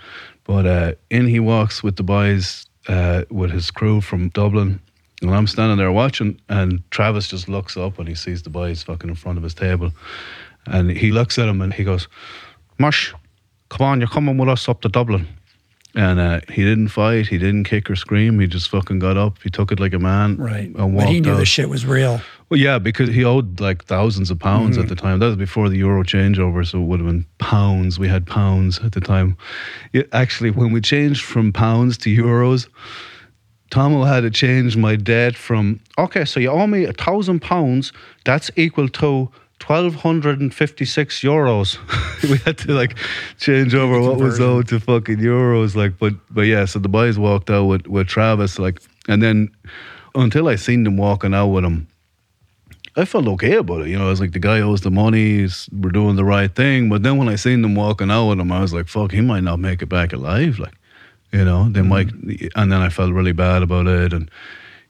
But 0.45 0.65
uh, 0.65 0.93
in 1.09 1.27
he 1.27 1.41
walks 1.41 1.83
with 1.83 1.97
the 1.97 2.03
boys, 2.03 2.65
uh, 2.87 3.23
with 3.29 3.51
his 3.51 3.69
crew 3.69 3.99
from 3.99 4.29
Dublin. 4.29 4.79
And 5.21 5.35
I'm 5.35 5.47
standing 5.47 5.77
there 5.77 5.91
watching, 5.91 6.39
and 6.47 6.81
Travis 6.89 7.27
just 7.27 7.49
looks 7.49 7.75
up 7.75 7.99
and 7.99 8.07
he 8.07 8.15
sees 8.15 8.43
the 8.43 8.49
boys 8.49 8.81
fucking 8.81 9.09
in 9.09 9.15
front 9.15 9.37
of 9.37 9.43
his 9.43 9.53
table. 9.53 9.91
And 10.67 10.89
he 10.89 11.11
looks 11.11 11.37
at 11.37 11.49
him 11.49 11.61
and 11.61 11.73
he 11.73 11.83
goes, 11.83 12.07
Mush, 12.77 13.13
come 13.69 13.85
on, 13.85 13.99
you're 13.99 14.07
coming 14.07 14.37
with 14.37 14.47
us 14.47 14.69
up 14.69 14.81
to 14.81 14.89
Dublin. 14.89 15.27
And 15.93 16.19
uh, 16.21 16.39
he 16.47 16.63
didn't 16.63 16.87
fight, 16.87 17.27
he 17.27 17.37
didn't 17.37 17.65
kick 17.65 17.89
or 17.89 17.97
scream, 17.97 18.39
he 18.39 18.47
just 18.47 18.69
fucking 18.69 18.99
got 18.99 19.17
up, 19.17 19.39
he 19.43 19.49
took 19.49 19.73
it 19.73 19.79
like 19.81 19.93
a 19.93 19.99
man. 19.99 20.37
Right. 20.37 20.73
And 20.73 20.95
But 20.95 21.09
he 21.09 21.19
knew 21.19 21.33
out. 21.33 21.37
the 21.37 21.45
shit 21.45 21.67
was 21.67 21.85
real. 21.85 22.21
Well, 22.49 22.59
yeah, 22.59 22.79
because 22.79 23.09
he 23.09 23.25
owed 23.25 23.59
like 23.59 23.83
thousands 23.85 24.31
of 24.31 24.39
pounds 24.39 24.77
at 24.77 24.87
the 24.87 24.95
time. 24.95 25.19
That 25.19 25.27
was 25.27 25.35
before 25.35 25.67
the 25.69 25.77
euro 25.77 26.03
changeover, 26.03 26.65
so 26.65 26.79
it 26.81 26.85
would 26.85 26.99
have 27.01 27.07
been 27.07 27.25
pounds. 27.39 27.99
We 27.99 28.07
had 28.07 28.25
pounds 28.25 28.79
at 28.79 28.93
the 28.93 29.01
time. 29.01 29.35
Yeah, 29.91 30.03
actually, 30.13 30.51
when 30.51 30.71
we 30.71 30.79
changed 30.81 31.23
from 31.23 31.51
pounds 31.53 31.97
to 31.99 32.09
euros, 32.09 32.67
Tomo 33.69 34.03
had 34.03 34.21
to 34.21 34.29
change 34.29 34.75
my 34.75 34.97
debt 34.97 35.35
from 35.37 35.79
okay, 35.97 36.25
so 36.25 36.39
you 36.41 36.49
owe 36.51 36.67
me 36.67 36.83
a 36.83 36.93
thousand 36.93 37.41
pounds. 37.41 37.93
That's 38.25 38.51
equal 38.57 38.89
to 38.89 39.29
twelve 39.61 39.93
hundred 39.95 40.41
and 40.41 40.53
fifty-six 40.53 41.21
euros. 41.21 41.77
we 42.29 42.37
had 42.39 42.57
to 42.57 42.73
like 42.73 42.97
change 43.39 43.75
over 43.75 44.01
what 44.01 44.17
was 44.17 44.39
owed 44.39 44.67
to 44.69 44.79
fucking 44.79 45.17
euros. 45.17 45.75
Like, 45.75 45.97
but 45.99 46.13
but 46.31 46.41
yeah, 46.41 46.65
so 46.65 46.79
the 46.79 46.89
boys 46.89 47.17
walked 47.17 47.49
out 47.49 47.65
with 47.65 47.87
with 47.87 48.07
Travis, 48.07 48.57
like, 48.59 48.81
and 49.07 49.21
then 49.21 49.49
until 50.15 50.47
I 50.47 50.55
seen 50.55 50.83
them 50.83 50.97
walking 50.97 51.33
out 51.33 51.47
with 51.47 51.63
him. 51.63 51.87
I 52.97 53.05
felt 53.05 53.25
okay 53.27 53.53
about 53.53 53.83
it. 53.83 53.87
You 53.87 53.97
know, 53.97 54.07
I 54.07 54.09
was 54.09 54.19
like, 54.19 54.33
the 54.33 54.39
guy 54.39 54.59
owes 54.59 54.81
the 54.81 54.91
money. 54.91 55.47
We're 55.71 55.91
doing 55.91 56.17
the 56.17 56.25
right 56.25 56.53
thing. 56.53 56.89
But 56.89 57.03
then 57.03 57.15
when 57.15 57.29
I 57.29 57.37
seen 57.37 57.61
them 57.61 57.73
walking 57.73 58.11
out 58.11 58.27
with 58.27 58.39
him, 58.41 58.51
I 58.51 58.59
was 58.59 58.73
like, 58.73 58.89
fuck, 58.89 59.13
he 59.13 59.21
might 59.21 59.45
not 59.45 59.59
make 59.59 59.81
it 59.81 59.85
back 59.85 60.11
alive. 60.11 60.59
Like, 60.59 60.73
you 61.31 61.45
know, 61.45 61.69
they 61.69 61.83
might. 61.83 62.11
And 62.53 62.69
then 62.69 62.81
I 62.81 62.89
felt 62.89 63.13
really 63.13 63.31
bad 63.31 63.63
about 63.63 63.87
it. 63.87 64.11
And, 64.11 64.29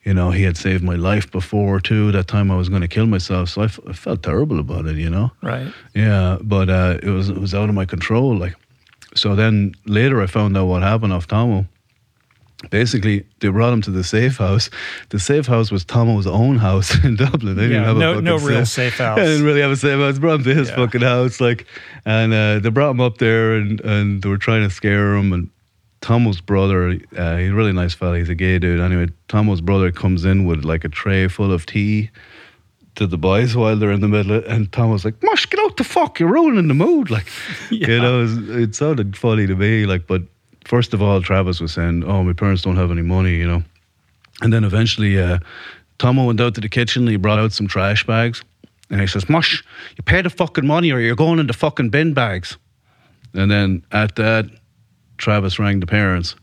you 0.04 0.14
know, 0.14 0.32
he 0.32 0.44
had 0.44 0.58
saved 0.58 0.84
my 0.84 0.96
life 0.96 1.30
before, 1.32 1.80
too. 1.80 2.12
That 2.12 2.28
time 2.28 2.50
I 2.52 2.56
was 2.56 2.70
going 2.70 2.82
to 2.82 2.88
kill 2.88 3.06
myself. 3.06 3.50
So 3.50 3.62
I, 3.62 3.66
f- 3.66 3.80
I 3.88 3.94
felt 3.94 4.24
terrible 4.24 4.60
about 4.60 4.86
it, 4.88 4.96
you 4.98 5.10
know? 5.10 5.32
Right. 5.44 5.72
Yeah, 5.94 6.38
but 6.42 6.70
uh, 6.70 6.98
it 7.04 7.10
was 7.10 7.30
it 7.30 7.38
was 7.38 7.54
out 7.54 7.70
of 7.70 7.76
my 7.76 7.86
control. 7.86 8.36
Like, 8.36 8.56
so 9.16 9.36
then 9.36 9.74
later 9.86 10.22
I 10.22 10.26
found 10.28 10.58
out 10.58 10.66
what 10.66 10.82
happened 10.82 11.14
off 11.14 11.28
Tomo. 11.28 11.66
Basically, 12.70 13.26
they 13.40 13.48
brought 13.50 13.74
him 13.74 13.82
to 13.82 13.92
the 13.92 14.04
safe 14.04 14.38
house. 14.38 14.70
The 15.10 15.20
safe 15.20 15.48
house 15.48 15.72
was 15.72 15.84
Tomo's 15.84 16.28
own 16.28 16.58
house 16.58 16.94
in 17.04 17.16
Dublin. 17.16 17.56
They 17.56 17.64
Yeah, 17.64 17.70
didn't 17.70 17.86
have 17.86 17.98
no- 17.98 18.10
a 18.12 18.14
fucking 18.14 18.24
no 18.26 18.38
real 18.38 18.66
safe, 18.66 18.68
safe 18.94 18.98
house. 19.00 19.18
I 19.18 19.24
didn't 19.26 19.46
really 19.46 19.62
have 19.62 19.72
a 19.72 19.76
safe 19.76 20.00
house. 20.00 20.20
Brought 20.20 20.36
him 20.42 20.44
to 20.44 20.54
his 20.56 20.70
Yeah. 20.70 20.76
fucking 20.76 21.02
house, 21.02 21.42
like, 21.42 21.66
and 22.06 22.32
uh, 22.34 22.60
they 22.60 22.70
brought 22.70 22.92
him 22.92 23.02
up 23.02 23.18
there, 23.18 23.54
and 23.56 23.82
and 23.82 24.22
they 24.22 24.30
were 24.30 24.38
trying 24.38 24.62
to 24.62 24.70
scare 24.70 25.16
him. 25.16 25.34
And 25.34 25.50
Tomo's 26.02 26.42
brother, 26.42 26.98
uh, 27.16 27.38
he's 27.38 27.52
a 27.52 27.54
really 27.54 27.74
nice 27.74 27.94
fella. 27.94 28.18
He's 28.18 28.30
a 28.30 28.36
gay 28.36 28.58
dude. 28.60 28.80
Anyway, 28.80 29.08
Tomo's 29.28 29.62
brother 29.62 29.92
comes 29.92 30.26
in 30.26 30.46
with 30.46 30.64
like 30.66 30.84
a 30.84 30.90
tray 30.90 31.28
full 31.28 31.52
of 31.54 31.66
tea 31.66 32.10
to 32.96 33.06
the 33.08 33.18
boys 33.18 33.56
while 33.56 33.78
they're 33.78 33.92
in 33.92 34.02
the 34.02 34.08
middle, 34.08 34.36
of, 34.38 34.46
and 34.46 34.72
Tom 34.72 34.90
was 34.92 35.06
like, 35.06 35.22
"Mush, 35.24 35.46
get 35.50 35.60
out 35.60 35.78
the 35.78 35.84
fuck! 35.84 36.20
You're 36.20 36.32
ruining 36.32 36.68
the 36.68 36.74
mood." 36.74 37.10
Like, 37.12 37.28
Yeah. 37.72 37.88
you 37.88 38.00
know, 38.02 38.20
it, 38.20 38.22
was- 38.24 38.50
it 38.50 38.76
sounded 38.76 39.16
funny 39.16 39.46
to 39.48 39.56
me. 39.56 39.86
Like, 39.86 40.08
but 40.08 40.24
first 40.66 40.94
of 40.94 41.02
all, 41.02 41.22
Travis 41.22 41.62
was 41.62 41.72
saying, 41.74 42.04
"Oh, 42.04 42.24
my 42.24 42.34
parents 42.34 42.64
don't 42.64 42.76
have 42.78 42.92
any 42.92 43.04
money," 43.04 43.36
you 43.36 43.48
know, 43.48 43.64
and 44.42 44.52
then 44.52 44.64
eventually, 44.64 45.22
uh, 45.22 45.38
Tomo 46.00 46.26
went 46.26 46.42
out 46.42 46.56
to 46.56 46.62
the 46.62 46.68
kitchen. 46.70 47.04
and 47.04 47.12
He 47.12 47.18
brought 47.18 47.40
out 47.40 47.54
some 47.54 47.68
trash 47.68 48.06
bags, 48.08 48.44
and 48.90 49.00
he 49.00 49.06
says, 49.08 49.30
"Mush, 49.30 49.64
you 49.96 50.04
pay 50.04 50.22
the 50.24 50.30
fucking 50.32 50.66
money, 50.66 50.92
or 50.92 51.00
you're 51.00 51.16
going 51.16 51.38
in 51.40 51.46
the 51.48 51.54
fucking 51.54 51.92
bin 51.92 52.14
bags." 52.16 52.58
And 53.34 53.50
then 53.52 53.84
at 53.94 54.16
that, 54.18 54.48
Travis 55.22 55.60
rang 55.60 55.80
the 55.80 55.88
parents, 55.88 56.36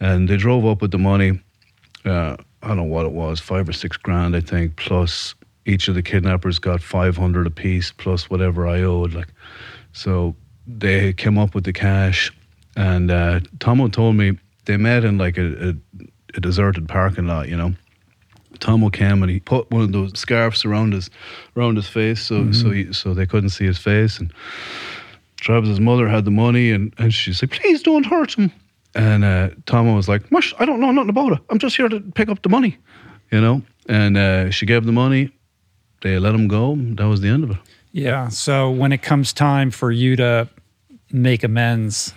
and 0.00 0.28
they 0.28 0.36
drove 0.36 0.64
up 0.66 0.82
with 0.82 0.90
the 0.90 0.98
money. 0.98 1.40
Uh, 2.04 2.36
I 2.62 2.68
don't 2.68 2.78
know 2.78 2.82
what 2.84 3.06
it 3.06 3.12
was, 3.12 3.38
five 3.38 3.68
or 3.68 3.72
six 3.72 3.96
grand, 3.96 4.34
I 4.34 4.40
think, 4.40 4.76
plus 4.76 5.34
each 5.66 5.88
of 5.88 5.94
the 5.94 6.02
kidnappers 6.02 6.58
got 6.58 6.82
500 6.82 7.46
apiece, 7.46 7.92
plus 7.92 8.28
whatever 8.28 8.66
I 8.66 8.82
owed. 8.82 9.14
Like, 9.14 9.28
so 9.92 10.34
they 10.66 11.12
came 11.12 11.38
up 11.38 11.54
with 11.54 11.64
the 11.64 11.72
cash, 11.72 12.32
and 12.76 13.10
uh, 13.10 13.40
Tomo 13.60 13.88
told 13.88 14.16
me 14.16 14.38
they 14.64 14.78
met 14.78 15.04
in 15.04 15.18
like 15.18 15.36
a, 15.38 15.70
a, 15.70 15.74
a 16.34 16.40
deserted 16.40 16.88
parking 16.88 17.26
lot, 17.26 17.48
you 17.48 17.56
know. 17.56 17.74
Tomo 18.60 18.88
came 18.88 19.22
and 19.22 19.30
he 19.30 19.40
put 19.40 19.70
one 19.70 19.82
of 19.82 19.92
those 19.92 20.18
scarves 20.18 20.64
around 20.64 20.92
his 20.92 21.10
around 21.56 21.76
his 21.76 21.88
face, 21.88 22.22
so 22.22 22.52
so 22.52 22.70
he, 22.70 22.92
so 22.92 23.12
they 23.12 23.26
couldn't 23.26 23.50
see 23.50 23.66
his 23.66 23.78
face. 23.78 24.18
And 24.20 24.32
Travis's 25.44 25.78
mother 25.78 26.08
had 26.08 26.24
the 26.24 26.30
money, 26.30 26.70
and, 26.70 26.94
and 26.96 27.12
she's 27.12 27.42
like, 27.42 27.50
"Please 27.50 27.82
don't 27.82 28.06
hurt 28.06 28.32
him." 28.32 28.50
And 28.94 29.24
uh, 29.24 29.50
was 29.70 30.08
like, 30.08 30.32
"Mush, 30.32 30.54
I 30.58 30.64
don't 30.64 30.80
know 30.80 30.90
nothing 30.90 31.10
about 31.10 31.32
it. 31.32 31.38
I'm 31.50 31.58
just 31.58 31.76
here 31.76 31.88
to 31.88 32.00
pick 32.00 32.30
up 32.30 32.42
the 32.42 32.48
money," 32.48 32.78
you 33.30 33.42
know. 33.42 33.60
And 33.86 34.16
uh, 34.16 34.50
she 34.50 34.64
gave 34.64 34.86
the 34.86 34.92
money. 34.92 35.30
They 36.00 36.18
let 36.18 36.34
him 36.34 36.48
go. 36.48 36.76
That 36.76 37.06
was 37.08 37.20
the 37.20 37.28
end 37.28 37.44
of 37.44 37.50
it. 37.50 37.58
Yeah. 37.92 38.28
So 38.28 38.70
when 38.70 38.92
it 38.92 39.02
comes 39.02 39.34
time 39.34 39.70
for 39.70 39.92
you 39.92 40.16
to 40.16 40.48
make 41.12 41.44
amends 41.44 42.14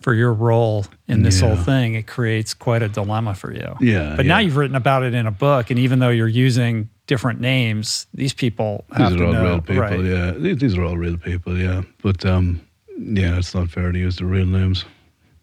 for 0.00 0.12
your 0.12 0.32
role 0.32 0.84
in 1.06 1.22
this 1.22 1.40
whole 1.40 1.56
thing, 1.56 1.94
it 1.94 2.06
creates 2.06 2.54
quite 2.54 2.82
a 2.82 2.88
dilemma 2.88 3.34
for 3.34 3.52
you. 3.52 3.76
Yeah, 3.80 4.16
But 4.16 4.26
now 4.26 4.38
you've 4.38 4.56
written 4.56 4.76
about 4.76 5.02
it 5.02 5.14
in 5.14 5.26
a 5.26 5.30
book, 5.30 5.70
and 5.70 5.78
even 5.78 6.00
though 6.00 6.10
you're 6.10 6.28
using 6.28 6.90
different 7.06 7.40
names, 7.40 8.06
these 8.14 8.32
people 8.32 8.84
have 8.96 9.10
These 9.10 9.18
to 9.18 9.24
are 9.24 9.26
all 9.26 9.32
know. 9.32 9.44
real 9.44 9.60
people. 9.60 9.82
right. 9.82 10.00
Yeah, 10.04 10.30
these, 10.32 10.58
these 10.58 10.76
are 10.78 10.84
all 10.84 10.96
real 10.96 11.16
people. 11.16 11.56
Yeah, 11.58 11.82
but 12.02 12.24
um, 12.24 12.60
yeah, 12.98 13.38
it's 13.38 13.54
not 13.54 13.70
fair 13.70 13.92
to 13.92 13.98
use 13.98 14.16
the 14.16 14.24
real 14.24 14.46
names. 14.46 14.84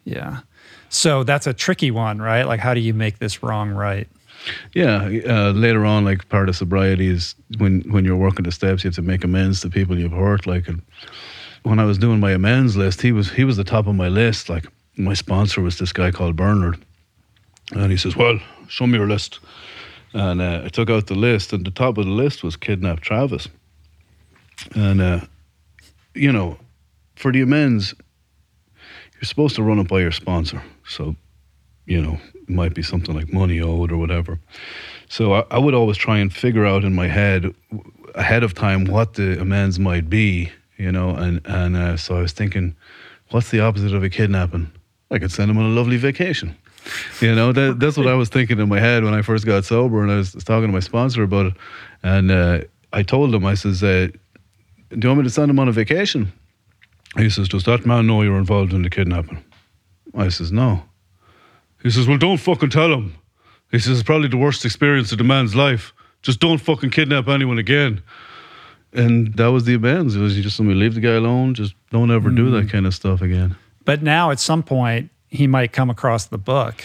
Yeah. 0.04 0.40
So 0.90 1.24
that's 1.24 1.48
a 1.48 1.54
tricky 1.54 1.92
one, 1.92 2.20
right? 2.22 2.44
Like, 2.44 2.60
how 2.60 2.74
do 2.74 2.80
you 2.82 2.94
make 2.94 3.20
this 3.20 3.42
wrong 3.44 3.70
right? 3.70 4.08
Yeah, 4.74 5.04
uh, 5.28 5.52
later 5.52 5.86
on, 5.86 6.04
like 6.04 6.28
part 6.30 6.50
of 6.50 6.56
sobriety 6.56 7.08
is 7.08 7.36
when 7.60 7.82
when 7.92 8.06
you're 8.06 8.18
working 8.18 8.44
the 8.44 8.52
steps, 8.52 8.84
you 8.84 8.88
have 8.88 8.96
to 8.96 9.02
make 9.04 9.24
amends 9.24 9.62
to 9.62 9.70
people 9.70 9.98
you've 9.98 10.12
hurt. 10.12 10.48
Like, 10.48 10.68
and 10.68 10.82
when 11.64 11.78
I 11.78 11.86
was 11.86 11.98
doing 12.00 12.20
my 12.20 12.32
amends 12.32 12.76
list, 12.76 13.02
he 13.02 13.12
was 13.12 13.32
he 13.32 13.44
was 13.44 13.56
the 13.56 13.64
top 13.64 13.86
of 13.88 13.94
my 13.96 14.08
list. 14.10 14.50
Like, 14.50 14.66
my 14.98 15.14
sponsor 15.14 15.62
was 15.62 15.78
this 15.78 15.94
guy 15.94 16.10
called 16.12 16.36
Bernard, 16.36 16.84
and 17.76 17.92
he 17.92 17.98
says, 17.98 18.16
"Well, 18.16 18.40
show 18.68 18.88
me 18.88 18.98
your 18.98 19.08
list." 19.08 19.40
And 20.14 20.42
uh, 20.42 20.62
I 20.66 20.70
took 20.70 20.90
out 20.90 21.08
the 21.08 21.16
list, 21.16 21.54
and 21.54 21.66
the 21.66 21.72
top 21.72 21.98
of 21.98 22.06
the 22.06 22.12
list 22.12 22.44
was 22.44 22.56
kidnap 22.56 23.00
Travis. 23.00 23.48
And 24.76 25.02
uh, 25.02 25.22
you 26.14 26.32
know, 26.32 26.58
for 27.16 27.32
the 27.32 27.42
amends, 27.42 27.94
you're 28.76 29.24
supposed 29.24 29.56
to 29.56 29.64
run 29.64 29.80
it 29.80 29.88
by 29.88 30.00
your 30.00 30.12
sponsor. 30.12 30.62
So 30.88 31.16
you 31.86 32.02
know, 32.02 32.20
it 32.36 32.50
might 32.50 32.74
be 32.74 32.84
something 32.84 33.16
like 33.16 33.34
money 33.34 33.60
owed 33.60 33.92
or 33.92 33.98
whatever. 33.98 34.40
So 35.10 35.34
I, 35.34 35.44
I 35.52 35.58
would 35.58 35.74
always 35.74 35.98
try 35.98 36.20
and 36.20 36.34
figure 36.34 36.66
out 36.66 36.84
in 36.84 36.94
my 36.94 37.08
head 37.08 37.54
ahead 38.16 38.44
of 38.44 38.54
time 38.54 38.86
what 38.86 39.14
the 39.14 39.40
amends 39.40 39.80
might 39.80 40.10
be, 40.10 40.52
you 40.78 40.92
know, 40.92 41.10
and 41.10 41.42
and 41.46 41.76
uh, 41.76 41.98
so 41.98 42.18
I 42.18 42.22
was 42.22 42.34
thinking, 42.34 42.76
what's 43.30 43.50
the 43.50 43.62
opposite 43.62 43.94
of 43.94 44.04
a 44.04 44.10
kidnapping? 44.10 44.72
I 45.10 45.20
could 45.20 45.32
send 45.32 45.52
him 45.52 45.58
on 45.58 45.66
a 45.66 45.70
lovely 45.70 45.98
vacation. 45.98 46.56
You 47.20 47.36
know, 47.36 47.52
that, 47.52 47.80
that's 47.80 47.98
what 47.98 48.08
I 48.08 48.14
was 48.16 48.30
thinking 48.30 48.60
in 48.60 48.70
my 48.70 48.80
head 48.80 49.04
when 49.04 49.14
I 49.14 49.22
first 49.22 49.46
got 49.46 49.66
sober, 49.66 50.02
and 50.02 50.12
I 50.12 50.18
was 50.18 50.32
talking 50.32 50.68
to 50.68 50.74
my 50.74 50.80
sponsor 50.80 51.24
about 51.24 51.48
it. 51.48 51.54
And 52.04 52.32
uh, 52.32 52.62
I 52.92 53.04
told 53.04 53.34
him, 53.34 53.46
I 53.46 53.54
says, 53.54 53.84
uh, 53.84 54.08
"Do 54.90 55.00
you 55.00 55.10
want 55.10 55.20
me 55.20 55.24
to 55.26 55.30
send 55.30 55.50
him 55.50 55.60
on 55.60 55.68
a 55.68 55.72
vacation?" 55.72 56.32
He 57.18 57.30
says, 57.30 57.50
"Does 57.50 57.66
that 57.66 57.86
man 57.86 58.08
know 58.08 58.22
you're 58.22 58.38
involved 58.38 58.74
in 58.74 58.82
the 58.82 58.90
kidnapping?" 58.90 59.44
I 60.16 60.30
says, 60.30 60.52
"No." 60.52 60.84
He 61.84 61.90
says, 61.90 62.08
Well, 62.08 62.18
don't 62.18 62.38
fucking 62.38 62.70
tell 62.70 62.94
him. 62.94 63.16
He 63.72 63.80
says, 63.80 64.00
It's 64.00 64.04
probably 64.06 64.28
the 64.28 64.38
worst 64.38 64.66
experience 64.66 65.12
of 65.12 65.18
the 65.18 65.24
man's 65.24 65.56
life. 65.56 65.94
Just 66.22 66.40
don't 66.40 66.60
fucking 66.60 66.92
kidnap 66.92 67.28
anyone 67.28 67.58
again. 67.58 68.02
And 68.94 69.34
that 69.36 69.48
was 69.48 69.66
the 69.66 69.76
amends. 69.76 70.16
It 70.16 70.20
was 70.20 70.36
you 70.36 70.44
just 70.44 70.60
let 70.60 70.66
me 70.66 70.74
leave 70.74 70.96
the 70.96 71.02
guy 71.02 71.14
alone. 71.14 71.54
Just 71.54 71.74
don't 71.92 72.12
ever 72.12 72.30
do 72.30 72.52
that 72.52 72.70
kind 72.70 72.86
of 72.86 72.94
stuff 72.94 73.22
again. 73.22 73.56
But 73.86 74.04
now 74.04 74.32
at 74.32 74.40
some 74.40 74.64
point, 74.64 75.10
he 75.32 75.48
might 75.48 75.72
come 75.72 75.90
across 75.90 76.26
the 76.26 76.38
book 76.38 76.84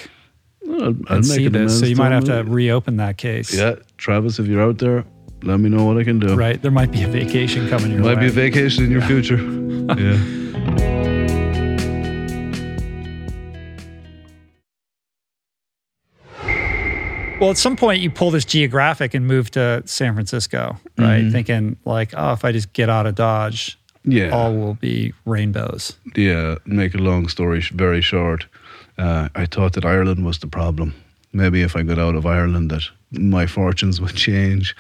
and 0.63 1.05
make 1.09 1.25
see 1.25 1.49
this. 1.49 1.79
So 1.79 1.87
you 1.87 1.97
might 1.97 2.13
have 2.13 2.25
to 2.25 2.45
reopen 2.45 2.97
that 2.97 3.19
case. 3.19 3.53
Yeah, 3.53 3.75
Travis, 3.99 4.39
if 4.39 4.47
you're 4.47 4.63
out 4.63 4.79
there, 4.79 5.05
let 5.43 5.59
me 5.61 5.69
know 5.69 5.85
what 5.85 5.99
I 5.99 6.05
can 6.05 6.19
do. 6.19 6.35
Right. 6.35 6.61
There 6.63 6.71
might 6.71 6.93
be 6.93 7.03
a 7.03 7.09
vacation 7.09 7.69
coming 7.69 7.93
your 7.93 8.01
Might 8.01 8.17
way. 8.17 8.23
be 8.23 8.27
a 8.29 8.31
vacation 8.31 8.85
in 8.85 8.91
your 8.91 9.03
future. 9.03 9.37
yeah. 10.01 10.47
Well, 17.39 17.51
at 17.51 17.59
some 17.59 17.77
point 17.77 18.01
you 18.01 18.11
pull 18.11 18.31
this 18.31 18.47
geographic 18.47 19.13
and 19.13 19.27
move 19.27 19.51
to 19.51 19.83
San 19.85 20.15
Francisco, 20.15 20.79
right? 20.97 21.19
Mm-hmm. 21.19 21.33
Thinking 21.33 21.77
like, 21.85 22.15
oh, 22.17 22.33
if 22.33 22.47
I 22.47 22.53
just 22.53 22.73
get 22.73 22.89
out 22.89 23.07
of 23.07 23.15
Dodge, 23.15 23.79
Yeah. 24.07 24.31
all 24.31 24.55
will 24.55 24.75
be 24.75 25.13
rainbows. 25.25 25.99
Yeah, 26.15 26.57
make 26.65 26.95
a 26.95 26.99
long 26.99 27.29
story 27.29 27.61
sh- 27.61 27.73
very 27.73 28.01
short, 28.01 28.47
uh, 28.99 29.29
I 29.35 29.47
thought 29.47 29.73
that 29.75 29.85
Ireland 29.85 30.25
was 30.25 30.39
the 30.39 30.47
problem. 30.47 30.95
Maybe 31.33 31.63
if 31.63 31.77
I 31.77 31.83
got 31.83 31.99
out 31.99 32.15
of 32.15 32.25
Ireland, 32.25 32.71
that 32.71 32.83
my 33.11 33.47
fortunes 33.47 34.01
would 34.01 34.15
change. 34.15 34.75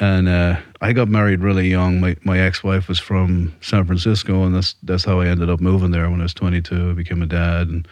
And 0.00 0.28
uh, 0.28 0.56
I 0.80 0.92
got 0.92 1.08
married 1.08 1.40
really 1.40 1.68
young. 1.68 1.98
My 2.00 2.16
my 2.22 2.38
ex 2.38 2.62
wife 2.62 2.86
was 2.88 3.00
from 3.00 3.52
San 3.60 3.84
Francisco, 3.84 4.44
and 4.44 4.54
that's 4.54 4.76
that's 4.84 5.04
how 5.04 5.20
I 5.20 5.26
ended 5.26 5.50
up 5.50 5.60
moving 5.60 5.90
there 5.90 6.08
when 6.08 6.20
I 6.20 6.24
was 6.24 6.34
22. 6.34 6.90
I 6.90 6.92
became 6.92 7.20
a 7.22 7.26
dad, 7.26 7.68
and 7.68 7.88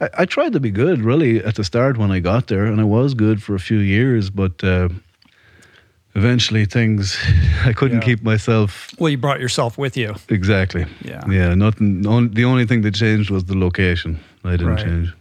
I, 0.00 0.08
I 0.20 0.24
tried 0.24 0.52
to 0.54 0.60
be 0.60 0.70
good 0.70 1.02
really 1.02 1.44
at 1.44 1.56
the 1.56 1.64
start 1.64 1.98
when 1.98 2.10
I 2.10 2.20
got 2.20 2.46
there, 2.46 2.64
and 2.64 2.80
I 2.80 2.84
was 2.84 3.14
good 3.14 3.42
for 3.42 3.54
a 3.54 3.60
few 3.60 3.78
years, 3.78 4.30
but. 4.30 4.62
Uh, 4.62 4.88
Eventually, 6.16 6.64
things 6.64 7.18
I 7.64 7.72
couldn't 7.72 7.98
Yeah. 8.02 8.04
keep 8.06 8.22
myself 8.22 8.90
Well, 8.98 9.10
you 9.10 9.18
brought 9.18 9.40
yourself 9.40 9.76
with 9.78 9.96
you. 9.96 10.14
exactly. 10.28 10.86
Yeah. 11.02 11.22
Yeah, 11.28 11.54
nothing. 11.54 12.06
on- 12.06 12.30
The 12.34 12.44
only 12.44 12.66
thing 12.66 12.82
that 12.82 12.94
changed 12.94 13.30
was 13.30 13.44
the 13.44 13.56
location. 13.58 14.18
I 14.44 14.52
didn't 14.52 14.66
Right. 14.76 14.84
change. 14.84 15.12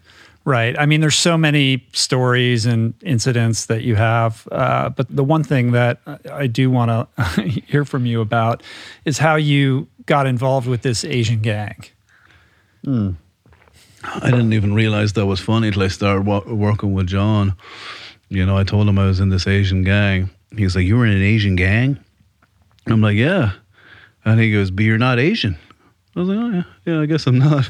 Right. 0.46 0.76
I 0.78 0.86
mean, 0.86 1.00
there's 1.00 1.16
so 1.16 1.38
many 1.38 1.86
stories 1.94 2.66
and 2.66 2.94
incidents 3.02 3.66
that 3.68 3.84
you 3.84 3.96
have. 3.96 4.46
Uh, 4.52 4.90
but 4.90 5.08
the 5.10 5.24
one 5.24 5.42
thing 5.44 5.72
that 5.72 6.00
I 6.30 6.48
do 6.48 6.70
want 6.70 6.90
to 6.92 7.42
hear 7.72 7.86
from 7.86 8.06
you 8.06 8.20
about 8.22 8.62
is 9.06 9.20
how 9.20 9.36
you 9.38 9.88
got 10.06 10.28
involved 10.28 10.68
with 10.68 10.82
this 10.82 11.06
Asian 11.06 11.40
gang. 11.42 11.76
I 12.86 14.30
didn't 14.30 14.52
even 14.54 14.74
realize 14.74 15.14
that 15.14 15.26
was 15.26 15.40
funny 15.40 15.72
till 15.72 15.84
I 15.84 15.88
started 15.88 16.26
wa- 16.26 16.44
working 16.46 16.94
with 16.94 17.08
John. 17.08 17.54
You 18.30 18.46
know, 18.46 18.58
I 18.58 18.64
told 18.66 18.88
him 18.90 19.00
I 19.00 19.06
was 19.06 19.20
in 19.22 19.30
this 19.30 19.48
Asian 19.48 19.84
gang. 19.84 20.30
He's 20.56 20.76
like, 20.76 20.86
"You 20.86 20.98
were 20.98 21.06
in 21.06 21.14
an 21.14 21.24
Asian 21.24 21.56
gang?" 21.56 21.98
I'm 22.88 23.02
like, 23.02 23.16
"Yeah," 23.16 23.54
and 24.26 24.40
he 24.40 24.52
goes, 24.52 24.72
"But 24.72 24.86
you're 24.86 24.98
not 24.98 25.20
Asian." 25.20 25.58
I 26.16 26.20
was 26.20 26.30
like, 26.30 26.38
"Oh 26.38 26.50
yeah, 26.50 26.64
yeah, 26.86 27.02
I 27.02 27.06
guess 27.06 27.26
I'm 27.28 27.40
not." 27.40 27.70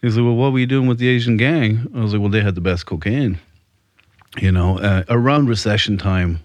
He's 0.00 0.16
like, 0.16 0.24
"Well, 0.24 0.36
what 0.36 0.52
were 0.52 0.58
you 0.58 0.66
doing 0.66 0.86
with 0.86 0.98
the 0.98 1.08
Asian 1.08 1.36
gang?" 1.36 1.86
I 1.94 2.00
was 2.00 2.12
like, 2.12 2.20
"Well, 2.20 2.30
they 2.30 2.42
had 2.42 2.54
the 2.54 2.60
best 2.60 2.86
cocaine." 2.86 3.38
You 4.40 4.50
know, 4.50 4.78
uh, 4.78 5.04
around 5.08 5.48
recession 5.48 5.96
time, 5.96 6.40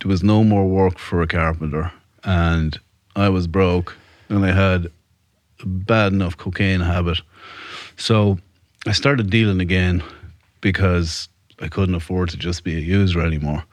there 0.00 0.08
was 0.08 0.22
no 0.22 0.44
more 0.44 0.66
work 0.66 0.98
for 0.98 1.20
a 1.20 1.26
carpenter, 1.26 1.92
and 2.22 2.78
I 3.14 3.28
was 3.28 3.46
broke, 3.46 3.96
and 4.28 4.44
I 4.44 4.52
had 4.52 4.86
a 5.60 5.66
bad 5.66 6.12
enough 6.12 6.36
cocaine 6.36 6.80
habit. 6.80 7.20
So 7.96 8.38
I 8.86 8.92
started 8.92 9.30
dealing 9.30 9.60
again 9.60 10.02
because 10.60 11.28
I 11.60 11.68
couldn't 11.68 11.94
afford 11.94 12.30
to 12.30 12.36
just 12.36 12.64
be 12.64 12.76
a 12.76 12.80
user 12.80 13.20
anymore. 13.20 13.64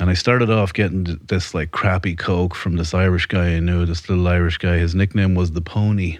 And 0.00 0.08
I 0.08 0.14
started 0.14 0.50
off 0.50 0.72
getting 0.72 1.04
this 1.26 1.54
like 1.54 1.70
crappy 1.70 2.16
coke 2.16 2.54
from 2.54 2.76
this 2.76 2.94
Irish 2.94 3.26
guy 3.26 3.56
I 3.56 3.60
knew, 3.60 3.84
this 3.84 4.08
little 4.08 4.26
Irish 4.26 4.58
guy. 4.58 4.78
His 4.78 4.94
nickname 4.94 5.34
was 5.34 5.52
the 5.52 5.60
Pony. 5.60 6.18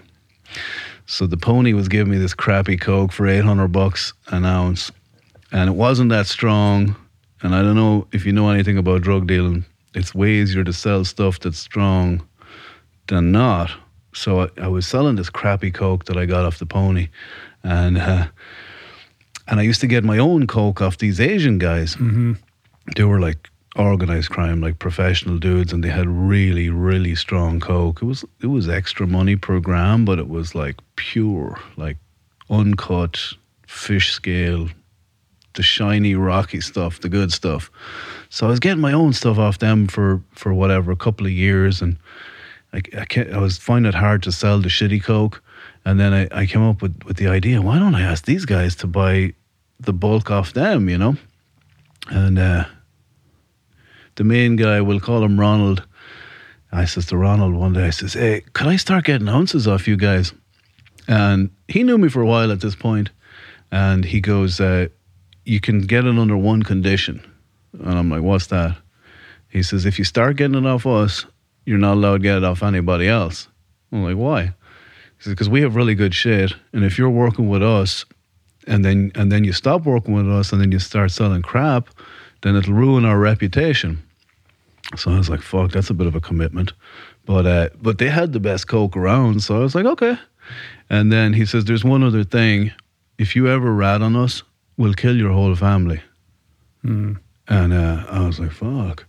So 1.05 1.27
the 1.27 1.37
Pony 1.37 1.73
was 1.73 1.87
giving 1.87 2.11
me 2.11 2.17
this 2.17 2.33
crappy 2.33 2.77
coke 2.77 3.11
for 3.11 3.27
800 3.27 3.69
bucks 3.69 4.13
an 4.27 4.45
ounce. 4.45 4.91
And 5.51 5.69
it 5.69 5.73
wasn't 5.73 6.09
that 6.11 6.27
strong. 6.27 6.95
And 7.41 7.53
I 7.53 7.61
don't 7.61 7.75
know 7.75 8.07
if 8.11 8.25
you 8.25 8.31
know 8.31 8.49
anything 8.49 8.77
about 8.77 9.01
drug 9.01 9.27
dealing, 9.27 9.65
it's 9.93 10.15
way 10.15 10.31
easier 10.31 10.63
to 10.63 10.73
sell 10.73 11.03
stuff 11.03 11.39
that's 11.39 11.59
strong 11.59 12.25
than 13.07 13.31
not. 13.31 13.71
So 14.13 14.41
I, 14.41 14.49
I 14.61 14.67
was 14.67 14.87
selling 14.87 15.15
this 15.15 15.29
crappy 15.29 15.71
coke 15.71 16.05
that 16.05 16.17
I 16.17 16.25
got 16.25 16.45
off 16.45 16.59
the 16.59 16.65
pony, 16.65 17.09
and 17.63 17.97
uh, 17.97 18.27
and 19.47 19.59
I 19.59 19.63
used 19.63 19.81
to 19.81 19.87
get 19.87 20.03
my 20.03 20.19
own 20.19 20.47
coke 20.47 20.81
off 20.81 20.97
these 20.97 21.19
Asian 21.19 21.57
guys. 21.57 21.95
Mm-hmm. 21.95 22.33
They 22.95 23.03
were 23.03 23.19
like 23.19 23.49
organized 23.75 24.29
crime, 24.29 24.61
like 24.61 24.79
professional 24.79 25.37
dudes, 25.37 25.73
and 25.73 25.83
they 25.83 25.89
had 25.89 26.07
really, 26.07 26.69
really 26.69 27.15
strong 27.15 27.59
coke. 27.59 28.01
It 28.01 28.05
was 28.05 28.23
it 28.41 28.47
was 28.47 28.69
extra 28.69 29.07
money 29.07 29.35
per 29.35 29.59
gram, 29.59 30.05
but 30.05 30.19
it 30.19 30.29
was 30.29 30.53
like 30.53 30.75
pure, 30.95 31.59
like 31.75 31.97
uncut 32.49 33.19
fish 33.67 34.11
scale, 34.11 34.69
the 35.55 35.63
shiny, 35.63 36.15
rocky 36.15 36.61
stuff, 36.61 37.01
the 37.01 37.09
good 37.09 37.31
stuff. 37.31 37.71
So 38.29 38.45
I 38.45 38.49
was 38.49 38.59
getting 38.59 38.81
my 38.81 38.93
own 38.93 39.13
stuff 39.13 39.37
off 39.37 39.59
them 39.59 39.87
for 39.87 40.21
for 40.33 40.53
whatever 40.53 40.91
a 40.91 40.95
couple 40.95 41.25
of 41.25 41.31
years, 41.31 41.81
and 41.81 41.97
I, 42.73 42.81
I, 42.95 43.25
I 43.33 43.37
was 43.39 43.57
finding 43.57 43.89
it 43.89 43.95
hard 43.95 44.23
to 44.23 44.31
sell 44.31 44.59
the 44.59 44.69
shitty 44.69 45.03
coke. 45.03 45.41
And 45.85 45.99
then 45.99 46.13
I, 46.13 46.27
I 46.31 46.45
came 46.45 46.63
up 46.63 46.81
with, 46.81 47.03
with 47.05 47.17
the 47.17 47.27
idea: 47.27 47.61
why 47.61 47.79
don't 47.79 47.95
I 47.95 48.01
ask 48.01 48.25
these 48.25 48.45
guys 48.45 48.75
to 48.77 48.87
buy 48.87 49.33
the 49.79 49.93
bulk 49.93 50.31
off 50.31 50.53
them? 50.53 50.87
You 50.87 50.97
know, 50.97 51.17
and 52.09 52.39
uh, 52.39 52.65
the 54.15 54.23
main 54.23 54.55
guy, 54.55 54.81
we'll 54.81 54.99
call 54.99 55.23
him 55.23 55.39
Ronald. 55.39 55.83
I 56.71 56.85
says 56.85 57.05
to 57.07 57.17
Ronald 57.17 57.53
one 57.53 57.73
day, 57.73 57.85
I 57.85 57.89
says, 57.91 58.13
"Hey, 58.13 58.43
could 58.53 58.67
I 58.67 58.77
start 58.77 59.05
getting 59.05 59.29
ounces 59.29 59.67
off 59.67 59.87
you 59.87 59.95
guys?" 59.95 60.33
And 61.07 61.51
he 61.67 61.83
knew 61.83 61.97
me 61.97 62.09
for 62.09 62.21
a 62.21 62.25
while 62.25 62.51
at 62.51 62.61
this 62.61 62.75
point, 62.75 63.09
and 63.71 64.05
he 64.05 64.21
goes, 64.21 64.59
uh, 64.59 64.87
"You 65.45 65.59
can 65.59 65.81
get 65.81 66.05
it 66.05 66.17
under 66.17 66.37
one 66.37 66.63
condition." 66.63 67.21
And 67.73 67.97
I'm 67.97 68.09
like, 68.09 68.21
"What's 68.21 68.47
that?" 68.47 68.77
He 69.49 69.61
says, 69.61 69.85
"If 69.85 69.99
you 69.99 70.05
start 70.05 70.37
getting 70.37 70.55
it 70.55 70.65
off 70.65 70.85
us, 70.85 71.25
you're 71.65 71.77
not 71.77 71.93
allowed 71.93 72.17
to 72.17 72.23
get 72.23 72.37
it 72.37 72.43
off 72.43 72.63
anybody 72.63 73.07
else." 73.07 73.47
I'm 73.91 74.03
like, 74.03 74.17
"Why?" 74.17 74.43
He 74.43 74.51
says, 75.19 75.33
"Because 75.33 75.49
we 75.49 75.61
have 75.61 75.75
really 75.75 75.95
good 75.95 76.15
shit, 76.15 76.55
and 76.71 76.83
if 76.83 76.97
you're 76.97 77.09
working 77.09 77.49
with 77.49 77.61
us, 77.61 78.05
and 78.65 78.83
then 78.83 79.11
and 79.15 79.31
then 79.31 79.43
you 79.43 79.53
stop 79.53 79.85
working 79.85 80.13
with 80.13 80.29
us, 80.29 80.51
and 80.51 80.61
then 80.61 80.71
you 80.71 80.79
start 80.79 81.11
selling 81.11 81.41
crap, 81.41 81.89
then 82.43 82.55
it'll 82.55 82.73
ruin 82.75 83.03
our 83.05 83.17
reputation." 83.17 84.03
So 84.95 85.11
I 85.11 85.17
was 85.17 85.29
like, 85.29 85.41
"Fuck, 85.41 85.71
that's 85.71 85.89
a 85.89 85.93
bit 85.93 86.07
of 86.07 86.15
a 86.15 86.21
commitment," 86.21 86.73
but 87.25 87.45
uh, 87.45 87.69
but 87.81 87.97
they 87.97 88.09
had 88.09 88.31
the 88.33 88.39
best 88.39 88.67
coke 88.67 88.95
around, 88.95 89.41
so 89.41 89.55
I 89.57 89.59
was 89.59 89.73
like, 89.75 89.85
"Okay." 89.85 90.17
And 90.89 91.11
then 91.11 91.33
he 91.33 91.45
says, 91.45 91.65
"There's 91.65 91.83
one 91.83 92.03
other 92.03 92.23
thing. 92.23 92.71
If 93.17 93.35
you 93.35 93.47
ever 93.47 93.73
rat 93.73 94.01
on 94.01 94.15
us, 94.15 94.43
we'll 94.77 94.93
kill 94.93 95.15
your 95.17 95.31
whole 95.31 95.55
family." 95.55 96.01
Mm. 96.85 97.17
And 97.47 97.73
uh, 97.73 98.05
I 98.09 98.25
was 98.27 98.39
like, 98.39 98.51
"Fuck!" 98.51 99.05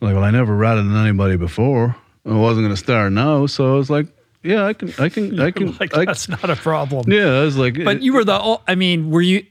Like, 0.00 0.14
well, 0.14 0.24
I 0.24 0.30
never 0.30 0.54
ratted 0.54 0.84
on 0.84 0.96
anybody 0.96 1.36
before. 1.36 1.96
I 2.26 2.34
wasn't 2.34 2.64
going 2.64 2.74
to 2.74 2.82
start 2.82 3.12
now, 3.12 3.46
so 3.46 3.74
I 3.74 3.76
was 3.78 3.88
like, 3.88 4.06
"Yeah, 4.42 4.66
I 4.66 4.72
can, 4.74 4.92
I 4.98 5.08
can, 5.08 5.40
I 5.40 5.50
can." 5.56 5.76
like 5.78 5.96
I, 5.96 6.04
that's 6.04 6.28
not 6.28 6.50
a 6.50 6.56
problem. 6.56 7.10
yeah, 7.10 7.40
I 7.40 7.42
was 7.42 7.56
like, 7.56 7.82
But 7.82 8.02
you 8.02 8.12
were 8.12 8.24
the. 8.24 8.60
I 8.66 8.74
mean, 8.74 9.10
were 9.10 9.22
you? 9.22 9.46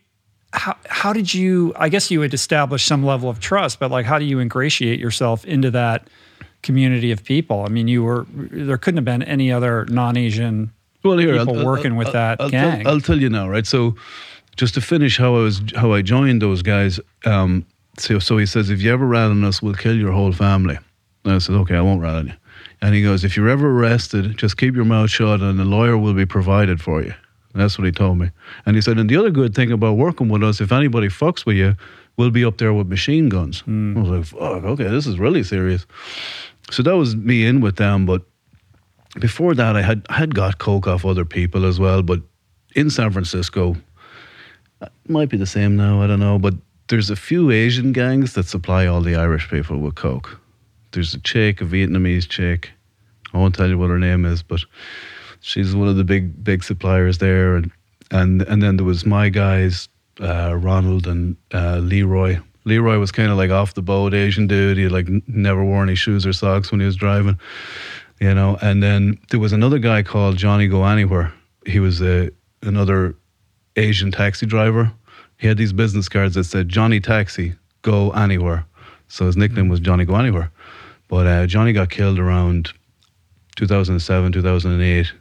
How 0.53 0.77
how 0.85 1.13
did 1.13 1.33
you? 1.33 1.73
I 1.75 1.89
guess 1.89 2.09
you 2.09 2.21
had 2.21 2.33
established 2.33 2.87
some 2.87 3.05
level 3.05 3.29
of 3.29 3.39
trust, 3.39 3.79
but 3.79 3.91
like, 3.91 4.05
how 4.05 4.19
do 4.19 4.25
you 4.25 4.39
ingratiate 4.39 4.99
yourself 4.99 5.45
into 5.45 5.71
that 5.71 6.07
community 6.63 7.11
of 7.11 7.23
people? 7.23 7.63
I 7.65 7.69
mean, 7.69 7.87
you 7.87 8.03
were. 8.03 8.25
There 8.29 8.77
couldn't 8.77 8.97
have 8.97 9.05
been 9.05 9.23
any 9.23 9.51
other 9.51 9.85
non-Asian 9.85 10.71
well, 11.03 11.17
here, 11.17 11.37
people 11.37 11.63
working 11.63 11.95
with 11.95 12.11
that 12.13 12.41
I'll 12.41 12.49
gang. 12.49 12.83
Tell, 12.83 12.93
I'll 12.93 13.01
tell 13.01 13.19
you 13.19 13.29
now, 13.29 13.49
right? 13.49 13.67
So, 13.67 13.95
just 14.55 14.73
to 14.75 14.81
finish 14.81 15.17
how 15.17 15.35
I 15.35 15.39
was, 15.39 15.61
how 15.75 15.93
I 15.93 16.01
joined 16.01 16.41
those 16.41 16.61
guys. 16.61 16.99
Um, 17.25 17.65
so, 17.97 18.19
so 18.19 18.37
he 18.37 18.45
says, 18.45 18.69
if 18.69 18.81
you 18.81 18.91
ever 18.91 19.05
rat 19.05 19.31
on 19.31 19.43
us, 19.43 19.61
we'll 19.61 19.75
kill 19.75 19.95
your 19.95 20.11
whole 20.11 20.31
family. 20.33 20.77
And 21.23 21.33
I 21.33 21.37
said, 21.37 21.55
okay, 21.55 21.75
I 21.75 21.81
won't 21.81 22.01
rat 22.01 22.15
on 22.15 22.27
you. 22.27 22.33
And 22.81 22.93
he 22.93 23.01
goes, 23.01 23.23
if 23.23 23.37
you're 23.37 23.49
ever 23.49 23.69
arrested, 23.69 24.37
just 24.37 24.57
keep 24.57 24.75
your 24.75 24.85
mouth 24.85 25.09
shut, 25.09 25.41
and 25.41 25.59
a 25.59 25.63
lawyer 25.63 25.97
will 25.97 26.13
be 26.13 26.25
provided 26.25 26.81
for 26.81 27.01
you. 27.01 27.13
And 27.55 27.63
that's 27.63 27.77
what 27.77 27.85
he 27.85 27.93
told 27.93 28.17
me. 28.17 28.31
And 28.65 28.75
he 28.75 28.81
said, 28.81 28.97
and 28.97 29.09
the 29.09 29.15
other 29.15 29.29
good 29.29 29.55
thing 29.55 29.71
about 29.71 29.93
working 29.93 30.27
with 30.27 30.43
us, 30.43 30.59
if 30.59 30.73
anybody 30.73 31.07
fucks 31.07 31.45
with 31.45 31.55
you, 31.55 31.77
we'll 32.17 32.29
be 32.29 32.43
up 32.43 32.57
there 32.57 32.73
with 32.73 32.87
machine 32.87 33.29
guns. 33.29 33.61
Hmm. 33.61 33.97
I 33.97 34.01
was 34.01 34.09
like, 34.09 34.25
fuck, 34.25 34.63
okay, 34.65 34.89
this 34.89 35.07
is 35.07 35.17
really 35.17 35.41
serious. 35.41 35.85
So 36.69 36.83
that 36.83 36.97
was 36.97 37.15
me 37.15 37.45
in 37.45 37.61
with 37.61 37.77
them, 37.77 38.05
but 38.05 38.23
before 39.21 39.53
that, 39.53 39.77
I 39.77 39.81
had 39.81 40.05
I 40.09 40.15
had 40.15 40.35
got 40.35 40.57
coke 40.57 40.85
off 40.85 41.05
other 41.05 41.23
people 41.23 41.65
as 41.65 41.79
well. 41.79 42.03
But 42.03 42.19
in 42.75 42.89
San 42.89 43.11
Francisco, 43.11 43.77
it 44.81 44.91
might 45.07 45.29
be 45.29 45.37
the 45.37 45.45
same 45.45 45.77
now. 45.77 46.01
I 46.01 46.07
don't 46.07 46.19
know. 46.19 46.37
But 46.37 46.55
there's 46.89 47.09
a 47.09 47.15
few 47.15 47.51
Asian 47.51 47.93
gangs 47.93 48.33
that 48.33 48.47
supply 48.47 48.85
all 48.85 48.99
the 48.99 49.15
Irish 49.15 49.49
people 49.49 49.79
with 49.79 49.95
coke. 49.95 50.37
There's 50.91 51.13
a 51.13 51.19
chick, 51.19 51.61
a 51.61 51.63
Vietnamese 51.65 52.27
chick. 52.27 52.71
I 53.33 53.37
won't 53.37 53.55
tell 53.55 53.69
you 53.69 53.77
what 53.77 53.89
her 53.89 53.99
name 53.99 54.25
is, 54.25 54.43
but 54.43 54.61
she's 55.45 55.75
one 55.75 55.87
of 55.87 55.95
the 55.95 56.03
big 56.03 56.43
big 56.43 56.63
suppliers 56.63 57.17
there. 57.19 57.55
And 57.55 57.71
and 58.11 58.41
and 58.43 58.61
then 58.61 58.77
there 58.77 58.85
was 58.85 59.05
my 59.05 59.29
guys, 59.29 59.89
uh, 60.19 60.55
Ronald 60.55 61.07
and 61.07 61.37
uh, 61.53 61.77
Leroy. 61.77 62.39
Leroy 62.65 62.97
was 62.97 63.11
kind 63.11 63.29
of 63.29 63.37
like 63.37 63.51
off 63.51 63.75
the 63.75 63.81
boat 63.81 64.13
Asian 64.13 64.47
dude. 64.47 64.77
He 64.77 64.87
like 64.87 65.07
never 65.27 65.63
wore 65.63 65.83
any 65.83 65.95
shoes 65.95 66.25
or 66.25 66.33
socks 66.33 66.71
when 66.71 66.79
he 66.79 66.85
was 66.85 66.95
driving 66.95 67.39
you 68.21 68.33
know. 68.33 68.57
And 68.61 68.81
then 68.81 69.19
there 69.29 69.41
was 69.41 69.51
another 69.51 69.77
guy 69.77 70.01
called 70.01 70.37
Johnny 70.37 70.69
Go 70.69 70.85
Anywhere. 70.85 71.33
He 71.65 71.79
was 71.79 72.01
a 72.01 72.31
another 72.61 73.17
Asian 73.75 74.09
taxi 74.09 74.45
driver, 74.45 74.93
he 75.37 75.47
had 75.47 75.57
these 75.57 75.73
business 75.73 76.07
cards 76.07 76.35
that 76.35 76.45
said 76.45 76.69
Johnny 76.69 76.99
Taxi, 76.99 77.55
go 77.81 78.11
anywhere. 78.11 78.65
So 79.07 79.25
his 79.25 79.37
nickname 79.37 79.67
was 79.67 79.79
Johnny 79.79 80.05
Go 80.05 80.15
Anywhere. 80.15 80.51
But 81.07 81.27
uh, 81.27 81.45
Johnny 81.45 81.73
got 81.73 81.89
killed 81.89 82.19
around 82.19 82.73
2007, 83.57 84.31
2008. 84.31 85.13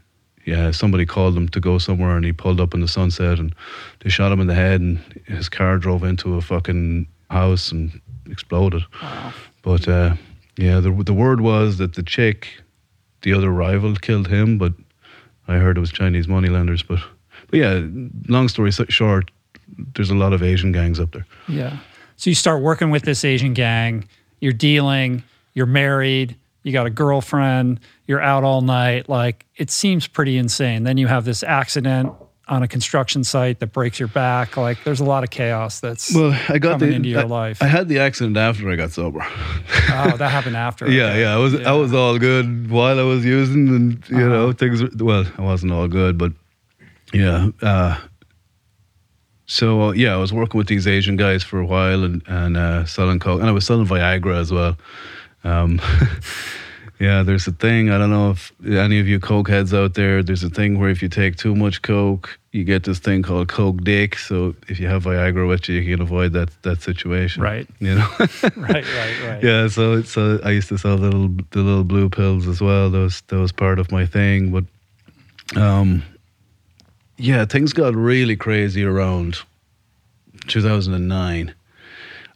Yeah, 0.44 0.72
somebody 0.72 1.06
called 1.06 1.36
him 1.36 1.48
to 1.50 1.60
go 1.60 1.78
somewhere 1.78 2.16
and 2.16 2.24
he 2.24 2.32
pulled 2.32 2.60
up 2.60 2.74
in 2.74 2.80
the 2.80 2.88
sunset 2.88 3.38
and 3.38 3.54
they 4.00 4.10
shot 4.10 4.30
him 4.30 4.40
in 4.40 4.46
the 4.46 4.54
head 4.54 4.80
and 4.80 4.98
his 5.26 5.48
car 5.48 5.78
drove 5.78 6.04
into 6.04 6.34
a 6.34 6.42
fucking 6.42 7.06
house 7.30 7.72
and 7.72 8.00
exploded. 8.30 8.84
Wow. 9.02 9.32
But 9.62 9.88
uh, 9.88 10.16
yeah, 10.58 10.80
the 10.80 10.90
the 10.90 11.14
word 11.14 11.40
was 11.40 11.78
that 11.78 11.94
the 11.94 12.02
chick, 12.02 12.48
the 13.22 13.32
other 13.32 13.50
rival, 13.50 13.94
killed 13.96 14.28
him. 14.28 14.58
But 14.58 14.74
I 15.48 15.54
heard 15.54 15.76
it 15.76 15.80
was 15.80 15.92
Chinese 15.92 16.28
moneylenders. 16.28 16.82
But 16.82 17.00
but 17.50 17.58
yeah, 17.58 17.82
long 18.28 18.48
story 18.48 18.70
short, 18.70 19.30
there's 19.94 20.10
a 20.10 20.14
lot 20.14 20.32
of 20.32 20.42
Asian 20.42 20.72
gangs 20.72 21.00
up 21.00 21.12
there. 21.12 21.26
Yeah. 21.48 21.78
So 22.16 22.30
you 22.30 22.34
start 22.34 22.62
working 22.62 22.90
with 22.90 23.02
this 23.02 23.24
Asian 23.24 23.54
gang, 23.54 24.08
you're 24.40 24.52
dealing, 24.52 25.24
you're 25.54 25.66
married, 25.66 26.36
you 26.64 26.72
got 26.72 26.86
a 26.86 26.90
girlfriend, 26.90 27.78
you're 28.06 28.20
out 28.20 28.42
all 28.42 28.60
night. 28.62 29.08
Like 29.08 29.46
it 29.56 29.70
seems 29.70 30.08
pretty 30.08 30.36
insane. 30.36 30.82
Then 30.82 30.96
you 30.98 31.06
have 31.06 31.24
this 31.24 31.44
accident 31.44 32.12
on 32.46 32.62
a 32.62 32.68
construction 32.68 33.24
site 33.24 33.58
that 33.60 33.68
breaks 33.72 33.98
your 33.98 34.08
back. 34.08 34.56
Like 34.56 34.82
there's 34.84 35.00
a 35.00 35.04
lot 35.04 35.24
of 35.24 35.30
chaos 35.30 35.80
that's 35.80 36.14
Well, 36.14 36.32
I 36.48 36.58
got 36.58 36.72
coming 36.80 36.90
the 36.90 36.96
into 36.96 37.08
your 37.10 37.20
I, 37.20 37.24
life. 37.24 37.62
I 37.62 37.66
had 37.68 37.88
the 37.88 38.00
accident 38.00 38.36
after 38.36 38.68
I 38.70 38.76
got 38.76 38.90
sober. 38.90 39.20
oh, 39.22 40.16
that 40.18 40.28
happened 40.30 40.56
after. 40.56 40.90
yeah, 40.90 41.04
Okay. 41.10 41.20
yeah, 41.22 41.34
I 41.34 41.38
was 41.38 41.54
Yeah. 41.54 41.70
I 41.70 41.72
was 41.74 41.94
all 41.94 42.18
good 42.18 42.70
while 42.70 42.98
I 42.98 43.02
was 43.04 43.24
using, 43.24 43.68
and 43.68 44.04
you 44.10 44.28
know 44.28 44.44
Uh-huh. 44.48 44.52
things. 44.54 44.82
Well, 44.96 45.24
I 45.38 45.42
wasn't 45.42 45.72
all 45.72 45.88
good, 45.88 46.18
but 46.18 46.32
yeah. 47.14 47.48
Uh, 47.62 47.98
so 49.46 49.88
uh, 49.88 49.92
yeah, 49.92 50.14
I 50.14 50.16
was 50.16 50.32
working 50.32 50.56
with 50.58 50.68
these 50.68 50.86
Asian 50.86 51.16
guys 51.16 51.42
for 51.42 51.60
a 51.60 51.66
while 51.66 52.02
and 52.04 52.22
and 52.26 52.56
uh, 52.56 52.84
selling 52.86 53.18
coke, 53.20 53.40
and 53.40 53.48
I 53.48 53.52
was 53.52 53.66
selling 53.66 53.86
Viagra 53.86 54.36
as 54.38 54.50
well. 54.52 54.76
Um, 55.44 55.80
yeah, 57.00 57.22
there's 57.22 57.46
a 57.46 57.52
thing. 57.52 57.90
I 57.90 57.98
don't 57.98 58.10
know 58.10 58.30
if 58.30 58.52
any 58.66 59.00
of 59.00 59.06
you 59.06 59.20
coke 59.20 59.48
heads 59.48 59.74
out 59.74 59.94
there. 59.94 60.22
There's 60.22 60.42
a 60.42 60.50
thing 60.50 60.78
where 60.78 60.90
if 60.90 61.02
you 61.02 61.08
take 61.08 61.36
too 61.36 61.54
much 61.54 61.82
coke, 61.82 62.38
you 62.52 62.64
get 62.64 62.84
this 62.84 62.98
thing 62.98 63.22
called 63.22 63.48
coke 63.48 63.82
dick. 63.82 64.16
So 64.16 64.54
if 64.68 64.80
you 64.80 64.86
have 64.88 65.04
Viagra 65.04 65.46
with 65.48 65.68
you, 65.68 65.80
you 65.80 65.96
can 65.96 66.02
avoid 66.02 66.32
that 66.32 66.50
that 66.62 66.82
situation. 66.82 67.42
Right. 67.42 67.68
You 67.80 67.96
know. 67.96 68.08
right, 68.18 68.56
right, 68.56 69.22
right. 69.26 69.42
Yeah, 69.42 69.68
so 69.68 70.02
so 70.02 70.40
I 70.44 70.50
used 70.50 70.68
to 70.68 70.78
sell 70.78 70.96
the 70.96 71.10
little 71.10 71.28
the 71.50 71.60
little 71.60 71.84
blue 71.84 72.08
pills 72.08 72.46
as 72.46 72.60
well. 72.60 72.90
That 72.90 72.98
was 72.98 73.20
that 73.28 73.38
was 73.38 73.52
part 73.52 73.78
of 73.78 73.90
my 73.92 74.06
thing. 74.06 74.50
But 74.50 74.64
um, 75.60 76.02
yeah, 77.18 77.44
things 77.44 77.72
got 77.72 77.94
really 77.94 78.36
crazy 78.36 78.84
around 78.84 79.38
2009. 80.46 81.54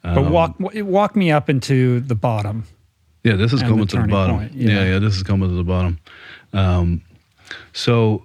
But 0.03 0.17
Um, 0.19 0.31
walk 0.31 0.55
walk 0.59 1.17
me 1.17 1.31
up 1.31 1.49
into 1.49 2.01
the 2.01 2.15
bottom. 2.15 2.65
Yeah, 3.29 3.37
this 3.37 3.53
is 3.53 3.61
coming 3.63 3.81
the 3.81 3.87
to 3.87 4.03
the 4.03 4.09
bottom. 4.09 4.37
point, 4.39 4.53
Yeah. 4.55 4.71
yeah. 4.71 4.85
yeah, 4.93 4.99
this 4.99 5.17
is 5.17 5.23
coming 5.23 5.49
to 5.49 5.55
the 5.55 5.65
bottom. 5.65 5.99
Um, 6.53 7.03
so 7.73 8.25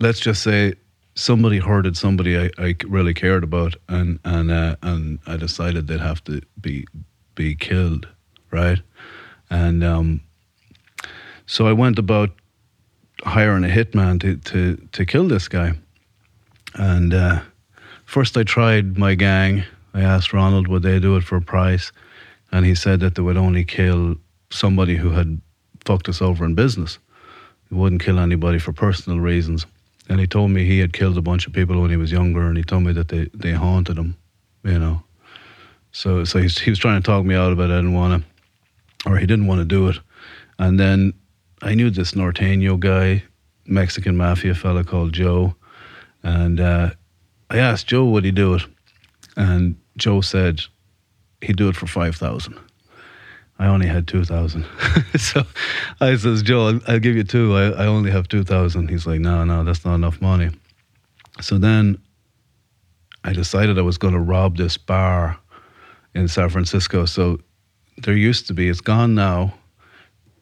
let's 0.00 0.20
just 0.20 0.42
say 0.42 0.74
somebody 1.14 1.58
hurted 1.58 1.96
somebody 1.96 2.38
I, 2.38 2.50
I 2.58 2.74
really 2.86 3.14
cared 3.14 3.44
about, 3.44 3.74
and 3.88 4.18
and 4.24 4.50
uh, 4.50 4.76
and 4.82 5.18
I 5.26 5.36
decided 5.36 5.86
they'd 5.86 6.00
have 6.00 6.22
to 6.24 6.40
be 6.60 6.86
be 7.34 7.54
killed, 7.54 8.06
right? 8.50 8.80
And 9.50 9.82
um, 9.84 10.20
so 11.46 11.66
I 11.66 11.72
went 11.72 11.98
about 11.98 12.30
hiring 13.24 13.64
a 13.64 13.68
hitman 13.68 14.20
to 14.20 14.36
to 14.50 14.76
to 14.92 15.04
kill 15.06 15.28
this 15.28 15.48
guy, 15.48 15.72
and. 16.74 17.14
Uh, 17.14 17.40
First, 18.04 18.36
I 18.36 18.42
tried 18.42 18.98
my 18.98 19.14
gang. 19.14 19.64
I 19.94 20.02
asked 20.02 20.34
Ronald 20.34 20.68
would 20.68 20.82
they 20.82 21.00
do 21.00 21.16
it 21.16 21.24
for 21.24 21.36
a 21.36 21.40
price, 21.40 21.92
and 22.52 22.66
he 22.66 22.74
said 22.74 23.00
that 23.00 23.14
they 23.14 23.22
would 23.22 23.36
only 23.36 23.64
kill 23.64 24.16
somebody 24.50 24.96
who 24.96 25.10
had 25.10 25.40
fucked 25.84 26.08
us 26.08 26.20
over 26.22 26.44
in 26.44 26.54
business. 26.54 26.98
He 27.68 27.74
wouldn't 27.74 28.02
kill 28.02 28.18
anybody 28.18 28.58
for 28.58 28.72
personal 28.72 29.18
reasons. 29.18 29.66
And 30.08 30.20
he 30.20 30.26
told 30.26 30.50
me 30.50 30.64
he 30.64 30.80
had 30.80 30.92
killed 30.92 31.16
a 31.16 31.22
bunch 31.22 31.46
of 31.46 31.52
people 31.52 31.80
when 31.80 31.90
he 31.90 31.96
was 31.96 32.12
younger, 32.12 32.42
and 32.42 32.56
he 32.56 32.64
told 32.64 32.82
me 32.82 32.92
that 32.92 33.08
they, 33.08 33.30
they 33.32 33.52
haunted 33.52 33.96
him, 33.96 34.16
you 34.62 34.78
know. 34.78 35.02
So 35.92 36.24
so 36.24 36.38
he 36.38 36.70
was 36.70 36.78
trying 36.78 37.00
to 37.00 37.06
talk 37.06 37.24
me 37.24 37.34
out 37.34 37.52
of 37.52 37.60
it. 37.60 37.64
I 37.64 37.76
didn't 37.76 37.94
want 37.94 38.22
to, 38.22 39.10
or 39.10 39.16
he 39.16 39.26
didn't 39.26 39.46
want 39.46 39.60
to 39.60 39.64
do 39.64 39.88
it. 39.88 39.98
And 40.58 40.78
then 40.78 41.14
I 41.62 41.74
knew 41.74 41.90
this 41.90 42.12
Norteño 42.12 42.80
guy, 42.80 43.22
Mexican 43.66 44.16
mafia 44.16 44.54
fella 44.54 44.84
called 44.84 45.12
Joe, 45.12 45.54
and 46.22 46.60
uh, 46.60 46.90
I 47.50 47.58
asked 47.58 47.86
Joe 47.86 48.06
would 48.06 48.24
he 48.24 48.32
do 48.32 48.54
it, 48.54 48.62
and 49.36 49.76
Joe 49.96 50.20
said 50.20 50.62
he'd 51.42 51.56
do 51.56 51.68
it 51.68 51.76
for 51.76 51.86
five 51.86 52.16
thousand. 52.16 52.58
I 53.58 53.66
only 53.66 53.86
had 53.86 54.08
two 54.08 54.24
thousand, 54.24 54.64
so 55.16 55.42
I 56.00 56.16
says 56.16 56.42
Joe, 56.42 56.68
I'll, 56.68 56.80
I'll 56.88 56.98
give 56.98 57.16
you 57.16 57.24
two. 57.24 57.54
I, 57.56 57.84
I 57.84 57.86
only 57.86 58.10
have 58.10 58.28
two 58.28 58.44
thousand. 58.44 58.88
He's 58.88 59.06
like, 59.06 59.20
no, 59.20 59.44
no, 59.44 59.62
that's 59.64 59.84
not 59.84 59.94
enough 59.94 60.20
money. 60.20 60.50
So 61.40 61.58
then 61.58 61.98
I 63.24 63.32
decided 63.32 63.78
I 63.78 63.82
was 63.82 63.98
going 63.98 64.14
to 64.14 64.20
rob 64.20 64.56
this 64.56 64.76
bar 64.76 65.38
in 66.14 66.28
San 66.28 66.48
Francisco. 66.48 67.06
So 67.06 67.40
there 67.98 68.14
used 68.14 68.46
to 68.48 68.54
be, 68.54 68.68
it's 68.68 68.80
gone 68.80 69.14
now, 69.14 69.54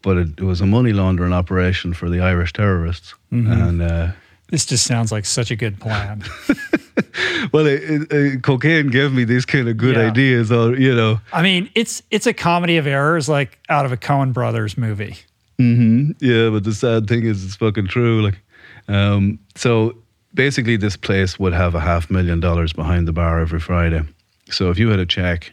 but 0.03 0.17
it, 0.17 0.29
it 0.39 0.45
was 0.45 0.61
a 0.61 0.67
money 0.67 0.93
laundering 0.93 1.33
operation 1.33 1.93
for 1.93 2.09
the 2.09 2.21
Irish 2.21 2.53
terrorists, 2.53 3.15
and. 3.31 3.83
Uh, 3.83 4.13
This 4.51 4.67
just 4.67 4.85
sounds 4.85 5.13
like 5.13 5.25
such 5.25 5.51
a 5.51 5.57
good 5.57 5.79
plan. 5.81 6.23
well, 7.53 7.67
it, 7.67 7.83
it, 7.83 8.13
it, 8.13 8.43
cocaine 8.43 8.89
gave 8.89 9.13
me 9.13 9.25
these 9.25 9.47
kind 9.47 9.69
of 9.69 9.77
good 9.77 9.97
Yeah. 9.97 10.09
ideas, 10.09 10.51
or 10.53 10.77
you 10.77 10.95
know. 10.95 11.21
I 11.33 11.43
mean, 11.43 11.71
it's 11.75 12.03
it's 12.11 12.27
a 12.27 12.33
comedy 12.35 12.77
of 12.77 12.87
errors, 12.87 13.29
like 13.29 13.59
out 13.69 13.87
of 13.87 13.93
a 13.93 13.97
Coen 13.97 14.33
Brothers 14.33 14.77
movie. 14.77 15.17
hmm 15.59 16.13
Yeah, 16.21 16.51
but 16.51 16.65
the 16.65 16.75
sad 16.75 17.07
thing 17.07 17.25
is, 17.25 17.45
it's 17.45 17.57
fucking 17.57 17.87
true. 17.89 18.23
Like, 18.23 18.41
um, 18.89 19.39
so 19.55 19.97
basically, 20.35 20.77
this 20.77 20.97
place 20.97 21.39
would 21.39 21.53
have 21.53 21.75
a 21.75 21.81
half 21.81 22.11
million 22.11 22.41
dollars 22.41 22.73
behind 22.73 23.07
the 23.09 23.13
bar 23.13 23.41
every 23.41 23.61
Friday. 23.61 24.03
So 24.51 24.71
if 24.71 24.79
you 24.79 24.89
had 24.89 24.99
a 24.99 25.07
check, 25.07 25.53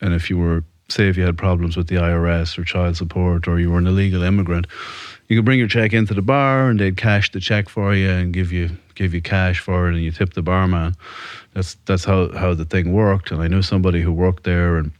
and 0.00 0.14
if 0.14 0.30
you 0.30 0.38
were, 0.38 0.62
say, 0.88 1.08
if 1.08 1.16
you 1.16 1.24
had 1.24 1.36
problems 1.36 1.76
with 1.76 1.88
the 1.88 1.96
IRS 1.96 2.56
or 2.56 2.62
child 2.64 2.96
support, 2.96 3.48
or 3.48 3.58
you 3.58 3.70
were 3.70 3.78
an 3.78 3.86
illegal 3.88 4.22
immigrant, 4.22 4.66
you 5.28 5.36
could 5.36 5.44
bring 5.44 5.58
your 5.58 5.68
check 5.68 5.92
into 5.92 6.14
the 6.14 6.22
bar, 6.22 6.70
and 6.70 6.80
they'd 6.80 6.96
cash 6.96 7.30
the 7.30 7.40
check 7.40 7.68
for 7.68 7.94
you 7.94 8.10
and 8.10 8.32
give 8.32 8.50
you 8.50 8.70
give 8.94 9.14
you 9.14 9.22
cash 9.22 9.60
for 9.60 9.88
it, 9.88 9.94
and 9.94 10.02
you 10.02 10.10
tip 10.10 10.34
the 10.34 10.42
barman. 10.42 10.94
That's 11.54 11.76
that's 11.84 12.04
how 12.04 12.32
how 12.32 12.54
the 12.54 12.64
thing 12.64 12.92
worked. 12.92 13.30
And 13.30 13.42
I 13.42 13.48
knew 13.48 13.62
somebody 13.62 14.00
who 14.00 14.12
worked 14.12 14.44
there, 14.44 14.76
and 14.76 14.90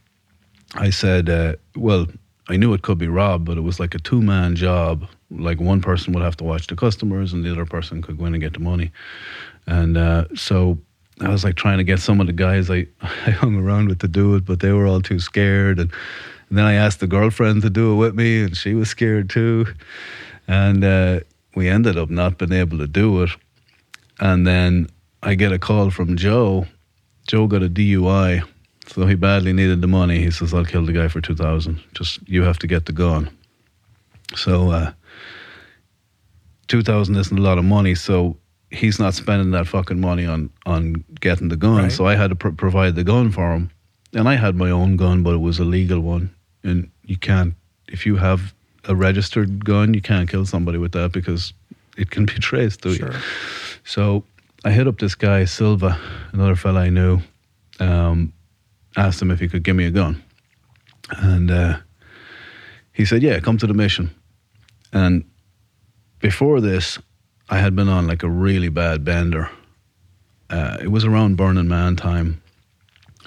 I 0.75 0.91
said, 0.91 1.29
uh, 1.29 1.55
well, 1.75 2.07
I 2.47 2.57
knew 2.57 2.73
it 2.73 2.83
could 2.83 2.97
be 2.97 3.07
Rob, 3.07 3.45
but 3.45 3.57
it 3.57 3.61
was 3.61 3.79
like 3.79 3.95
a 3.95 3.99
two 3.99 4.21
man 4.21 4.55
job. 4.55 5.07
Like 5.31 5.59
one 5.59 5.81
person 5.81 6.13
would 6.13 6.23
have 6.23 6.37
to 6.37 6.43
watch 6.43 6.67
the 6.67 6.75
customers, 6.75 7.33
and 7.33 7.43
the 7.43 7.51
other 7.51 7.65
person 7.65 8.01
could 8.01 8.17
go 8.17 8.25
in 8.25 8.33
and 8.33 8.41
get 8.41 8.53
the 8.53 8.59
money. 8.59 8.91
And 9.67 9.97
uh, 9.97 10.25
so 10.35 10.79
I 11.21 11.29
was 11.29 11.43
like 11.43 11.55
trying 11.55 11.79
to 11.79 11.83
get 11.83 11.99
some 11.99 12.21
of 12.21 12.27
the 12.27 12.33
guys 12.33 12.69
I, 12.69 12.87
I 13.01 13.31
hung 13.31 13.55
around 13.55 13.89
with 13.89 13.99
to 13.99 14.07
do 14.07 14.35
it, 14.35 14.45
but 14.45 14.59
they 14.59 14.71
were 14.71 14.87
all 14.87 15.01
too 15.01 15.19
scared. 15.19 15.79
And, 15.79 15.91
and 16.49 16.57
then 16.57 16.65
I 16.65 16.73
asked 16.73 16.99
the 16.99 17.07
girlfriend 17.07 17.61
to 17.61 17.69
do 17.69 17.93
it 17.93 17.95
with 17.95 18.15
me, 18.15 18.43
and 18.43 18.57
she 18.57 18.73
was 18.73 18.89
scared 18.89 19.29
too. 19.29 19.67
And 20.47 20.83
uh, 20.83 21.19
we 21.55 21.69
ended 21.69 21.97
up 21.97 22.09
not 22.09 22.37
being 22.37 22.53
able 22.53 22.79
to 22.79 22.87
do 22.87 23.23
it. 23.23 23.29
And 24.19 24.45
then 24.45 24.87
I 25.21 25.35
get 25.35 25.51
a 25.51 25.59
call 25.59 25.91
from 25.91 26.17
Joe. 26.17 26.65
Joe 27.27 27.47
got 27.47 27.63
a 27.63 27.69
DUI, 27.69 28.43
so 28.87 29.05
he 29.05 29.15
badly 29.15 29.53
needed 29.53 29.81
the 29.81 29.87
money. 29.87 30.19
He 30.19 30.31
says, 30.31 30.53
"I'll 30.53 30.65
kill 30.65 30.85
the 30.85 30.93
guy 30.93 31.07
for 31.07 31.21
two 31.21 31.35
thousand. 31.35 31.79
Just 31.93 32.27
you 32.27 32.43
have 32.43 32.57
to 32.59 32.67
get 32.67 32.85
the 32.87 32.91
gun." 32.91 33.29
So 34.35 34.71
uh, 34.71 34.93
two 36.67 36.81
thousand 36.81 37.15
isn't 37.15 37.37
a 37.37 37.41
lot 37.41 37.59
of 37.59 37.65
money, 37.65 37.93
so 37.93 38.37
he's 38.71 38.99
not 38.99 39.13
spending 39.13 39.51
that 39.51 39.67
fucking 39.67 39.99
money 39.99 40.25
on 40.25 40.49
on 40.65 41.03
getting 41.19 41.49
the 41.49 41.57
gun. 41.57 41.83
Right. 41.83 41.91
So 41.91 42.07
I 42.07 42.15
had 42.15 42.29
to 42.29 42.35
pr- 42.35 42.49
provide 42.49 42.95
the 42.95 43.03
gun 43.03 43.31
for 43.31 43.51
him, 43.53 43.69
and 44.13 44.27
I 44.27 44.35
had 44.35 44.55
my 44.55 44.71
own 44.71 44.97
gun, 44.97 45.21
but 45.23 45.35
it 45.35 45.41
was 45.41 45.59
a 45.59 45.65
legal 45.65 45.99
one, 45.99 46.33
and 46.63 46.89
you 47.05 47.17
can't 47.17 47.55
if 47.87 48.05
you 48.05 48.17
have 48.17 48.53
a 48.85 48.95
registered 48.95 49.65
gun, 49.65 49.93
you 49.93 50.01
can't 50.01 50.29
kill 50.29 50.45
somebody 50.45 50.77
with 50.77 50.93
that 50.93 51.11
because 51.11 51.53
it 51.97 52.09
can 52.11 52.25
be 52.25 52.33
traced 52.39 52.81
to 52.83 52.89
you. 52.89 52.95
Sure. 52.95 53.15
So 53.83 54.23
I 54.63 54.71
hit 54.71 54.87
up 54.87 54.99
this 54.99 55.15
guy, 55.15 55.45
Silva, 55.45 55.99
another 56.31 56.55
fella 56.55 56.81
I 56.81 56.89
knew, 56.89 57.19
um, 57.79 58.33
asked 58.95 59.21
him 59.21 59.31
if 59.31 59.39
he 59.39 59.47
could 59.47 59.63
give 59.63 59.75
me 59.75 59.85
a 59.85 59.91
gun. 59.91 60.23
And 61.17 61.49
uh, 61.49 61.77
he 62.93 63.05
said, 63.05 63.23
Yeah, 63.23 63.39
come 63.39 63.57
to 63.57 63.67
the 63.67 63.73
mission. 63.73 64.11
And 64.91 65.23
before 66.19 66.61
this, 66.61 66.99
I 67.49 67.57
had 67.57 67.75
been 67.75 67.89
on 67.89 68.07
like 68.07 68.23
a 68.23 68.29
really 68.29 68.69
bad 68.69 69.03
bender. 69.03 69.49
Uh, 70.49 70.77
it 70.81 70.89
was 70.89 71.05
around 71.05 71.37
Burning 71.37 71.67
Man 71.67 71.95
time. 71.95 72.41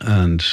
And 0.00 0.44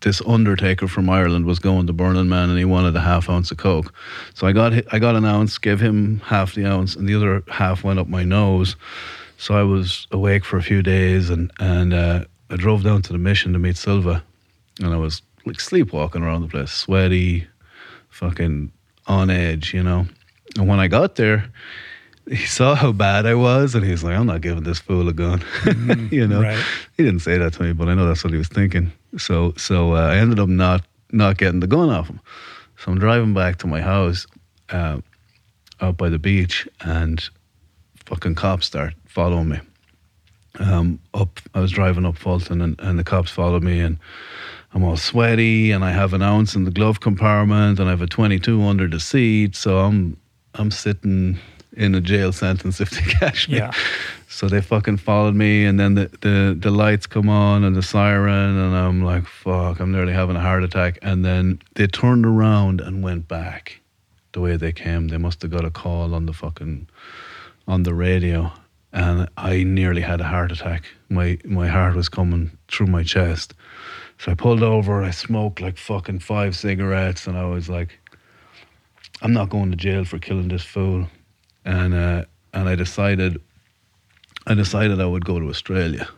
this 0.00 0.22
undertaker 0.26 0.86
from 0.86 1.10
Ireland 1.10 1.44
was 1.44 1.58
going 1.58 1.86
to 1.88 1.92
Burning 1.92 2.28
Man 2.28 2.50
and 2.50 2.58
he 2.58 2.64
wanted 2.64 2.94
a 2.94 3.00
half 3.00 3.28
ounce 3.28 3.50
of 3.50 3.56
coke. 3.56 3.92
So 4.34 4.46
I 4.46 4.52
got 4.52 4.72
I 4.92 4.98
got 4.98 5.16
an 5.16 5.24
ounce, 5.24 5.58
gave 5.58 5.80
him 5.80 6.20
half 6.20 6.54
the 6.54 6.66
ounce, 6.66 6.94
and 6.94 7.08
the 7.08 7.14
other 7.14 7.42
half 7.48 7.84
went 7.84 7.98
up 7.98 8.08
my 8.08 8.22
nose. 8.22 8.76
So 9.38 9.54
I 9.54 9.62
was 9.62 10.06
awake 10.10 10.44
for 10.44 10.56
a 10.56 10.62
few 10.62 10.82
days, 10.82 11.30
and 11.30 11.50
and 11.58 11.92
uh, 11.92 12.24
I 12.50 12.56
drove 12.56 12.82
down 12.82 13.02
to 13.02 13.12
the 13.12 13.18
mission 13.18 13.52
to 13.52 13.58
meet 13.58 13.76
Silva, 13.76 14.22
and 14.80 14.92
I 14.92 14.96
was 14.96 15.22
like 15.46 15.60
sleepwalking 15.60 16.22
around 16.22 16.42
the 16.42 16.48
place, 16.48 16.72
sweaty, 16.72 17.46
fucking 18.08 18.72
on 19.06 19.30
edge, 19.30 19.74
you 19.74 19.82
know. 19.82 20.06
And 20.56 20.68
when 20.68 20.80
I 20.80 20.88
got 20.88 21.16
there, 21.16 21.50
he 22.28 22.36
saw 22.46 22.74
how 22.74 22.92
bad 22.92 23.26
I 23.26 23.34
was, 23.34 23.74
and 23.74 23.84
he's 23.84 24.04
like, 24.04 24.16
"I'm 24.16 24.26
not 24.26 24.42
giving 24.42 24.62
this 24.62 24.78
fool 24.78 25.08
a 25.08 25.12
gun," 25.12 25.42
you 26.12 26.26
know. 26.26 26.42
right. 26.42 26.64
He 26.96 27.04
didn't 27.04 27.20
say 27.20 27.38
that 27.38 27.54
to 27.54 27.62
me, 27.62 27.72
but 27.72 27.88
I 27.88 27.94
know 27.94 28.06
that's 28.06 28.22
what 28.22 28.32
he 28.32 28.38
was 28.38 28.48
thinking. 28.48 28.92
So 29.16 29.54
so 29.56 29.94
uh, 29.94 30.08
I 30.08 30.16
ended 30.16 30.38
up 30.38 30.48
not 30.48 30.84
not 31.10 31.38
getting 31.38 31.60
the 31.60 31.66
gun 31.66 31.88
off 31.88 32.08
him. 32.08 32.20
So 32.76 32.92
I'm 32.92 32.98
driving 32.98 33.34
back 33.34 33.56
to 33.58 33.66
my 33.66 33.80
house 33.80 34.26
uh, 34.70 35.00
out 35.80 35.96
by 35.96 36.08
the 36.08 36.18
beach, 36.18 36.68
and 36.80 37.28
fucking 38.04 38.34
cops 38.34 38.66
start 38.66 38.94
following 39.06 39.48
me. 39.48 39.60
Um, 40.60 40.98
up, 41.14 41.40
I 41.54 41.60
was 41.60 41.70
driving 41.70 42.04
up 42.04 42.16
Fulton, 42.16 42.60
and, 42.60 42.78
and 42.80 42.98
the 42.98 43.04
cops 43.04 43.30
followed 43.30 43.62
me, 43.62 43.80
and 43.80 43.98
I'm 44.74 44.84
all 44.84 44.96
sweaty, 44.96 45.70
and 45.70 45.84
I 45.84 45.92
have 45.92 46.14
an 46.14 46.22
ounce 46.22 46.54
in 46.54 46.64
the 46.64 46.70
glove 46.70 47.00
compartment, 47.00 47.78
and 47.78 47.88
I 47.88 47.92
have 47.92 48.02
a 48.02 48.06
22 48.06 48.62
under 48.62 48.88
the 48.88 49.00
seat, 49.00 49.56
so 49.56 49.78
I'm 49.78 50.16
I'm 50.54 50.70
sitting 50.70 51.38
in 51.78 51.94
a 51.94 52.00
jail 52.00 52.32
sentence 52.32 52.80
if 52.80 52.90
they 52.90 53.00
catch 53.20 53.48
me. 53.48 53.58
Yeah. 53.58 53.72
So 54.28 54.48
they 54.48 54.60
fucking 54.60 54.98
followed 54.98 55.34
me, 55.34 55.64
and 55.64 55.80
then 55.80 55.94
the, 55.94 56.10
the, 56.20 56.56
the 56.58 56.70
lights 56.70 57.06
come 57.06 57.28
on 57.28 57.64
and 57.64 57.74
the 57.74 57.82
siren, 57.82 58.58
and 58.58 58.76
I'm 58.76 59.02
like, 59.02 59.26
fuck, 59.26 59.80
I'm 59.80 59.92
nearly 59.92 60.12
having 60.12 60.36
a 60.36 60.40
heart 60.40 60.64
attack. 60.64 60.98
And 61.00 61.24
then 61.24 61.60
they 61.74 61.86
turned 61.86 62.26
around 62.26 62.80
and 62.80 63.02
went 63.02 63.28
back 63.28 63.80
the 64.32 64.40
way 64.40 64.56
they 64.56 64.72
came. 64.72 65.08
They 65.08 65.16
must 65.16 65.40
have 65.42 65.50
got 65.50 65.64
a 65.64 65.70
call 65.70 66.14
on 66.14 66.26
the 66.26 66.32
fucking 66.32 66.88
on 67.66 67.84
the 67.84 67.94
radio, 67.94 68.52
and 68.92 69.28
I 69.36 69.62
nearly 69.62 70.02
had 70.02 70.20
a 70.20 70.24
heart 70.24 70.52
attack. 70.52 70.84
My 71.08 71.38
my 71.44 71.68
heart 71.68 71.94
was 71.94 72.08
coming 72.08 72.50
through 72.68 72.88
my 72.88 73.02
chest. 73.04 73.54
So 74.18 74.32
I 74.32 74.34
pulled 74.34 74.62
over. 74.62 75.02
I 75.02 75.10
smoked 75.10 75.60
like 75.60 75.78
fucking 75.78 76.18
five 76.18 76.56
cigarettes, 76.56 77.26
and 77.26 77.38
I 77.38 77.44
was 77.44 77.68
like, 77.68 77.98
I'm 79.22 79.32
not 79.32 79.48
going 79.48 79.70
to 79.70 79.76
jail 79.76 80.04
for 80.04 80.18
killing 80.18 80.48
this 80.48 80.64
fool. 80.64 81.06
And 81.68 81.92
uh, 81.94 82.24
and 82.54 82.68
I 82.68 82.74
decided, 82.76 83.40
I 84.46 84.54
decided 84.54 85.00
I 85.00 85.06
would 85.06 85.24
go 85.24 85.38
to 85.38 85.48
Australia 85.48 86.08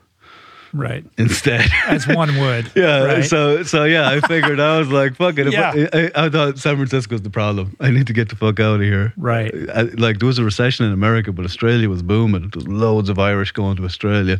Right. 0.72 1.04
instead. 1.18 1.68
As 1.88 2.06
one 2.06 2.38
would. 2.38 2.70
Yeah. 2.76 3.02
Right? 3.04 3.24
So 3.24 3.64
so 3.64 3.82
yeah, 3.84 4.08
I 4.08 4.20
figured 4.20 4.60
I 4.60 4.78
was 4.78 4.88
like, 4.90 5.16
fuck 5.16 5.38
it. 5.38 5.52
Yeah. 5.52 5.72
I, 5.74 5.88
I, 6.14 6.26
I 6.26 6.30
thought 6.30 6.58
San 6.58 6.76
Francisco's 6.76 7.22
the 7.22 7.30
problem. 7.30 7.76
I 7.80 7.90
need 7.90 8.06
to 8.06 8.12
get 8.12 8.28
the 8.28 8.36
fuck 8.36 8.60
out 8.60 8.76
of 8.76 8.80
here. 8.82 9.12
Right. 9.16 9.52
I, 9.74 9.82
like 10.06 10.20
there 10.20 10.28
was 10.28 10.38
a 10.38 10.44
recession 10.44 10.86
in 10.86 10.92
America, 10.92 11.32
but 11.32 11.44
Australia 11.44 11.88
was 11.88 12.02
booming. 12.02 12.42
There 12.42 12.60
was 12.62 12.68
loads 12.68 13.08
of 13.08 13.18
Irish 13.18 13.50
going 13.52 13.76
to 13.78 13.84
Australia. 13.84 14.38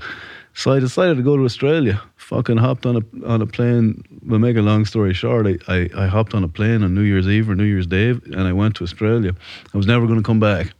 So 0.55 0.73
I 0.73 0.78
decided 0.81 1.16
to 1.16 1.23
go 1.24 1.37
to 1.37 1.45
Australia. 1.45 2.01
Fucking 2.16 2.59
hopped 2.59 2.87
on 2.87 2.97
a 2.97 3.27
on 3.27 3.43
a 3.43 3.47
plane. 3.47 4.05
We'll 4.24 4.39
make 4.49 4.57
a 4.57 4.62
long 4.62 4.85
story 4.85 5.15
short. 5.15 5.47
I, 5.49 5.55
I, 5.77 5.91
I 6.05 6.07
hopped 6.07 6.35
on 6.35 6.45
a 6.45 6.49
plane 6.49 6.85
on 6.85 6.95
New 6.95 7.03
Year's 7.03 7.27
Eve 7.27 7.51
or 7.51 7.57
New 7.57 7.65
Year's 7.65 7.89
Day, 7.89 8.11
and 8.11 8.43
I 8.51 8.53
went 8.53 8.77
to 8.77 8.85
Australia. 8.85 9.32
I 9.74 9.77
was 9.77 9.87
never 9.87 10.07
going 10.07 10.19
to 10.23 10.24
come 10.31 10.39
back. 10.41 10.73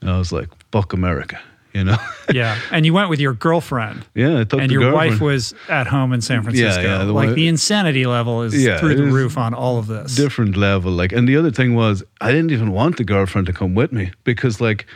And 0.00 0.10
I 0.10 0.18
was 0.18 0.30
like, 0.32 0.48
fuck 0.72 0.92
America, 0.92 1.40
you 1.72 1.84
know. 1.84 1.96
Yeah. 2.34 2.58
And 2.72 2.84
you 2.84 2.92
went 2.92 3.08
with 3.08 3.20
your 3.20 3.32
girlfriend. 3.34 4.04
yeah, 4.14 4.40
I 4.40 4.44
took 4.44 4.60
and 4.60 4.70
your 4.72 4.82
girlfriend. 4.82 5.12
wife 5.12 5.20
was 5.20 5.54
at 5.68 5.86
home 5.86 6.12
in 6.12 6.20
San 6.20 6.42
Francisco. 6.42 6.82
yeah, 6.82 7.04
the 7.04 7.12
like 7.12 7.26
one- 7.28 7.34
the 7.36 7.46
insanity 7.46 8.04
level 8.04 8.42
is 8.42 8.52
Yeah, 8.62 8.78
through 8.78 8.96
the 8.96 9.04
roof 9.04 9.38
on 9.38 9.54
all 9.54 9.78
of 9.78 9.86
this. 9.86 10.16
different 10.16 10.56
level. 10.56 10.90
Like, 10.92 11.12
and 11.12 11.28
the 11.28 11.36
other 11.36 11.50
thing 11.52 11.74
was, 11.76 12.02
I 12.20 12.32
didn't 12.32 12.50
even 12.50 12.72
want 12.72 12.96
the 12.96 13.04
girlfriend 13.04 13.46
to 13.46 13.52
come 13.52 13.74
with 13.76 13.92
me 13.92 14.10
because, 14.24 14.60
like, 14.60 14.86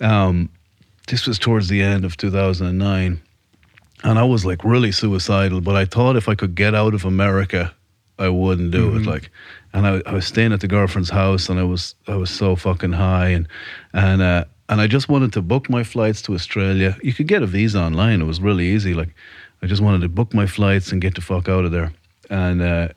um, 0.00 0.48
this 1.08 1.26
was 1.26 1.38
towards 1.38 1.68
the 1.68 1.82
end 1.82 2.04
of 2.06 2.16
2009, 2.16 3.20
and 4.04 4.18
I 4.18 4.22
was 4.24 4.44
like 4.46 4.64
really 4.64 4.92
suicidal. 4.92 5.60
But 5.60 5.76
I 5.76 5.84
thought 5.84 6.16
if 6.16 6.28
I 6.28 6.34
could 6.34 6.54
get 6.54 6.74
out 6.74 6.94
of 6.94 7.04
America, 7.04 7.72
I 8.18 8.28
wouldn't 8.28 8.70
do 8.70 8.96
it. 8.96 9.06
Like, 9.06 9.30
and 9.72 9.86
I, 9.86 10.02
I 10.06 10.12
was 10.12 10.26
staying 10.26 10.52
at 10.52 10.60
the 10.60 10.68
girlfriend's 10.68 11.10
house, 11.10 11.48
and 11.48 11.58
I 11.58 11.64
was 11.64 11.94
I 12.06 12.16
was 12.16 12.30
so 12.30 12.56
fucking 12.56 12.92
high, 12.92 13.28
and 13.28 13.48
and 13.92 14.22
uh, 14.22 14.44
and 14.68 14.80
I 14.80 14.86
just 14.86 15.08
wanted 15.08 15.32
to 15.32 15.42
book 15.42 15.68
my 15.68 15.84
flights 15.84 16.22
to 16.22 16.34
Australia. 16.34 16.96
You 17.02 17.12
could 17.12 17.28
get 17.28 17.42
a 17.42 17.46
visa 17.46 17.80
online; 17.80 18.20
it 18.20 18.26
was 18.26 18.40
really 18.40 18.66
easy. 18.66 18.94
Like, 18.94 19.14
I 19.62 19.66
just 19.66 19.82
wanted 19.82 20.02
to 20.02 20.08
book 20.08 20.34
my 20.34 20.46
flights 20.46 20.92
and 20.92 21.00
get 21.00 21.14
the 21.14 21.20
fuck 21.20 21.48
out 21.48 21.64
of 21.64 21.72
there, 21.72 21.92
and. 22.30 22.62
Uh, 22.62 22.88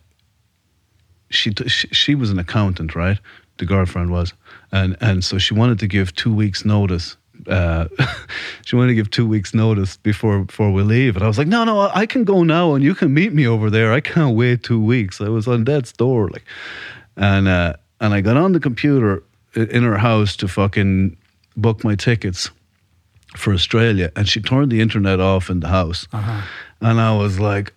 she, 1.31 1.51
t- 1.51 1.67
she 1.67 1.87
she 1.87 2.15
was 2.15 2.29
an 2.29 2.39
accountant, 2.39 2.95
right? 2.95 3.19
The 3.57 3.65
girlfriend 3.65 4.11
was, 4.11 4.33
and 4.71 4.95
and 5.01 5.23
so 5.23 5.37
she 5.37 5.53
wanted 5.53 5.79
to 5.79 5.87
give 5.87 6.13
two 6.13 6.33
weeks 6.33 6.65
notice. 6.65 7.17
Uh, 7.47 7.87
she 8.65 8.75
wanted 8.75 8.89
to 8.89 8.95
give 8.95 9.09
two 9.09 9.27
weeks 9.27 9.53
notice 9.53 9.97
before 9.97 10.43
before 10.43 10.71
we 10.71 10.83
leave, 10.83 11.15
and 11.15 11.23
I 11.23 11.27
was 11.27 11.37
like, 11.37 11.47
no, 11.47 11.63
no, 11.63 11.89
I 11.93 12.05
can 12.05 12.23
go 12.23 12.43
now, 12.43 12.73
and 12.73 12.83
you 12.83 12.95
can 12.95 13.13
meet 13.13 13.33
me 13.33 13.47
over 13.47 13.69
there. 13.69 13.93
I 13.93 14.01
can't 14.01 14.35
wait 14.35 14.63
two 14.63 14.81
weeks. 14.81 15.21
I 15.21 15.29
was 15.29 15.47
on 15.47 15.63
death's 15.63 15.91
door, 15.91 16.29
like, 16.29 16.45
and 17.15 17.47
uh, 17.47 17.73
and 17.99 18.13
I 18.13 18.21
got 18.21 18.37
on 18.37 18.53
the 18.53 18.59
computer 18.59 19.23
in 19.55 19.83
her 19.83 19.97
house 19.97 20.35
to 20.37 20.47
fucking 20.47 21.17
book 21.55 21.83
my 21.83 21.95
tickets 21.95 22.49
for 23.37 23.53
Australia, 23.53 24.11
and 24.15 24.27
she 24.27 24.41
turned 24.41 24.71
the 24.71 24.81
internet 24.81 25.19
off 25.19 25.49
in 25.49 25.59
the 25.59 25.67
house, 25.67 26.07
and 26.81 26.99
I 27.01 27.15
was 27.15 27.39
like, 27.39 27.73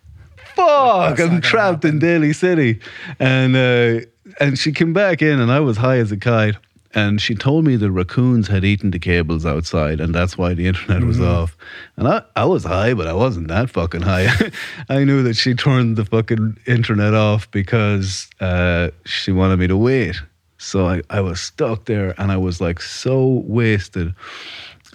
"Fuck, 0.54 1.20
I'm 1.20 1.40
trapped 1.40 1.84
in 1.84 1.98
Daly 1.98 2.32
City," 2.32 2.80
and 3.18 3.56
uh, 3.56 4.06
and 4.40 4.58
she 4.58 4.72
came 4.72 4.92
back 4.92 5.22
in, 5.22 5.40
and 5.40 5.50
I 5.50 5.60
was 5.60 5.76
high 5.76 5.98
as 5.98 6.12
a 6.12 6.16
kite, 6.16 6.56
and 6.94 7.20
she 7.20 7.34
told 7.34 7.64
me 7.64 7.76
the 7.76 7.90
raccoons 7.90 8.48
had 8.48 8.64
eaten 8.64 8.90
the 8.90 8.98
cables 8.98 9.44
outside, 9.44 10.00
and 10.00 10.14
that's 10.14 10.38
why 10.38 10.54
the 10.54 10.66
internet 10.66 11.02
was 11.02 11.20
off, 11.20 11.56
and 11.96 12.08
I 12.08 12.22
I 12.34 12.44
was 12.44 12.64
high, 12.64 12.94
but 12.94 13.06
I 13.06 13.12
wasn't 13.12 13.48
that 13.48 13.70
fucking 13.70 14.02
high. 14.02 14.28
I 14.88 15.04
knew 15.04 15.22
that 15.22 15.34
she 15.36 15.54
turned 15.54 15.96
the 15.96 16.04
fucking 16.04 16.58
internet 16.66 17.14
off 17.14 17.50
because 17.50 18.28
uh, 18.40 18.90
she 19.04 19.32
wanted 19.32 19.58
me 19.58 19.66
to 19.66 19.76
wait. 19.76 20.20
So 20.58 20.86
I, 20.86 21.02
I 21.08 21.20
was 21.20 21.40
stuck 21.40 21.84
there 21.84 22.14
and 22.18 22.32
I 22.32 22.36
was 22.36 22.60
like 22.60 22.80
so 22.82 23.44
wasted. 23.46 24.12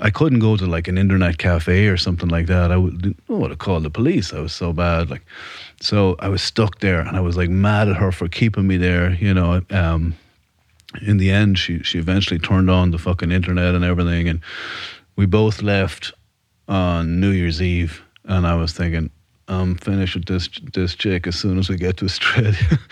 I 0.01 0.09
couldn't 0.09 0.39
go 0.39 0.57
to 0.57 0.65
like 0.65 0.87
an 0.87 0.97
internet 0.97 1.37
cafe 1.37 1.87
or 1.87 1.97
something 1.97 2.27
like 2.27 2.47
that. 2.47 2.71
I 2.71 2.77
would 2.77 3.15
I 3.29 3.33
would 3.33 3.51
have 3.51 3.59
called 3.59 3.83
the 3.83 3.89
police. 3.89 4.33
I 4.33 4.39
was 4.39 4.51
so 4.51 4.73
bad. 4.73 5.09
Like, 5.09 5.23
so 5.79 6.15
I 6.19 6.29
was 6.29 6.41
stuck 6.41 6.79
there, 6.79 7.01
and 7.01 7.15
I 7.15 7.21
was 7.21 7.37
like 7.37 7.49
mad 7.49 7.87
at 7.87 7.97
her 7.97 8.11
for 8.11 8.27
keeping 8.27 8.67
me 8.67 8.77
there. 8.77 9.11
You 9.13 9.33
know. 9.33 9.61
Um, 9.69 10.15
in 11.01 11.17
the 11.17 11.31
end, 11.31 11.57
she 11.57 11.79
she 11.83 11.97
eventually 11.99 12.39
turned 12.39 12.69
on 12.69 12.91
the 12.91 12.97
fucking 12.97 13.31
internet 13.31 13.75
and 13.75 13.83
everything, 13.83 14.27
and 14.29 14.41
we 15.15 15.25
both 15.25 15.61
left 15.61 16.13
on 16.67 17.19
New 17.19 17.31
Year's 17.31 17.61
Eve. 17.61 18.01
And 18.25 18.47
I 18.47 18.55
was 18.55 18.71
thinking, 18.73 19.09
I'm 19.47 19.75
finished 19.75 20.15
with 20.15 20.25
this 20.25 20.49
this 20.73 20.95
chick 20.95 21.27
as 21.27 21.35
soon 21.37 21.57
as 21.59 21.69
we 21.69 21.75
get 21.77 21.97
to 21.97 22.05
Australia. 22.05 22.79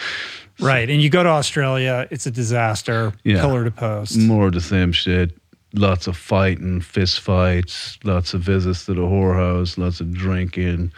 Right. 0.59 0.87
And 0.91 1.01
you 1.01 1.09
go 1.09 1.23
to 1.23 1.29
Australia, 1.29 2.07
it's 2.11 2.27
a 2.27 2.31
disaster, 2.31 3.13
Yeah. 3.23 3.41
pillar 3.41 3.63
to 3.63 3.71
post. 3.71 4.15
More 4.19 4.45
of 4.47 4.53
the 4.53 4.61
same 4.61 4.91
shit. 4.91 5.31
Lots 5.73 6.05
of 6.05 6.15
fighting, 6.15 6.81
fist 6.81 7.21
fights, 7.21 7.97
lots 8.03 8.35
of 8.35 8.41
visits 8.41 8.85
to 8.85 8.93
the 8.93 9.01
whorehouse, 9.01 9.79
lots 9.79 10.01
of 10.01 10.13
drinking. 10.13 10.91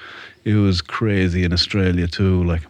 It 0.44 0.56
was 0.56 0.82
crazy 0.82 1.46
in 1.46 1.54
Australia 1.54 2.08
too. 2.08 2.44
Like, 2.44 2.64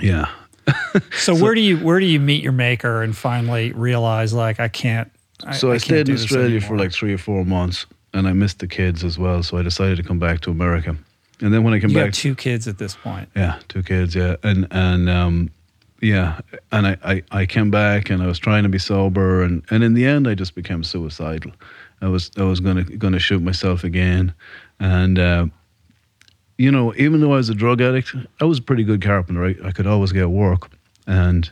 yeah. 0.00 0.26
So, 1.18 1.34
where 1.34 1.54
do 1.54 1.60
you 1.60 1.78
where 1.78 2.00
do 2.00 2.06
you 2.06 2.20
meet 2.20 2.42
your 2.42 2.52
maker 2.52 3.02
and 3.02 3.16
finally 3.16 3.72
realize 3.72 4.32
like 4.32 4.60
I 4.60 4.68
can't? 4.68 5.10
I, 5.44 5.54
so 5.54 5.68
I, 5.68 5.74
can't 5.74 5.82
stayed 5.82 6.08
in 6.08 6.14
Australia 6.14 6.60
for 6.60 6.76
like 6.76 6.92
three 6.92 7.14
or 7.14 7.18
four 7.18 7.44
months, 7.44 7.86
and 8.12 8.28
I 8.28 8.32
missed 8.32 8.58
the 8.58 8.66
kids 8.66 9.04
as 9.04 9.18
well. 9.18 9.42
So 9.42 9.56
I 9.56 9.62
decided 9.62 9.96
to 9.96 10.02
come 10.02 10.18
back 10.18 10.40
to 10.42 10.50
America. 10.50 10.96
And 11.40 11.52
then 11.52 11.64
when 11.64 11.74
I 11.74 11.80
came 11.80 11.88
back 11.88 11.94
You 11.94 11.98
back, 12.00 12.06
have 12.06 12.14
two 12.14 12.34
kids 12.34 12.68
at 12.68 12.78
this 12.78 12.94
point. 12.94 13.28
Yeah, 13.34 13.58
two 13.68 13.82
kids. 13.82 14.14
Yeah, 14.14 14.36
and 14.42 14.68
and 14.70 15.08
um, 15.08 15.50
yeah, 16.00 16.40
and 16.70 16.86
I, 16.86 16.96
I 17.04 17.22
I 17.30 17.46
came 17.46 17.70
back 17.70 18.10
and 18.10 18.22
I 18.22 18.26
was 18.26 18.38
trying 18.38 18.62
to 18.64 18.68
be 18.68 18.78
sober, 18.78 19.42
and 19.42 19.64
and 19.70 19.82
in 19.82 19.94
the 19.94 20.04
end, 20.04 20.28
I 20.28 20.34
just 20.34 20.54
became 20.54 20.84
suicidal. 20.84 21.52
I 22.00 22.08
was 22.08 22.30
I 22.36 22.42
was 22.42 22.60
gonna 22.60 22.84
gonna 22.84 23.18
shoot 23.18 23.42
myself 23.42 23.84
again, 23.84 24.34
and 24.78 25.18
uh, 25.18 25.46
you 26.58 26.70
know, 26.70 26.94
even 26.96 27.20
though 27.20 27.32
I 27.32 27.36
was 27.36 27.48
a 27.48 27.54
drug 27.54 27.80
addict, 27.80 28.14
I 28.40 28.44
was 28.44 28.58
a 28.58 28.62
pretty 28.62 28.84
good 28.84 29.02
carpenter. 29.02 29.44
I, 29.44 29.54
I 29.68 29.72
could 29.72 29.86
always 29.86 30.12
get 30.12 30.30
work, 30.30 30.70
and 31.06 31.50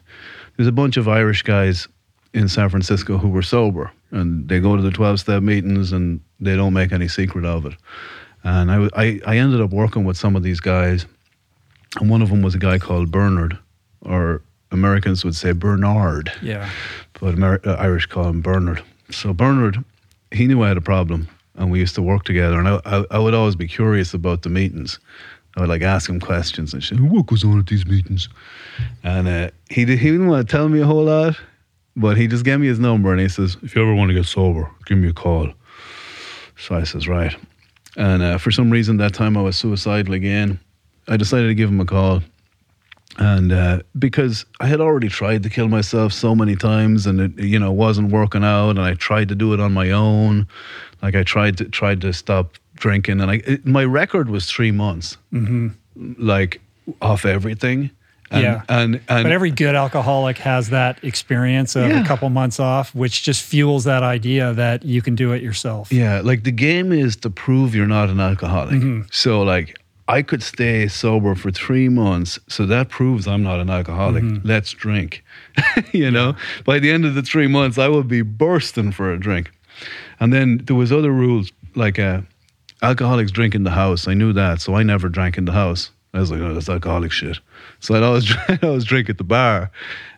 there's 0.57 0.69
a 0.69 0.73
bunch 0.73 0.97
of 0.97 1.09
Irish 1.09 1.43
guys 1.43 1.89
in 2.35 2.49
San 2.49 2.69
Francisco 2.69 3.19
who 3.19 3.29
were 3.29 3.43
sober, 3.43 3.91
and 4.11 4.49
they 4.49 4.61
go 4.61 4.77
to 4.77 4.83
the 4.83 4.91
twelve 4.91 5.19
step 5.21 5.43
meetings, 5.43 5.93
and 5.93 6.21
they 6.39 6.57
don't 6.57 6.73
make 6.73 6.93
any 6.93 7.09
secret 7.09 7.45
of 7.45 7.67
it. 7.67 7.75
And 8.45 8.71
I, 8.71 8.89
I, 8.97 9.21
I 9.27 9.37
ended 9.37 9.61
up 9.61 9.71
working 9.71 10.05
with 10.05 10.17
some 10.17 10.37
of 10.37 10.43
these 10.43 10.61
guys, 10.61 11.07
and 12.01 12.09
one 12.09 12.23
of 12.23 12.31
them 12.31 12.43
was 12.43 12.55
a 12.55 12.59
guy 12.59 12.79
called 12.79 13.11
Bernard, 13.11 13.59
or 14.03 14.43
Americans 14.71 15.25
would 15.25 15.35
say 15.35 15.53
Bernard, 15.53 16.33
Yeah. 16.41 16.71
but 17.21 17.35
Amer- 17.35 17.61
uh, 17.67 17.75
Irish 17.75 18.07
call 18.07 18.29
him 18.29 18.41
Bernard. 18.41 18.83
So 19.11 19.33
Bernard, 19.35 19.83
he 20.31 20.47
knew 20.47 20.63
I 20.63 20.69
had 20.69 20.77
a 20.77 20.81
problem, 20.83 21.29
and 21.61 21.71
we 21.71 21.79
used 21.79 21.95
to 21.95 22.03
work 22.03 22.25
together. 22.25 22.59
And 22.59 22.67
I, 22.67 22.81
I, 22.85 23.05
I 23.13 23.19
would 23.19 23.35
always 23.35 23.55
be 23.55 23.69
curious 23.69 24.15
about 24.15 24.43
the 24.43 24.49
meetings. 24.49 24.99
I 25.57 25.61
would 25.61 25.69
like 25.69 25.83
ask 25.83 26.09
him 26.09 26.19
questions 26.19 26.73
and 26.73 26.83
shit. 26.83 26.99
What 26.99 27.27
goes 27.27 27.45
on 27.45 27.59
at 27.59 27.67
these 27.67 27.87
meetings? 27.87 28.29
And 29.05 29.29
uh, 29.29 29.51
he 29.69 29.85
did, 29.85 29.99
he 29.99 30.11
didn't 30.11 30.29
want 30.29 30.49
to 30.49 30.51
tell 30.51 30.69
me 30.69 30.81
a 30.81 30.87
whole 30.87 31.05
lot, 31.05 31.39
but 31.97 32.17
he 32.17 32.27
just 32.27 32.45
gave 32.45 32.61
me 32.61 32.67
his 32.67 32.79
number 32.79 33.13
and 33.13 33.21
he 33.21 33.29
says, 33.29 33.57
"If 33.63 33.75
you 33.75 33.83
ever 33.83 33.95
want 33.95 34.09
to 34.09 34.15
get 34.15 34.25
sober, 34.25 34.71
give 34.87 34.99
me 34.99 35.09
a 35.09 35.13
call." 35.13 35.53
So 36.57 36.75
I 36.75 36.85
says, 36.85 37.09
right. 37.09 37.35
And 37.97 38.23
uh, 38.23 38.39
for 38.39 38.51
some 38.51 38.71
reason, 38.71 38.99
that 38.99 39.13
time 39.15 39.37
I 39.37 39.43
was 39.43 39.57
suicidal 39.57 40.15
again. 40.15 40.61
I 41.09 41.17
decided 41.17 41.49
to 41.49 41.55
give 41.55 41.69
him 41.69 41.81
a 41.81 41.87
call. 41.87 42.23
And 43.19 43.53
uh, 43.53 43.81
because 43.99 44.47
I 44.61 44.67
had 44.67 44.81
already 44.81 45.09
tried 45.09 45.43
to 45.43 45.51
kill 45.51 45.69
myself 45.69 46.13
so 46.13 46.35
many 46.35 46.57
times, 46.57 47.07
and 47.07 47.21
it 47.21 47.39
you 47.39 47.59
know 47.59 47.73
wasn't 47.73 48.13
working 48.13 48.45
out, 48.45 48.71
and 48.71 48.81
I 48.81 48.95
tried 48.95 49.29
to 49.29 49.35
do 49.35 49.53
it 49.53 49.61
on 49.61 49.73
my 49.73 49.91
own, 49.91 50.47
like 51.03 51.15
I 51.15 51.23
tried 51.23 51.59
to 51.59 51.65
tried 51.67 52.01
to 52.03 52.13
stop 52.13 52.57
drinking, 52.77 53.21
and 53.21 53.31
I 53.31 53.35
it, 53.47 53.67
my 53.67 53.85
record 53.85 54.31
was 54.31 54.47
three 54.47 54.71
months, 54.71 55.17
mm-hmm. 55.33 55.69
like 56.19 56.61
off 57.01 57.25
everything. 57.25 57.91
And, 58.33 58.43
Yeah. 58.43 58.63
and 58.69 59.01
and 59.09 59.25
But 59.25 59.33
every 59.33 59.51
good 59.51 59.75
alcoholic 59.75 60.39
has 60.39 60.71
that 60.71 61.03
experience 61.03 61.75
of 61.75 61.91
Yeah. 61.91 62.03
a 62.03 62.07
couple 62.07 62.31
months 62.31 62.61
off, 62.61 62.95
which 62.95 63.25
just 63.25 63.43
fuels 63.43 63.85
that 63.85 64.05
idea 64.05 64.53
that 64.53 64.85
you 64.85 65.03
can 65.03 65.17
do 65.17 65.33
it 65.33 65.43
yourself. 65.43 65.93
Yeah, 65.93 66.21
like 66.23 66.45
the 66.45 66.53
game 66.53 66.93
is 66.93 67.17
to 67.17 67.31
prove 67.31 67.75
you're 67.75 67.89
not 67.89 68.09
an 68.09 68.21
alcoholic. 68.21 68.77
Mm-hmm. 68.77 69.09
So 69.11 69.43
like 69.43 69.77
I 70.07 70.23
could 70.23 70.43
stay 70.43 70.89
sober 70.89 71.35
for 71.37 71.51
three 71.53 71.89
months, 71.89 72.39
so 72.49 72.67
that 72.67 72.89
proves 72.89 73.27
I'm 73.29 73.43
not 73.43 73.61
an 73.61 73.71
alcoholic. 73.71 74.25
Mm-hmm. 74.25 74.47
Let's 74.47 74.73
drink. 74.73 75.25
you 75.93 76.11
know, 76.11 76.35
by 76.65 76.79
the 76.81 76.91
end 76.91 77.05
of 77.05 77.15
the 77.15 77.23
three 77.23 77.47
months, 77.47 77.79
I 77.79 77.89
would 77.89 78.09
be 78.09 78.23
bursting 78.23 78.93
for 78.93 79.13
a 79.13 79.19
drink. 79.19 79.53
And 80.21 80.33
then 80.33 80.59
there 80.65 80.77
was 80.77 80.93
other 80.93 81.11
rules 81.11 81.51
like 81.75 81.99
uh, 81.99 82.21
alcoholics 82.83 83.31
drink 83.31 83.55
in 83.55 83.65
the 83.65 83.71
house. 83.71 84.07
I 84.07 84.15
knew 84.15 84.33
that, 84.35 84.61
so 84.61 84.75
I 84.75 84.83
never 84.83 85.09
drank 85.09 85.39
in 85.39 85.47
the 85.47 85.53
house. 85.53 85.91
I 86.13 86.21
was 86.21 86.31
like, 86.31 86.41
oh, 86.41 86.55
that's 86.55 86.69
alcoholic 86.69 87.13
shit. 87.13 87.39
So 87.81 87.95
I'd 87.95 88.03
always, 88.03 88.33
I'd 88.49 88.65
always 88.65 88.85
drink 88.85 89.09
at 89.09 89.19
the 89.19 89.25
bar. 89.25 89.71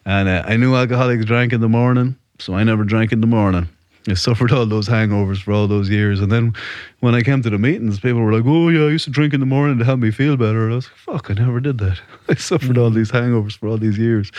And 0.05 0.29
uh, 0.29 0.43
I 0.47 0.57
knew 0.57 0.75
alcoholics 0.75 1.25
drank 1.25 1.53
in 1.53 1.61
the 1.61 1.69
morning, 1.69 2.17
so 2.39 2.55
I 2.55 2.65
never 2.65 2.85
drank 2.85 3.13
in 3.13 3.21
the 3.21 3.27
morning. 3.27 3.69
I 4.09 4.15
suffered 4.15 4.51
all 4.51 4.67
those 4.67 4.89
hangovers 4.89 5.41
for 5.41 5.53
all 5.53 5.69
those 5.69 5.89
years. 5.89 6.21
And 6.21 6.33
then 6.33 6.55
when 7.01 7.15
I 7.15 7.23
came 7.23 7.41
to 7.43 7.51
the 7.51 7.59
meetings, 7.59 8.01
people 8.01 8.21
were 8.21 8.33
like, 8.33 8.45
oh, 8.45 8.69
yeah, 8.69 8.87
I 8.87 8.91
used 8.91 9.05
to 9.05 9.11
drink 9.11 9.33
in 9.33 9.39
the 9.39 9.47
morning 9.47 9.79
to 9.79 9.85
help 9.85 10.01
me 10.01 10.11
feel 10.11 10.37
better. 10.37 10.65
And 10.65 10.73
I 10.73 10.77
was 10.77 10.87
like, 10.87 10.97
fuck, 10.97 11.31
I 11.31 11.35
never 11.35 11.61
did 11.61 11.79
that. 11.79 12.01
I 12.29 12.35
suffered 12.35 12.79
all 12.79 12.91
these 12.91 13.13
hangovers 13.13 13.57
for 13.57 13.69
all 13.69 13.79
these 13.79 13.99
years. 13.99 14.33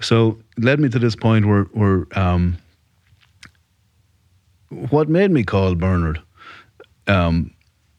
So 0.00 0.38
it 0.56 0.64
led 0.64 0.78
me 0.78 0.88
to 0.90 0.98
this 0.98 1.16
point 1.16 1.46
where, 1.46 1.64
where 1.72 2.06
um, 2.16 2.56
what 4.90 5.08
made 5.08 5.30
me 5.30 5.44
call 5.44 5.74
Bernard, 5.74 6.20
um, 7.06 7.54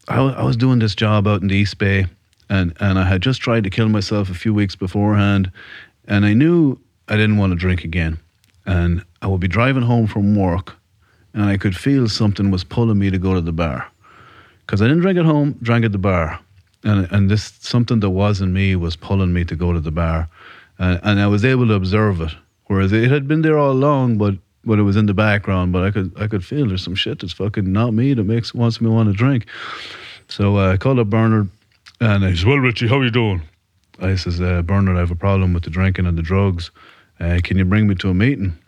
I, 0.08 0.20
I 0.20 0.44
was 0.44 0.56
doing 0.56 0.78
this 0.78 0.94
job 0.94 1.26
out 1.26 1.42
in 1.42 1.48
the 1.48 1.56
East 1.56 1.78
Bay, 1.78 2.06
and, 2.48 2.74
and 2.80 2.98
I 2.98 3.04
had 3.04 3.22
just 3.22 3.40
tried 3.40 3.64
to 3.64 3.70
kill 3.70 3.88
myself 3.88 4.30
a 4.30 4.34
few 4.34 4.54
weeks 4.54 4.76
beforehand, 4.76 5.50
and 6.06 6.24
I 6.24 6.34
knew 6.34 6.78
I 7.08 7.16
didn't 7.16 7.38
want 7.38 7.52
to 7.52 7.56
drink 7.56 7.84
again. 7.84 8.18
And 8.66 9.04
I 9.22 9.28
would 9.28 9.40
be 9.40 9.48
driving 9.48 9.82
home 9.82 10.06
from 10.06 10.36
work, 10.36 10.76
and 11.34 11.44
I 11.44 11.56
could 11.56 11.76
feel 11.76 12.08
something 12.08 12.50
was 12.50 12.64
pulling 12.64 12.98
me 12.98 13.10
to 13.10 13.18
go 13.18 13.34
to 13.34 13.40
the 13.40 13.52
bar. 13.52 13.90
Because 14.60 14.82
I 14.82 14.86
didn't 14.86 15.02
drink 15.02 15.18
at 15.18 15.24
home, 15.24 15.56
drank 15.62 15.84
at 15.84 15.92
the 15.92 15.98
bar. 15.98 16.40
And, 16.82 17.08
and 17.10 17.30
this 17.30 17.52
something 17.60 18.00
that 18.00 18.10
was 18.10 18.40
in 18.40 18.52
me 18.52 18.76
was 18.76 18.96
pulling 18.96 19.32
me 19.32 19.44
to 19.44 19.56
go 19.56 19.72
to 19.72 19.80
the 19.80 19.92
bar. 19.92 20.28
And, 20.78 21.00
and 21.02 21.20
I 21.20 21.26
was 21.28 21.44
able 21.44 21.66
to 21.68 21.74
observe 21.74 22.20
it. 22.20 22.34
Whereas 22.66 22.92
it 22.92 23.10
had 23.10 23.28
been 23.28 23.42
there 23.42 23.58
all 23.58 23.70
along, 23.70 24.18
but 24.18 24.34
but 24.66 24.78
it 24.78 24.82
was 24.82 24.96
in 24.96 25.06
the 25.06 25.14
background. 25.14 25.72
But 25.72 25.84
I 25.84 25.90
could 25.90 26.12
I 26.20 26.26
could 26.26 26.44
feel 26.44 26.66
there's 26.66 26.84
some 26.84 26.94
shit 26.94 27.20
that's 27.20 27.32
fucking 27.32 27.72
not 27.72 27.94
me 27.94 28.12
that 28.12 28.24
makes 28.24 28.52
wants 28.52 28.80
me 28.80 28.90
want 28.90 29.08
to 29.08 29.14
drink. 29.14 29.46
So 30.28 30.58
uh, 30.58 30.72
I 30.72 30.76
called 30.76 30.98
up 30.98 31.08
Bernard, 31.08 31.48
and 32.00 32.24
I 32.24 32.34
said, 32.34 32.46
"Well, 32.46 32.58
Richie, 32.58 32.88
how 32.88 33.00
you 33.00 33.10
doing?" 33.10 33.42
I 34.00 34.16
says, 34.16 34.40
uh, 34.40 34.62
"Bernard, 34.62 34.96
I 34.96 35.00
have 35.00 35.10
a 35.10 35.16
problem 35.16 35.54
with 35.54 35.62
the 35.62 35.70
drinking 35.70 36.06
and 36.06 36.18
the 36.18 36.22
drugs. 36.22 36.70
Uh, 37.18 37.38
can 37.42 37.56
you 37.56 37.64
bring 37.64 37.86
me 37.86 37.94
to 37.96 38.10
a 38.10 38.14
meeting?" 38.14 38.58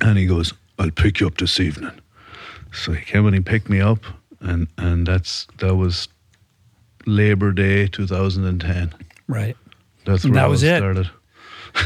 And 0.00 0.16
he 0.16 0.26
goes, 0.26 0.54
"I'll 0.78 0.90
pick 0.90 1.20
you 1.20 1.26
up 1.26 1.36
this 1.38 1.60
evening." 1.60 1.92
So 2.72 2.92
he 2.92 3.04
came 3.04 3.26
and 3.26 3.34
he 3.34 3.40
picked 3.42 3.68
me 3.68 3.80
up, 3.80 3.98
and 4.40 4.68
and 4.78 5.06
that's 5.06 5.46
that 5.58 5.74
was 5.74 6.08
Labor 7.06 7.52
Day 7.52 7.88
2010. 7.88 8.94
Right. 9.26 9.56
That's 10.04 10.24
where 10.24 10.34
that 10.34 10.44
I 10.44 10.48
was 10.48 10.62
it. 10.62 10.78
started. 10.78 11.10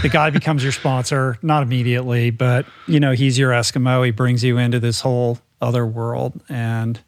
The 0.02 0.09
guy 0.09 0.31
becomes 0.31 0.62
your 0.62 0.73
sponsor, 0.73 1.39
not 1.43 1.62
immediately, 1.62 2.31
but 2.31 2.66
you 2.86 3.01
know, 3.01 3.12
he's 3.12 3.39
your 3.39 3.52
Eskimo. 3.52 4.05
He 4.05 4.11
brings 4.11 4.44
you 4.44 4.59
into 4.59 4.81
this 4.81 5.01
whole 5.01 5.39
other 5.61 5.86
world 5.86 6.40
and 6.48 7.01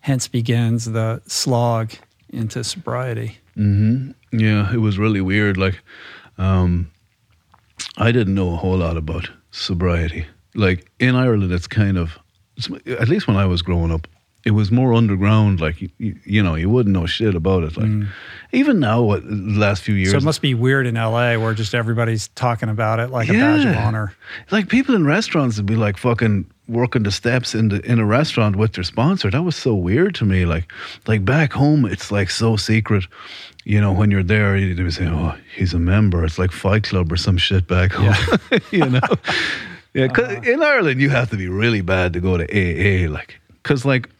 hence 0.00 0.28
begins 0.28 0.84
the 0.84 1.22
slog 1.26 1.92
into 2.28 2.62
sobriety. 2.64 3.38
Mm-hmm. 3.56 4.38
Yeah, 4.38 4.72
it 4.72 4.78
was 4.78 4.98
really 4.98 5.20
weird. 5.20 5.56
Like, 5.56 5.80
um, 6.38 6.90
I 7.96 8.12
didn't 8.12 8.34
know 8.34 8.52
a 8.52 8.56
whole 8.56 8.78
lot 8.78 8.96
about 8.96 9.30
sobriety. 9.50 10.26
Like 10.54 10.90
in 10.98 11.14
Ireland, 11.14 11.52
it's 11.52 11.66
kind 11.66 11.96
of, 11.96 12.18
at 12.86 13.08
least 13.08 13.26
when 13.26 13.36
I 13.36 13.46
was 13.46 13.62
growing 13.62 13.90
up, 13.90 14.06
it 14.44 14.50
was 14.50 14.70
more 14.70 14.92
underground. 14.92 15.60
Like 15.60 15.80
you, 15.80 15.90
you, 15.98 16.42
know, 16.42 16.54
you 16.54 16.68
wouldn't 16.68 16.92
know 16.92 17.06
shit 17.06 17.34
about 17.34 17.64
it. 17.64 17.76
Like 17.76 17.86
mm. 17.86 18.08
even 18.52 18.78
now, 18.78 19.02
what 19.02 19.26
the 19.26 19.58
last 19.58 19.82
few 19.82 19.94
years, 19.94 20.10
So 20.12 20.18
it 20.18 20.22
must 20.22 20.42
be 20.42 20.54
weird 20.54 20.86
in 20.86 20.96
LA 20.96 21.36
where 21.36 21.54
just 21.54 21.74
everybody's 21.74 22.28
talking 22.28 22.68
about 22.68 23.00
it 23.00 23.08
like 23.08 23.28
a 23.28 23.32
badge 23.32 23.64
of 23.64 23.76
honor. 23.76 24.14
like 24.50 24.68
people 24.68 24.94
in 24.94 25.06
restaurants 25.06 25.56
would 25.56 25.66
be 25.66 25.76
like 25.76 25.96
fucking 25.96 26.46
working 26.68 27.02
the 27.02 27.10
steps 27.10 27.54
in 27.54 27.68
the 27.68 27.80
in 27.90 27.98
a 27.98 28.04
restaurant 28.04 28.56
with 28.56 28.74
their 28.74 28.84
sponsor. 28.84 29.30
That 29.30 29.42
was 29.42 29.56
so 29.56 29.74
weird 29.74 30.14
to 30.16 30.24
me. 30.24 30.44
Like 30.44 30.70
like 31.06 31.24
back 31.24 31.52
home, 31.52 31.86
it's 31.86 32.10
like 32.10 32.30
so 32.30 32.56
secret. 32.56 33.06
You 33.64 33.80
know, 33.80 33.92
when 33.92 34.10
you're 34.10 34.22
there, 34.22 34.60
they 34.60 34.82
would 34.82 34.92
say, 34.92 35.06
"Oh, 35.06 35.34
he's 35.56 35.72
a 35.72 35.78
member." 35.78 36.22
It's 36.22 36.38
like 36.38 36.52
Fight 36.52 36.82
Club 36.84 37.10
or 37.10 37.16
some 37.16 37.38
shit 37.38 37.66
back 37.66 37.92
home. 37.92 38.14
you 38.70 38.84
know, 38.84 39.00
yeah. 39.94 40.08
'cause 40.08 40.26
uh-huh. 40.26 40.50
in 40.50 40.62
Ireland, 40.62 41.00
you 41.00 41.08
have 41.08 41.30
to 41.30 41.36
be 41.38 41.48
really 41.48 41.80
bad 41.80 42.12
to 42.12 42.20
go 42.20 42.36
to 42.36 42.44
AA. 42.44 43.08
Like, 43.10 43.40
cause 43.62 43.86
like 43.86 44.10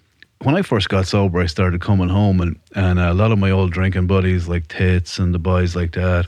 when 0.44 0.54
I 0.56 0.62
first 0.62 0.88
got 0.88 1.06
sober, 1.06 1.40
I 1.40 1.46
started 1.46 1.80
coming 1.80 2.08
home, 2.08 2.40
and 2.40 2.58
and 2.74 2.98
a 2.98 3.12
lot 3.14 3.32
of 3.32 3.38
my 3.38 3.50
old 3.50 3.72
drinking 3.72 4.06
buddies, 4.06 4.46
like 4.48 4.68
Tits 4.68 5.18
and 5.18 5.34
the 5.34 5.38
boys 5.38 5.74
like 5.74 5.92
that. 5.92 6.26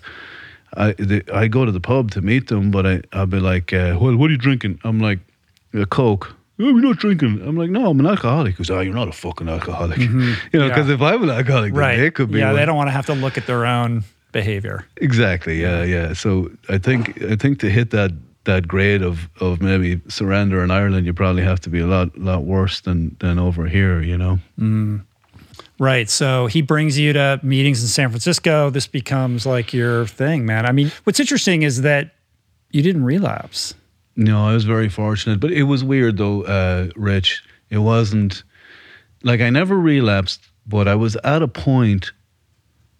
I 0.76 0.92
the, 0.92 1.22
I 1.32 1.48
go 1.48 1.64
to 1.64 1.72
the 1.72 1.80
pub 1.80 2.10
to 2.12 2.20
meet 2.20 2.48
them, 2.48 2.70
but 2.70 2.86
I 2.86 3.02
I'll 3.12 3.26
be 3.26 3.40
like, 3.40 3.72
uh, 3.72 3.96
"Well, 4.00 4.16
what 4.16 4.28
are 4.28 4.32
you 4.32 4.38
drinking?" 4.38 4.80
I'm 4.84 4.98
like, 5.00 5.20
"A 5.74 5.86
Coke." 5.86 6.34
Oh, 6.58 6.72
we're 6.72 6.80
not 6.80 6.96
drinking. 6.96 7.42
I'm 7.46 7.54
like, 7.54 7.68
no, 7.68 7.90
I'm 7.90 8.00
an 8.00 8.06
alcoholic. 8.06 8.54
He 8.54 8.56
goes, 8.56 8.70
oh, 8.70 8.80
you're 8.80 8.94
not 8.94 9.08
a 9.08 9.12
fucking 9.12 9.46
alcoholic. 9.46 9.98
You 9.98 10.08
know, 10.18 10.36
Yeah. 10.54 10.68
because 10.68 10.88
if 10.88 11.02
I'm 11.02 11.22
an 11.22 11.28
alcoholic, 11.28 11.74
Right. 11.74 11.98
they 11.98 12.10
could 12.10 12.30
be. 12.30 12.38
yeah, 12.38 12.46
one. 12.46 12.56
they 12.56 12.64
don't 12.64 12.76
want 12.76 12.86
to 12.88 12.92
have 12.92 13.04
to 13.06 13.12
look 13.14 13.36
at 13.36 13.44
their 13.46 13.66
own 13.66 14.04
behavior. 14.32 14.86
Exactly. 14.96 15.60
Yeah, 15.60 15.82
yeah. 15.84 16.14
So 16.14 16.50
I 16.70 16.78
think 16.78 17.22
I 17.22 17.36
think 17.36 17.58
to 17.60 17.68
hit 17.68 17.90
that 17.90 18.10
that 18.46 18.66
grade 18.66 19.02
of 19.02 19.28
of 19.40 19.60
maybe 19.60 20.00
surrender 20.08 20.64
in 20.64 20.70
Ireland, 20.70 21.06
you 21.06 21.12
probably 21.12 21.42
have 21.42 21.60
to 21.60 21.70
be 21.70 21.80
a 21.80 21.86
lot 21.86 22.16
lot 22.18 22.44
worse 22.44 22.80
than 22.80 23.16
than 23.20 23.38
over 23.38 23.66
here. 23.66 24.00
You 24.00 24.18
know. 24.18 25.00
Right. 25.78 26.08
So 26.08 26.46
he 26.46 26.62
brings 26.62 26.98
you 26.98 27.12
to 27.12 27.38
meetings 27.42 27.82
in 27.82 27.88
San 27.88 28.08
Francisco. 28.08 28.70
This 28.70 28.86
becomes 28.86 29.44
like 29.44 29.74
your 29.74 30.06
thing, 30.06 30.46
man. 30.46 30.64
I 30.64 30.72
mean, 30.72 30.90
what's 31.04 31.20
interesting 31.20 31.62
is 31.62 31.82
that 31.82 32.14
you 32.70 32.82
didn't 32.82 33.04
relapse. 33.04 33.74
No, 34.16 34.46
I 34.46 34.54
was 34.54 34.64
very 34.64 34.88
fortunate, 34.88 35.40
but 35.40 35.52
it 35.52 35.64
was 35.64 35.84
weird 35.84 36.16
though, 36.16 36.42
uh, 36.44 36.88
Rich. 36.96 37.42
It 37.68 37.78
wasn't 37.78 38.42
like 39.22 39.40
I 39.40 39.50
never 39.50 39.78
relapsed, 39.78 40.40
but 40.66 40.88
I 40.88 40.94
was 40.94 41.16
at 41.16 41.42
a 41.42 41.48
point 41.48 42.12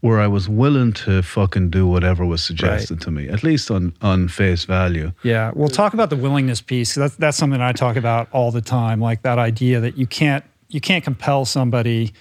where 0.07 0.21
I 0.21 0.27
was 0.27 0.49
willing 0.49 0.93
to 1.05 1.23
fucking 1.23 1.71
do 1.71 1.87
whatever 1.87 2.25
was 2.25 2.43
suggested 2.43 3.01
to 3.03 3.11
me, 3.11 3.29
at 3.29 3.43
least 3.43 3.71
on 3.71 3.93
on 4.01 4.29
face 4.29 4.65
value. 4.65 5.13
Yeah. 5.23 5.51
We'll 5.55 5.69
talk 5.69 5.95
about 5.95 6.11
the 6.11 6.17
willingness 6.17 6.61
piece. 6.61 6.95
That's 6.95 7.17
that's 7.17 7.37
something 7.37 7.61
I 7.61 7.73
talk 7.73 7.97
about 7.97 8.29
all 8.33 8.51
the 8.51 8.61
time. 8.61 9.01
Like 9.01 9.23
that 9.23 9.39
idea 9.39 9.81
that 9.81 9.99
you 9.99 10.07
can't 10.07 10.45
you 10.69 10.81
can't 10.81 11.05
compel 11.05 11.45
somebody 11.45 12.13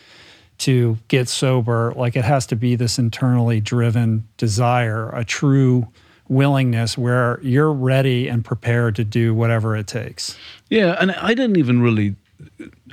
to 0.60 0.98
get 1.08 1.30
sober. 1.30 1.94
Like 1.96 2.16
it 2.16 2.26
has 2.26 2.48
to 2.48 2.56
be 2.56 2.76
this 2.76 2.98
internally 2.98 3.62
driven 3.62 4.28
desire, 4.38 5.10
a 5.10 5.24
true 5.24 5.88
willingness 6.28 6.98
where 6.98 7.40
you're 7.44 7.72
ready 7.72 8.28
and 8.28 8.44
prepared 8.44 8.96
to 8.96 9.04
do 9.04 9.34
whatever 9.34 9.76
it 9.76 9.86
takes. 9.86 10.38
Yeah, 10.70 10.96
and 11.00 11.12
I 11.12 11.36
didn't 11.36 11.58
even 11.58 11.82
really 11.82 12.16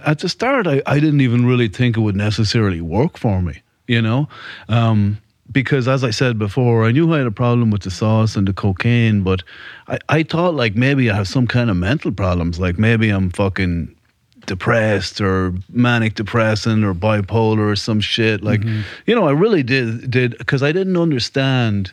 at 0.04 0.18
the 0.18 0.28
start. 0.28 0.66
I, 0.66 0.82
I 0.86 1.00
didn't 1.00 1.20
even 1.20 1.46
really 1.46 1.68
think 1.68 1.96
it 1.96 2.00
would 2.00 2.16
necessarily 2.16 2.80
work 2.80 3.18
for 3.18 3.40
me. 3.40 3.62
You 3.92 4.00
know, 4.00 4.28
um, 4.68 5.18
because 5.52 5.86
as 5.86 6.02
I 6.02 6.10
said 6.10 6.38
before, 6.38 6.84
I 6.84 6.92
knew 6.92 7.12
I 7.12 7.18
had 7.18 7.26
a 7.26 7.30
problem 7.30 7.70
with 7.70 7.82
the 7.82 7.90
sauce 7.90 8.36
and 8.36 8.48
the 8.48 8.54
cocaine, 8.54 9.22
but 9.22 9.42
I, 9.86 9.98
I 10.08 10.22
thought 10.22 10.54
like 10.54 10.74
maybe 10.76 11.10
I 11.10 11.16
have 11.16 11.28
some 11.28 11.46
kind 11.46 11.68
of 11.70 11.76
mental 11.76 12.10
problems. 12.10 12.58
Like 12.58 12.78
maybe 12.78 13.10
I'm 13.10 13.30
fucking 13.30 13.94
depressed 14.46 15.20
or 15.20 15.54
manic 15.70 16.14
depressant 16.14 16.84
or 16.84 16.94
bipolar 16.94 17.70
or 17.70 17.76
some 17.76 18.00
shit. 18.00 18.42
Like, 18.42 18.62
you 19.06 19.14
know, 19.14 19.28
I 19.28 19.32
really 19.32 19.62
did 19.62 20.10
did 20.10 20.38
because 20.38 20.62
I 20.62 20.72
didn't 20.72 20.96
understand 20.96 21.92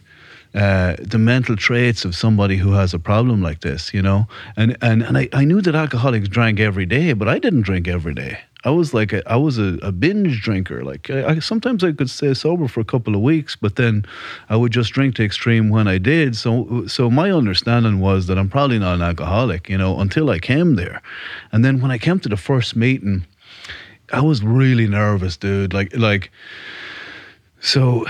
uh, 0.55 0.95
the 0.99 1.19
mental 1.19 1.55
traits 1.55 2.05
of 2.05 2.15
somebody 2.15 2.57
who 2.57 2.71
has 2.73 2.93
a 2.93 2.99
problem 2.99 3.41
like 3.41 3.59
this, 3.61 3.93
you 3.93 4.01
know. 4.01 4.27
And 4.55 4.77
and 4.81 5.03
and 5.03 5.17
I, 5.17 5.29
I 5.33 5.45
knew 5.45 5.61
that 5.61 5.75
alcoholics 5.75 6.27
drank 6.27 6.59
every 6.59 6.85
day, 6.85 7.13
but 7.13 7.27
I 7.27 7.39
didn't 7.39 7.63
drink 7.63 7.87
every 7.87 8.13
day. 8.13 8.39
I 8.65 8.71
was 8.71 8.93
like 8.93 9.13
a, 9.13 9.21
I 9.31 9.37
was 9.37 9.57
a, 9.57 9.77
a 9.81 9.91
binge 9.91 10.41
drinker. 10.41 10.83
Like 10.83 11.09
I, 11.09 11.25
I, 11.25 11.39
sometimes 11.39 11.83
I 11.83 11.93
could 11.93 12.09
stay 12.09 12.33
sober 12.33 12.67
for 12.67 12.81
a 12.81 12.85
couple 12.85 13.15
of 13.15 13.21
weeks, 13.21 13.55
but 13.55 13.77
then 13.77 14.05
I 14.49 14.57
would 14.57 14.73
just 14.73 14.91
drink 14.91 15.15
to 15.15 15.23
extreme 15.23 15.69
when 15.69 15.87
I 15.87 15.97
did. 15.97 16.35
So 16.35 16.85
so 16.87 17.09
my 17.09 17.31
understanding 17.31 17.99
was 18.01 18.27
that 18.27 18.37
I'm 18.37 18.49
probably 18.49 18.79
not 18.79 18.95
an 18.95 19.01
alcoholic, 19.01 19.69
you 19.69 19.77
know, 19.77 19.99
until 19.99 20.29
I 20.29 20.39
came 20.39 20.75
there, 20.75 21.01
and 21.51 21.63
then 21.63 21.79
when 21.81 21.91
I 21.91 21.97
came 21.97 22.19
to 22.19 22.29
the 22.29 22.37
first 22.37 22.75
meeting, 22.75 23.25
I 24.11 24.21
was 24.21 24.43
really 24.43 24.87
nervous, 24.87 25.37
dude. 25.37 25.73
Like 25.73 25.95
like 25.95 26.31
so. 27.61 28.05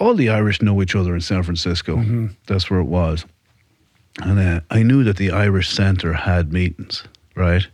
All 0.00 0.14
the 0.14 0.28
Irish 0.28 0.60
know 0.60 0.82
each 0.82 0.96
other 0.96 1.14
in 1.14 1.20
San 1.20 1.44
Francisco. 1.44 1.96
Mm-hmm. 1.96 2.26
That's 2.46 2.68
where 2.68 2.80
it 2.80 2.88
was, 2.88 3.24
and 4.20 4.38
uh, 4.40 4.60
I 4.68 4.82
knew 4.82 5.04
that 5.04 5.16
the 5.16 5.30
Irish 5.30 5.70
Centre 5.70 6.12
had 6.12 6.52
meetings, 6.52 7.04
right? 7.36 7.66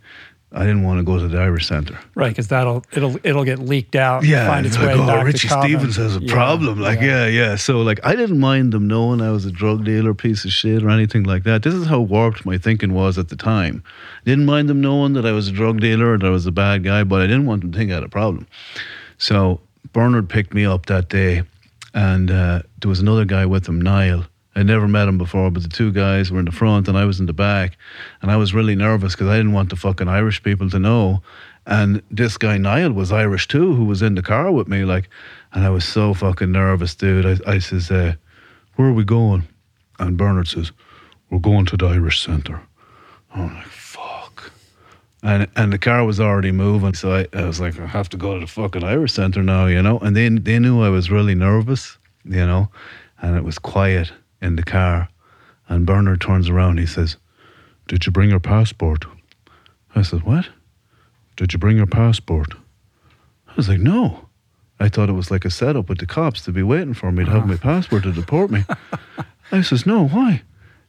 I 0.53 0.61
didn't 0.65 0.83
want 0.83 0.99
to 0.99 1.03
go 1.03 1.17
to 1.17 1.29
the 1.29 1.39
Irish 1.39 1.67
Centre. 1.67 1.97
Right, 2.13 2.29
because 2.29 2.49
that'll 2.49 2.83
it'll 2.91 3.15
it'll 3.23 3.45
get 3.45 3.59
leaked 3.59 3.95
out. 3.95 4.25
Yeah, 4.25 4.39
and 4.39 4.47
find 4.47 4.65
its 4.65 4.77
like, 4.77 4.87
way 4.87 4.93
oh, 4.95 5.07
back 5.07 5.25
Richie 5.25 5.47
Stephens 5.47 5.95
has 5.95 6.17
a 6.17 6.21
Yeah, 6.21 6.33
problem. 6.33 6.79
Like, 6.79 6.99
yeah. 6.99 7.25
yeah, 7.27 7.55
So, 7.55 7.79
like, 7.79 8.01
I 8.03 8.15
didn't 8.17 8.39
mind 8.39 8.73
them 8.73 8.85
knowing 8.85 9.21
I 9.21 9.31
was 9.31 9.45
a 9.45 9.51
drug 9.51 9.85
dealer, 9.85 10.13
piece 10.13 10.43
of 10.43 10.51
shit, 10.51 10.83
or 10.83 10.89
anything 10.89 11.23
like 11.23 11.43
that. 11.43 11.63
This 11.63 11.73
is 11.73 11.87
how 11.87 12.01
warped 12.01 12.45
my 12.45 12.57
thinking 12.57 12.93
was 12.93 13.17
at 13.17 13.29
the 13.29 13.37
time. 13.37 13.81
Didn't 14.25 14.45
mind 14.45 14.67
them 14.67 14.81
knowing 14.81 15.13
that 15.13 15.25
I 15.25 15.31
was 15.31 15.47
a 15.47 15.51
drug 15.53 15.79
dealer 15.79 16.13
or 16.13 16.17
that 16.17 16.27
I 16.27 16.29
was 16.29 16.45
a 16.45 16.51
bad 16.51 16.83
guy, 16.83 17.05
but 17.05 17.21
I 17.21 17.27
didn't 17.27 17.45
want 17.45 17.61
them 17.61 17.71
to 17.71 17.77
think 17.77 17.91
I 17.91 17.95
had 17.95 18.03
a 18.03 18.09
problem. 18.09 18.45
So, 19.17 19.61
Bernard 19.93 20.27
picked 20.27 20.53
me 20.53 20.65
up 20.65 20.87
that 20.87 21.07
day, 21.07 21.43
and 21.93 22.29
uh, 22.29 22.63
there 22.81 22.89
was 22.89 22.99
another 22.99 23.23
guy 23.23 23.45
with 23.45 23.67
him, 23.67 23.79
Niall. 23.81 24.25
I'd 24.55 24.65
never 24.65 24.87
met 24.87 25.07
him 25.07 25.17
before, 25.17 25.49
but 25.49 25.63
the 25.63 25.69
two 25.69 25.91
guys 25.91 26.29
were 26.29 26.39
in 26.39 26.45
the 26.45 26.51
front 26.51 26.87
and 26.89 26.97
I 26.97 27.05
was 27.05 27.19
in 27.19 27.25
the 27.25 27.33
back. 27.33 27.77
And 28.21 28.29
I 28.29 28.35
was 28.35 28.53
really 28.53 28.75
nervous 28.75 29.13
because 29.13 29.27
I 29.27 29.37
didn't 29.37 29.53
want 29.53 29.69
the 29.69 29.77
fucking 29.77 30.09
Irish 30.09 30.43
people 30.43 30.69
to 30.71 30.79
know. 30.79 31.21
And 31.65 32.01
this 32.11 32.37
guy, 32.37 32.57
Niall, 32.57 32.91
was 32.91 33.11
Irish 33.11 33.47
too, 33.47 33.73
who 33.73 33.85
was 33.85 34.01
in 34.01 34.15
the 34.15 34.21
car 34.21 34.51
with 34.51 34.67
me. 34.67 34.83
Like, 34.83 35.09
and 35.53 35.63
I 35.63 35.69
was 35.69 35.85
so 35.85 36.13
fucking 36.13 36.51
nervous, 36.51 36.95
dude. 36.95 37.25
I, 37.25 37.51
I 37.51 37.59
says, 37.59 37.89
uh, 37.91 38.15
Where 38.75 38.89
are 38.89 38.93
we 38.93 39.05
going? 39.05 39.47
And 39.99 40.17
Bernard 40.17 40.49
says, 40.49 40.71
We're 41.29 41.39
going 41.39 41.65
to 41.67 41.77
the 41.77 41.87
Irish 41.87 42.21
Centre. 42.21 42.61
I'm 43.33 43.53
like, 43.53 43.67
Fuck. 43.67 44.51
And, 45.23 45.47
and 45.55 45.71
the 45.71 45.77
car 45.77 46.03
was 46.03 46.19
already 46.19 46.51
moving. 46.51 46.93
So 46.93 47.13
I, 47.13 47.27
I 47.31 47.45
was 47.45 47.61
like, 47.61 47.79
I 47.79 47.85
have 47.85 48.09
to 48.09 48.17
go 48.17 48.33
to 48.33 48.41
the 48.41 48.47
fucking 48.47 48.83
Irish 48.83 49.13
Centre 49.13 49.43
now, 49.43 49.67
you 49.67 49.81
know? 49.81 49.99
And 49.99 50.13
they, 50.13 50.27
they 50.27 50.59
knew 50.59 50.81
I 50.81 50.89
was 50.89 51.09
really 51.09 51.35
nervous, 51.35 51.97
you 52.25 52.45
know? 52.45 52.69
And 53.21 53.37
it 53.37 53.43
was 53.43 53.59
quiet 53.59 54.11
in 54.41 54.55
the 54.55 54.63
car. 54.63 55.09
And 55.67 55.85
Bernard 55.85 56.21
turns 56.21 56.49
around. 56.49 56.79
He 56.79 56.85
says, 56.85 57.17
Did 57.87 58.05
you 58.05 58.11
bring 58.11 58.29
your 58.29 58.39
passport? 58.39 59.05
I 59.95 60.01
said, 60.01 60.23
What? 60.23 60.49
Did 61.37 61.53
you 61.53 61.59
bring 61.59 61.77
your 61.77 61.87
passport? 61.87 62.53
I 63.47 63.53
was 63.55 63.69
like, 63.69 63.79
No. 63.79 64.27
I 64.79 64.89
thought 64.89 65.09
it 65.09 65.13
was 65.13 65.29
like 65.29 65.45
a 65.45 65.51
setup 65.51 65.89
with 65.89 65.99
the 65.99 66.07
cops 66.07 66.41
to 66.45 66.51
be 66.51 66.63
waiting 66.63 66.95
for 66.95 67.11
me 67.11 67.23
to 67.23 67.31
have 67.31 67.47
my 67.47 67.55
passport 67.69 68.03
to 68.03 68.11
deport 68.11 68.49
me. 68.49 68.65
I 69.51 69.61
says, 69.61 69.85
No, 69.85 70.07
why? 70.07 70.41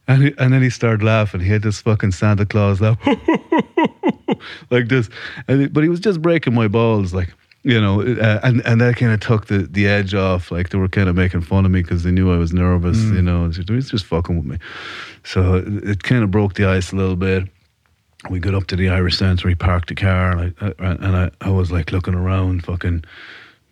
And, 0.07 0.23
he, 0.23 0.33
and 0.37 0.51
then 0.51 0.61
he 0.61 0.69
started 0.69 1.03
laughing. 1.03 1.41
He 1.41 1.49
had 1.49 1.61
this 1.61 1.79
fucking 1.79 2.11
Santa 2.11 2.45
Claus 2.45 2.81
laugh, 2.81 2.97
like 4.69 4.89
this. 4.89 5.09
And 5.47 5.61
he, 5.61 5.67
but 5.67 5.83
he 5.83 5.89
was 5.89 6.01
just 6.01 6.21
breaking 6.21 6.53
my 6.53 6.67
balls, 6.67 7.13
like, 7.13 7.33
you 7.63 7.79
know, 7.79 8.01
uh, 8.01 8.39
and 8.43 8.61
and 8.65 8.81
that 8.81 8.97
kind 8.97 9.13
of 9.13 9.21
took 9.21 9.47
the, 9.47 9.59
the 9.59 9.87
edge 9.87 10.13
off. 10.13 10.51
Like 10.51 10.69
they 10.69 10.77
were 10.77 10.89
kind 10.89 11.07
of 11.07 11.15
making 11.15 11.41
fun 11.41 11.65
of 11.65 11.71
me 11.71 11.81
because 11.81 12.03
they 12.03 12.11
knew 12.11 12.31
I 12.31 12.37
was 12.37 12.53
nervous. 12.53 12.97
Mm. 12.97 13.15
You 13.15 13.21
know, 13.21 13.41
was 13.43 13.89
just 13.89 14.05
fucking 14.05 14.35
with 14.35 14.45
me. 14.45 14.57
So 15.23 15.55
uh, 15.55 15.57
it, 15.57 15.89
it 15.89 16.03
kind 16.03 16.23
of 16.23 16.31
broke 16.31 16.55
the 16.55 16.65
ice 16.65 16.91
a 16.91 16.95
little 16.95 17.15
bit. 17.15 17.47
We 18.29 18.39
got 18.39 18.53
up 18.53 18.67
to 18.67 18.75
the 18.75 18.89
Irish 18.89 19.17
Centre. 19.17 19.49
He 19.49 19.55
parked 19.55 19.89
the 19.89 19.95
car, 19.95 20.31
and 20.31 20.53
I, 20.59 20.65
I 20.67 20.91
and 20.91 21.15
I, 21.15 21.31
I 21.41 21.49
was 21.49 21.71
like 21.71 21.91
looking 21.91 22.15
around, 22.15 22.65
fucking 22.65 23.05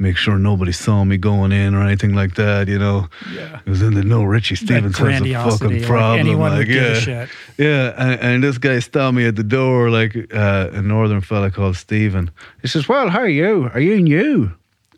make 0.01 0.17
sure 0.17 0.37
nobody 0.39 0.71
saw 0.71 1.03
me 1.05 1.17
going 1.17 1.51
in 1.51 1.75
or 1.75 1.81
anything 1.83 2.13
like 2.15 2.33
that. 2.35 2.67
You 2.67 2.79
know, 2.79 3.07
Yeah. 3.33 3.59
it 3.65 3.69
was 3.69 3.81
in 3.81 3.93
the 3.93 4.03
no 4.03 4.23
Richie 4.23 4.55
Stephens 4.55 4.97
has 4.97 5.21
a 5.21 5.33
fucking 5.33 5.77
like 5.79 5.85
problem. 5.87 6.25
give 6.27 6.39
a 6.53 6.65
yeah. 7.07 7.27
Yeah, 7.57 7.93
and, 7.97 8.19
and 8.21 8.43
this 8.43 8.57
guy 8.57 8.79
stopped 8.79 9.15
me 9.15 9.25
at 9.27 9.35
the 9.35 9.43
door, 9.43 9.89
like 9.89 10.15
uh, 10.33 10.69
a 10.79 10.81
northern 10.81 11.21
fella 11.21 11.51
called 11.51 11.75
Stephen. 11.75 12.31
He 12.61 12.67
says, 12.67 12.87
"Well, 12.89 13.09
how 13.09 13.19
are 13.19 13.29
you? 13.29 13.69
Are 13.73 13.79
you 13.79 14.01
new?" 14.01 14.51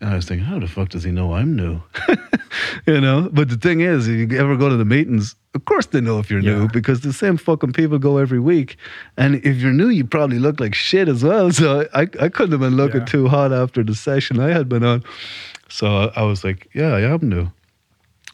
And 0.04 0.12
I 0.12 0.16
was 0.16 0.26
thinking, 0.26 0.44
how 0.44 0.58
the 0.58 0.66
fuck 0.66 0.90
does 0.90 1.02
he 1.02 1.10
know 1.10 1.32
I'm 1.32 1.56
new? 1.56 1.80
you 2.86 3.00
know. 3.00 3.30
But 3.32 3.48
the 3.48 3.56
thing 3.56 3.80
is, 3.80 4.06
if 4.06 4.30
you 4.30 4.38
ever 4.38 4.54
go 4.54 4.68
to 4.68 4.76
the 4.76 4.84
meetings, 4.84 5.34
of 5.54 5.64
course 5.64 5.86
they 5.86 6.02
know 6.02 6.18
if 6.18 6.30
you're 6.30 6.42
new 6.42 6.68
because 6.68 7.00
the 7.00 7.12
same 7.14 7.38
fucking 7.38 7.72
people 7.72 7.98
go 7.98 8.18
every 8.18 8.38
week. 8.38 8.76
And 9.16 9.36
if 9.36 9.56
you're 9.56 9.72
new, 9.72 9.88
you 9.88 10.04
probably 10.04 10.38
look 10.38 10.60
like 10.60 10.74
shit 10.74 11.08
as 11.08 11.24
well. 11.24 11.50
So 11.52 11.88
I, 11.94 12.02
I 12.20 12.28
couldn't 12.28 12.50
have 12.52 12.60
been 12.60 12.76
looking 12.76 13.00
Yeah. 13.00 13.06
too 13.06 13.28
hot 13.28 13.50
after 13.50 13.82
the 13.82 13.94
session 13.94 14.40
I 14.40 14.50
had 14.50 14.68
been 14.68 14.84
on. 14.84 15.02
So 15.70 15.86
I, 15.86 16.20
I 16.20 16.22
was 16.24 16.44
like, 16.44 16.68
yeah, 16.74 16.92
I 16.94 17.00
am 17.00 17.26
new. 17.26 17.50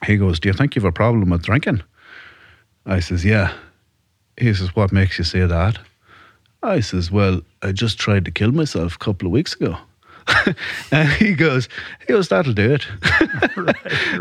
He 0.05 0.16
goes, 0.16 0.40
do 0.40 0.48
you 0.48 0.52
think 0.55 0.74
you 0.74 0.82
have 0.82 0.88
a 0.88 0.92
problem 0.92 1.30
with 1.30 1.42
drinking? 1.44 1.82
I 2.84 2.98
says, 2.98 3.24
yeah. 3.24 3.52
He 4.38 4.52
says, 4.55 4.74
What 4.74 4.90
makes 4.90 5.18
you 5.18 5.24
say 5.24 5.47
that? 5.47 5.78
I 6.64 6.80
says, 6.80 7.10
Well, 7.12 7.42
I 7.62 7.70
just 7.72 7.98
tried 7.98 8.24
to 8.24 8.30
kill 8.32 8.51
myself 8.52 8.97
a 8.97 8.98
couple 8.98 9.26
of 9.26 9.32
weeks 9.32 9.55
ago. 9.55 9.76
and 10.92 11.09
he 11.12 11.34
goes, 11.34 11.68
He 12.06 12.12
goes, 12.12 12.28
That'll 12.28 12.52
do 12.52 12.74
it. 12.74 12.86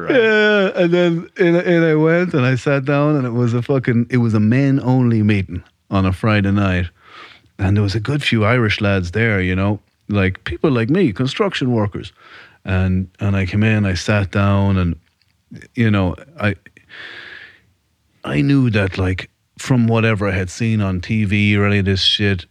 Yeah. 0.10 0.72
And 0.76 0.94
then 0.94 1.30
in, 1.38 1.56
in 1.56 1.84
I 1.84 1.96
went 1.96 2.34
and 2.34 2.46
I 2.46 2.56
sat 2.56 2.86
down 2.86 3.16
and 3.16 3.26
it 3.26 3.32
was 3.32 3.54
a 3.54 3.62
fucking, 3.62 4.08
it 4.10 4.18
was 4.18 4.34
a 4.34 4.40
men 4.40 4.80
only 4.82 5.24
meeting 5.24 5.64
on 5.90 6.06
a 6.06 6.14
Friday 6.14 6.52
night. 6.52 6.90
And 7.58 7.76
there 7.76 7.84
was 7.84 7.96
a 7.96 8.00
good 8.00 8.24
few 8.24 8.46
Irish 8.46 8.82
lads 8.82 9.12
there, 9.12 9.42
you 9.42 9.56
know, 9.56 9.80
like 10.08 10.44
people 10.44 10.72
like 10.72 10.90
me, 10.90 11.12
construction 11.14 11.72
workers. 11.72 12.14
And 12.66 13.10
and 13.20 13.36
I 13.36 13.46
came 13.46 13.64
in, 13.64 13.86
I 13.86 13.94
sat 13.96 14.32
down 14.32 14.78
and 14.78 15.00
you 15.76 15.92
know, 15.92 16.16
I 16.40 16.56
I 18.24 18.42
knew 18.42 18.70
that 18.70 18.98
like 18.98 19.30
from 19.58 19.88
whatever 19.88 20.28
I 20.28 20.32
had 20.32 20.50
seen 20.50 20.82
on 20.82 21.02
TV 21.02 21.56
or 21.58 21.66
any 21.66 21.80
of 21.80 21.86
this 21.86 22.02
shit, 22.02 22.46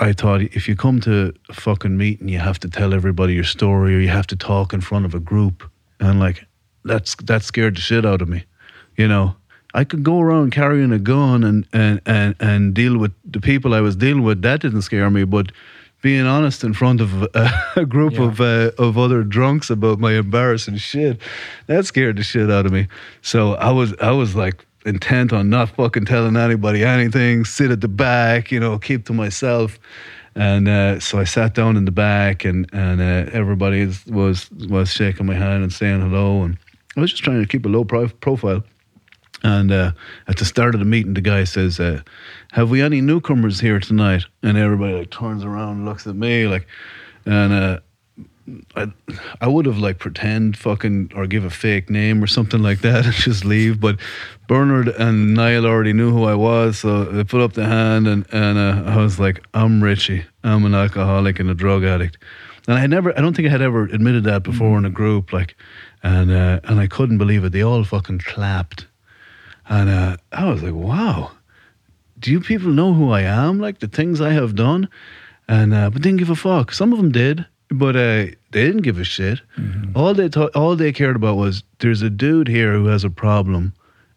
I 0.00 0.12
thought 0.12 0.42
if 0.42 0.68
you 0.68 0.76
come 0.76 1.00
to 1.02 1.32
a 1.48 1.52
fucking 1.54 1.96
meeting, 1.96 2.28
you 2.28 2.38
have 2.40 2.58
to 2.60 2.68
tell 2.68 2.92
everybody 2.94 3.34
your 3.34 3.44
story 3.44 3.94
or 3.94 4.00
you 4.00 4.08
have 4.08 4.26
to 4.28 4.36
talk 4.36 4.72
in 4.72 4.80
front 4.80 5.04
of 5.06 5.14
a 5.14 5.20
group. 5.20 5.62
And 6.00 6.18
like 6.18 6.44
that's 6.84 7.14
that 7.24 7.42
scared 7.42 7.76
the 7.76 7.80
shit 7.80 8.04
out 8.04 8.20
of 8.22 8.28
me. 8.28 8.44
You 8.96 9.08
know, 9.08 9.36
I 9.72 9.84
could 9.84 10.02
go 10.02 10.20
around 10.20 10.50
carrying 10.52 10.92
a 10.92 10.98
gun 10.98 11.44
and 11.44 11.66
and 11.72 12.00
and, 12.06 12.34
and 12.40 12.74
deal 12.74 12.98
with 12.98 13.12
the 13.24 13.40
people 13.40 13.72
I 13.74 13.80
was 13.80 13.96
dealing 13.96 14.24
with. 14.24 14.42
That 14.42 14.60
didn't 14.60 14.82
scare 14.82 15.10
me, 15.10 15.24
but 15.24 15.52
being 16.02 16.26
honest 16.26 16.64
in 16.64 16.74
front 16.74 17.00
of 17.00 17.22
a, 17.22 17.50
a 17.76 17.86
group 17.86 18.14
Yeah. 18.14 18.24
of 18.24 18.40
uh, 18.40 18.70
of 18.78 18.98
other 18.98 19.22
drunks 19.22 19.70
about 19.70 19.98
my 20.00 20.14
embarrassing 20.14 20.76
shit, 20.78 21.18
that 21.66 21.86
scared 21.86 22.16
the 22.16 22.22
shit 22.24 22.50
out 22.50 22.66
of 22.66 22.72
me. 22.72 22.88
So 23.22 23.54
I 23.54 23.70
was 23.70 23.94
I 24.00 24.10
was 24.10 24.34
like 24.34 24.66
intent 24.84 25.32
on 25.32 25.50
not 25.50 25.70
fucking 25.70 26.04
telling 26.04 26.36
anybody 26.36 26.84
anything. 26.84 27.44
Sit 27.44 27.70
at 27.70 27.80
the 27.80 27.88
back, 27.88 28.50
you 28.50 28.60
know, 28.60 28.78
keep 28.78 29.06
to 29.06 29.12
myself. 29.12 29.78
And 30.36 30.68
uh, 30.68 31.00
so 31.00 31.18
I 31.18 31.24
sat 31.24 31.54
down 31.54 31.76
in 31.76 31.84
the 31.84 31.92
back, 31.92 32.44
and 32.44 32.68
and 32.72 33.00
uh, 33.00 33.30
everybody 33.32 33.86
was 34.08 34.50
was 34.50 34.90
shaking 34.90 35.26
my 35.26 35.34
hand 35.34 35.62
and 35.62 35.72
saying 35.72 36.00
hello, 36.00 36.42
and 36.42 36.58
I 36.96 37.00
was 37.00 37.12
just 37.12 37.22
trying 37.22 37.40
to 37.40 37.46
keep 37.46 37.64
a 37.66 37.68
low 37.68 37.84
pro- 37.84 38.08
profile. 38.08 38.64
And 39.44 39.70
uh, 39.70 39.92
at 40.26 40.38
the 40.38 40.44
start 40.44 40.74
of 40.74 40.80
the 40.80 40.86
meeting, 40.86 41.14
the 41.14 41.20
guy 41.20 41.44
says, 41.44 41.78
uh, 41.78 42.02
"Have 42.52 42.70
we 42.70 42.82
any 42.82 43.00
newcomers 43.00 43.60
here 43.60 43.78
tonight?" 43.78 44.24
And 44.42 44.58
everybody 44.58 44.94
like 44.94 45.10
turns 45.10 45.44
around, 45.44 45.76
and 45.76 45.84
looks 45.84 46.06
at 46.06 46.16
me, 46.16 46.48
like, 46.48 46.66
and 47.26 47.52
uh, 47.52 47.80
I, 48.76 48.92
I 49.40 49.48
would 49.48 49.66
have 49.66 49.78
like 49.78 49.98
pretend 49.98 50.56
fucking 50.56 51.12
or 51.14 51.26
give 51.26 51.44
a 51.44 51.50
fake 51.50 51.88
name 51.88 52.22
or 52.22 52.26
something 52.26 52.62
like 52.62 52.80
that 52.80 53.06
and 53.06 53.14
just 53.14 53.44
leave. 53.44 53.80
But 53.80 53.98
Bernard 54.46 54.88
and 54.88 55.34
Niall 55.34 55.66
already 55.66 55.92
knew 55.92 56.10
who 56.10 56.24
I 56.24 56.34
was, 56.34 56.78
so 56.78 57.04
they 57.04 57.24
put 57.24 57.40
up 57.40 57.54
the 57.54 57.64
hand, 57.64 58.06
and 58.06 58.26
and 58.32 58.58
uh, 58.58 58.90
I 58.90 58.96
was 58.96 59.18
like, 59.18 59.44
"I'm 59.54 59.82
Richie. 59.82 60.24
I'm 60.42 60.64
an 60.64 60.74
alcoholic 60.74 61.40
and 61.40 61.50
a 61.50 61.54
drug 61.54 61.84
addict." 61.84 62.18
And 62.66 62.76
I 62.76 62.80
had 62.80 62.90
never, 62.90 63.16
I 63.16 63.20
don't 63.20 63.36
think 63.36 63.48
I 63.48 63.50
had 63.50 63.60
ever 63.60 63.84
admitted 63.84 64.24
that 64.24 64.42
before 64.42 64.78
in 64.78 64.86
a 64.86 64.90
group, 64.90 65.32
like, 65.32 65.56
and 66.02 66.30
uh, 66.30 66.60
and 66.64 66.80
I 66.80 66.86
couldn't 66.86 67.18
believe 67.18 67.44
it. 67.44 67.52
They 67.52 67.62
all 67.62 67.84
fucking 67.84 68.20
clapped. 68.20 68.86
And 69.66 69.88
uh, 69.88 70.16
I 70.32 70.50
was 70.50 70.62
like, 70.62 70.74
wow, 70.74 71.32
do 72.18 72.30
you 72.30 72.40
people 72.40 72.70
know 72.70 72.92
who 72.92 73.10
I 73.10 73.22
am? 73.22 73.60
Like 73.60 73.80
the 73.80 73.88
things 73.88 74.20
I 74.20 74.30
have 74.30 74.54
done? 74.54 74.88
And, 75.48 75.74
uh, 75.74 75.90
but 75.90 76.02
didn't 76.02 76.18
give 76.18 76.30
a 76.30 76.36
fuck. 76.36 76.72
Some 76.72 76.92
of 76.92 76.98
them 76.98 77.12
did, 77.12 77.46
but 77.78 77.96
uh, 77.96 78.26
they 78.50 78.64
didn't 78.64 78.82
give 78.82 78.98
a 78.98 79.04
shit. 79.04 79.40
All 79.94 80.14
they 80.14 80.28
all 80.54 80.76
they 80.76 80.92
cared 80.92 81.16
about 81.16 81.36
was 81.36 81.62
there's 81.78 82.02
a 82.02 82.10
dude 82.10 82.48
here 82.48 82.74
who 82.74 82.86
has 82.86 83.04
a 83.04 83.10
problem 83.10 83.74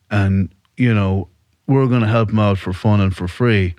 and, 0.10 0.54
you 0.78 0.94
know, 0.94 1.28
we're 1.68 1.88
going 1.88 2.02
to 2.02 2.08
help 2.08 2.30
him 2.30 2.40
out 2.40 2.58
for 2.58 2.74
fun 2.74 3.02
and 3.02 3.16
for 3.16 3.28
free. 3.28 3.76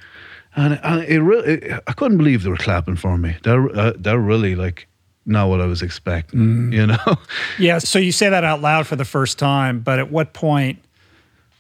And, 0.57 0.79
and 0.83 1.03
it 1.05 1.21
really, 1.21 1.73
I 1.87 1.93
couldn't 1.93 2.19
believe 2.19 2.43
they 2.43 2.51
were 2.51 2.57
clapping 2.57 2.97
for 2.97 3.17
me. 3.17 3.37
That, 3.45 3.71
uh, 3.75 3.93
that 3.97 4.19
really 4.19 4.55
like, 4.55 4.87
not 5.25 5.49
what 5.49 5.61
I 5.61 5.67
was 5.67 5.83
expecting, 5.83 6.73
you 6.73 6.87
know? 6.87 6.97
Yeah. 7.59 7.79
So 7.79 7.99
you 7.99 8.13
say 8.13 8.29
that 8.31 8.45
out 8.45 8.63
loud 8.63 8.87
for 8.87 8.97
the 8.97 9.05
first 9.05 9.39
time, 9.39 9.81
but 9.81 9.99
at 9.99 10.11
what 10.11 10.33
point 10.33 10.83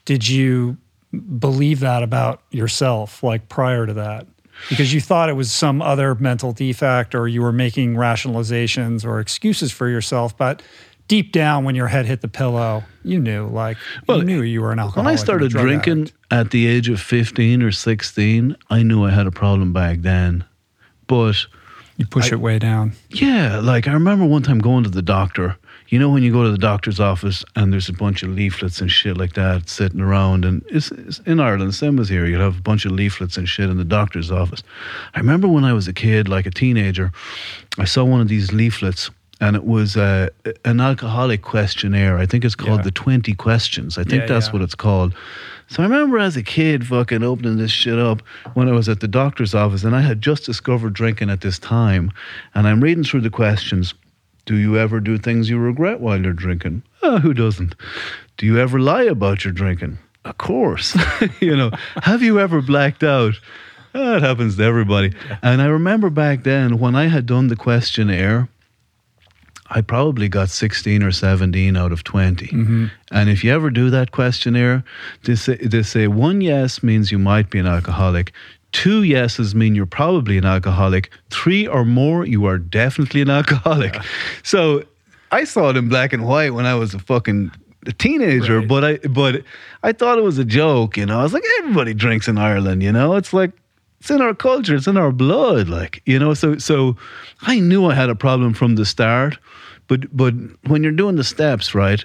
did 0.05 0.27
you 0.27 0.79
believe 1.39 1.81
that 1.81 2.03
about 2.03 2.43
yourself? 2.51 3.23
Like 3.23 3.49
prior 3.49 3.87
to 3.87 3.95
that? 3.95 4.27
Because 4.69 4.93
you 4.93 5.01
thought 5.01 5.29
it 5.29 5.35
was 5.35 5.51
some 5.53 5.81
other 5.83 6.15
mental 6.15 6.53
defect 6.53 7.15
or 7.15 7.29
you 7.29 7.43
were 7.43 7.53
making 7.53 7.95
rationalizations 7.95 9.05
or 9.05 9.21
excuses 9.21 9.73
for 9.73 9.89
yourself. 9.89 10.37
But 10.37 10.63
deep 11.07 11.33
down, 11.33 11.65
when 11.65 11.75
your 11.75 11.89
head 11.89 12.07
hit 12.07 12.21
the 12.21 12.29
pillow, 12.29 12.85
you 13.05 13.19
knew, 13.19 13.47
like, 13.49 13.77
Well, 14.07 14.19
you 14.19 14.25
knew 14.25 14.43
you 14.43 14.61
were 14.61 14.73
an 14.73 14.79
alcoholic. 14.79 15.05
When 15.07 15.13
I 15.13 15.17
started 15.17 15.51
drinking 15.51 16.01
addict. 16.03 16.13
at 16.31 16.51
the 16.51 16.67
age 16.67 16.89
of 16.89 17.01
15 17.01 17.63
or 17.63 17.73
16, 17.73 18.57
I 18.71 18.83
knew 18.83 19.05
I 19.05 19.11
had 19.11 19.27
a 19.27 19.31
problem 19.31 19.73
back 19.73 20.01
then. 20.03 20.45
But 21.07 21.47
you 21.97 22.07
push 22.07 22.31
I- 22.33 22.35
it 22.37 22.41
way 22.41 22.59
down. 22.59 22.93
yeah, 23.11 23.59
like 23.61 23.89
I 23.89 23.93
remember 23.93 24.25
one 24.27 24.43
time 24.43 24.59
going 24.59 24.85
to 24.85 24.91
the 24.91 25.03
doctor. 25.03 25.57
You 25.89 25.99
know, 25.99 26.11
when 26.11 26.23
you 26.23 26.31
go 26.33 26.45
to 26.45 26.51
the 26.51 26.59
doctor's 26.59 27.01
office 27.01 27.45
and 27.57 27.73
there's 27.73 27.89
a 27.89 27.95
bunch 27.95 28.23
of 28.23 28.29
leaflets 28.31 28.81
and 28.81 28.91
shit 28.91 29.17
like 29.17 29.33
that 29.35 29.69
sitting 29.71 30.01
around, 30.01 30.45
and 30.45 30.63
it's, 30.69 30.91
it's 30.93 31.19
in 31.21 31.41
Ireland, 31.41 31.75
same 31.75 31.99
as 31.99 32.11
here, 32.11 32.27
you'd 32.27 32.41
have 32.41 32.59
a 32.59 32.63
bunch 32.63 32.85
of 32.85 32.93
leaflets 32.93 33.39
and 33.39 33.49
shit 33.49 33.71
in 33.71 33.79
the 33.79 33.85
doctor's 33.85 34.31
office. 34.31 34.63
I 35.15 35.19
remember 35.21 35.49
when 35.49 35.65
I 35.65 35.73
was 35.73 35.89
a 35.89 35.95
kid, 35.95 36.29
like 36.29 36.45
a 36.45 36.51
teenager, 36.51 37.11
I 37.79 37.85
saw 37.87 38.05
one 38.05 38.21
of 38.21 38.29
these 38.29 38.53
leaflets 38.53 39.11
and 39.41 39.55
it 39.57 39.65
was 39.65 39.97
uh, 39.97 40.29
an 40.65 40.81
alcoholic 40.81 41.43
questionnaire. 41.43 42.19
I 42.19 42.27
think 42.27 42.45
it's 42.45 42.57
called 42.57 42.81
Yeah. 42.81 42.85
the 42.85 42.91
20 42.91 43.33
questions. 43.35 43.97
I 43.97 44.03
think 44.03 44.23
Yeah, 44.23 44.27
that's 44.27 44.49
yeah. 44.49 44.53
what 44.53 44.63
it's 44.63 44.75
called. 44.75 45.15
So 45.69 45.83
I 45.83 45.87
remember 45.87 46.19
as 46.19 46.37
a 46.37 46.43
kid 46.43 46.87
fucking 46.87 47.23
opening 47.23 47.57
this 47.57 47.71
shit 47.71 47.99
up 47.99 48.21
when 48.55 48.69
I 48.69 48.73
was 48.73 48.89
at 48.89 49.01
the 49.01 49.09
doctor's 49.09 49.55
office 49.55 49.85
and 49.85 49.95
I 49.95 50.01
had 50.01 50.21
just 50.21 50.45
discovered 50.45 50.93
drinking 50.93 51.31
at 51.31 51.41
this 51.41 51.59
time. 51.59 52.11
And 52.55 52.67
I'm 52.67 52.83
reading 52.83 53.05
through 53.05 53.21
the 53.23 53.31
questions. 53.31 53.95
Do 54.49 54.57
you 54.57 54.79
ever 54.79 54.99
do 54.99 55.19
things 55.19 55.51
you 55.51 55.59
regret 55.59 56.01
while 56.01 56.23
you're 56.23 56.33
drinking? 56.33 56.83
Oh, 57.03 57.19
who 57.19 57.35
doesn't? 57.35 57.75
Do 58.39 58.47
you 58.47 58.59
ever 58.59 58.81
lie 58.81 59.03
about 59.03 59.45
your 59.45 59.53
drinking? 59.53 59.99
Of 60.25 60.39
course. 60.39 60.97
you 61.41 61.55
know, 61.55 61.71
have 61.97 62.23
you 62.23 62.41
ever 62.41 62.63
blacked 62.63 63.05
out? 63.05 63.35
Oh, 63.95 64.17
it 64.17 64.23
happens 64.23 64.57
to 64.57 64.63
everybody. 64.63 65.13
And 65.43 65.61
I 65.61 65.67
remember 65.67 66.09
back 66.09 66.45
then 66.45 66.79
when 66.79 66.95
I 66.95 67.09
had 67.09 67.27
done 67.27 67.49
the 67.49 67.57
questionnaire, 67.57 68.49
I 69.69 69.83
probably 69.83 70.31
got 70.31 70.49
16 70.49 71.03
or 71.03 71.13
17 71.13 71.77
out 71.77 71.93
of 71.93 72.03
20. 72.05 72.47
Mm-hmm. 72.47 72.87
And 73.11 73.29
if 73.29 73.45
you 73.45 73.53
ever 73.53 73.69
do 73.69 73.91
that 73.91 74.13
questionnaire, 74.13 74.83
they 75.25 75.35
say, 75.35 75.57
they 75.57 75.83
say 75.83 76.07
one 76.07 76.41
yes 76.41 76.83
means 76.83 77.13
you 77.13 77.19
might 77.19 77.51
be 77.51 77.59
an 77.59 77.67
alcoholic. 77.67 78.33
Two 78.73 79.03
yeses 79.03 79.55
mean 79.55 79.75
you're 79.75 79.87
probably 79.87 80.37
an 80.39 80.45
alcoholic. 80.45 81.11
Three 81.31 81.67
or 81.67 81.85
more, 81.85 82.27
you 82.27 82.45
are 82.47 82.59
definitely 82.59 83.23
an 83.23 83.31
alcoholic. 83.31 83.97
So 84.43 84.83
I 85.33 85.45
saw 85.45 85.71
it 85.71 85.77
in 85.77 85.89
black 85.89 86.13
and 86.13 86.25
white 86.27 86.55
when 86.55 86.67
I 86.67 86.75
was 86.75 86.95
a 86.95 86.99
fucking 86.99 87.51
teenager, 87.99 88.59
Right. 88.61 88.69
but 88.69 88.85
I 88.85 88.97
but 89.09 89.43
I 89.83 89.93
thought 89.93 90.19
it 90.19 90.25
was 90.25 90.39
a 90.39 90.45
joke, 90.45 90.97
you 90.97 91.07
know. 91.07 91.21
I 91.21 91.23
was 91.23 91.33
like, 91.33 91.45
everybody 91.61 91.95
drinks 91.95 92.29
in 92.29 92.39
Ireland, 92.39 92.83
you 92.83 92.93
know. 92.93 93.15
It's 93.15 93.33
like 93.33 93.53
it's 94.01 94.11
in 94.11 94.21
our 94.21 94.35
culture, 94.35 94.75
it's 94.77 94.87
in 94.87 94.97
our 94.97 95.13
blood, 95.13 95.69
like 95.69 96.03
you 96.07 96.19
know. 96.19 96.35
So 96.35 96.59
so 96.59 96.97
I 97.43 97.61
knew 97.61 97.87
I 97.87 97.95
had 97.95 98.11
a 98.11 98.15
problem 98.15 98.53
from 98.55 98.75
the 98.77 98.85
start, 98.85 99.39
but 99.87 100.15
but 100.17 100.35
when 100.67 100.83
you're 100.83 100.93
doing 100.93 101.17
the 101.17 101.25
steps, 101.25 101.75
right, 101.75 102.05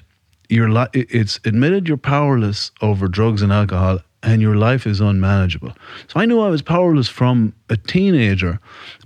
you're 0.49 0.69
li- 0.69 0.87
it's 0.93 1.39
admitted 1.45 1.87
you're 1.87 1.97
powerless 1.97 2.71
over 2.81 3.07
drugs 3.07 3.41
and 3.41 3.51
alcohol, 3.51 3.99
and 4.23 4.41
your 4.41 4.55
life 4.55 4.87
is 4.87 5.01
unmanageable. 5.01 5.73
So 6.07 6.19
I 6.19 6.25
knew 6.25 6.39
I 6.39 6.49
was 6.49 6.61
powerless 6.61 7.09
from 7.09 7.53
a 7.69 7.77
teenager, 7.77 8.59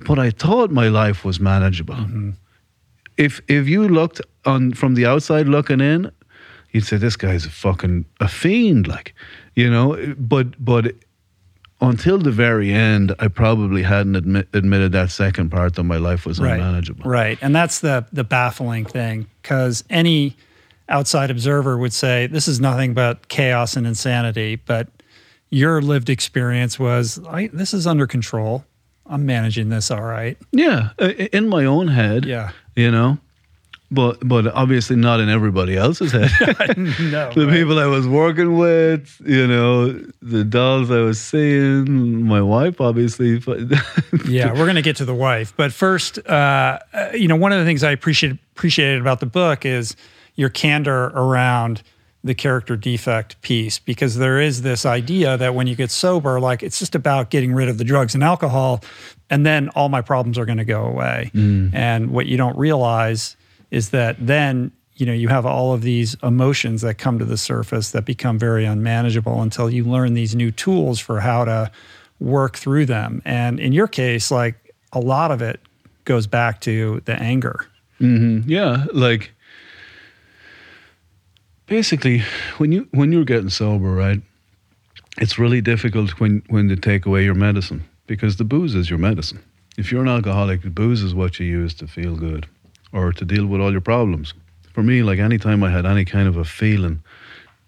but 0.05 0.19
I 0.19 0.29
thought 0.29 0.71
my 0.71 0.87
life 0.87 1.25
was 1.25 1.39
manageable. 1.39 1.95
Mm-hmm. 1.95 2.29
If 3.17 3.41
if 3.47 3.67
you 3.67 3.87
looked 3.89 4.21
on 4.45 4.73
from 4.73 4.93
the 4.93 5.07
outside 5.07 5.47
looking 5.47 5.81
in, 5.81 6.11
you'd 6.71 6.85
say 6.85 6.97
this 6.97 7.15
guy's 7.15 7.45
a 7.45 7.49
fucking 7.49 8.05
a 8.19 8.27
fiend, 8.27 8.87
like 8.87 9.15
you 9.55 9.69
know. 9.69 10.15
But 10.19 10.63
but 10.63 10.93
until 11.81 12.19
the 12.19 12.31
very 12.31 12.71
end, 12.71 13.13
I 13.19 13.27
probably 13.27 13.83
hadn't 13.83 14.15
admit, 14.15 14.47
admitted 14.53 14.91
that 14.91 15.09
second 15.09 15.49
part 15.49 15.75
that 15.75 15.83
my 15.83 15.97
life 15.97 16.25
was 16.25 16.39
unmanageable. 16.39 17.09
Right. 17.09 17.39
And 17.41 17.55
that's 17.55 17.79
the 17.79 18.05
the 18.13 18.23
baffling 18.23 18.85
thing 18.85 19.27
because 19.41 19.83
any 19.89 20.37
outside 20.89 21.31
observer 21.31 21.77
would 21.77 21.93
say 21.93 22.27
this 22.27 22.47
is 22.47 22.59
nothing 22.59 22.93
but 22.93 23.27
chaos 23.29 23.75
and 23.75 23.87
insanity, 23.87 24.57
but 24.57 24.89
your 25.49 25.81
lived 25.81 26.09
experience 26.09 26.79
was 26.79 27.19
I, 27.27 27.47
this 27.53 27.73
is 27.73 27.87
under 27.87 28.07
control. 28.07 28.65
I'm 29.05 29.25
managing 29.25 29.69
this 29.69 29.89
all 29.89 30.01
right. 30.01 30.37
Yeah, 30.51 30.89
in 30.99 31.47
my 31.47 31.65
own 31.65 31.87
head. 31.87 32.25
Yeah. 32.25 32.51
you 32.75 32.91
know, 32.91 33.19
but 33.89 34.27
but 34.27 34.47
obviously 34.47 34.95
not 34.95 35.19
in 35.19 35.29
everybody 35.29 35.77
else's 35.77 36.11
head. 36.11 36.29
no. 36.77 37.31
the 37.33 37.47
people 37.49 37.79
I 37.79 37.85
was 37.85 38.07
working 38.07 38.57
with, 38.57 39.21
you 39.25 39.47
know, 39.47 39.93
the 40.21 40.43
dolls 40.43 40.91
I 40.91 40.99
was 40.99 41.19
seeing, 41.19 42.23
my 42.23 42.41
wife, 42.41 42.81
obviously. 42.81 43.41
yeah, 44.27 44.51
we're 44.51 44.65
going 44.65 44.75
to 44.75 44.81
get 44.81 44.97
to 44.97 45.05
the 45.05 45.15
wife, 45.15 45.53
but 45.55 45.71
first, 45.71 46.19
uh, 46.27 46.79
uh, 46.93 47.09
you 47.13 47.27
know, 47.27 47.35
one 47.35 47.53
of 47.53 47.59
the 47.59 47.65
things 47.65 47.83
I 47.83 47.91
appreciate 47.91 48.37
appreciated 48.55 48.99
about 48.99 49.19
the 49.19 49.25
book 49.25 49.65
is 49.65 49.95
your 50.35 50.49
candor 50.49 51.05
around 51.15 51.81
the 52.27 52.35
character 52.35 52.77
defect 52.77 53.41
piece, 53.41 53.79
because 53.79 54.17
there 54.17 54.39
is 54.39 54.61
this 54.61 54.85
idea 54.85 55.37
that 55.37 55.55
when 55.55 55.65
you 55.65 55.75
get 55.75 55.89
sober, 55.89 56.39
like 56.39 56.61
it's 56.61 56.77
just 56.77 56.93
about 56.93 57.29
getting 57.29 57.53
rid 57.53 57.69
of 57.69 57.77
the 57.77 57.83
drugs 57.83 58.13
and 58.13 58.23
alcohol, 58.23 58.83
and 59.29 59.45
then 59.45 59.69
all 59.69 59.89
my 59.89 60.01
problems 60.01 60.37
are 60.37 60.45
going 60.45 60.59
to 60.59 60.65
go 60.65 60.85
away. 60.85 61.31
Mm. 61.33 61.73
And 61.73 62.11
what 62.11 62.27
you 62.27 62.37
don't 62.37 62.57
realize 62.57 63.35
is 63.71 63.89
that 63.89 64.15
then 64.19 64.71
you 64.95 65.05
know 65.05 65.13
you 65.13 65.27
have 65.27 65.45
all 65.45 65.73
of 65.73 65.81
these 65.81 66.15
emotions 66.23 66.81
that 66.81 66.95
come 66.95 67.19
to 67.19 67.25
the 67.25 67.37
surface 67.37 67.91
that 67.91 68.05
become 68.05 68.37
very 68.39 68.65
unmanageable 68.65 69.41
until 69.41 69.69
you 69.69 69.83
learn 69.83 70.13
these 70.13 70.35
new 70.35 70.51
tools 70.51 70.99
for 70.99 71.19
how 71.19 71.45
to 71.45 71.71
work 72.19 72.57
through 72.57 72.85
them. 72.85 73.21
And 73.25 73.59
in 73.59 73.73
your 73.73 73.87
case 73.87 74.31
like 74.31 74.73
a 74.93 74.99
lot 74.99 75.31
of 75.31 75.41
it 75.41 75.59
goes 76.05 76.25
back 76.27 76.61
to 76.61 77.01
the 77.05 77.13
anger. 77.13 77.65
Mm-hmm. 77.99 78.49
Yeah, 78.49 78.85
like 78.93 79.31
basically, 81.67 82.23
when 82.57 82.71
you 82.71 82.87
when 82.91 83.11
you're 83.11 83.25
getting 83.25 83.49
sober, 83.49 83.91
right? 83.91 84.21
It's 85.19 85.37
really 85.37 85.61
difficult 85.61 86.19
when 86.19 86.43
when 86.47 86.67
they 86.67 86.75
take 86.75 87.05
away 87.05 87.23
your 87.23 87.35
medicine 87.35 87.83
because 88.07 88.37
the 88.37 88.43
booze 88.43 88.73
is 88.73 88.89
your 88.89 88.99
medicine. 88.99 89.43
If 89.77 89.91
you're 89.91 90.01
an 90.01 90.07
alcoholic, 90.07 90.63
the 90.63 90.69
booze 90.69 91.03
is 91.03 91.13
what 91.13 91.39
you 91.39 91.45
use 91.45 91.73
to 91.75 91.87
feel 91.87 92.15
good 92.15 92.47
or 92.91 93.13
to 93.13 93.25
deal 93.25 93.45
with 93.45 93.61
all 93.61 93.71
your 93.71 93.81
problems. 93.81 94.33
For 94.73 94.81
me, 94.81 95.03
like 95.03 95.19
anytime 95.19 95.63
I 95.63 95.71
had 95.71 95.85
any 95.85 96.05
kind 96.05 96.27
of 96.27 96.37
a 96.37 96.45
feeling, 96.45 97.03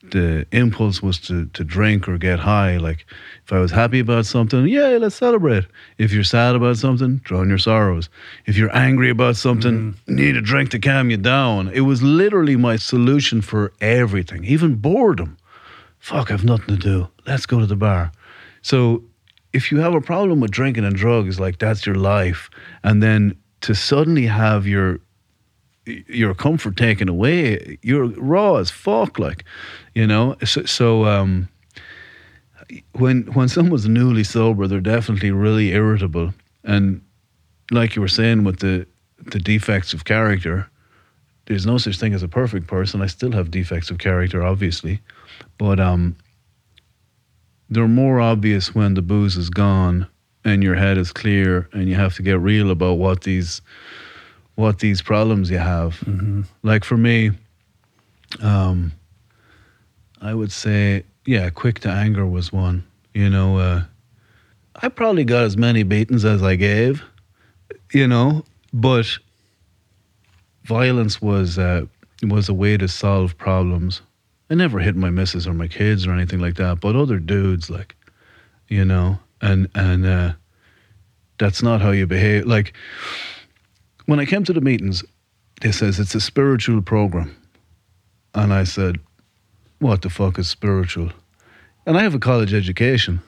the 0.02 0.46
impulse 0.52 1.02
was 1.02 1.20
to, 1.20 1.46
to 1.48 1.64
drink 1.64 2.08
or 2.08 2.18
get 2.18 2.40
high. 2.40 2.78
Like 2.78 3.06
if 3.44 3.54
I 3.54 3.60
was 3.60 3.72
happy 3.72 4.00
about 4.00 4.26
something, 4.26 4.68
yeah, 4.68 4.98
let's 5.00 5.16
celebrate. 5.16 5.66
If 5.98 6.12
you're 6.12 6.24
sad 6.24 6.56
about 6.56 6.78
something, 6.78 7.18
drown 7.18 7.50
your 7.50 7.58
sorrows. 7.58 8.10
If 8.46 8.58
you're 8.58 8.76
angry 8.76 9.10
about 9.10 9.36
something, 9.36 9.94
mm-hmm. 9.94 10.16
need 10.16 10.36
a 10.36 10.42
drink 10.42 10.72
to 10.72 10.80
calm 10.80 11.10
you 11.10 11.18
down. 11.18 11.70
It 11.70 11.82
was 11.82 12.02
literally 12.02 12.56
my 12.56 12.78
solution 12.78 13.42
for 13.42 13.74
everything, 13.82 14.46
even 14.46 14.76
boredom. 14.76 15.38
Fuck, 16.00 16.32
I've 16.32 16.46
nothing 16.46 16.78
to 16.78 16.82
do. 16.82 17.08
Let's 17.28 17.46
go 17.46 17.60
to 17.60 17.66
the 17.66 17.76
bar. 17.76 18.12
So 18.62 19.04
if 19.54 19.72
you 19.72 19.80
have 19.80 19.94
a 19.94 20.02
problem 20.02 20.40
with 20.40 20.52
drinking 20.52 20.86
and 20.86 20.96
drugs, 20.96 21.40
like 21.40 21.60
that's 21.60 21.86
your 21.86 21.96
life, 21.96 22.50
and 22.84 23.04
then 23.04 23.36
to 23.62 23.76
suddenly 23.76 24.26
have 24.26 24.66
your 24.66 25.00
your 26.08 26.34
comfort 26.34 26.78
taken 26.78 27.10
away, 27.10 27.78
you're 27.82 28.08
raw 28.08 28.56
as 28.56 28.70
fuck, 28.70 29.20
like, 29.20 29.44
you 29.94 30.08
know. 30.08 30.36
So, 30.46 30.64
so 30.66 31.06
um, 31.06 31.50
when 32.94 33.24
when 33.34 33.48
someone's 33.48 33.88
newly 33.88 34.24
sober, 34.24 34.68
they're 34.68 34.80
definitely 34.80 35.32
really 35.32 35.72
irritable, 35.72 36.34
and 36.64 37.02
like 37.72 37.96
you 37.96 38.02
were 38.02 38.08
saying 38.08 38.44
with 38.44 38.60
the 38.60 38.86
the 39.32 39.40
defects 39.40 39.94
of 39.94 40.06
character, 40.06 40.70
there's 41.46 41.66
no 41.66 41.78
such 41.78 41.98
thing 41.98 42.14
as 42.14 42.24
a 42.24 42.28
perfect 42.28 42.68
person. 42.68 43.02
I 43.02 43.08
still 43.08 43.32
have 43.32 43.52
defects 43.52 43.90
of 43.90 43.98
character, 43.98 44.44
obviously, 44.44 45.02
but 45.58 45.80
um, 45.80 46.16
they're 47.70 47.88
more 47.88 48.20
obvious 48.20 48.74
when 48.74 48.94
the 48.94 49.02
booze 49.02 49.38
is 49.38 49.50
gone 49.50 50.08
and 50.46 50.64
your 50.64 50.76
head 50.76 50.98
is 50.98 51.12
clear, 51.12 51.70
and 51.74 51.90
you 51.90 51.96
have 51.96 52.16
to 52.16 52.24
get 52.24 52.40
real 52.40 52.72
about 52.72 52.94
what 52.94 53.22
these 53.24 53.62
what 54.60 54.80
these 54.80 55.02
problems 55.02 55.50
you 55.50 55.58
have. 55.58 56.04
Like 56.64 56.84
for 56.84 56.98
me, 56.98 57.32
um, 58.42 58.92
I 60.22 60.34
would 60.34 60.52
say, 60.52 61.06
yeah, 61.26 61.50
quick 61.50 61.80
to 61.80 61.90
anger 61.90 62.26
was 62.26 62.52
one. 62.52 62.84
You 63.14 63.30
know, 63.30 63.58
uh, 63.58 63.84
I 64.76 64.90
probably 64.90 65.24
got 65.24 65.46
as 65.46 65.56
many 65.56 65.84
beatings 65.84 66.26
as 66.26 66.44
I 66.44 66.56
gave, 66.58 67.02
you 67.94 68.06
know, 68.06 68.44
but 68.74 69.08
violence 70.66 71.22
was 71.22 71.58
uh, 71.58 71.86
was 72.22 72.50
a 72.50 72.54
way 72.54 72.76
to 72.76 72.90
solve 72.90 73.38
problems. 73.38 74.02
I 74.50 74.56
never 74.56 74.80
hit 74.80 74.98
my 74.98 75.10
missus 75.10 75.48
or 75.48 75.54
my 75.54 75.70
kids 75.70 76.06
or 76.06 76.12
anything 76.12 76.40
like 76.40 76.56
that, 76.56 76.82
but 76.82 76.98
other 76.98 77.18
dudes, 77.18 77.70
like, 77.70 77.96
you 78.68 78.84
know, 78.84 79.20
and 79.42 79.70
and 79.74 80.06
uh, 80.06 80.34
that's 81.38 81.64
not 81.64 81.80
how 81.80 81.92
you 81.92 82.06
behave. 82.08 82.46
Like 82.46 82.74
when 84.10 84.20
I 84.20 84.26
came 84.26 84.44
to 84.44 84.54
the 84.54 84.62
meetings, 84.62 85.04
they 85.62 85.72
says 85.72 86.00
it's 86.00 86.16
a 86.16 86.20
spiritual 86.22 86.82
program, 86.82 87.30
and 88.34 88.54
I 88.62 88.66
said, 88.66 89.00
"What 89.80 90.02
the 90.02 90.10
fuck 90.10 90.40
is 90.40 90.48
spiritual?" 90.50 91.10
And 91.86 91.98
I 91.98 92.02
have 92.04 92.16
a 92.16 92.20
college 92.20 92.54
education. 92.54 93.20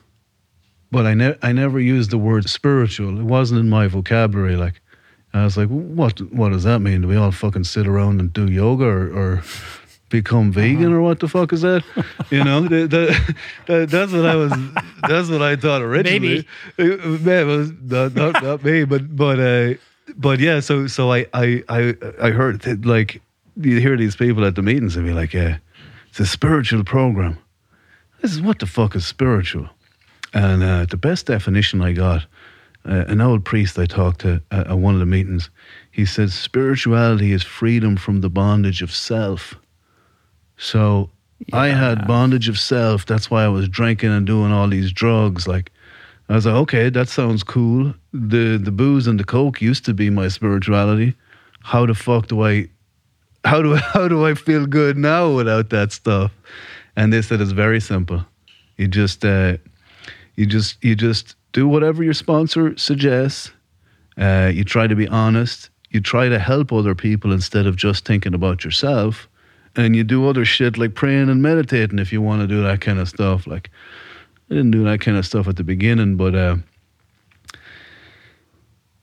but 0.91 1.05
I 1.05 1.13
never 1.13 1.37
I 1.41 1.51
never 1.53 1.79
used 1.79 2.09
the 2.11 2.17
word 2.17 2.49
spiritual. 2.49 3.19
It 3.19 3.23
wasn't 3.25 3.59
in 3.61 3.69
my 3.69 3.87
vocabulary. 3.87 4.57
Like 4.65 4.81
I 5.33 5.43
was 5.43 5.55
like, 5.57 5.69
what 5.69 6.19
what 6.33 6.51
does 6.51 6.63
that 6.63 6.79
mean? 6.81 7.01
Do 7.01 7.07
we 7.07 7.15
all 7.15 7.31
fucking 7.31 7.63
sit 7.65 7.87
around 7.87 8.19
and 8.19 8.33
do 8.33 8.45
yoga 8.51 8.85
or, 8.85 9.03
or 9.19 9.43
become 10.09 10.51
vegan 10.51 10.87
Uh-huh. 10.87 10.95
or 10.97 11.01
what 11.01 11.19
the 11.19 11.27
fuck 11.27 11.53
is 11.53 11.61
that? 11.61 11.83
You 12.29 12.43
know, 12.43 12.61
the, 12.67 12.87
the, 12.87 13.35
the, 13.67 13.85
that's 13.85 14.11
what 14.11 14.25
I 14.25 14.35
was. 14.35 14.51
That's 15.07 15.29
what 15.29 15.41
I 15.41 15.55
thought 15.55 15.81
originally. 15.81 16.45
Maybe 16.77 17.41
it 17.41 17.45
was 17.47 17.71
not, 17.81 18.13
not, 18.15 18.43
not 18.43 18.63
me, 18.63 18.83
but 18.85 19.15
but 19.15 19.39
uh, 19.39 19.73
but 20.15 20.39
yeah. 20.39 20.59
So 20.59 20.87
so 20.87 21.11
I 21.11 21.25
I 21.33 21.63
I, 21.69 21.95
I 22.21 22.29
heard 22.31 22.61
that, 22.61 22.85
like 22.85 23.21
you 23.55 23.79
hear 23.79 23.97
these 23.97 24.15
people 24.15 24.45
at 24.45 24.55
the 24.55 24.61
meetings 24.61 24.95
and 24.95 25.05
be 25.05 25.13
like, 25.13 25.33
yeah, 25.33 25.57
it's 26.09 26.19
a 26.19 26.25
spiritual 26.25 26.83
program. 26.83 27.37
This 28.21 28.31
is 28.31 28.41
what 28.41 28.59
the 28.59 28.65
fuck 28.65 28.95
is 28.95 29.05
spiritual? 29.05 29.69
And 30.33 30.63
uh, 30.63 30.85
the 30.85 30.97
best 30.97 31.25
definition 31.25 31.81
I 31.81 31.91
got, 31.91 32.25
uh, 32.85 33.05
an 33.07 33.19
old 33.19 33.43
priest 33.43 33.77
I 33.77 33.85
talked 33.85 34.21
to 34.21 34.41
at, 34.51 34.67
at 34.67 34.77
one 34.77 34.93
of 34.93 34.99
the 34.99 35.05
meetings, 35.05 35.49
he 35.91 36.05
said 36.05 36.31
spirituality 36.31 37.33
is 37.33 37.43
freedom 37.43 37.97
from 37.97 38.21
the 38.21 38.29
bondage 38.29 38.81
of 38.81 38.91
self. 38.91 39.55
So 40.57 41.09
I 41.51 41.67
had 41.67 42.07
bondage 42.07 42.47
of 42.47 42.59
self. 42.59 43.05
That's 43.05 43.29
why 43.31 43.43
I 43.43 43.49
was 43.49 43.67
drinking 43.67 44.11
and 44.11 44.25
doing 44.25 44.51
all 44.51 44.67
these 44.67 44.91
drugs. 44.91 45.47
Like 45.47 45.71
I 46.31 46.35
was 46.35 46.45
like, 46.45 46.55
okay, 46.55 46.89
that 46.89 47.09
sounds 47.09 47.43
cool. 47.43 47.93
The 48.13 48.57
the 48.57 48.71
booze 48.71 49.05
and 49.05 49.19
the 49.19 49.25
coke 49.25 49.61
used 49.61 49.83
to 49.83 49.93
be 49.93 50.09
my 50.09 50.29
spirituality. 50.29 51.13
How 51.61 51.85
the 51.85 51.93
fuck 51.93 52.27
do 52.27 52.45
I 52.45 52.69
how 53.43 53.61
do 53.61 53.75
how 53.93 54.07
do 54.07 54.25
I 54.25 54.33
feel 54.35 54.65
good 54.65 54.97
now 54.97 55.35
without 55.35 55.71
that 55.71 55.91
stuff? 55.91 56.31
And 56.95 57.11
they 57.11 57.21
said 57.21 57.41
it's 57.41 57.51
very 57.51 57.81
simple. 57.81 58.25
You 58.77 58.87
just 58.87 59.25
uh, 59.25 59.57
you 60.35 60.45
just 60.45 60.81
you 60.81 60.95
just 60.95 61.35
do 61.51 61.67
whatever 61.67 62.01
your 62.01 62.13
sponsor 62.13 62.77
suggests. 62.77 63.51
Uh, 64.17 64.51
you 64.53 64.63
try 64.63 64.87
to 64.87 64.95
be 64.95 65.09
honest. 65.09 65.69
You 65.89 65.99
try 65.99 66.29
to 66.29 66.39
help 66.39 66.71
other 66.71 66.95
people 66.95 67.33
instead 67.33 67.65
of 67.65 67.75
just 67.75 68.05
thinking 68.05 68.33
about 68.33 68.63
yourself. 68.63 69.27
And 69.75 69.97
you 69.97 70.05
do 70.05 70.29
other 70.29 70.45
shit 70.45 70.77
like 70.77 70.95
praying 70.95 71.29
and 71.29 71.41
meditating 71.41 71.99
if 71.99 72.13
you 72.13 72.21
want 72.21 72.41
to 72.41 72.47
do 72.47 72.63
that 72.63 72.79
kind 72.79 72.99
of 72.99 73.09
stuff. 73.09 73.47
Like 73.47 73.69
I 74.51 74.53
didn't 74.53 74.71
do 74.71 74.83
that 74.83 74.99
kind 74.99 75.15
of 75.15 75.25
stuff 75.25 75.47
at 75.47 75.55
the 75.55 75.63
beginning, 75.63 76.17
but 76.17 76.35
uh, 76.35 76.57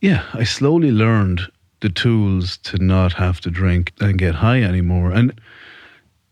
yeah, 0.03 0.25
I 0.35 0.45
slowly 0.45 0.91
learned 0.93 1.41
the 1.81 1.89
tools 1.89 2.59
to 2.59 2.77
not 2.79 3.15
have 3.15 3.41
to 3.41 3.51
drink 3.51 3.93
and 3.99 4.19
get 4.19 4.35
high 4.35 4.61
anymore. 4.63 5.11
And 5.11 5.41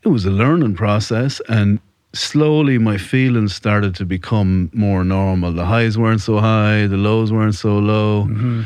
it 0.03 0.09
was 0.09 0.27
a 0.27 0.31
learning 0.31 0.75
process. 0.75 1.41
And 1.49 1.81
slowly 2.13 2.77
my 2.77 2.99
feelings 2.99 3.55
started 3.55 3.95
to 3.97 4.05
become 4.05 4.71
more 4.75 5.03
normal. 5.03 5.53
The 5.53 5.65
highs 5.65 5.97
weren't 5.97 6.21
so 6.21 6.39
high, 6.39 6.87
the 6.87 6.97
lows 6.99 7.33
weren't 7.33 7.55
so 7.55 7.79
low, 7.79 8.25
Mm-hmm. 8.25 8.63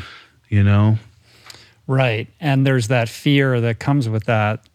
you 0.49 0.63
know? 0.63 0.97
Right. 1.87 2.27
And 2.39 2.65
there's 2.67 2.89
that 2.89 3.09
fear 3.09 3.59
that 3.61 3.79
comes 3.79 4.07
with 4.09 4.25
that 4.25 4.65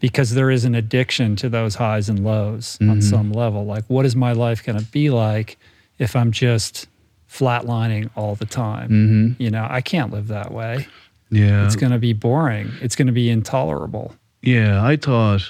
because 0.00 0.30
there 0.34 0.50
is 0.50 0.64
an 0.64 0.74
addiction 0.74 1.36
to 1.36 1.48
those 1.48 1.74
highs 1.76 2.08
and 2.08 2.24
lows 2.24 2.78
on 2.80 2.98
Mhm. 2.98 3.02
some 3.02 3.32
level. 3.32 3.64
Like, 3.66 3.84
what 3.88 4.04
is 4.06 4.16
my 4.16 4.32
life 4.32 4.64
going 4.64 4.78
to 4.78 4.84
be 4.90 5.10
like 5.10 5.58
if 5.98 6.16
I'm 6.16 6.32
just 6.32 6.88
flatlining 7.30 8.10
all 8.16 8.34
the 8.34 8.46
time? 8.46 8.88
Mm-hmm. 8.90 9.42
You 9.42 9.50
know, 9.50 9.66
I 9.68 9.80
can't 9.80 10.10
live 10.12 10.28
that 10.28 10.52
way. 10.52 10.86
Yeah. 11.30 11.64
It's 11.66 11.76
going 11.76 11.92
to 11.92 11.98
be 11.98 12.12
boring. 12.12 12.70
It's 12.80 12.96
going 12.96 13.06
to 13.06 13.12
be 13.12 13.30
intolerable. 13.30 14.14
Yeah, 14.42 14.82
I 14.84 14.96
thought 14.96 15.42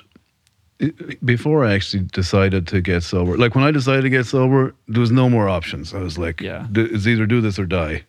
before 1.25 1.65
I 1.65 1.75
actually 1.75 2.05
decided 2.05 2.67
to 2.69 2.81
get 2.81 3.03
sober. 3.03 3.37
Like 3.37 3.55
when 3.55 3.65
I 3.65 3.71
decided 3.71 4.03
to 4.03 4.11
get 4.11 4.25
sober, 4.27 4.75
there 4.89 5.01
was 5.01 5.11
no 5.13 5.29
more 5.29 5.49
options. 5.49 5.93
I 5.95 5.99
was 6.01 6.17
like, 6.19 6.41
Yeah. 6.41 6.67
It's 6.75 7.07
either 7.07 7.27
do 7.27 7.41
this 7.41 7.59
or 7.59 7.67
die. 7.67 8.03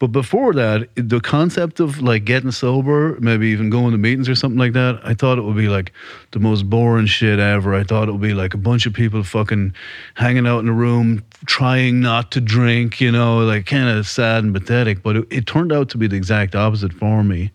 But 0.00 0.08
before 0.08 0.54
that, 0.54 0.88
the 0.96 1.20
concept 1.20 1.78
of 1.78 2.00
like 2.00 2.24
getting 2.24 2.50
sober, 2.52 3.18
maybe 3.20 3.48
even 3.48 3.68
going 3.68 3.92
to 3.92 3.98
meetings 3.98 4.30
or 4.30 4.34
something 4.34 4.58
like 4.58 4.72
that, 4.72 4.98
I 5.04 5.12
thought 5.12 5.36
it 5.36 5.42
would 5.42 5.58
be 5.58 5.68
like 5.68 5.92
the 6.30 6.40
most 6.40 6.70
boring 6.70 7.04
shit 7.04 7.38
ever. 7.38 7.74
I 7.74 7.84
thought 7.84 8.08
it 8.08 8.12
would 8.12 8.20
be 8.22 8.32
like 8.32 8.54
a 8.54 8.58
bunch 8.58 8.86
of 8.86 8.94
people 8.94 9.22
fucking 9.22 9.74
hanging 10.14 10.46
out 10.46 10.60
in 10.60 10.68
a 10.68 10.72
room, 10.72 11.22
trying 11.44 12.00
not 12.00 12.30
to 12.32 12.40
drink, 12.40 12.98
you 13.00 13.12
know, 13.12 13.40
like 13.40 13.66
kind 13.66 13.90
of 13.90 14.08
sad 14.08 14.42
and 14.42 14.54
pathetic. 14.54 15.02
But 15.02 15.16
it, 15.16 15.26
it 15.30 15.46
turned 15.46 15.70
out 15.70 15.90
to 15.90 15.98
be 15.98 16.06
the 16.06 16.16
exact 16.16 16.54
opposite 16.56 16.94
for 16.94 17.22
me. 17.22 17.50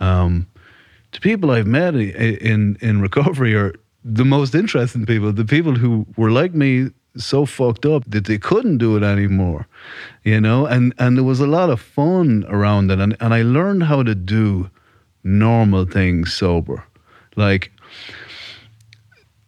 Um, 0.00 0.46
the 1.12 1.20
people 1.20 1.50
I've 1.50 1.66
met 1.66 1.94
i- 1.94 1.98
in 1.98 2.78
in 2.80 3.02
recovery 3.02 3.54
are 3.54 3.74
the 4.04 4.24
most 4.24 4.54
interesting 4.54 5.04
people. 5.04 5.32
The 5.34 5.44
people 5.44 5.74
who 5.74 6.06
were 6.16 6.30
like 6.30 6.54
me, 6.54 6.88
so 7.16 7.46
fucked 7.46 7.84
up 7.84 8.04
that 8.06 8.26
they 8.26 8.38
couldn't 8.38 8.78
do 8.78 8.96
it 8.96 9.02
anymore, 9.02 9.66
you 10.24 10.40
know. 10.40 10.66
And 10.66 10.94
and 10.98 11.16
there 11.16 11.24
was 11.24 11.40
a 11.40 11.46
lot 11.46 11.70
of 11.70 11.80
fun 11.80 12.44
around 12.48 12.90
it, 12.90 12.98
and 12.98 13.16
and 13.20 13.34
I 13.34 13.42
learned 13.42 13.84
how 13.84 14.02
to 14.02 14.14
do 14.14 14.70
normal 15.24 15.86
things 15.86 16.32
sober, 16.32 16.84
like. 17.36 17.72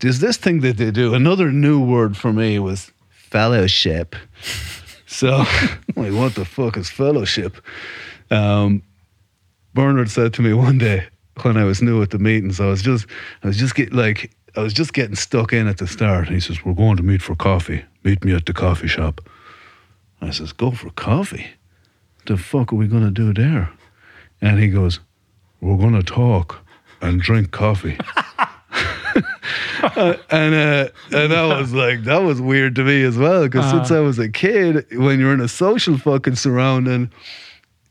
There's 0.01 0.18
this 0.18 0.36
thing 0.36 0.62
that 0.62 0.78
they 0.78 0.90
do. 0.90 1.14
Another 1.14 1.52
new 1.52 1.80
word 1.80 2.16
for 2.16 2.32
me 2.32 2.59
was 2.59 2.90
fellowship. 3.09 4.16
So, 5.12 5.36
like, 5.94 6.12
what 6.14 6.34
the 6.34 6.47
fuck 6.47 6.78
is 6.78 6.89
fellowship? 6.89 7.59
Um, 8.30 8.82
Bernard 9.74 10.10
said 10.10 10.32
to 10.34 10.43
me 10.43 10.55
one 10.55 10.78
day 10.78 11.06
when 11.43 11.59
I 11.59 11.64
was 11.64 11.82
new 11.82 12.02
at 12.02 12.10
the 12.10 12.18
meetings, 12.18 12.60
I 12.60 12.66
was 12.66 12.82
just, 12.82 13.06
I 13.43 13.48
was 13.48 13.59
just 13.59 13.74
get 13.74 13.93
like, 13.93 14.34
I 14.54 14.60
was 14.60 14.72
just 14.72 14.92
getting 14.92 15.16
stuck 15.16 15.52
in 15.52 15.66
at 15.66 15.78
the 15.78 15.86
start. 15.86 16.26
And 16.26 16.34
he 16.34 16.40
says, 16.40 16.64
"We're 16.64 16.74
going 16.74 16.96
to 16.96 17.02
meet 17.02 17.22
for 17.22 17.34
coffee. 17.34 17.84
Meet 18.04 18.24
me 18.24 18.34
at 18.34 18.46
the 18.46 18.52
coffee 18.52 18.88
shop." 18.88 19.20
I 20.20 20.30
says, 20.30 20.52
"Go 20.52 20.70
for 20.70 20.90
coffee? 20.90 21.46
The 22.26 22.36
fuck 22.36 22.72
are 22.72 22.76
we 22.76 22.86
gonna 22.86 23.10
do 23.10 23.32
there?" 23.32 23.70
And 24.40 24.58
he 24.58 24.68
goes, 24.68 25.00
"We're 25.60 25.78
gonna 25.78 26.02
talk 26.02 26.64
and 27.00 27.20
drink 27.20 27.50
coffee." 27.50 27.98
Uh, 29.82 30.16
and 30.30 30.54
uh, 30.54 30.88
and 31.10 31.32
that 31.32 31.42
was 31.58 31.74
like 31.74 32.04
that 32.04 32.22
was 32.22 32.40
weird 32.40 32.76
to 32.76 32.84
me 32.84 33.02
as 33.02 33.18
well 33.18 33.42
because 33.42 33.68
since 33.68 33.90
I 33.90 33.98
was 33.98 34.16
a 34.18 34.28
kid, 34.28 34.86
when 34.92 35.18
you're 35.18 35.34
in 35.34 35.40
a 35.40 35.48
social 35.48 35.98
fucking 35.98 36.36
surrounding, 36.36 37.10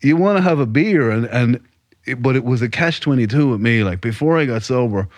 you 0.02 0.16
want 0.16 0.38
to 0.38 0.42
have 0.42 0.60
a 0.60 0.66
beer 0.66 1.12
and 1.12 1.26
and 1.26 1.60
it, 2.06 2.22
but 2.22 2.38
it 2.38 2.46
was 2.46 2.62
a 2.62 2.70
catch 2.70 3.02
twenty 3.02 3.28
two 3.28 3.50
with 3.50 3.60
me. 3.60 3.84
Like 3.84 4.00
before 4.00 4.38
I 4.38 4.46
got 4.46 4.64
sober, 4.64 5.10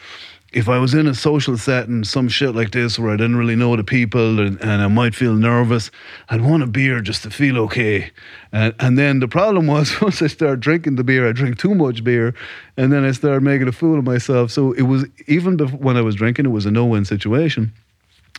if 0.54 0.70
I 0.70 0.78
was 0.78 0.94
in 0.94 1.08
a 1.08 1.16
social 1.16 1.58
setting, 1.58 2.04
some 2.04 2.30
shit 2.30 2.56
like 2.56 2.72
this 2.72 3.00
where 3.00 3.12
I 3.12 3.18
didn't 3.18 3.38
really 3.38 3.56
know 3.56 3.76
the 3.76 3.84
people 3.84 4.40
and, 4.40 4.62
and 4.62 4.82
I 4.82 4.88
might 4.88 5.16
feel 5.16 5.34
nervous, 5.34 5.90
I'd 6.30 6.42
want 6.42 6.62
a 6.64 6.68
beer 6.68 7.02
just 7.02 7.24
to 7.24 7.32
feel 7.32 7.58
okay. 7.60 8.12
And 8.52 8.74
and 8.80 8.98
then 8.98 9.20
the 9.20 9.28
problem 9.28 9.68
was 9.68 10.00
once 10.02 10.22
I 10.22 10.28
started 10.28 10.60
drinking 10.60 10.96
the 10.96 11.04
beer, 11.04 11.28
I 11.28 11.32
drink 11.32 11.58
too 11.58 11.74
much 11.74 12.04
beer, 12.04 12.36
and 12.78 12.94
then 12.94 13.04
I 13.04 13.12
started 13.12 13.42
making 13.42 13.68
a 13.68 13.72
fool 13.72 13.98
of 13.98 14.06
myself. 14.06 14.52
So 14.52 14.74
it 14.74 14.84
was 14.84 15.06
even 15.28 15.58
bef- 15.58 15.80
when 15.80 15.98
I 15.98 16.02
was 16.02 16.16
drinking, 16.16 16.46
it 16.46 16.50
was 16.50 16.66
a 16.66 16.72
no 16.72 16.86
win 16.86 17.06
situation. 17.06 17.74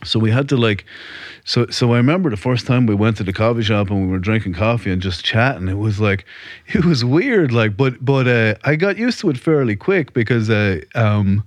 So 0.03 0.19
we 0.19 0.31
had 0.31 0.49
to 0.49 0.57
like, 0.57 0.85
so 1.43 1.67
so 1.67 1.93
I 1.93 1.97
remember 1.97 2.29
the 2.29 2.37
first 2.37 2.65
time 2.65 2.85
we 2.85 2.95
went 2.95 3.17
to 3.17 3.23
the 3.23 3.33
coffee 3.33 3.63
shop 3.63 3.89
and 3.89 4.01
we 4.01 4.07
were 4.07 4.19
drinking 4.19 4.53
coffee 4.53 4.91
and 4.91 5.01
just 5.01 5.25
chatting. 5.25 5.67
It 5.67 5.77
was 5.77 5.99
like, 5.99 6.25
it 6.67 6.85
was 6.85 7.03
weird, 7.03 7.51
like, 7.51 7.75
but 7.75 8.03
but 8.03 8.27
uh, 8.27 8.55
I 8.63 8.77
got 8.77 8.97
used 8.97 9.19
to 9.19 9.29
it 9.29 9.37
fairly 9.37 9.75
quick 9.75 10.13
because 10.13 10.49
uh, 10.49 10.81
um, 10.95 11.43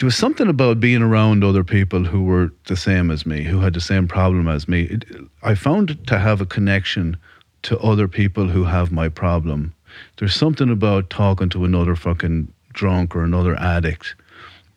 there 0.00 0.06
was 0.06 0.16
something 0.16 0.48
about 0.48 0.80
being 0.80 1.02
around 1.02 1.44
other 1.44 1.62
people 1.62 2.04
who 2.04 2.22
were 2.22 2.50
the 2.68 2.76
same 2.76 3.10
as 3.10 3.26
me, 3.26 3.42
who 3.42 3.60
had 3.60 3.74
the 3.74 3.82
same 3.82 4.08
problem 4.08 4.48
as 4.48 4.66
me. 4.66 4.84
It, 4.84 5.04
I 5.42 5.54
found 5.54 6.06
to 6.06 6.18
have 6.18 6.40
a 6.40 6.46
connection 6.46 7.18
to 7.64 7.78
other 7.80 8.08
people 8.08 8.48
who 8.48 8.64
have 8.64 8.90
my 8.90 9.10
problem. 9.10 9.74
There's 10.16 10.34
something 10.34 10.70
about 10.70 11.10
talking 11.10 11.50
to 11.50 11.66
another 11.66 11.94
fucking 11.94 12.50
drunk 12.72 13.14
or 13.14 13.22
another 13.24 13.54
addict 13.60 14.14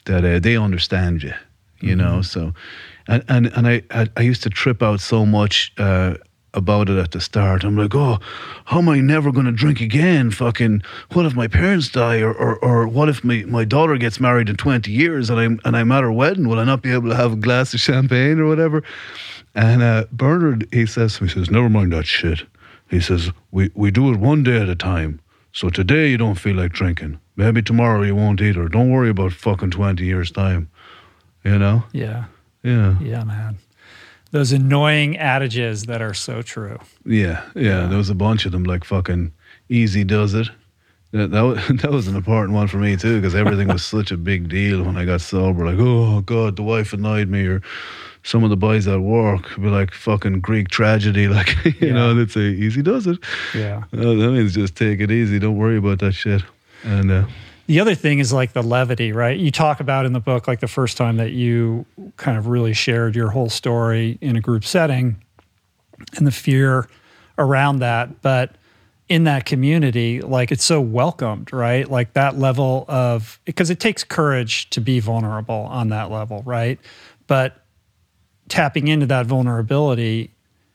that 0.03 0.25
uh, 0.25 0.39
they 0.39 0.57
understand 0.57 1.23
you, 1.23 1.33
you 1.79 1.95
know. 1.95 2.21
So, 2.21 2.53
and 3.07 3.23
and 3.29 3.45
and 3.55 3.65
I, 3.65 3.81
I 3.91 4.09
I 4.17 4.21
used 4.23 4.43
to 4.43 4.49
trip 4.49 4.83
out 4.83 4.99
so 4.99 5.25
much 5.25 5.71
uh, 5.77 6.15
about 6.53 6.89
it 6.89 6.97
at 6.97 7.11
the 7.11 7.21
start. 7.21 7.63
I'm 7.63 7.77
like, 7.77 7.95
oh, 7.95 8.19
how 8.65 8.79
am 8.79 8.89
I 8.89 8.99
never 8.99 9.31
going 9.31 9.45
to 9.45 9.51
drink 9.51 9.81
again? 9.81 10.31
Fucking, 10.31 10.83
what 11.13 11.25
if 11.25 11.35
my 11.35 11.47
parents 11.47 11.89
die, 11.89 12.21
or 12.21 12.33
or, 12.33 12.57
or 12.57 12.87
what 12.87 13.09
if 13.09 13.23
my, 13.23 13.43
my 13.47 13.65
daughter 13.65 13.97
gets 13.97 14.19
married 14.19 14.49
in 14.49 14.55
20 14.55 14.91
years 14.91 15.29
and 15.29 15.39
I'm 15.39 15.59
and 15.65 15.75
I'm 15.75 15.91
at 15.91 16.03
her 16.03 16.11
wedding? 16.11 16.47
Will 16.47 16.59
I 16.59 16.63
not 16.63 16.81
be 16.81 16.91
able 16.91 17.09
to 17.09 17.15
have 17.15 17.33
a 17.33 17.37
glass 17.37 17.73
of 17.73 17.79
champagne 17.79 18.39
or 18.39 18.47
whatever? 18.47 18.83
And 19.55 19.83
uh, 19.83 20.05
Bernard, 20.11 20.67
he 20.71 20.85
says, 20.85 21.17
he 21.17 21.27
says, 21.27 21.49
never 21.49 21.69
mind 21.69 21.93
that 21.93 22.05
shit. 22.05 22.43
He 22.89 22.99
says, 22.99 23.31
we 23.51 23.71
we 23.73 23.91
do 23.91 24.11
it 24.11 24.19
one 24.19 24.43
day 24.43 24.61
at 24.61 24.69
a 24.69 24.75
time. 24.75 25.19
So 25.51 25.69
today 25.69 26.09
you 26.09 26.17
don't 26.17 26.35
feel 26.39 26.55
like 26.55 26.71
drinking. 26.71 27.19
Maybe 27.35 27.61
tomorrow 27.61 28.01
you 28.01 28.15
won't 28.15 28.41
either. 28.41 28.67
Don't 28.67 28.91
worry 28.91 29.09
about 29.09 29.33
fucking 29.33 29.71
20 29.71 30.03
years 30.03 30.31
time. 30.31 30.69
You 31.43 31.59
know? 31.59 31.83
Yeah. 31.91 32.25
Yeah. 32.63 32.97
Yeah, 32.99 33.23
man. 33.23 33.57
Those 34.33 34.51
annoying 34.51 35.15
adages 35.17 35.83
that 35.83 36.01
are 36.01 36.13
so 36.15 36.41
true. 36.41 36.79
Yeah, 37.05 37.43
yeah, 37.55 37.85
There 37.85 37.97
was 37.99 38.09
a 38.09 38.15
bunch 38.15 38.45
of 38.45 38.51
them, 38.51 38.63
like 38.63 38.83
fucking 38.83 39.31
easy 39.69 40.03
does 40.03 40.33
it. 40.33 40.49
That 41.11 41.29
that 41.29 41.41
was, 41.41 41.59
that 41.81 41.91
was 41.91 42.07
an 42.07 42.15
important 42.15 42.53
one 42.55 42.67
for 42.67 42.77
me 42.77 42.97
too, 42.97 43.17
because 43.21 43.35
everything 43.35 43.67
was 43.67 43.85
such 43.85 44.11
a 44.11 44.17
big 44.17 44.49
deal 44.49 44.81
when 44.83 44.97
I 44.97 45.05
got 45.05 45.21
sober. 45.21 45.63
Like, 45.65 45.77
oh 45.79 46.21
god, 46.21 46.55
the 46.55 46.63
wife 46.63 46.93
annoyed 46.93 47.29
me, 47.29 47.45
or 47.45 47.61
some 48.23 48.43
of 48.43 48.49
the 48.49 48.57
boys 48.57 48.87
at 48.87 49.01
work 49.01 49.55
be 49.57 49.67
like 49.67 49.93
fucking 49.93 50.41
Greek 50.41 50.69
tragedy, 50.69 51.27
like 51.37 51.55
you 51.65 51.73
Yeah. 51.89 51.93
know, 51.93 52.15
they'd 52.15 52.31
say 52.31 52.47
easy 52.49 52.81
does 52.81 53.05
it. 53.05 53.19
Yeah. 53.53 53.83
Uh, 53.93 54.15
that 54.17 54.31
means 54.33 54.55
just 54.55 54.75
take 54.75 54.99
it 54.99 55.11
easy. 55.11 55.37
Don't 55.39 55.57
worry 55.57 55.77
about 55.77 55.99
that 55.99 56.13
shit. 56.13 56.41
And 56.83 57.11
uh, 57.11 57.25
The 57.67 57.79
other 57.79 57.95
thing 57.95 58.19
is 58.19 58.33
like 58.33 58.53
the 58.53 58.61
levity, 58.61 59.13
right? 59.13 59.39
You 59.39 59.49
talk 59.49 59.79
about 59.79 60.05
in 60.05 60.13
the 60.13 60.19
book, 60.19 60.47
like 60.47 60.59
the 60.59 60.67
first 60.67 60.97
time 60.97 61.17
that 61.17 61.31
you 61.31 61.85
kind 62.17 62.37
of 62.37 62.47
really 62.47 62.73
shared 62.73 63.15
your 63.15 63.29
whole 63.29 63.49
story 63.49 64.17
in 64.19 64.35
a 64.35 64.41
group 64.41 64.65
setting 64.65 65.15
and 66.17 66.27
the 66.27 66.31
fear 66.31 66.89
around 67.37 67.79
that. 67.79 68.21
But 68.21 68.55
in 69.07 69.23
that 69.25 69.45
community, 69.45 70.21
like 70.21 70.51
it's 70.51 70.63
so 70.63 70.81
welcomed, 70.81 71.53
right? 71.53 71.89
Like 71.89 72.13
that 72.13 72.37
level 72.37 72.83
of, 72.87 73.39
because 73.45 73.69
it 73.69 73.79
takes 73.79 74.03
courage 74.03 74.69
to 74.71 74.81
be 74.81 74.99
vulnerable 74.99 75.67
on 75.69 75.89
that 75.89 76.11
level, 76.11 76.41
right? 76.45 76.79
But 77.27 77.63
tapping 78.49 78.89
into 78.89 79.05
that 79.05 79.25
vulnerability 79.25 80.31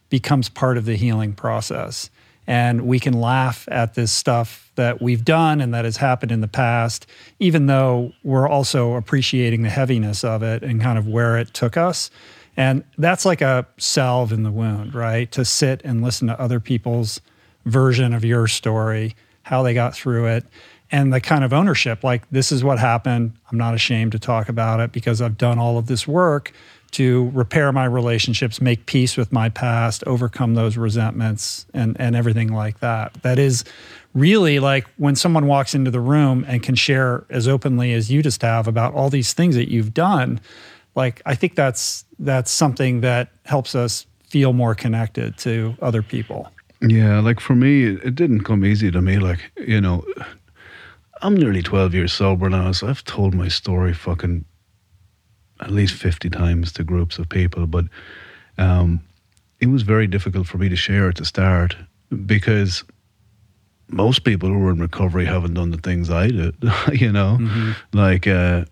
becomes 0.09 0.49
part 0.49 0.79
of 0.79 0.87
the 0.87 0.97
healing 0.97 1.35
process. 1.35 2.09
And 2.49 2.87
we 2.87 2.99
can 2.99 3.13
laugh 3.13 3.69
at 3.71 3.93
this 3.93 4.11
stuff 4.11 4.73
that 4.77 5.03
we've 5.03 5.23
done 5.23 5.61
and 5.61 5.75
that 5.75 5.85
has 5.85 5.99
happened 5.99 6.33
in 6.33 6.41
the 6.41 6.49
past, 6.49 7.07
even 7.39 7.67
though 7.67 8.15
we're 8.25 8.49
also 8.49 8.95
appreciating 8.95 9.63
the 9.63 9.69
heaviness 9.69 10.25
of 10.25 10.43
it 10.43 10.63
and 10.63 10.81
kind 10.81 10.97
of 10.97 11.07
where 11.07 11.37
it 11.37 11.53
took 11.53 11.77
us. 11.77 12.11
And 12.57 12.85
that's 12.97 13.27
like 13.27 13.43
a 13.43 13.67
salve 13.77 14.33
in 14.33 14.45
the 14.45 14.51
wound, 14.51 14.95
right? 14.95 15.31
To 15.33 15.45
sit 15.45 15.83
and 15.85 16.03
listen 16.03 16.27
to 16.29 16.41
other 16.41 16.59
people's 16.59 17.21
version 17.67 18.15
of 18.15 18.25
your 18.25 18.49
story, 18.49 19.15
how 19.43 19.63
they 19.63 19.75
got 19.75 19.95
through 19.95 20.29
it, 20.29 20.47
and 20.91 21.13
the 21.13 21.21
kind 21.21 21.45
of 21.45 21.53
ownership 21.53 22.03
like, 22.03 22.29
this 22.31 22.51
is 22.51 22.65
what 22.65 22.79
happened. 22.79 23.35
I'm 23.53 23.59
not 23.59 23.75
ashamed 23.75 24.13
to 24.13 24.19
talk 24.19 24.49
about 24.49 24.81
it 24.81 24.91
because 24.91 25.21
I've 25.21 25.37
done 25.37 25.59
all 25.59 25.77
of 25.77 25.87
this 25.87 26.09
work 26.09 26.55
to 26.93 27.31
repair 27.35 27.71
my 27.73 27.85
relationships, 27.85 28.61
make 28.61 28.87
peace 28.87 29.17
with 29.17 29.33
my 29.33 29.49
past, 29.49 30.03
overcome 30.07 30.55
those 30.55 30.77
resentments, 30.77 31.67
and, 31.75 31.97
and 32.01 32.17
everything 32.17 32.53
like 32.53 32.81
that. 32.81 33.15
That 33.23 33.39
is 33.39 33.65
really 34.15 34.59
like 34.59 34.87
when 34.97 35.15
someone 35.15 35.47
walks 35.47 35.75
into 35.75 35.91
the 35.91 36.01
room 36.01 36.45
and 36.49 36.63
can 36.63 36.75
share 36.75 37.25
as 37.31 37.47
openly 37.47 37.93
as 37.93 38.11
you 38.11 38.23
just 38.23 38.43
have 38.43 38.67
about 38.67 38.95
all 38.95 39.11
these 39.11 39.33
things 39.33 39.55
that 39.55 39.71
you've 39.71 39.93
done. 39.93 40.41
Like, 40.95 41.23
I 41.27 41.35
think 41.35 41.55
that's 41.55 42.05
that's 42.19 42.51
something 42.51 43.03
that 43.03 43.29
helps 43.45 43.75
us 43.75 44.07
feel 44.29 44.53
more 44.53 44.75
connected 44.75 45.37
to 45.39 45.77
other 45.81 46.03
people. 46.03 46.51
Yeah, 46.81 47.21
like 47.21 47.41
for 47.41 47.55
me, 47.55 47.85
it, 47.85 48.15
didn't 48.15 48.45
come 48.45 48.65
easy 48.65 48.91
to 48.91 49.01
me. 49.01 49.19
Like, 49.19 49.51
you 49.57 49.81
know, 49.81 50.05
I'm 51.23 51.37
nearly 51.37 51.63
12 51.63 51.95
years 51.95 52.13
sober 52.13 52.49
now, 52.49 52.73
so 52.73 52.89
I've 52.89 53.05
told 53.05 53.35
my 53.35 53.49
story 53.49 53.93
fucking 53.93 54.45
at 55.61 55.71
least 55.71 55.95
50 55.95 56.31
times 56.31 56.73
to 56.73 56.85
groups 56.85 57.19
of 57.19 57.29
people, 57.29 57.67
but 57.67 57.85
um, 58.59 59.01
it 59.61 59.67
was 59.67 59.83
very 59.83 60.07
difficult 60.07 60.47
for 60.47 60.59
me 60.59 60.69
to 60.69 60.77
share 60.77 61.09
at 61.09 61.17
the 61.17 61.25
start 61.25 61.77
because 62.27 62.85
most 63.89 64.25
people 64.25 64.49
who 64.49 64.67
are 64.67 64.71
in 64.71 64.81
recovery 64.81 65.25
haven't 65.25 65.55
done 65.55 65.71
the 65.71 65.79
things 65.79 66.11
I 66.11 66.29
did, 66.29 66.55
you 66.93 67.11
know? 67.13 67.39
Like, 67.93 68.27
uh, 68.27 68.65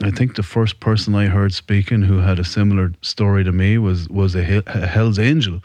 I 0.00 0.12
think 0.12 0.36
the 0.36 0.44
first 0.44 0.78
person 0.78 1.14
I 1.16 1.26
heard 1.26 1.52
speaking 1.52 2.02
who 2.02 2.18
had 2.18 2.38
a 2.38 2.44
similar 2.44 2.92
story 3.02 3.42
to 3.42 3.50
me 3.50 3.78
was 3.78 4.08
was 4.08 4.36
a, 4.36 4.62
a 4.66 4.86
Hell's 4.86 5.18
Angel, 5.18 5.60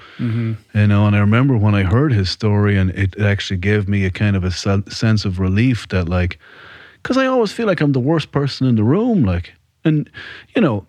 you 0.73 0.87
know. 0.87 1.05
And 1.05 1.15
I 1.15 1.19
remember 1.19 1.55
when 1.55 1.75
I 1.75 1.83
heard 1.83 2.11
his 2.11 2.31
story, 2.31 2.75
and 2.75 2.89
it 2.91 3.19
actually 3.19 3.57
gave 3.57 3.87
me 3.87 4.05
a 4.05 4.09
kind 4.09 4.35
of 4.35 4.43
a 4.43 4.49
sense 4.51 5.25
of 5.25 5.39
relief 5.39 5.87
that, 5.89 6.09
like, 6.09 6.39
because 7.03 7.15
I 7.15 7.27
always 7.27 7.51
feel 7.51 7.67
like 7.67 7.79
I'm 7.79 7.91
the 7.91 7.99
worst 7.99 8.31
person 8.31 8.65
in 8.65 8.75
the 8.75 8.83
room, 8.83 9.23
like, 9.23 9.53
and 9.85 10.09
you 10.55 10.61
know, 10.61 10.85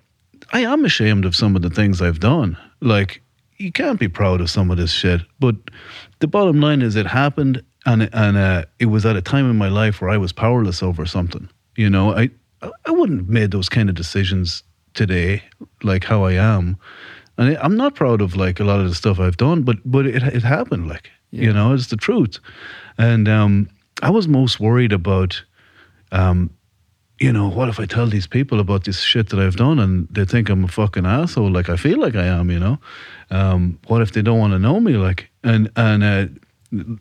I 0.53 0.61
am 0.61 0.85
ashamed 0.85 1.25
of 1.25 1.37
some 1.37 1.57
of 1.57 1.63
the 1.63 1.71
things 1.71 2.01
I've 2.01 2.21
done. 2.21 2.57
Like, 2.81 3.23
you 3.59 3.73
can't 3.73 4.01
be 4.01 4.09
proud 4.09 4.41
of 4.41 4.51
some 4.51 4.71
of 4.71 4.77
this 4.77 4.93
shit, 4.93 5.23
but 5.41 5.57
the 6.19 6.27
bottom 6.27 6.61
line 6.61 6.83
is 6.83 6.97
it 6.97 7.07
happened, 7.07 7.63
and 7.87 8.09
and 8.13 8.37
uh, 8.37 8.65
it 8.79 8.87
was 8.87 9.07
at 9.07 9.17
a 9.17 9.23
time 9.23 9.49
in 9.51 9.57
my 9.57 9.69
life 9.69 10.01
where 10.01 10.11
I 10.11 10.17
was 10.17 10.33
powerless 10.33 10.83
over 10.83 11.07
something. 11.07 11.49
You 11.77 11.91
know, 11.91 12.15
I 12.15 12.31
I 12.63 12.91
wouldn't 12.91 13.21
have 13.21 13.29
made 13.29 13.51
those 13.51 13.69
kind 13.69 13.89
of 13.89 13.95
decisions 13.95 14.63
today, 14.95 15.43
like 15.83 16.05
how 16.05 16.25
I 16.25 16.33
am, 16.33 16.77
and 17.39 17.57
I'm 17.59 17.77
not 17.77 17.95
proud 17.95 18.21
of 18.21 18.37
like 18.37 18.61
a 18.61 18.65
lot 18.65 18.81
of 18.81 18.89
the 18.89 18.95
stuff 18.95 19.21
I've 19.21 19.37
done, 19.37 19.63
but 19.63 19.79
but 19.85 20.07
it 20.07 20.23
it 20.23 20.43
happened, 20.43 20.89
like 20.89 21.11
you 21.31 21.53
know, 21.53 21.75
it's 21.75 21.89
the 21.89 21.97
truth, 21.97 22.39
and 22.99 23.29
um, 23.29 23.69
I 24.03 24.11
was 24.11 24.29
most 24.29 24.61
worried 24.61 24.93
about. 24.93 25.43
Um, 26.13 26.51
you 27.19 27.33
know, 27.33 27.49
what 27.49 27.69
if 27.69 27.79
I 27.79 27.87
tell 27.87 28.07
these 28.07 28.27
people 28.27 28.59
about 28.61 28.85
this 28.85 29.01
shit 29.01 29.29
that 29.29 29.39
I've 29.39 29.57
done 29.57 29.79
and 29.79 30.09
they 30.11 30.25
think 30.25 30.49
I'm 30.49 30.65
a 30.65 30.69
fucking 30.69 31.07
asshole, 31.07 31.51
like 31.51 31.69
I 31.69 31.77
feel 31.77 32.01
like 32.01 32.17
I 32.17 32.25
am, 32.25 32.51
you 32.51 32.59
know? 32.59 32.79
Um, 33.31 33.79
what 33.87 34.03
if 34.03 34.13
they 34.13 34.23
don't 34.23 34.39
want 34.39 34.53
to 34.53 34.59
know 34.59 34.81
me, 34.81 34.95
like, 34.95 35.31
and 35.43 35.71
and 35.77 36.03
uh, 36.03 36.27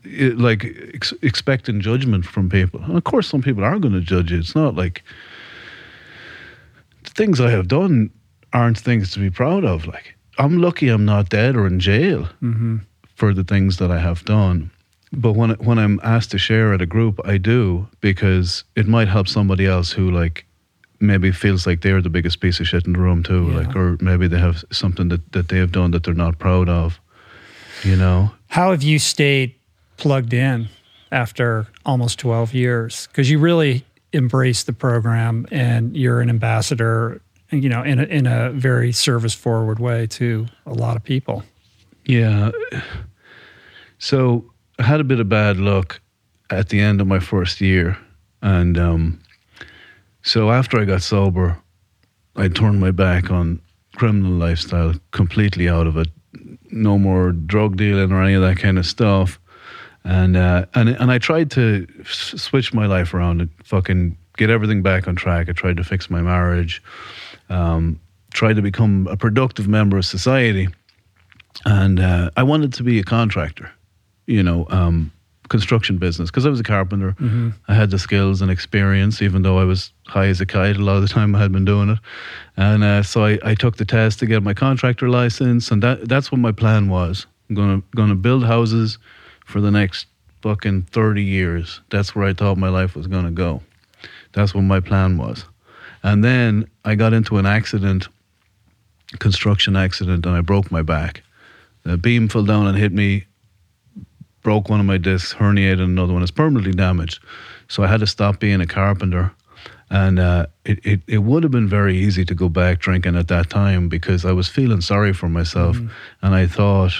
it, 0.03 0.37
like 0.37 0.65
ex- 0.93 1.13
expecting 1.21 1.81
judgment 1.81 2.25
from 2.25 2.49
people? 2.49 2.81
And 2.83 2.95
of 2.95 3.03
course, 3.03 3.27
some 3.27 3.41
people 3.41 3.63
are 3.63 3.79
going 3.79 3.93
to 3.93 4.01
judge 4.01 4.31
you. 4.31 4.37
It's 4.37 4.55
not 4.55 4.75
like 4.75 5.03
the 7.03 7.09
things 7.11 7.41
I 7.41 7.49
have 7.49 7.67
done 7.67 8.11
aren't 8.53 8.77
things 8.77 9.11
to 9.13 9.19
be 9.19 9.31
proud 9.31 9.65
of. 9.65 9.87
Like, 9.87 10.15
I'm 10.37 10.59
lucky 10.59 10.89
I'm 10.89 11.05
not 11.05 11.29
dead 11.29 11.55
or 11.55 11.65
in 11.65 11.79
jail 11.79 12.29
for 13.15 13.33
the 13.33 13.43
things 13.43 13.77
that 13.77 13.89
I 13.91 13.99
have 13.99 14.23
done. 14.25 14.69
But 15.15 15.33
when 15.33 15.51
when 15.51 15.77
I'm 15.77 15.99
asked 16.03 16.31
to 16.31 16.37
share 16.37 16.73
at 16.73 16.81
a 16.81 16.85
group, 16.85 17.19
I 17.25 17.37
do 17.37 17.87
because 18.01 18.63
it 18.75 18.87
might 18.87 19.07
help 19.07 19.27
somebody 19.27 19.65
else 19.67 19.91
who 19.91 20.09
like 20.11 20.45
maybe 20.99 21.31
feels 21.31 21.67
like 21.67 21.81
they're 21.81 22.01
the 22.01 22.09
biggest 22.09 22.39
piece 22.39 22.59
of 22.59 22.67
shit 22.67 22.85
in 22.87 22.93
the 22.93 22.99
room 22.99 23.23
too, 23.23 23.47
Yeah. 23.51 23.57
like 23.59 23.75
or 23.75 23.97
maybe 24.01 24.27
they 24.27 24.39
have 24.39 24.63
something 24.71 25.09
that 25.09 25.31
that 25.33 25.47
they 25.49 25.57
have 25.59 25.71
done 25.71 25.91
that 25.91 26.03
they're 26.03 26.13
not 26.25 26.39
proud 26.39 26.67
of. 26.69 26.99
You 27.83 27.95
know, 27.95 28.31
How 28.47 28.71
have 28.71 28.81
you 28.83 28.97
stayed 28.99 29.53
plugged 29.97 30.33
in 30.33 30.69
after 31.11 31.67
almost 31.85 32.17
12 32.19 32.53
years? 32.53 33.07
Because 33.07 33.29
you 33.29 33.37
really 33.39 33.83
embrace 34.13 34.63
the 34.63 34.73
program 34.73 35.45
and 35.51 35.95
you're 35.97 36.21
an 36.21 36.29
ambassador, 36.29 37.19
you 37.51 37.67
know, 37.69 37.83
in 37.83 37.99
a, 37.99 38.03
in 38.03 38.25
a 38.25 38.51
very 38.51 38.91
service 38.93 39.33
forward 39.33 39.79
way 39.79 40.07
to 40.07 40.45
a 40.65 40.73
lot 40.73 40.95
of 40.95 41.03
people. 41.03 41.43
Yeah. 42.05 42.51
So 43.99 44.45
I 44.79 44.83
had 44.83 44.99
a 44.99 45.03
bit 45.03 45.19
of 45.19 45.29
bad 45.29 45.57
luck 45.57 46.01
at 46.49 46.69
the 46.69 46.79
end 46.79 47.01
of 47.01 47.07
my 47.07 47.19
first 47.19 47.61
year. 47.61 47.97
And 48.41 48.77
um, 48.77 49.21
so 50.21 50.51
after 50.51 50.79
I 50.79 50.85
got 50.85 51.01
sober, 51.01 51.57
I 52.35 52.47
turned 52.47 52.79
my 52.79 52.91
back 52.91 53.31
on 53.31 53.61
criminal 53.95 54.31
lifestyle, 54.31 54.93
completely 55.11 55.69
out 55.69 55.87
of 55.87 55.97
it. 55.97 56.07
No 56.71 56.97
more 56.97 57.31
drug 57.31 57.77
dealing 57.77 58.11
or 58.11 58.23
any 58.23 58.33
of 58.33 58.41
that 58.41 58.57
kind 58.57 58.77
of 58.77 58.85
stuff. 58.85 59.39
And 60.03 60.35
uh, 60.35 60.65
and 60.73 60.89
and 60.89 61.11
I 61.11 61.17
tried 61.17 61.49
to 61.51 61.87
switch 62.05 62.73
my 62.73 62.87
life 62.87 63.13
around 63.13 63.39
and 63.39 63.49
fucking 63.63 64.17
get 64.35 64.49
everything 64.49 64.81
back 64.81 65.07
on 65.07 65.15
track. 65.15 65.47
I 65.47 65.53
tried 65.53 65.77
to 65.77 65.83
fix 65.83 66.09
my 66.09 66.21
marriage, 66.21 66.83
um, 67.49 68.01
tried 68.33 68.55
to 68.57 68.61
become 68.61 69.07
a 69.09 69.15
productive 69.15 69.67
member 69.69 69.97
of 69.97 70.05
society 70.05 70.67
and 71.65 71.99
uh, 71.99 72.29
I 72.35 72.43
wanted 72.43 72.73
to 72.73 72.83
be 72.83 72.99
a 72.99 73.03
contractor, 73.03 73.71
you 74.25 74.43
know, 74.43 74.65
um, 74.69 75.11
construction 75.49 75.97
business 75.97 76.31
because 76.31 76.45
I 76.45 76.49
was 76.49 76.59
a 76.59 76.63
carpenter. 76.63 77.15
I 77.67 77.73
had 77.73 77.91
the 77.91 77.99
skills 77.99 78.41
and 78.41 78.49
experience, 78.49 79.21
even 79.21 79.41
though 79.43 79.59
I 79.59 79.65
was 79.65 79.91
high 80.07 80.27
as 80.27 80.41
a 80.41 80.45
kite 80.45 80.77
a 80.77 80.79
lot 80.79 80.95
of 80.95 81.01
the 81.01 81.07
time 81.07 81.35
I 81.35 81.39
had 81.39 81.51
been 81.51 81.65
doing 81.65 81.89
it. 81.89 81.99
And 82.57 82.83
uh, 82.83 83.03
so 83.03 83.25
I, 83.25 83.39
I 83.43 83.55
took 83.55 83.77
the 83.77 83.85
test 83.85 84.19
to 84.19 84.25
get 84.25 84.41
my 84.41 84.53
contractor 84.53 85.09
license, 85.09 85.71
and 85.71 85.83
that 85.83 86.07
that's 86.07 86.31
what 86.31 86.39
my 86.39 86.51
plan 86.51 86.89
was. 86.89 87.27
I'm 87.49 87.55
gonna 87.55 87.83
gonna 87.95 88.15
build 88.15 88.45
houses 88.45 88.97
for 89.45 89.61
the 89.61 89.71
next 89.71 90.07
fucking 90.41 90.83
thirty 90.91 91.23
years. 91.23 91.81
That's 91.89 92.15
where 92.15 92.25
I 92.25 92.33
thought 92.33 92.57
my 92.57 92.69
life 92.69 92.95
was 92.95 93.07
gonna 93.07 93.31
go. 93.31 93.61
That's 94.33 94.53
what 94.53 94.61
my 94.61 94.79
plan 94.79 95.17
was. 95.17 95.45
And 96.03 96.23
then 96.23 96.67
I 96.83 96.95
got 96.95 97.13
into 97.13 97.37
an 97.37 97.45
accident, 97.45 98.07
construction 99.19 99.75
accident, 99.75 100.25
and 100.25 100.35
I 100.35 100.41
broke 100.41 100.71
my 100.71 100.81
back. 100.81 101.23
The 101.83 101.97
beam 101.97 102.27
fell 102.27 102.43
down 102.43 102.67
and 102.67 102.77
hit 102.77 102.91
me, 102.91 103.25
broke 104.43 104.69
one 104.69 104.79
of 104.79 104.85
my 104.85 104.97
discs, 104.97 105.33
herniated 105.33 105.83
another 105.83 106.13
one. 106.13 106.21
It's 106.21 106.31
permanently 106.31 106.73
damaged. 106.73 107.23
So 107.67 107.83
I 107.83 107.87
had 107.87 108.01
to 108.01 108.07
stop 108.07 108.39
being 108.39 108.61
a 108.61 108.67
carpenter. 108.67 109.31
And 109.89 110.19
uh, 110.19 110.47
it, 110.65 110.79
it, 110.85 111.01
it 111.07 111.17
would 111.19 111.43
have 111.43 111.51
been 111.51 111.67
very 111.67 111.97
easy 111.97 112.25
to 112.25 112.35
go 112.35 112.49
back 112.49 112.79
drinking 112.79 113.15
at 113.15 113.27
that 113.27 113.49
time 113.49 113.89
because 113.89 114.25
I 114.25 114.31
was 114.31 114.47
feeling 114.47 114.81
sorry 114.81 115.13
for 115.13 115.29
myself. 115.29 115.77
And 116.21 116.35
I 116.35 116.47
thought, 116.47 116.93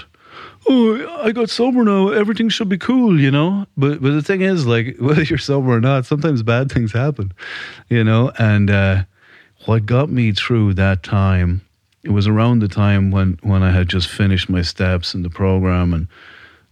oh, 0.68 1.22
I 1.22 1.32
got 1.32 1.50
sober 1.50 1.84
now. 1.84 2.10
Everything 2.10 2.50
should 2.50 2.70
be 2.70 2.78
cool, 2.78 3.20
you 3.20 3.32
know? 3.32 3.66
But, 3.76 4.02
but 4.02 4.12
the 4.12 4.22
thing 4.22 4.42
is, 4.42 4.66
like, 4.66 4.96
whether 5.00 5.24
you're 5.24 5.38
sober 5.38 5.72
or 5.72 5.82
not, 5.82 6.06
sometimes 6.06 6.44
bad 6.44 6.72
things 6.72 6.92
happen, 6.92 7.34
you 7.90 8.04
know? 8.04 8.32
And 8.38 8.70
uh, 8.70 9.04
what 9.66 9.86
got 9.86 10.10
me 10.10 10.32
through 10.32 10.76
that 10.76 11.04
time 11.04 11.62
it 12.04 12.12
was 12.12 12.28
around 12.28 12.60
the 12.60 12.68
time 12.68 13.12
when, 13.12 13.40
when 13.44 13.64
I 13.64 13.72
had 13.72 13.88
just 13.88 14.10
finished 14.10 14.50
my 14.50 14.62
steps 14.62 15.16
in 15.16 15.24
the 15.24 15.30
program, 15.30 15.94
and 15.94 16.08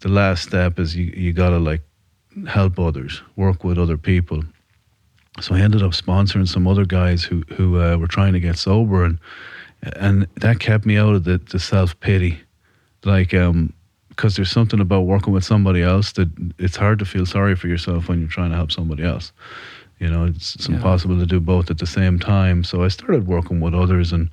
the 0.02 0.10
last 0.10 0.44
step 0.44 0.80
is 0.80 0.95
you 0.95 1.06
you 1.15 1.34
gotta 1.34 1.57
like 1.60 1.82
help 2.48 2.80
others, 2.80 3.22
work 3.36 3.64
with 3.64 3.78
other 3.78 3.98
people. 3.98 4.44
So 5.40 5.56
I 5.56 5.60
ended 5.61 5.82
up 5.82 5.91
sponsoring 5.91 6.48
some 6.48 6.68
other 6.68 6.86
guys 6.86 7.23
who 7.23 7.44
who 7.56 7.80
uh, 7.82 7.98
were 7.98 8.07
trying 8.07 8.34
to 8.34 8.40
get 8.40 8.57
sober, 8.57 9.03
and 9.06 9.19
and 9.95 10.28
that 10.36 10.60
kept 10.60 10.86
me 10.86 10.98
out 10.98 11.15
of 11.15 11.23
the, 11.23 11.38
the 11.38 11.60
self 11.60 11.99
pity, 11.99 12.40
like 13.06 13.34
um, 13.34 13.73
because 14.10 14.36
there's 14.36 14.52
something 14.52 14.80
about 14.80 15.02
working 15.02 15.34
with 15.34 15.44
somebody 15.44 15.82
else 15.82 16.11
that 16.14 16.30
it's 16.60 16.76
hard 16.76 16.99
to 16.99 17.06
feel 17.06 17.26
sorry 17.26 17.56
for 17.56 17.68
yourself 17.68 18.10
when 18.10 18.19
you're 18.19 18.28
trying 18.30 18.52
to 18.52 18.57
help 18.57 18.72
somebody 18.72 19.03
else. 19.03 19.32
You 19.99 20.10
know, 20.10 20.26
it's, 20.26 20.56
it's 20.56 20.68
Yeah. 20.68 20.76
impossible 20.76 21.18
to 21.19 21.26
do 21.26 21.40
both 21.40 21.69
at 21.72 21.78
the 21.78 21.86
same 21.86 22.19
time. 22.19 22.64
So 22.64 22.84
I 22.84 22.88
started 22.90 23.28
working 23.28 23.61
with 23.61 23.73
others, 23.73 24.11
and 24.11 24.30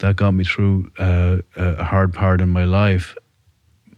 that 0.00 0.16
got 0.16 0.32
me 0.32 0.44
through 0.44 0.90
uh, 0.98 1.38
a 1.56 1.84
hard 1.84 2.12
part 2.12 2.40
in 2.40 2.48
my 2.50 2.64
life. 2.64 3.16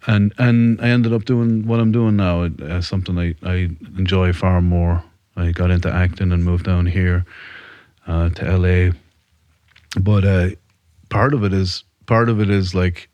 And 0.06 0.32
and 0.38 0.80
I 0.80 0.88
ended 0.88 1.12
up 1.12 1.24
doing 1.24 1.66
what 1.66 1.80
I'm 1.80 1.92
doing 1.92 2.16
now, 2.16 2.44
uh, 2.44 2.80
something 2.80 3.18
I, 3.18 3.34
I 3.42 3.68
enjoy 3.98 4.32
far 4.32 4.60
more. 4.62 5.04
I 5.36 5.52
got 5.52 5.70
into 5.70 5.90
acting 5.92 6.32
and 6.32 6.44
moved 6.44 6.64
down 6.64 6.86
here 6.86 7.24
uh, 8.06 8.30
to 8.30 8.56
LA. 8.56 8.92
But 10.00 10.24
uh, 10.24 10.50
part 11.08 11.34
of 11.34 11.44
it 11.44 11.52
is 11.52 11.84
part 12.06 12.28
of 12.28 12.40
it 12.40 12.50
is 12.50 12.74
like 12.74 13.08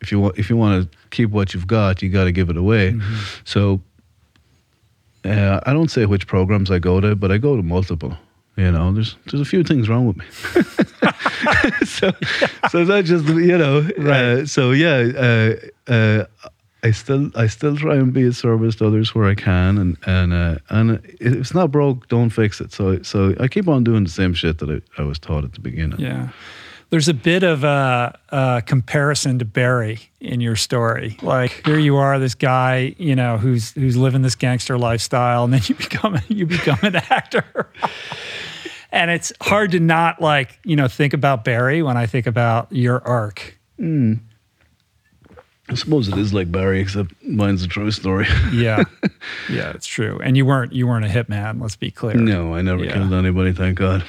if 0.00 0.10
you 0.10 0.20
want 0.20 0.38
if 0.38 0.48
you 0.48 0.56
want 0.56 0.90
to 0.90 0.98
keep 1.10 1.30
what 1.30 1.52
you've 1.52 1.66
got, 1.66 2.02
you 2.02 2.08
got 2.08 2.24
to 2.24 2.32
give 2.32 2.50
it 2.50 2.56
away. 2.56 2.98
So 3.44 3.80
uh, 5.24 5.60
I 5.64 5.72
don't 5.72 5.90
say 5.90 6.06
which 6.06 6.26
programs 6.26 6.70
I 6.70 6.78
go 6.78 7.00
to, 7.00 7.14
but 7.14 7.30
I 7.30 7.38
go 7.38 7.56
to 7.56 7.62
multiple. 7.62 8.16
You 8.60 8.70
know, 8.70 8.92
there's 8.92 9.16
there's 9.30 9.40
a 9.40 9.46
few 9.46 9.64
things 9.64 9.88
wrong 9.88 10.06
with 10.06 10.18
me. 10.18 10.26
so 11.86 12.10
so 12.68 12.84
that's 12.84 13.08
just 13.08 13.26
you 13.26 13.56
know. 13.56 13.78
Uh, 13.78 14.44
so 14.44 14.72
yeah, 14.72 15.56
uh, 15.88 15.90
uh, 15.90 16.24
I 16.82 16.90
still 16.90 17.30
I 17.34 17.46
still 17.46 17.74
try 17.78 17.94
and 17.94 18.12
be 18.12 18.26
of 18.26 18.36
service 18.36 18.76
to 18.76 18.86
others 18.86 19.14
where 19.14 19.24
I 19.24 19.34
can, 19.34 19.78
and 19.78 19.96
and 20.04 20.34
uh, 20.34 20.58
and 20.68 20.90
if 21.20 21.32
it's 21.32 21.54
not 21.54 21.70
broke, 21.70 22.08
don't 22.08 22.28
fix 22.28 22.60
it. 22.60 22.70
So 22.74 23.00
so 23.02 23.34
I 23.40 23.48
keep 23.48 23.66
on 23.66 23.82
doing 23.82 24.04
the 24.04 24.10
same 24.10 24.34
shit 24.34 24.58
that 24.58 24.68
I, 24.68 25.00
I 25.00 25.06
was 25.06 25.18
taught 25.18 25.44
at 25.44 25.54
the 25.54 25.60
beginning. 25.60 25.98
Yeah. 25.98 26.28
There's 26.90 27.08
a 27.08 27.14
bit 27.14 27.44
of 27.44 27.62
a, 27.62 28.18
a 28.30 28.62
comparison 28.66 29.38
to 29.38 29.44
Barry 29.44 30.00
in 30.20 30.40
your 30.40 30.56
story. 30.56 31.16
Like 31.22 31.64
here 31.64 31.78
you 31.78 31.96
are, 31.96 32.18
this 32.18 32.34
guy, 32.34 32.96
you 32.98 33.14
know, 33.14 33.38
who's 33.38 33.70
who's 33.70 33.96
living 33.96 34.22
this 34.22 34.34
gangster 34.34 34.76
lifestyle, 34.76 35.44
and 35.44 35.52
then 35.54 35.62
you 35.64 35.76
become 35.76 36.18
you 36.28 36.46
become 36.46 36.80
an 36.82 36.96
actor. 36.96 37.70
And 38.92 39.10
it's 39.10 39.32
hard 39.40 39.70
to 39.72 39.80
not 39.80 40.20
like 40.20 40.58
you 40.64 40.76
know 40.76 40.88
think 40.88 41.12
about 41.14 41.44
Barry 41.44 41.82
when 41.82 41.96
I 41.96 42.06
think 42.06 42.26
about 42.26 42.68
your 42.70 43.02
arc. 43.06 43.56
I 45.68 45.74
suppose 45.74 46.08
it 46.08 46.18
is 46.18 46.34
like 46.34 46.50
Barry, 46.50 46.80
except 46.80 47.12
mine's 47.22 47.62
a 47.62 47.68
true 47.68 47.92
story. 47.92 48.26
Yeah, 48.52 48.82
yeah, 49.48 49.70
it's 49.70 49.86
true. 49.86 50.18
And 50.22 50.36
you 50.36 50.44
weren't 50.44 50.72
you 50.72 50.86
weren't 50.88 51.04
a 51.04 51.08
hitman. 51.08 51.62
Let's 51.62 51.76
be 51.76 51.92
clear. 51.92 52.14
no, 52.14 52.54
I 52.54 52.60
never 52.62 52.84
Yeah. 52.84 52.94
killed 52.94 53.12
anybody, 53.12 53.52
thank 53.52 53.78
God. 53.78 54.04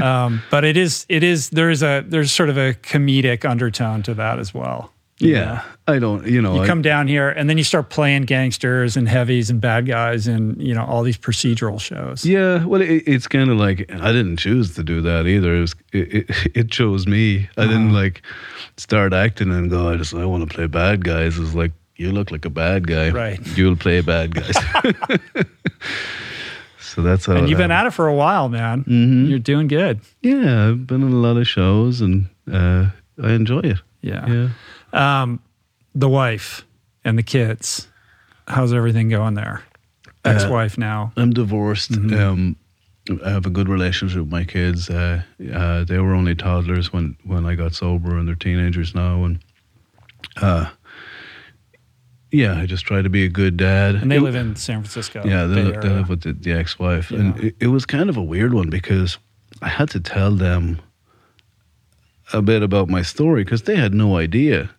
Um, 0.00 0.40
but 0.52 0.64
it 0.64 0.76
is 0.76 1.04
it 1.08 1.24
is 1.24 1.50
there's 1.50 1.82
a 1.82 2.04
there's 2.06 2.30
sort 2.30 2.48
of 2.48 2.56
a 2.56 2.74
comedic 2.74 3.44
undertone 3.48 4.04
to 4.04 4.14
that 4.14 4.38
as 4.38 4.54
well. 4.54 4.92
Yeah, 5.24 5.62
I 5.88 5.98
don't. 5.98 6.26
You 6.26 6.40
know, 6.42 6.54
You 6.56 6.62
I, 6.62 6.66
come 6.66 6.82
down 6.82 7.08
here 7.08 7.28
and 7.30 7.48
then 7.48 7.58
you 7.58 7.64
start 7.64 7.88
playing 7.90 8.22
gangsters 8.22 8.96
and 8.96 9.08
heavies 9.08 9.50
and 9.50 9.60
bad 9.60 9.86
guys 9.86 10.26
and 10.26 10.60
you 10.60 10.74
know 10.74 10.84
all 10.84 11.02
these 11.02 11.18
procedural 11.18 11.80
shows. 11.80 12.24
Yeah, 12.24 12.64
well, 12.64 12.80
it, 12.82 13.02
it's 13.06 13.26
kind 13.28 13.50
of 13.50 13.56
like 13.56 13.90
I 13.92 14.12
didn't 14.12 14.36
choose 14.38 14.74
to 14.76 14.82
do 14.84 15.00
that 15.02 15.26
either. 15.26 15.56
It 15.56 15.60
was 15.60 15.74
it, 15.92 16.14
it, 16.14 16.30
it 16.56 16.70
chose 16.70 17.06
me. 17.06 17.48
I 17.56 17.62
didn't 17.66 17.88
Uh-huh. 17.88 18.02
like 18.04 18.22
start 18.76 19.12
acting 19.12 19.50
and 19.50 19.70
go. 19.70 19.88
I 19.92 19.96
just 19.96 20.14
I 20.14 20.24
want 20.24 20.48
to 20.48 20.54
play 20.54 20.66
bad 20.66 21.04
guys. 21.04 21.38
It's 21.38 21.54
like 21.54 21.72
you 21.96 22.10
look 22.12 22.30
like 22.30 22.44
a 22.44 22.50
bad 22.50 22.86
guy. 22.88 23.10
Right. 23.10 23.38
You'll 23.56 23.76
play 23.76 24.00
bad 24.00 24.34
guys. 24.34 24.56
so 26.80 27.02
that's 27.02 27.26
how. 27.26 27.36
And 27.36 27.48
you've 27.48 27.58
been 27.58 27.70
at 27.70 27.86
it 27.86 27.92
for 27.92 28.06
a 28.08 28.14
while, 28.14 28.48
man. 28.48 28.84
Mhm. 28.84 29.28
You're 29.28 29.38
doing 29.38 29.68
good. 29.68 30.00
Yeah, 30.22 30.68
I've 30.68 30.86
been 30.86 31.02
in 31.02 31.12
a 31.12 31.16
lot 31.16 31.36
of 31.36 31.46
shows 31.46 32.00
and 32.00 32.26
uh, 32.52 32.86
I 33.22 33.32
enjoy 33.32 33.60
it. 33.60 33.78
Yeah. 34.02 34.26
Yeah. 34.26 34.48
Um, 34.94 35.40
the 35.94 36.08
wife 36.08 36.64
and 37.04 37.18
the 37.18 37.22
kids. 37.22 37.88
How's 38.48 38.72
everything 38.72 39.08
going 39.08 39.34
there? 39.34 39.62
Uh, 40.24 40.30
Ex-wife 40.30 40.78
now. 40.78 41.12
I'm 41.16 41.32
divorced. 41.32 41.92
Mm-hmm. 41.92 42.14
Um, 42.18 42.56
I 43.24 43.30
have 43.30 43.44
a 43.44 43.50
good 43.50 43.68
relationship 43.68 44.20
with 44.20 44.30
my 44.30 44.44
kids. 44.44 44.88
Uh, 44.88 45.22
uh, 45.52 45.84
they 45.84 45.98
were 45.98 46.14
only 46.14 46.34
toddlers 46.34 46.92
when, 46.92 47.16
when 47.24 47.44
I 47.44 47.54
got 47.54 47.74
sober, 47.74 48.16
and 48.16 48.26
they're 48.26 48.34
teenagers 48.34 48.94
now. 48.94 49.24
And 49.24 49.40
uh, 50.40 50.70
yeah, 52.30 52.58
I 52.58 52.66
just 52.66 52.84
try 52.86 53.02
to 53.02 53.10
be 53.10 53.24
a 53.24 53.28
good 53.28 53.56
dad. 53.56 53.96
And 53.96 54.10
they 54.10 54.16
It- 54.16 54.22
live 54.22 54.34
in 54.34 54.56
San 54.56 54.80
Francisco. 54.82 55.22
yeah, 55.24 55.44
they, 55.46 55.62
live, 55.62 55.82
they 55.82 55.88
live 55.90 56.08
with 56.08 56.22
the, 56.22 56.32
the 56.32 56.52
ex-wife, 56.52 57.10
and 57.10 57.38
it, 57.42 57.56
it 57.60 57.66
was 57.68 57.84
kind 57.84 58.08
of 58.08 58.16
a 58.16 58.22
weird 58.22 58.54
one 58.54 58.70
because 58.70 59.18
I 59.60 59.68
had 59.68 59.90
to 59.90 60.00
tell 60.00 60.32
them 60.32 60.80
a 62.32 62.40
bit 62.40 62.62
about 62.62 62.88
my 62.88 63.02
story 63.02 63.44
because 63.44 63.62
they 63.62 63.76
had 63.76 63.92
no 63.94 64.16
idea 64.16 64.70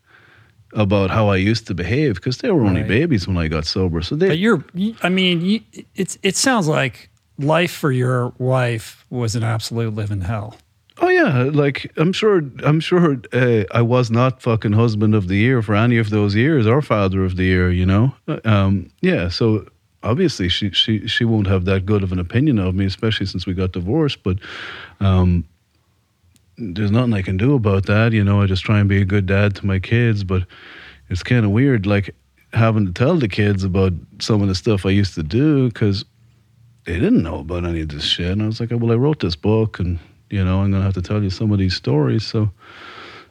about 0.75 1.09
how 1.09 1.29
I 1.29 1.37
used 1.37 1.65
to 1.67 1.73
behave 1.73 2.15
because 2.15 2.37
they 2.37 2.51
were 2.51 2.63
only 2.65 2.81
Right. 2.81 2.87
babies 2.99 3.27
when 3.27 3.37
I 3.37 3.47
got 3.47 3.65
sober. 3.65 4.01
So 4.01 4.15
they 4.15 4.27
But 4.27 4.37
you're, 4.37 4.63
I 5.01 5.09
mean, 5.09 5.41
you, 5.41 5.59
it's 5.95 6.17
it 6.21 6.35
sounds 6.35 6.67
like 6.67 7.09
life 7.39 7.71
for 7.71 7.91
your 7.91 8.33
wife 8.37 9.05
was 9.09 9.35
an 9.35 9.43
absolute 9.43 9.95
living 9.95 10.21
hell. 10.21 10.55
Oh 11.01 11.09
yeah, 11.09 11.49
like 11.51 11.91
I'm 11.97 12.13
sure. 12.13 12.41
I'm 12.63 12.79
sure 12.79 13.17
uh, 13.33 13.63
I 13.73 13.81
was 13.81 14.09
not 14.09 14.41
fucking 14.41 14.71
husband 14.73 15.13
of 15.15 15.27
the 15.27 15.35
year 15.35 15.61
for 15.61 15.75
any 15.75 15.97
of 15.97 16.09
those 16.09 16.35
years, 16.35 16.65
or 16.67 16.81
father 16.81 17.25
of 17.25 17.35
the 17.35 17.43
year. 17.43 17.69
You 17.71 17.85
know. 17.85 18.13
Um, 18.45 18.89
yeah. 19.01 19.27
So 19.29 19.65
obviously 20.03 20.47
she 20.49 20.71
she 20.71 21.05
she 21.07 21.25
won't 21.25 21.47
have 21.47 21.65
that 21.65 21.85
good 21.85 22.01
of 22.03 22.11
an 22.13 22.19
opinion 22.19 22.59
of 22.59 22.75
me, 22.75 22.85
especially 22.85 23.25
since 23.25 23.45
we 23.45 23.53
got 23.53 23.73
divorced. 23.73 24.23
But 24.23 24.37
um, 25.01 25.43
there's 26.57 26.91
nothing 26.91 27.13
I 27.13 27.21
can 27.21 27.37
do 27.37 27.55
about 27.55 27.85
that. 27.87 28.13
You 28.13 28.23
know. 28.23 28.41
I 28.41 28.45
just 28.45 28.63
try 28.63 28.79
and 28.79 28.89
be 28.89 29.01
a 29.01 29.05
good 29.05 29.25
dad 29.25 29.55
to 29.55 29.65
my 29.65 29.79
kids, 29.79 30.23
but 30.23 30.43
it's 31.09 31.23
kind 31.23 31.45
of 31.45 31.51
weird, 31.51 31.85
like 31.85 32.15
having 32.53 32.85
to 32.85 32.91
tell 32.91 33.17
the 33.17 33.27
kids 33.27 33.63
about 33.63 33.93
some 34.19 34.41
of 34.41 34.47
the 34.47 34.55
stuff 34.55 34.85
I 34.85 34.89
used 34.89 35.15
to 35.15 35.23
do 35.23 35.67
because 35.69 36.05
they 36.85 36.99
didn't 36.99 37.23
know 37.23 37.39
about 37.39 37.65
any 37.65 37.81
of 37.81 37.89
this 37.89 38.03
shit. 38.03 38.31
And 38.31 38.41
I 38.41 38.45
was 38.45 38.59
like, 38.59 38.69
well, 38.71 38.91
I 38.91 38.95
wrote 38.95 39.19
this 39.19 39.35
book 39.35 39.79
and, 39.79 39.99
you 40.29 40.43
know, 40.43 40.61
I'm 40.61 40.71
going 40.71 40.81
to 40.81 40.85
have 40.85 40.93
to 40.93 41.01
tell 41.01 41.21
you 41.21 41.29
some 41.29 41.51
of 41.51 41.59
these 41.59 41.75
stories. 41.75 42.25
So, 42.25 42.49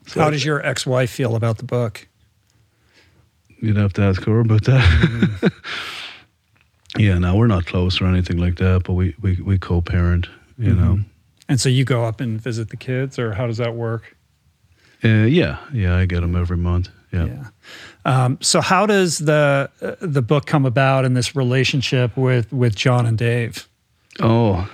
so 0.07 0.21
How 0.21 0.31
does 0.31 0.45
your 0.45 0.65
ex-wife 0.65 1.11
feel 1.11 1.37
about 1.37 1.59
the 1.59 1.65
book? 1.65 2.07
you'd 3.65 3.77
have 3.77 3.93
to 3.95 4.03
ask 4.03 4.23
her 4.25 4.41
about 4.41 4.65
that. 4.65 4.83
Mm-hmm. 4.83 5.47
yeah, 7.01 7.19
no, 7.19 7.35
we're 7.37 7.47
not 7.47 7.67
close 7.67 8.01
or 8.01 8.07
anything 8.07 8.37
like 8.37 8.57
that, 8.57 8.83
but 8.85 8.93
we, 8.93 9.15
we, 9.21 9.41
we 9.41 9.59
co 9.59 9.81
parent, 9.81 10.29
you 10.59 10.75
know. 10.75 10.97
Mm-hmm. 10.97 11.09
And 11.49 11.61
so 11.61 11.69
you 11.69 11.85
go 11.85 12.05
up 12.05 12.21
and 12.21 12.41
visit 12.41 12.71
the 12.71 12.77
kids, 12.77 13.19
or 13.19 13.35
how 13.35 13.47
does 13.47 13.59
that 13.59 13.75
work? 13.75 14.17
Uh, 15.05 15.25
yeah, 15.25 15.59
yeah, 15.73 15.97
I 15.97 16.07
get 16.07 16.21
them 16.21 16.35
every 16.35 16.57
month. 16.57 16.89
Yeah. 17.13 17.49
Um, 18.05 18.39
so 18.41 18.61
how 18.61 18.87
does 18.87 19.19
the 19.19 19.71
uh, 19.81 19.95
the 20.01 20.23
book 20.23 20.47
come 20.47 20.67
about 20.67 21.05
in 21.05 21.15
this 21.15 21.37
relationship 21.37 22.17
with 22.17 22.53
with 22.53 22.75
John 22.75 23.07
and 23.07 23.17
Dave? 23.17 23.69
Oh. 24.21 24.69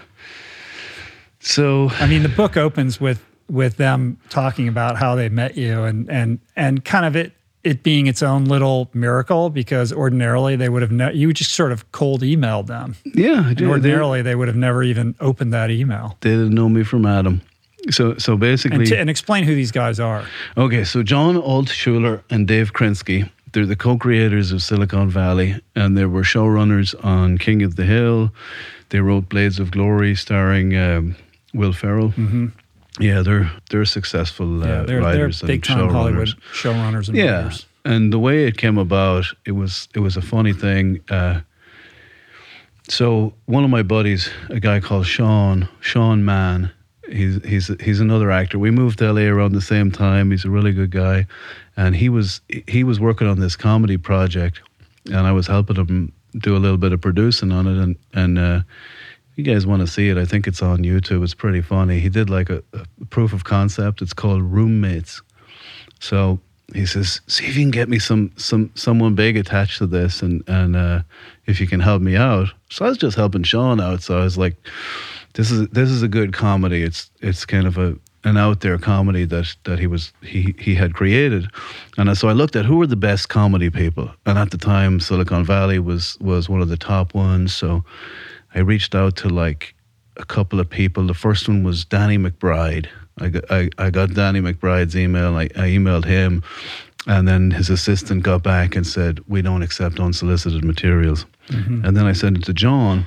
So, 1.40 1.90
I 1.92 2.06
mean, 2.06 2.22
the 2.22 2.28
book 2.28 2.56
opens 2.56 3.00
with 3.00 3.24
with 3.48 3.76
them 3.76 4.18
talking 4.28 4.68
about 4.68 4.96
how 4.96 5.14
they 5.14 5.28
met 5.28 5.56
you 5.56 5.84
and 5.84 6.08
and 6.10 6.38
and 6.56 6.84
kind 6.84 7.04
of 7.04 7.16
it 7.16 7.32
it 7.62 7.82
being 7.82 8.06
its 8.06 8.22
own 8.22 8.44
little 8.46 8.88
miracle 8.94 9.50
because 9.50 9.92
ordinarily 9.92 10.56
they 10.56 10.68
would 10.68 10.82
have 10.82 10.90
ne- 10.92 11.12
you 11.14 11.32
just 11.32 11.52
sort 11.52 11.72
of 11.72 11.90
cold 11.92 12.22
emailed 12.22 12.66
them. 12.66 12.96
yeah, 13.14 13.48
And 13.50 13.60
ordinarily 13.62 14.22
they 14.22 14.34
would 14.34 14.48
have 14.48 14.56
never 14.56 14.82
even 14.82 15.14
opened 15.20 15.52
that 15.52 15.70
email. 15.70 16.16
they 16.20 16.30
didn't 16.30 16.54
know 16.54 16.68
me 16.68 16.82
from 16.84 17.04
Adam. 17.06 17.42
So, 17.90 18.16
so 18.18 18.36
basically, 18.36 18.78
And, 18.78 18.86
t- 18.86 18.96
and 18.96 19.08
explain 19.10 19.44
who 19.44 19.54
these 19.54 19.72
guys 19.72 19.98
are. 20.00 20.24
Okay, 20.56 20.84
so 20.84 21.02
John 21.02 21.36
Altshuler 21.36 22.22
and 22.30 22.46
Dave 22.46 22.72
Krinsky, 22.72 23.30
they're 23.52 23.66
the 23.66 23.76
co-creators 23.76 24.52
of 24.52 24.62
Silicon 24.62 25.08
Valley, 25.10 25.60
and 25.74 25.96
they 25.96 26.04
were 26.04 26.22
showrunners 26.22 26.94
on 27.04 27.38
King 27.38 27.62
of 27.62 27.76
the 27.76 27.84
Hill. 27.84 28.30
They 28.90 29.00
wrote 29.00 29.28
Blades 29.28 29.58
of 29.58 29.70
Glory, 29.70 30.14
starring 30.14 30.76
um, 30.76 31.16
Will 31.54 31.72
Ferrell. 31.72 32.08
Mm-hmm. 32.10 32.46
Yeah, 33.00 33.22
they're 33.22 33.50
they're 33.70 33.84
successful 33.86 34.62
uh, 34.62 34.66
Yeah, 34.66 34.72
they're, 34.74 34.86
they're 34.86 35.00
writers 35.00 35.42
big 35.42 35.50
and 35.56 35.64
time 35.64 35.78
showrunners. 35.78 35.92
Hollywood 35.92 36.28
showrunners 36.52 37.08
and 37.08 37.16
Yeah, 37.16 37.42
writers. 37.44 37.66
and 37.84 38.12
the 38.12 38.18
way 38.18 38.46
it 38.46 38.56
came 38.56 38.78
about, 38.78 39.24
it 39.46 39.52
was 39.52 39.88
it 39.94 40.00
was 40.00 40.16
a 40.16 40.22
funny 40.22 40.52
thing. 40.52 41.00
Uh, 41.10 41.40
so 42.88 43.34
one 43.46 43.64
of 43.64 43.70
my 43.70 43.82
buddies, 43.82 44.28
a 44.48 44.58
guy 44.60 44.80
called 44.80 45.06
Sean, 45.06 45.68
Sean 45.80 46.24
Mann, 46.24 46.70
he's 47.08 47.42
he's 47.44 47.70
he's 47.80 48.00
another 48.00 48.30
actor. 48.30 48.58
We 48.58 48.70
moved 48.70 48.98
to 48.98 49.12
LA 49.12 49.22
around 49.22 49.52
the 49.52 49.60
same 49.60 49.90
time. 49.90 50.30
He's 50.30 50.44
a 50.44 50.50
really 50.50 50.72
good 50.72 50.90
guy, 50.90 51.26
and 51.76 51.94
he 51.94 52.08
was 52.08 52.40
he 52.66 52.84
was 52.84 52.98
working 52.98 53.28
on 53.28 53.38
this 53.40 53.56
comedy 53.56 53.96
project, 53.96 54.60
and 55.06 55.26
I 55.26 55.32
was 55.32 55.46
helping 55.46 55.76
him 55.76 56.12
do 56.38 56.56
a 56.56 56.58
little 56.58 56.78
bit 56.78 56.92
of 56.92 57.00
producing 57.00 57.52
on 57.52 57.66
it. 57.66 57.78
And 57.82 57.96
and 58.12 58.38
uh, 58.38 58.60
you 59.40 59.54
guys 59.54 59.66
want 59.66 59.80
to 59.80 59.86
see 59.86 60.08
it? 60.08 60.18
I 60.18 60.24
think 60.24 60.46
it's 60.46 60.62
on 60.62 60.78
YouTube. 60.78 61.24
It's 61.24 61.34
pretty 61.34 61.62
funny. 61.62 61.98
He 61.98 62.08
did 62.08 62.30
like 62.30 62.50
a, 62.50 62.62
a 62.72 63.04
proof 63.06 63.32
of 63.32 63.44
concept. 63.44 64.02
It's 64.02 64.12
called 64.12 64.42
Roommates. 64.42 65.22
So 66.00 66.40
he 66.74 66.86
says, 66.86 67.20
"See 67.26 67.46
if 67.46 67.56
you 67.56 67.62
can 67.62 67.70
get 67.70 67.88
me 67.88 67.98
some 67.98 68.32
some 68.36 68.70
someone 68.74 69.14
big 69.14 69.36
attached 69.36 69.78
to 69.78 69.86
this, 69.86 70.22
and 70.22 70.42
and 70.46 70.76
uh, 70.76 71.02
if 71.46 71.60
you 71.60 71.66
can 71.66 71.80
help 71.80 72.02
me 72.02 72.16
out." 72.16 72.48
So 72.70 72.84
I 72.84 72.88
was 72.88 72.98
just 72.98 73.16
helping 73.16 73.42
Sean 73.42 73.80
out. 73.80 74.02
So 74.02 74.18
I 74.18 74.24
was 74.24 74.38
like, 74.38 74.56
"This 75.34 75.50
is 75.50 75.68
this 75.68 75.90
is 75.90 76.02
a 76.02 76.08
good 76.08 76.32
comedy. 76.32 76.82
It's 76.82 77.10
it's 77.20 77.44
kind 77.44 77.66
of 77.66 77.78
a 77.78 77.96
an 78.24 78.36
out 78.36 78.60
there 78.60 78.76
comedy 78.78 79.24
that 79.24 79.56
that 79.64 79.78
he 79.78 79.86
was 79.86 80.12
he 80.22 80.54
he 80.58 80.74
had 80.74 80.94
created, 80.94 81.48
and 81.96 82.16
so 82.16 82.28
I 82.28 82.32
looked 82.32 82.56
at 82.56 82.66
who 82.66 82.76
were 82.76 82.86
the 82.86 82.96
best 82.96 83.28
comedy 83.28 83.70
people, 83.70 84.10
and 84.26 84.38
at 84.38 84.50
the 84.50 84.58
time 84.58 85.00
Silicon 85.00 85.44
Valley 85.44 85.78
was 85.78 86.18
was 86.20 86.48
one 86.48 86.60
of 86.60 86.68
the 86.68 86.76
top 86.76 87.14
ones. 87.14 87.54
So 87.54 87.84
I 88.54 88.60
reached 88.60 88.94
out 88.94 89.16
to 89.16 89.28
like 89.28 89.74
a 90.16 90.24
couple 90.24 90.60
of 90.60 90.68
people. 90.68 91.06
The 91.06 91.14
first 91.14 91.48
one 91.48 91.62
was 91.62 91.84
Danny 91.84 92.18
McBride. 92.18 92.86
I 93.20 93.28
got, 93.28 93.50
I, 93.50 93.68
I 93.78 93.90
got 93.90 94.14
Danny 94.14 94.40
McBride's 94.40 94.96
email. 94.96 95.36
I, 95.36 95.44
I 95.44 95.68
emailed 95.68 96.04
him, 96.04 96.42
and 97.06 97.28
then 97.28 97.50
his 97.50 97.70
assistant 97.70 98.22
got 98.22 98.42
back 98.42 98.76
and 98.76 98.86
said, 98.86 99.20
"We 99.28 99.42
don't 99.42 99.62
accept 99.62 100.00
unsolicited 100.00 100.64
materials." 100.64 101.26
Mm-hmm. 101.48 101.84
And 101.84 101.96
then 101.96 102.06
I 102.06 102.12
sent 102.12 102.38
it 102.38 102.44
to 102.44 102.52
John, 102.52 103.06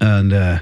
and 0.00 0.32
uh, 0.32 0.58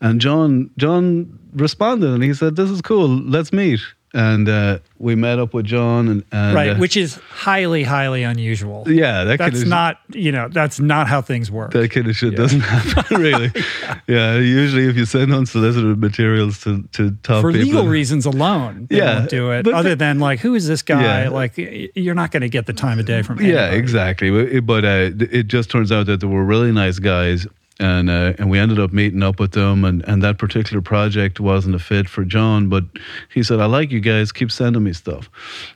and 0.00 0.20
John 0.20 0.70
John 0.76 1.38
responded 1.52 2.10
and 2.10 2.22
he 2.22 2.34
said, 2.34 2.56
"This 2.56 2.70
is 2.70 2.82
cool. 2.82 3.08
Let's 3.08 3.52
meet." 3.52 3.80
And 4.14 4.46
uh, 4.46 4.80
we 4.98 5.14
met 5.14 5.38
up 5.38 5.54
with 5.54 5.64
John 5.64 6.06
and, 6.08 6.24
and 6.32 6.54
right, 6.54 6.70
uh, 6.70 6.76
which 6.76 6.98
is 6.98 7.14
highly, 7.30 7.82
highly 7.82 8.22
unusual. 8.24 8.84
yeah, 8.86 9.24
that 9.24 9.38
That's 9.38 9.64
not, 9.64 10.00
you 10.12 10.30
know, 10.30 10.48
that's 10.48 10.78
not 10.80 11.08
how 11.08 11.22
things 11.22 11.50
work. 11.50 11.72
that 11.72 11.90
kind 11.90 12.06
of 12.08 12.14
shit 12.14 12.36
doesn't 12.36 12.60
happen 12.60 13.22
really. 13.22 13.50
yeah. 14.06 14.36
usually 14.36 14.86
if 14.86 14.96
you 14.96 15.06
send 15.06 15.32
unsolicited 15.32 15.98
materials 15.98 16.60
to 16.64 16.82
to 16.92 17.12
top 17.22 17.40
For 17.40 17.52
people, 17.52 17.66
legal 17.66 17.86
reasons 17.88 18.26
alone, 18.26 18.86
they 18.90 18.98
Yeah, 18.98 19.20
won't 19.20 19.30
do 19.30 19.50
it. 19.52 19.66
Other 19.66 19.90
the- 19.90 19.96
than 19.96 20.18
like, 20.20 20.40
who 20.40 20.54
is 20.54 20.68
this 20.68 20.82
guy? 20.82 21.22
Yeah. 21.22 21.28
Like, 21.30 21.54
you're 21.56 22.14
not 22.14 22.32
going 22.32 22.42
to 22.42 22.50
get 22.50 22.66
the 22.66 22.74
time 22.74 22.98
of 22.98 23.06
day 23.06 23.22
from 23.22 23.40
Yeah, 23.40 23.70
exactly. 23.70 24.60
But- 24.60 24.84
uh, 24.84 25.10
it 25.20 25.46
just 25.48 25.70
turns 25.70 25.90
out 25.90 26.04
that 26.06 26.20
they 26.20 26.26
were 26.26 26.44
really 26.44 26.72
nice 26.72 26.98
guys, 26.98 27.46
and 27.82 28.08
uh, 28.08 28.34
and 28.38 28.50
we 28.50 28.58
ended 28.58 28.78
up 28.78 28.92
meeting 28.92 29.22
up 29.22 29.40
with 29.40 29.52
them. 29.52 29.84
And, 29.84 30.06
and 30.08 30.22
that 30.22 30.38
particular 30.38 30.80
project 30.80 31.40
wasn't 31.40 31.74
a 31.74 31.78
fit 31.78 32.08
for 32.08 32.24
John, 32.24 32.68
but 32.68 32.84
he 33.32 33.42
said, 33.42 33.60
"I 33.60 33.66
like 33.66 33.90
you 33.90 34.00
guys. 34.00 34.32
Keep 34.32 34.50
sending 34.50 34.84
me 34.84 34.92
stuff." 34.92 35.28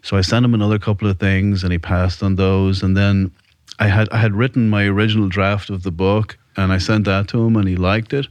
So 0.03 0.17
I 0.17 0.21
sent 0.21 0.45
him 0.45 0.55
another 0.55 0.79
couple 0.79 1.09
of 1.09 1.19
things, 1.19 1.63
and 1.63 1.73
he 1.73 1.79
passed 1.79 2.23
on 2.23 2.37
those. 2.37 2.83
And 2.83 2.97
then 2.97 3.33
I 3.79 3.89
had 3.89 4.09
I 4.11 4.19
had 4.19 4.35
written 4.35 4.69
my 4.69 4.85
original 4.85 5.29
draft 5.29 5.69
of 5.69 5.83
the 5.83 5.91
book, 5.91 6.39
and 6.57 6.73
I 6.73 6.79
sent 6.79 7.05
that 7.05 7.29
to 7.29 7.45
him, 7.45 7.57
and 7.57 7.69
he 7.69 7.77
liked 7.77 8.13
it. 8.13 8.27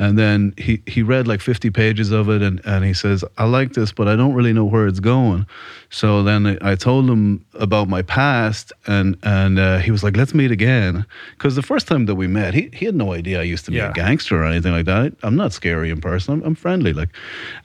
And 0.00 0.18
then 0.18 0.54
he, 0.56 0.82
he 0.86 1.02
read 1.02 1.28
like 1.28 1.40
50 1.42 1.68
pages 1.70 2.10
of 2.10 2.28
it 2.30 2.40
and, 2.40 2.60
and 2.64 2.84
he 2.86 2.94
says, 2.94 3.22
I 3.36 3.44
like 3.44 3.74
this, 3.74 3.92
but 3.92 4.08
I 4.08 4.16
don't 4.16 4.32
really 4.32 4.54
know 4.54 4.64
where 4.64 4.86
it's 4.86 4.98
going. 4.98 5.46
So 5.90 6.22
then 6.22 6.56
I 6.62 6.74
told 6.74 7.04
him 7.08 7.44
about 7.54 7.86
my 7.88 8.00
past 8.02 8.72
and, 8.86 9.16
and 9.22 9.58
uh, 9.58 9.78
he 9.78 9.90
was 9.90 10.02
like, 10.02 10.16
let's 10.16 10.32
meet 10.34 10.50
again. 10.50 11.04
Because 11.36 11.54
the 11.54 11.62
first 11.62 11.86
time 11.86 12.06
that 12.06 12.14
we 12.14 12.26
met, 12.26 12.54
he, 12.54 12.70
he 12.72 12.86
had 12.86 12.94
no 12.94 13.12
idea 13.12 13.40
I 13.40 13.42
used 13.44 13.66
to 13.66 13.70
be 13.72 13.76
Yeah. 13.76 13.90
a 13.90 13.92
gangster 13.92 14.42
or 14.42 14.46
anything 14.46 14.72
like 14.72 14.86
that. 14.86 15.12
I'm 15.22 15.36
not 15.36 15.52
scary 15.52 15.90
in 15.90 16.00
person, 16.00 16.32
I'm, 16.34 16.42
I'm 16.44 16.54
friendly. 16.54 16.94
like. 16.94 17.10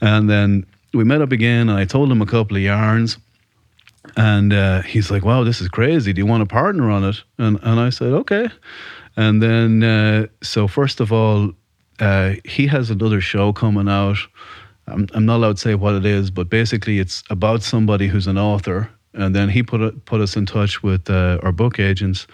And 0.02 0.30
then 0.30 0.66
we 0.94 1.06
met 1.06 1.22
up 1.22 1.32
again 1.32 1.70
and 1.70 1.80
I 1.80 1.86
told 1.86 2.12
him 2.12 2.22
a 2.22 2.26
couple 2.26 2.57
of 2.57 2.64
yarns. 2.64 3.18
And 4.18 4.53
uh, 4.53 4.82
he's 4.84 5.10
like, 5.10 5.26
"Wow, 5.26 5.44
this 5.44 5.62
is 5.62 5.68
crazy. 5.68 6.14
Do 6.14 6.20
you 6.22 6.28
want 6.28 6.44
a 6.44 6.45
partner 6.45 6.91
on 6.91 7.03
it?" 7.03 7.24
And 7.40 7.60
and 7.64 7.80
I 7.80 7.90
said, 7.90 8.14
"Okay." 8.14 8.48
And 9.18 9.41
then, 9.41 9.84
uh, 9.84 10.28
so 10.44 10.68
first 10.68 10.99
of 11.02 11.12
all, 11.12 11.52
uh, 11.99 12.34
he 12.43 12.67
has 12.67 12.89
another 12.89 13.22
show 13.22 13.53
coming 13.53 13.88
out. 13.88 14.17
I'm, 14.88 15.07
I'm 15.13 15.26
not 15.26 15.38
allowed 15.38 15.55
to 15.57 15.61
say 15.61 15.76
what 15.76 15.95
it 15.95 16.05
is, 16.05 16.30
but 16.30 16.49
basically, 16.49 16.99
it's 16.99 17.23
about 17.30 17.63
somebody 17.63 18.07
who's 18.07 18.27
an 18.27 18.38
author. 18.38 18.89
And 19.13 19.34
then 19.34 19.49
he 19.49 19.63
put 19.63 20.05
put 20.05 20.22
us 20.22 20.35
in 20.35 20.45
touch 20.45 20.84
with 20.84 21.09
uh, 21.09 21.39
our 21.41 21.53
book 21.53 21.80
agents, 21.80 22.27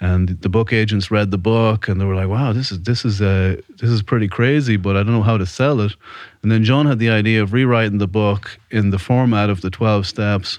and 0.00 0.28
the 0.28 0.48
book 0.48 0.72
agents 0.72 1.10
read 1.10 1.30
the 1.30 1.38
book, 1.38 1.86
and 1.88 2.00
they 2.00 2.04
were 2.04 2.16
like, 2.16 2.28
"Wow, 2.28 2.52
this 2.52 2.72
is 2.72 2.82
this 2.82 3.04
is 3.04 3.22
uh, 3.22 3.60
this 3.78 3.90
is 3.90 4.02
pretty 4.02 4.26
crazy," 4.26 4.76
but 4.76 4.96
I 4.96 5.04
don't 5.04 5.12
know 5.12 5.22
how 5.22 5.38
to 5.38 5.46
sell 5.46 5.80
it. 5.80 5.92
And 6.42 6.50
then 6.50 6.64
John 6.64 6.86
had 6.86 6.98
the 6.98 7.10
idea 7.10 7.42
of 7.42 7.52
rewriting 7.52 7.98
the 7.98 8.08
book 8.08 8.58
in 8.70 8.90
the 8.90 8.98
format 8.98 9.50
of 9.50 9.60
the 9.60 9.70
twelve 9.70 10.06
steps 10.06 10.58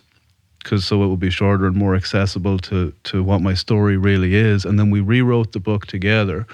because 0.68 0.86
so 0.86 1.02
it 1.04 1.08
would 1.08 1.20
be 1.20 1.30
shorter 1.30 1.66
and 1.66 1.76
more 1.76 1.96
accessible 1.96 2.60
to 2.60 2.94
to 3.04 3.24
what 3.24 3.42
my 3.42 3.54
story 3.54 3.98
really 3.98 4.36
is. 4.36 4.66
And 4.66 4.80
then 4.80 4.90
we 4.90 5.02
rewrote 5.02 5.52
the 5.52 5.60
book 5.60 5.86
together, 5.86 6.48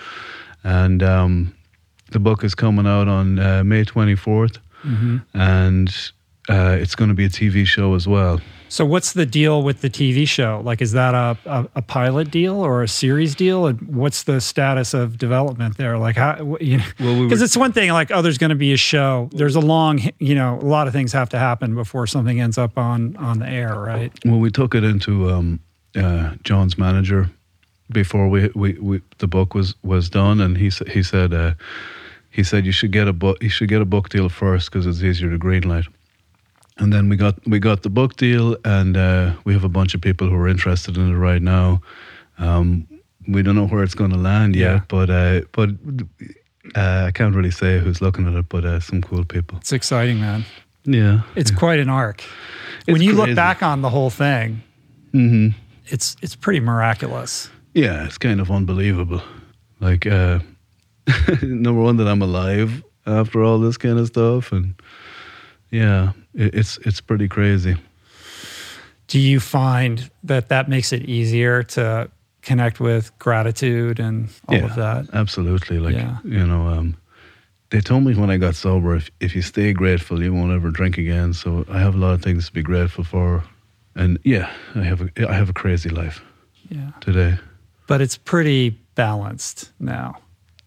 and 0.64 1.02
um, 1.04 1.54
the 2.14 2.20
book 2.20 2.44
is 2.44 2.56
coming 2.56 2.88
out 2.88 3.08
on 3.08 3.40
uh, 3.40 3.64
May 3.64 3.84
twenty 3.84 4.16
and 5.34 6.12
uh, 6.50 6.78
it's 6.80 6.96
going 6.96 7.10
to 7.10 7.14
be 7.16 7.26
a 7.26 7.30
TV 7.30 7.66
show 7.66 7.96
as 7.96 8.08
well. 8.08 8.42
So, 8.68 8.86
what's 8.86 9.14
the 9.14 9.26
deal 9.26 9.62
with 9.62 9.82
the 9.82 9.90
TV 9.90 10.28
show? 10.28 10.60
Like, 10.64 10.82
is 10.82 10.94
that 10.94 11.14
a, 11.14 11.38
a, 11.46 11.68
a 11.76 11.82
pilot 11.84 12.32
deal 12.32 12.56
or 12.56 12.82
a 12.82 12.88
series 12.88 13.36
deal? 13.36 13.68
And 13.68 13.80
what's 13.96 14.24
the 14.24 14.42
status 14.42 14.96
of 14.96 15.18
development 15.20 15.78
there? 15.78 15.98
Like, 15.98 16.16
how, 16.16 16.58
you 16.60 16.78
know, 16.78 16.84
Well, 17.00 17.20
we 17.20 17.26
because 17.28 17.42
it's 17.42 17.56
one 17.56 17.72
thing, 17.72 17.92
like, 17.92 18.10
oh, 18.12 18.24
there's 18.24 18.40
going 18.40 18.50
to 18.50 18.56
be 18.56 18.74
a 18.74 18.78
show. 18.78 19.30
There's 19.32 19.56
a 19.56 19.60
long, 19.60 20.02
you 20.18 20.34
know, 20.34 20.58
a 20.60 20.66
lot 20.66 20.88
of 20.88 20.94
things 20.94 21.14
have 21.14 21.30
to 21.30 21.38
happen 21.38 21.76
before 21.76 22.08
something 22.08 22.42
ends 22.42 22.58
up 22.58 22.78
on 22.78 23.16
on 23.18 23.40
the 23.40 23.48
air, 23.48 23.76
right? 23.76 24.12
Well, 24.26 24.40
we 24.40 24.50
took 24.50 24.74
it 24.74 24.84
into 24.84 25.30
um, 25.30 25.60
uh, 25.96 26.36
John's 26.44 26.78
manager 26.78 27.30
before 27.92 28.28
we, 28.28 28.50
we, 28.56 28.74
we 28.74 29.02
the 29.20 29.28
book 29.28 29.54
was 29.54 29.76
was 29.84 30.10
done, 30.10 30.42
and 30.42 30.58
he 30.58 30.72
he 30.92 31.04
said 31.04 31.32
uh, 31.32 31.54
he 32.34 32.44
said 32.44 32.66
you 32.66 32.72
should 32.72 32.92
get 32.92 33.08
a 33.08 33.14
book 33.14 33.38
you 33.44 33.50
should 33.50 33.70
get 33.70 33.82
a 33.82 33.86
book 33.86 34.10
deal 34.10 34.30
first 34.30 34.72
because 34.72 34.86
it's 34.90 35.04
easier 35.04 35.30
to 35.30 35.38
greenlight. 35.38 35.88
And 36.80 36.92
then 36.92 37.08
we 37.10 37.16
got 37.16 37.36
we 37.48 37.60
got 37.60 37.82
the 37.84 37.90
book 37.90 38.16
deal, 38.18 38.58
and 38.66 38.98
uh, 38.98 39.34
we 39.46 39.54
have 39.54 39.64
a 39.64 39.70
bunch 39.70 39.94
of 39.96 40.02
people 40.02 40.28
who 40.30 40.36
are 40.36 40.48
interested 40.50 40.98
in 40.98 41.12
it 41.14 41.18
right 41.18 41.42
now. 41.42 41.82
Um, 42.40 42.88
we 43.28 43.44
don't 43.44 43.56
know 43.56 43.68
where 43.68 43.84
it's 43.84 43.96
going 43.96 44.12
to 44.12 44.18
land 44.18 44.56
Yeah. 44.56 44.74
yet, 44.74 44.88
but 44.88 45.10
uh, 45.10 45.42
but 45.52 45.70
uh, 46.76 47.06
I 47.08 47.12
can't 47.12 47.36
really 47.36 47.52
say 47.52 47.80
who's 47.80 48.02
looking 48.02 48.28
at 48.28 48.34
it. 48.34 48.50
But 48.50 48.66
uh, 48.66 48.80
some 48.80 49.02
cool 49.02 49.24
people. 49.26 49.58
It's 49.60 49.72
exciting, 49.72 50.20
man. 50.20 50.46
Yeah, 50.86 51.22
It's 51.36 51.52
quite 51.52 51.80
an 51.80 51.90
arc. 51.90 52.24
when 52.86 52.96
It's 52.98 53.06
you 53.06 53.14
look 53.14 53.36
back 53.36 53.64
on 53.64 53.82
the 53.82 53.90
whole 53.90 54.10
thing, 54.10 54.62
hmm 55.12 55.50
it's 55.86 56.18
it's 56.22 56.36
pretty 56.36 56.60
miraculous. 56.60 57.50
Yeah, 57.76 58.06
it's 58.06 58.18
kind 58.18 58.42
of 58.42 58.50
unbelievable. 58.50 59.22
Like, 59.80 60.06
uh, 60.08 60.40
number 61.42 61.82
one, 61.82 61.98
that 61.98 62.08
I'm 62.08 62.22
alive 62.22 62.84
after 63.06 63.44
all 63.44 63.60
this 63.60 63.78
kind 63.78 64.00
of 64.00 64.08
stuff, 64.08 64.52
and 64.52 64.76
yeah, 65.72 66.14
it, 66.34 66.56
it's 66.56 66.78
it's 66.86 67.02
pretty 67.02 67.28
crazy. 67.28 67.76
Do 69.08 69.20
you 69.20 69.40
find 69.40 70.10
that 70.24 70.50
that 70.50 70.70
makes 70.70 70.94
it 70.94 71.04
easier 71.04 71.64
to 71.64 72.10
connect 72.42 72.80
with 72.80 73.12
gratitude 73.20 74.00
and 74.00 74.30
all 74.48 74.56
yeah, 74.58 74.66
of 74.66 74.76
that? 74.76 75.08
absolutely. 75.14 75.80
Like, 75.80 75.96
Yeah. 75.96 76.18
you 76.24 76.46
know, 76.48 76.68
um, 76.68 76.96
they 77.70 77.80
told 77.82 78.04
me 78.04 78.16
when 78.16 78.30
I 78.30 78.38
got 78.38 78.56
sober, 78.56 78.96
if 78.96 79.10
if 79.20 79.36
you 79.36 79.42
stay 79.42 79.74
grateful, 79.74 80.22
you 80.24 80.34
won't 80.34 80.52
ever 80.54 80.72
drink 80.72 80.98
again. 80.98 81.34
So 81.34 81.66
I 81.70 81.80
have 81.80 81.96
a 81.96 81.98
lot 81.98 82.14
of 82.14 82.22
things 82.22 82.48
to 82.48 82.54
be 82.54 82.64
grateful 82.64 83.04
for, 83.04 83.44
and 83.96 84.18
yeah, 84.24 84.50
I 84.76 84.84
have 84.84 85.02
a 85.02 85.10
I 85.30 85.34
have 85.34 85.50
a 85.50 85.54
crazy 85.54 85.90
life 85.90 86.22
Yeah. 86.70 86.92
today. 87.02 87.38
But 87.88 88.00
it's 88.02 88.18
pretty 88.18 88.70
balanced 88.96 89.72
now. 89.80 90.16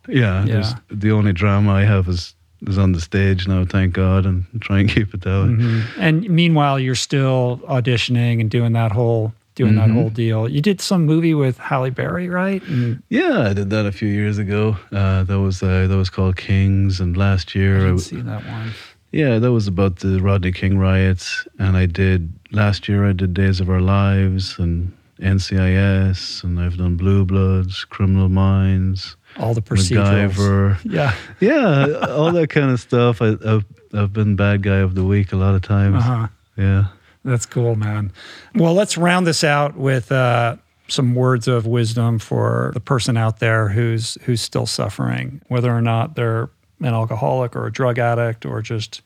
Yeah, 0.09 0.45
Yeah. 0.45 0.75
the 0.91 1.11
only 1.13 1.33
drama 1.33 1.73
I 1.73 1.83
have 1.85 2.09
is 2.09 2.35
is 2.67 2.79
on 2.79 2.93
the 2.93 3.01
stage 3.01 3.47
now. 3.47 3.65
Thank 3.67 3.93
God, 3.93 4.25
and 4.25 4.45
try 4.61 4.81
and 4.81 4.89
keep 4.89 5.13
it 5.15 5.21
that 5.21 5.43
way. 5.43 5.49
Mhm. 5.51 5.83
And 5.99 6.29
meanwhile, 6.31 6.81
you're 6.81 6.95
still 6.95 7.61
auditioning 7.69 8.41
and 8.41 8.51
doing 8.51 8.73
that 8.73 8.93
whole 8.93 9.35
doing 9.57 9.75
that 9.77 9.89
Mhm. 9.89 9.95
whole 9.95 10.11
deal. 10.11 10.47
You 10.49 10.61
did 10.61 10.81
some 10.83 11.07
movie 11.07 11.33
with 11.33 11.57
Halle 11.59 11.89
Berry, 11.89 12.29
right? 12.29 12.63
And 12.69 13.03
Yeah, 13.09 13.49
I 13.49 13.53
did 13.55 13.71
that 13.71 13.87
a 13.87 13.93
few 13.93 14.09
years 14.09 14.37
ago. 14.37 14.77
Uh, 14.93 15.23
that 15.25 15.41
was 15.41 15.63
uh, 15.63 15.87
that 15.89 15.97
was 15.97 16.11
called 16.11 16.37
Kings, 16.37 17.01
and 17.01 17.17
last 17.17 17.55
year, 17.55 17.77
I 17.79 17.85
didn't 17.87 17.99
see 18.01 18.21
that 18.21 18.45
one. 18.47 18.71
yeah, 19.13 19.39
that 19.39 19.53
was 19.53 19.67
about 19.67 19.97
the 20.01 20.21
Rodney 20.21 20.53
King 20.53 20.77
riots. 20.79 21.47
And 21.59 21.75
I 21.77 21.87
did 21.87 22.29
last 22.53 22.87
year. 22.89 23.07
I 23.09 23.13
did 23.13 23.33
Days 23.33 23.61
of 23.61 23.71
Our 23.71 23.81
Lives 23.81 24.59
and 24.59 24.93
NCIS, 25.21 26.45
and 26.45 26.61
I've 26.61 26.77
done 26.77 26.97
Blue 26.97 27.25
Bloods, 27.25 27.85
Criminal 27.85 28.29
Minds, 28.29 29.17
All 29.39 29.55
the 29.55 29.63
procedurals. 29.63 30.33
MacGyver. 30.33 30.79
Yeah. 30.85 31.15
Yeah, 31.41 32.07
all 32.11 32.33
that 32.33 32.49
kind 32.49 32.71
of 32.71 32.81
stuff. 32.81 33.21
I, 33.23 33.37
I've 33.47 33.65
I've 33.93 34.13
been 34.13 34.37
bad 34.37 34.63
guy 34.63 34.77
of 34.79 34.95
the 34.95 35.05
week 35.05 35.33
a 35.33 35.37
lot 35.37 35.55
of 35.55 35.63
times. 35.63 35.97
Uh-huh. 35.97 36.29
Yeah. 36.57 36.85
That's 37.25 37.47
cool, 37.47 37.75
man. 37.75 38.13
Well, 38.55 38.75
let's 38.75 38.97
round 38.97 39.27
this 39.27 39.43
out 39.43 39.77
with 39.77 40.13
uh, 40.13 40.57
some 40.89 41.15
words 41.15 41.49
of 41.49 41.67
wisdom 41.67 42.19
for 42.19 42.71
the 42.75 42.81
person 42.81 43.17
out 43.17 43.39
there 43.41 43.69
who's 43.69 44.17
who's 44.23 44.41
still 44.41 44.67
suffering, 44.67 45.43
whether 45.49 45.75
or 45.75 45.83
not 45.83 46.15
they're 46.15 46.49
an 46.81 46.87
alcoholic 46.95 47.57
or 47.57 47.67
a 47.67 47.73
drug 47.73 47.99
addict 47.99 48.45
or 48.47 48.63
just 48.63 49.03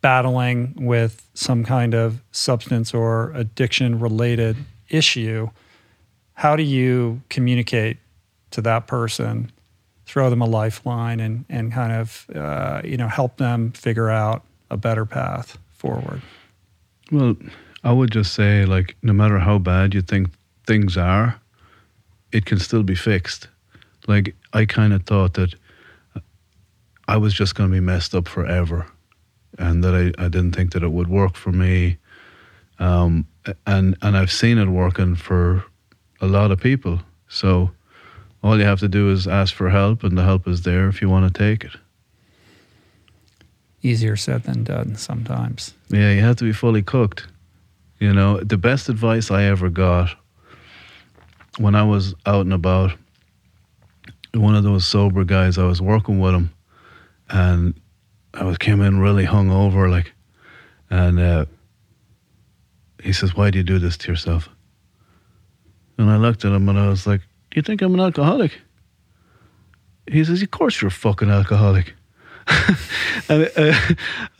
battling 0.00 0.74
with 0.76 1.26
some 1.34 1.64
kind 1.64 1.94
of 1.94 2.22
substance 2.32 2.94
or 2.94 3.32
addiction 3.34 3.98
related 4.00 4.56
issue. 4.90 5.48
How 6.34 6.56
do 6.56 6.62
you 6.62 7.22
communicate 7.30 7.98
to 8.50 8.60
that 8.62 8.86
person, 8.86 9.50
throw 10.06 10.30
them 10.30 10.42
a 10.42 10.46
lifeline, 10.46 11.20
and 11.20 11.44
and 11.48 11.72
kind 11.72 11.92
of 11.92 12.26
uh, 12.34 12.80
you 12.84 12.96
know 12.96 13.08
help 13.08 13.36
them 13.36 13.72
figure 13.72 14.10
out 14.10 14.44
a 14.70 14.76
better 14.76 15.06
path 15.06 15.58
forward? 15.72 16.22
Well, 17.12 17.36
I 17.82 17.92
would 17.92 18.10
just 18.10 18.34
say, 18.34 18.64
like, 18.64 18.96
no 19.02 19.12
matter 19.12 19.38
how 19.38 19.58
bad 19.58 19.94
you 19.94 20.02
think 20.02 20.28
things 20.66 20.96
are, 20.96 21.40
it 22.30 22.44
can 22.44 22.58
still 22.58 22.82
be 22.82 22.94
fixed. 22.94 23.48
Like, 24.06 24.34
I 24.52 24.64
kind 24.66 24.92
of 24.92 25.04
thought 25.04 25.34
that 25.34 25.54
I 27.08 27.16
was 27.16 27.34
just 27.34 27.54
going 27.54 27.70
to 27.70 27.74
be 27.74 27.80
messed 27.80 28.14
up 28.14 28.28
forever. 28.28 28.86
and 29.58 29.82
that 29.84 29.94
I, 29.94 30.24
I 30.24 30.28
didn't 30.28 30.52
think 30.52 30.72
that 30.72 30.82
it 30.82 30.92
would 30.92 31.08
work 31.08 31.36
for 31.36 31.52
me. 31.52 31.98
Um, 32.78 33.26
and 33.66 33.96
and 34.02 34.16
I've 34.16 34.32
seen 34.32 34.58
it 34.58 34.68
working 34.68 35.14
for 35.16 35.64
a 36.20 36.26
lot 36.26 36.50
of 36.50 36.60
people. 36.60 37.00
So 37.28 37.70
all 38.42 38.58
you 38.58 38.64
have 38.64 38.80
to 38.80 38.88
do 38.88 39.10
is 39.10 39.26
ask 39.26 39.54
for 39.54 39.70
help, 39.70 40.04
and 40.04 40.16
the 40.16 40.24
help 40.24 40.48
is 40.48 40.62
there 40.62 40.88
if 40.88 41.00
you 41.02 41.08
want 41.08 41.32
to 41.32 41.38
take 41.38 41.64
it. 41.64 41.72
Easier 43.82 44.16
said 44.16 44.42
than 44.42 44.64
done 44.64 44.96
sometimes. 44.96 45.74
Yeah, 45.88 46.12
you 46.12 46.20
have 46.20 46.36
to 46.36 46.44
be 46.44 46.52
fully 46.52 46.82
cooked. 46.82 47.26
You 47.98 48.12
know, 48.12 48.40
the 48.40 48.58
best 48.58 48.88
advice 48.88 49.30
I 49.30 49.44
ever 49.44 49.68
got 49.68 50.16
when 51.58 51.74
I 51.74 51.82
was 51.82 52.14
out 52.26 52.42
and 52.42 52.52
about, 52.52 52.92
one 54.32 54.54
of 54.54 54.64
those 54.64 54.86
sober 54.86 55.24
guys, 55.24 55.58
I 55.58 55.64
was 55.64 55.82
working 55.82 56.20
with 56.20 56.34
him, 56.34 56.50
and 57.28 57.74
I 58.32 58.44
was 58.44 58.58
came 58.58 58.80
in 58.80 59.00
really 59.00 59.26
hungover, 59.26 59.90
like, 59.90 60.12
and 60.88 61.18
uh, 61.18 61.44
he 63.02 63.12
says, 63.12 63.34
"Why 63.34 63.50
do 63.50 63.58
you 63.58 63.64
do 63.64 63.78
this 63.78 63.96
to 63.98 64.10
yourself?" 64.10 64.48
And 65.98 66.10
I 66.10 66.16
looked 66.16 66.44
at 66.44 66.52
him 66.52 66.68
and 66.68 66.78
I 66.78 66.88
was 66.88 67.06
like, 67.06 67.20
"Do 67.50 67.56
you 67.56 67.62
think 67.62 67.82
I'm 67.82 67.94
an 67.94 68.00
alcoholic?" 68.00 68.60
He 70.06 70.24
says, 70.24 70.42
"Of 70.42 70.50
course 70.50 70.80
you're 70.80 70.88
a 70.88 70.92
fucking 70.92 71.30
alcoholic." 71.30 71.94
and 73.28 73.50
uh, 73.56 73.72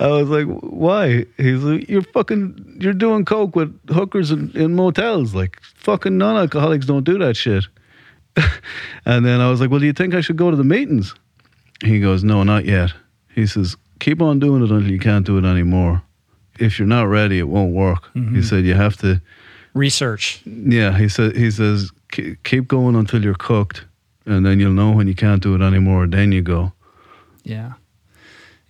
I 0.01 0.09
was 0.09 0.29
like, 0.29 0.47
"Why?" 0.47 1.27
He's 1.37 1.63
like, 1.63 1.89
"You're 1.89 2.03
fucking, 2.03 2.79
you're 2.81 2.93
doing 2.93 3.25
coke 3.25 3.55
with 3.55 3.79
hookers 3.89 4.31
in, 4.31 4.51
in 4.55 4.75
motels. 4.75 5.35
Like, 5.35 5.61
fucking 5.63 6.17
non-alcoholics 6.17 6.87
don't 6.87 7.05
do 7.05 7.19
that 7.19 7.37
shit." 7.37 7.67
and 9.05 9.27
then 9.27 9.41
I 9.41 9.51
was 9.51 9.61
like, 9.61 9.71
"Well, 9.71 9.81
do 9.81 9.87
you 9.87 9.93
think 9.93 10.15
I 10.15 10.21
should 10.21 10.37
go 10.37 10.51
to 10.51 10.57
the 10.57 10.65
meetings?" 10.65 11.15
He 11.85 12.01
goes, 12.01 12.25
"No, 12.25 12.43
not 12.43 12.65
yet." 12.65 12.93
He 13.35 13.47
says, 13.47 13.77
"Keep 14.01 14.23
on 14.23 14.39
doing 14.39 14.63
it 14.63 14.71
until 14.71 14.91
you 14.91 14.99
can't 14.99 15.27
do 15.27 15.39
it 15.39 15.45
anymore. 15.45 16.03
If 16.61 16.79
you're 16.79 16.89
not 16.89 17.09
ready, 17.09 17.39
it 17.39 17.49
won't 17.49 17.75
work." 17.75 18.13
Mm-hmm. 18.15 18.37
He 18.37 18.43
said, 18.43 18.65
"You 18.65 18.75
have 18.75 18.97
to." 18.99 19.21
Research. 19.75 20.43
Yeah, 20.45 20.99
he 20.99 21.09
said. 21.09 21.37
He 21.37 21.51
says, 21.51 21.91
"Keep 22.45 22.69
going 22.69 22.97
until 22.97 23.23
you're 23.23 23.35
cooked, 23.35 23.85
and 24.27 24.45
then 24.45 24.61
you'll 24.61 24.73
know 24.73 24.91
when 24.91 25.07
you 25.09 25.15
can't 25.15 25.43
do 25.43 25.55
it 25.55 25.63
anymore. 25.63 26.07
Then 26.07 26.33
you 26.33 26.43
go." 26.43 26.73
Yeah. 27.45 27.75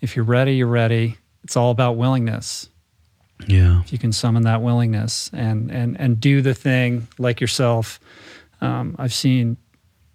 If 0.00 0.16
you're 0.16 0.24
ready, 0.24 0.54
you're 0.56 0.66
ready. 0.66 1.16
It's 1.44 1.56
all 1.56 1.70
about 1.70 1.96
willingness. 1.96 2.68
Yeah. 3.46 3.80
If 3.80 3.92
you 3.92 3.98
can 3.98 4.12
summon 4.12 4.42
that 4.44 4.62
willingness 4.62 5.30
and 5.32 5.70
and 5.70 5.98
and 5.98 6.20
do 6.20 6.42
the 6.42 6.54
thing 6.54 7.08
like 7.18 7.40
yourself, 7.40 7.98
um, 8.60 8.94
I've 8.98 9.14
seen 9.14 9.56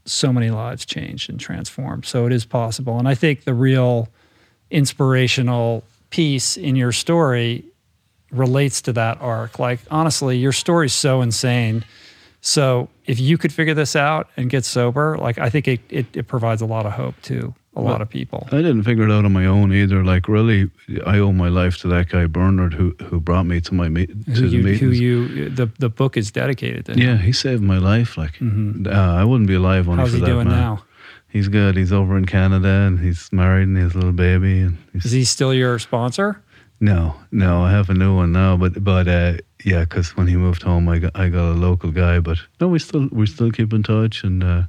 so 0.06 0.32
many 0.32 0.52
lives 0.52 0.86
changed 0.86 1.30
and 1.30 1.40
transformed. 1.40 2.06
So 2.06 2.26
it 2.26 2.32
is 2.32 2.46
possible. 2.46 3.00
And 3.00 3.08
I 3.08 3.16
think 3.16 3.44
the 3.44 3.54
real 3.54 4.10
inspirational 4.70 5.84
piece 6.16 6.58
in 6.58 6.76
your 6.76 6.92
story 6.92 7.64
relates 8.32 8.82
to 8.82 8.94
that 8.94 9.18
arc. 9.22 9.60
Like 9.60 9.80
honestly, 9.92 10.38
your 10.38 10.54
story's 10.54 10.94
so 10.94 11.22
insane. 11.22 11.84
So 12.42 12.90
if 13.06 13.20
you 13.20 13.38
could 13.38 13.52
figure 13.52 13.74
this 13.74 13.96
out 13.96 14.30
and 14.38 14.50
get 14.50 14.66
sober, 14.66 15.18
like 15.18 15.38
I 15.40 15.50
think 15.50 15.68
it, 15.68 15.80
it, 15.90 16.06
it 16.14 16.28
provides 16.28 16.62
a 16.62 16.66
lot 16.66 16.86
of 16.86 16.92
hope 16.94 17.16
to 17.24 17.54
a 17.76 17.82
lot 17.82 18.02
of 18.02 18.10
people. 18.10 18.48
I 18.54 18.58
didn't 18.62 18.84
figure 18.84 19.04
it 19.04 19.12
out 19.12 19.26
on 19.26 19.34
my 19.34 19.46
own 19.48 19.74
either. 19.74 20.04
Like 20.06 20.30
really, 20.30 20.70
I 21.06 21.18
owe 21.20 21.34
my 21.34 21.50
life 21.50 21.78
to 21.80 21.88
that 21.90 22.08
guy 22.10 22.26
Bernard 22.28 22.74
who 22.74 22.96
who 23.10 23.20
brought 23.20 23.46
me 23.46 23.60
to 23.62 23.74
my 23.74 23.90
meet 23.90 24.10
to 24.28 24.32
Who 24.32 24.48
the 24.50 24.58
you, 24.58 24.64
meetings. 24.64 24.82
who 24.82 24.90
you 24.92 25.50
the 25.50 25.66
the 25.80 25.90
book 25.90 26.16
is 26.18 26.32
dedicated 26.32 26.86
to. 26.86 26.94
yeah, 26.98 27.18
he 27.18 27.34
saved 27.34 27.62
my 27.64 27.78
life. 27.80 28.18
Like 28.18 28.40
uh, 28.42 28.90
I 29.22 29.24
wouldn't 29.26 29.48
be 29.48 29.56
alive 29.56 29.90
only 29.90 30.04
Mm-hmm. 30.04 30.12
How's 30.14 30.20
he 30.22 30.26
doing 30.34 30.48
man. 30.48 30.58
now? 30.60 30.84
He's 31.36 31.50
good. 31.50 31.76
He's 31.76 31.92
over 31.92 32.18
in 32.18 32.24
Canada 32.24 32.70
and 32.88 32.98
he's 32.98 33.30
married 33.34 33.68
and 33.68 33.76
he 33.76 33.84
has 33.84 33.94
a 33.94 33.98
little 33.98 34.14
baby. 34.14 34.62
And 34.62 34.78
he's, 34.94 35.04
Is 35.04 35.12
he 35.12 35.26
still 35.26 35.54
your 35.54 35.78
sponsor? 35.80 36.42
no, 36.80 37.16
no, 37.30 37.62
I 37.62 37.72
have 37.72 37.90
a 37.90 37.94
new 37.94 38.16
one 38.16 38.32
now. 38.32 38.56
But 38.56 38.82
but 38.82 39.10
uh, 39.10 39.34
yeah, 39.66 39.82
because 39.82 40.16
when 40.16 40.28
he 40.28 40.38
moved 40.38 40.62
home, 40.62 40.88
I 40.88 41.00
got 41.00 41.12
I 41.14 41.28
got 41.28 41.52
a 41.52 41.60
local 41.68 41.92
guy. 41.92 42.22
But 42.22 42.38
no, 42.62 42.70
we 42.70 42.80
still 42.80 43.10
we 43.12 43.26
still 43.26 43.52
keep 43.52 43.74
in 43.74 43.84
touch 43.84 44.24
and 44.24 44.46
uh, 44.46 44.64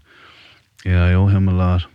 yeah, 0.84 1.05
I 1.05 1.14
owe 1.14 1.28
him 1.28 1.47
a 1.47 1.55
lot. 1.55 1.86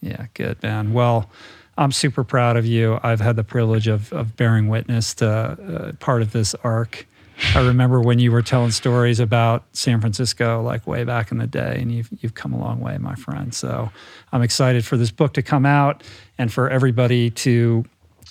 Yeah, 0.00 0.26
good 0.34 0.62
man. 0.62 0.92
Well, 0.92 1.28
I'm 1.76 1.90
super 1.90 2.22
proud 2.22 2.56
of 2.56 2.64
you. 2.64 3.00
I've 3.02 3.20
had 3.20 3.34
the 3.34 3.42
privilege 3.42 3.88
of 3.88 4.12
of 4.12 4.36
bearing 4.36 4.68
witness 4.68 5.14
to 5.14 5.28
uh, 5.28 5.92
part 5.98 6.22
of 6.22 6.30
this 6.30 6.54
arc. 6.62 7.08
I 7.54 7.60
remember 7.60 8.00
when 8.00 8.18
you 8.18 8.32
were 8.32 8.42
telling 8.42 8.70
stories 8.70 9.20
about 9.20 9.64
San 9.72 10.00
Francisco, 10.00 10.62
like 10.62 10.86
way 10.86 11.04
back 11.04 11.30
in 11.32 11.38
the 11.38 11.46
day, 11.46 11.78
and 11.80 11.92
you've 11.92 12.08
you've 12.20 12.34
come 12.34 12.52
a 12.52 12.58
long 12.58 12.80
way, 12.80 12.98
my 12.98 13.14
friend. 13.14 13.54
So 13.54 13.90
I'm 14.32 14.42
excited 14.42 14.84
for 14.84 14.96
this 14.96 15.10
book 15.10 15.34
to 15.34 15.42
come 15.42 15.66
out 15.66 16.02
and 16.38 16.52
for 16.52 16.70
everybody 16.70 17.30
to, 17.30 17.84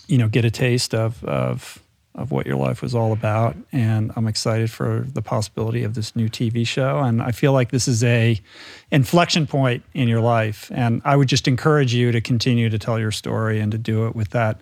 you 0.07 0.17
know, 0.17 0.27
get 0.27 0.45
a 0.45 0.51
taste 0.51 0.93
of 0.93 1.23
of 1.23 1.81
of 2.15 2.31
what 2.31 2.45
your 2.45 2.57
life 2.57 2.81
was 2.81 2.93
all 2.93 3.13
about. 3.13 3.55
And 3.71 4.11
I'm 4.15 4.27
excited 4.27 4.69
for 4.69 5.05
the 5.13 5.21
possibility 5.21 5.83
of 5.83 5.93
this 5.93 6.15
new 6.15 6.27
TV 6.27 6.67
show. 6.67 6.99
And 6.99 7.21
I 7.21 7.31
feel 7.31 7.53
like 7.53 7.71
this 7.71 7.87
is 7.87 8.03
a 8.03 8.39
inflection 8.91 9.47
point 9.47 9.83
in 9.93 10.07
your 10.07 10.19
life. 10.19 10.69
And 10.73 11.01
I 11.05 11.15
would 11.15 11.29
just 11.29 11.47
encourage 11.47 11.93
you 11.93 12.11
to 12.11 12.19
continue 12.19 12.69
to 12.69 12.77
tell 12.77 12.99
your 12.99 13.11
story 13.11 13.59
and 13.59 13.71
to 13.71 13.77
do 13.77 14.07
it 14.07 14.15
with 14.15 14.31
that 14.31 14.59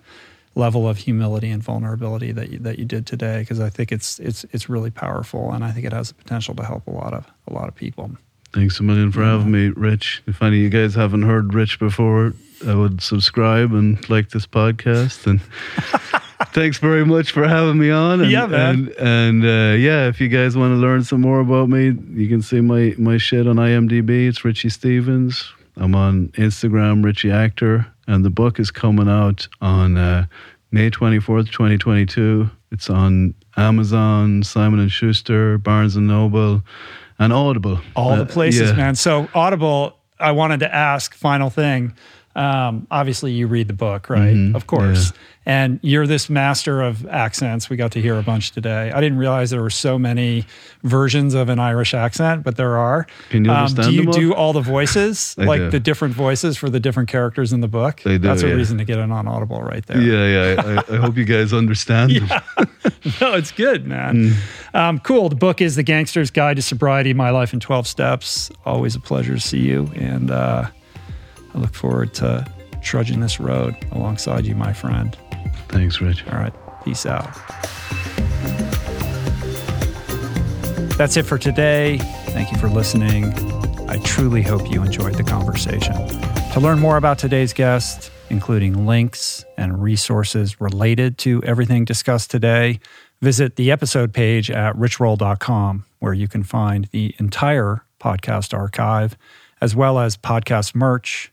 level 0.54 0.88
of 0.88 0.98
humility 0.98 1.50
and 1.50 1.62
vulnerability 1.62 2.32
that 2.32 2.50
you, 2.50 2.58
that 2.58 2.78
you 2.78 2.84
did 2.84 3.06
today 3.06 3.40
because 3.40 3.60
I 3.60 3.70
think 3.70 3.92
it's 3.92 4.18
it's 4.18 4.44
it's 4.52 4.68
really 4.68 4.90
powerful 4.90 5.52
and 5.52 5.64
I 5.64 5.70
think 5.70 5.86
it 5.86 5.92
has 5.92 6.08
the 6.08 6.14
potential 6.14 6.54
to 6.56 6.64
help 6.64 6.86
a 6.86 6.90
lot 6.90 7.14
of 7.14 7.26
a 7.46 7.52
lot 7.52 7.68
of 7.68 7.74
people. 7.74 8.10
Thanks 8.52 8.80
a 8.80 8.82
million 8.82 9.12
for 9.12 9.22
having 9.22 9.52
me, 9.52 9.68
Rich. 9.68 10.24
If 10.26 10.42
any 10.42 10.56
of 10.56 10.62
you 10.62 10.70
guys 10.70 10.94
haven't 10.96 11.22
heard 11.22 11.54
Rich 11.54 11.78
before, 11.78 12.34
I 12.66 12.74
would 12.74 13.00
subscribe 13.00 13.72
and 13.72 14.08
like 14.10 14.30
this 14.30 14.44
podcast. 14.44 15.24
And 15.28 15.40
thanks 16.52 16.78
very 16.78 17.06
much 17.06 17.30
for 17.30 17.46
having 17.46 17.78
me 17.78 17.90
on. 17.90 18.20
And, 18.22 18.30
Yeah, 18.30 18.46
man. 18.46 18.92
And, 18.98 19.42
and 19.42 19.44
uh, 19.44 19.76
yeah, 19.76 20.08
if 20.08 20.20
you 20.20 20.28
guys 20.28 20.56
want 20.56 20.72
to 20.72 20.76
learn 20.76 21.04
some 21.04 21.20
more 21.20 21.38
about 21.38 21.68
me, 21.68 21.96
you 22.12 22.28
can 22.28 22.42
see 22.42 22.60
my, 22.60 22.92
my 22.98 23.18
shit 23.18 23.46
on 23.46 23.54
IMDb. 23.54 24.28
It's 24.28 24.44
Richie 24.44 24.68
Stephens. 24.68 25.52
I'm 25.76 25.94
on 25.94 26.28
Instagram, 26.30 27.04
Richie 27.04 27.30
Actor. 27.30 27.86
And 28.10 28.24
the 28.24 28.30
book 28.30 28.58
is 28.58 28.72
coming 28.72 29.08
out 29.08 29.46
on 29.60 29.96
uh, 29.96 30.26
May 30.72 30.90
24th, 30.90 31.52
2022. 31.52 32.50
It's 32.72 32.90
on 32.90 33.34
Amazon, 33.56 34.42
Simon 34.42 34.88
& 34.88 34.90
Schuster, 34.90 35.58
Barnes 35.58 35.96
& 35.96 35.96
Noble, 35.96 36.64
and 37.20 37.32
Audible. 37.32 37.78
all 37.94 38.16
the 38.16 38.22
Uh, 38.22 38.26
places, 38.26 38.70
yeah. 38.70 38.76
man. 38.76 38.94
So 38.96 39.28
Audible, 39.32 39.96
I 40.18 40.32
wanted 40.32 40.58
to 40.60 40.74
ask 40.74 41.14
final 41.14 41.50
thing. 41.50 41.92
Um, 42.36 42.86
obviously, 42.92 43.32
you 43.32 43.48
read 43.48 43.66
the 43.66 43.74
book, 43.74 44.08
right? 44.08 44.34
Mhm, 44.34 44.54
Of 44.54 44.66
course. 44.68 45.12
And 45.46 45.80
you're 45.82 46.06
this 46.06 46.30
master 46.30 46.80
of 46.80 47.04
accents. 47.08 47.68
We 47.68 47.76
got 47.76 47.90
to 47.92 48.00
hear 48.00 48.16
a 48.18 48.22
bunch 48.22 48.52
today. 48.52 48.92
I 48.94 49.00
didn't 49.00 49.18
realize 49.18 49.50
there 49.50 49.62
were 49.62 49.70
so 49.70 49.98
many 49.98 50.44
versions 50.84 51.34
of 51.34 51.48
an 51.48 51.58
Irish 51.58 51.92
accent, 51.92 52.44
but 52.44 52.56
there 52.56 52.76
are. 52.76 53.06
Can 53.30 53.44
you 53.44 53.50
Um, 53.50 53.56
understand 53.56 53.88
do 53.88 53.94
you 53.94 54.12
do 54.12 54.34
all 54.34 54.52
the 54.52 54.60
voices, 54.60 55.34
like 55.38 55.58
do. 55.60 55.70
the 55.70 55.80
different 55.80 56.14
voices 56.14 56.56
for 56.56 56.70
the 56.70 56.78
different 56.78 57.08
characters 57.08 57.52
in 57.52 57.62
the 57.62 57.68
book? 57.68 58.02
I 58.06 58.10
do, 58.10 58.18
That's 58.18 58.42
a 58.44 58.48
yeah. 58.48 58.54
reason 58.54 58.78
to 58.78 58.84
get 58.84 58.98
it 58.98 59.10
on 59.10 59.26
Audible 59.26 59.62
right 59.62 59.84
there. 59.86 60.00
Yeah, 60.00 60.54
yeah. 60.54 60.82
I, 60.88 60.94
I 60.94 60.96
hope 60.98 61.16
you 61.16 61.24
guys 61.24 61.52
understand. 61.52 62.12
them. 62.12 62.28
no, 63.20 63.32
it's 63.34 63.50
good, 63.50 63.86
man. 63.86 64.34
Um, 64.72 64.98
cool. 65.00 65.30
The 65.30 65.36
book 65.36 65.60
is 65.60 65.74
The 65.74 65.82
Gangster's 65.82 66.30
Guide 66.30 66.56
to 66.56 66.62
Sobriety 66.62 67.12
My 67.14 67.30
Life 67.30 67.52
in 67.52 67.60
12 67.60 67.86
Steps. 67.88 68.50
Always 68.64 68.94
a 68.94 69.00
pleasure 69.00 69.34
to 69.34 69.40
see 69.40 69.60
you. 69.60 69.90
And 69.96 70.30
uh, 70.30 70.66
I 71.54 71.58
look 71.58 71.74
forward 71.74 72.14
to 72.14 72.46
trudging 72.82 73.20
this 73.20 73.40
road 73.40 73.76
alongside 73.92 74.46
you, 74.46 74.54
my 74.54 74.72
friend. 74.72 75.16
Thanks, 75.68 76.00
Rich. 76.00 76.26
All 76.28 76.38
right. 76.38 76.52
Peace 76.84 77.06
out. 77.06 77.28
That's 80.96 81.16
it 81.16 81.24
for 81.24 81.38
today. 81.38 81.98
Thank 82.28 82.52
you 82.52 82.58
for 82.58 82.68
listening. 82.68 83.32
I 83.88 83.98
truly 84.04 84.42
hope 84.42 84.70
you 84.70 84.82
enjoyed 84.82 85.14
the 85.14 85.24
conversation. 85.24 85.94
To 86.52 86.60
learn 86.60 86.78
more 86.78 86.96
about 86.96 87.18
today's 87.18 87.52
guest, 87.52 88.10
including 88.28 88.86
links 88.86 89.44
and 89.56 89.82
resources 89.82 90.60
related 90.60 91.18
to 91.18 91.42
everything 91.44 91.84
discussed 91.84 92.30
today, 92.30 92.80
visit 93.20 93.56
the 93.56 93.70
episode 93.70 94.12
page 94.12 94.50
at 94.50 94.76
richroll.com, 94.76 95.84
where 95.98 96.12
you 96.12 96.28
can 96.28 96.42
find 96.42 96.86
the 96.92 97.14
entire 97.18 97.84
podcast 98.00 98.56
archive, 98.56 99.16
as 99.60 99.74
well 99.74 99.98
as 99.98 100.16
podcast 100.16 100.74
merch, 100.74 101.32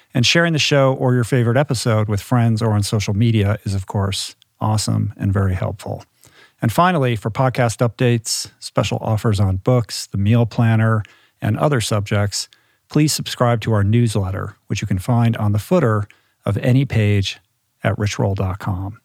And 0.13 0.25
sharing 0.25 0.53
the 0.53 0.59
show 0.59 0.93
or 0.93 1.13
your 1.13 1.23
favorite 1.23 1.57
episode 1.57 2.09
with 2.09 2.21
friends 2.21 2.61
or 2.61 2.71
on 2.71 2.83
social 2.83 3.13
media 3.13 3.59
is, 3.63 3.73
of 3.73 3.87
course, 3.87 4.35
awesome 4.59 5.13
and 5.17 5.31
very 5.31 5.53
helpful. 5.53 6.03
And 6.61 6.71
finally, 6.71 7.15
for 7.15 7.31
podcast 7.31 7.77
updates, 7.77 8.51
special 8.59 8.99
offers 9.01 9.39
on 9.39 9.57
books, 9.57 10.05
the 10.07 10.17
meal 10.17 10.45
planner, 10.45 11.03
and 11.41 11.57
other 11.57 11.81
subjects, 11.81 12.49
please 12.87 13.13
subscribe 13.13 13.61
to 13.61 13.73
our 13.73 13.83
newsletter, 13.83 14.55
which 14.67 14.81
you 14.81 14.87
can 14.87 14.99
find 14.99 15.35
on 15.37 15.53
the 15.53 15.59
footer 15.59 16.07
of 16.45 16.57
any 16.57 16.85
page 16.85 17.39
at 17.83 17.95
richroll.com. 17.95 18.99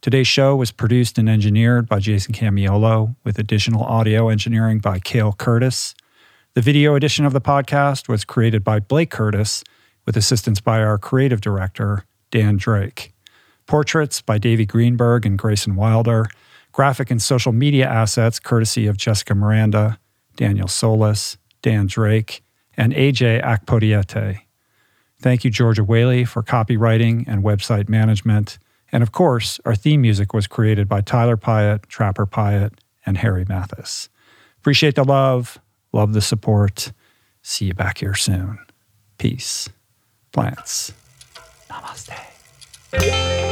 Today's 0.00 0.28
show 0.28 0.56
was 0.56 0.70
produced 0.70 1.18
and 1.18 1.28
engineered 1.28 1.88
by 1.88 1.98
Jason 1.98 2.32
Camiolo, 2.32 3.16
with 3.24 3.38
additional 3.38 3.82
audio 3.82 4.28
engineering 4.28 4.78
by 4.78 4.98
Cale 4.98 5.32
Curtis. 5.32 5.94
The 6.54 6.62
video 6.62 6.94
edition 6.94 7.26
of 7.26 7.32
the 7.32 7.40
podcast 7.40 8.08
was 8.08 8.24
created 8.24 8.64
by 8.64 8.80
Blake 8.80 9.10
Curtis, 9.10 9.62
with 10.10 10.16
assistance 10.16 10.60
by 10.60 10.82
our 10.82 10.98
creative 10.98 11.40
director, 11.40 12.04
Dan 12.32 12.56
Drake. 12.56 13.14
Portraits 13.66 14.20
by 14.20 14.38
Davey 14.38 14.66
Greenberg 14.66 15.24
and 15.24 15.38
Grayson 15.38 15.76
Wilder. 15.76 16.26
Graphic 16.72 17.12
and 17.12 17.22
social 17.22 17.52
media 17.52 17.88
assets 17.88 18.40
courtesy 18.40 18.88
of 18.88 18.96
Jessica 18.96 19.36
Miranda, 19.36 20.00
Daniel 20.34 20.66
Solis, 20.66 21.38
Dan 21.62 21.86
Drake, 21.86 22.42
and 22.76 22.92
AJ 22.92 23.40
Akpodiete. 23.44 24.40
Thank 25.20 25.44
you, 25.44 25.50
Georgia 25.52 25.84
Whaley, 25.84 26.24
for 26.24 26.42
copywriting 26.42 27.24
and 27.28 27.44
website 27.44 27.88
management. 27.88 28.58
And 28.90 29.04
of 29.04 29.12
course, 29.12 29.60
our 29.64 29.76
theme 29.76 30.00
music 30.00 30.34
was 30.34 30.48
created 30.48 30.88
by 30.88 31.02
Tyler 31.02 31.36
Pyatt, 31.36 31.86
Trapper 31.86 32.26
Pyatt, 32.26 32.72
and 33.06 33.16
Harry 33.18 33.44
Mathis. 33.48 34.08
Appreciate 34.58 34.96
the 34.96 35.04
love, 35.04 35.60
love 35.92 36.14
the 36.14 36.20
support. 36.20 36.90
See 37.42 37.66
you 37.66 37.74
back 37.74 37.98
here 37.98 38.14
soon. 38.14 38.58
Peace. 39.16 39.68
Plants. 40.32 40.92
Namaste. 41.68 43.49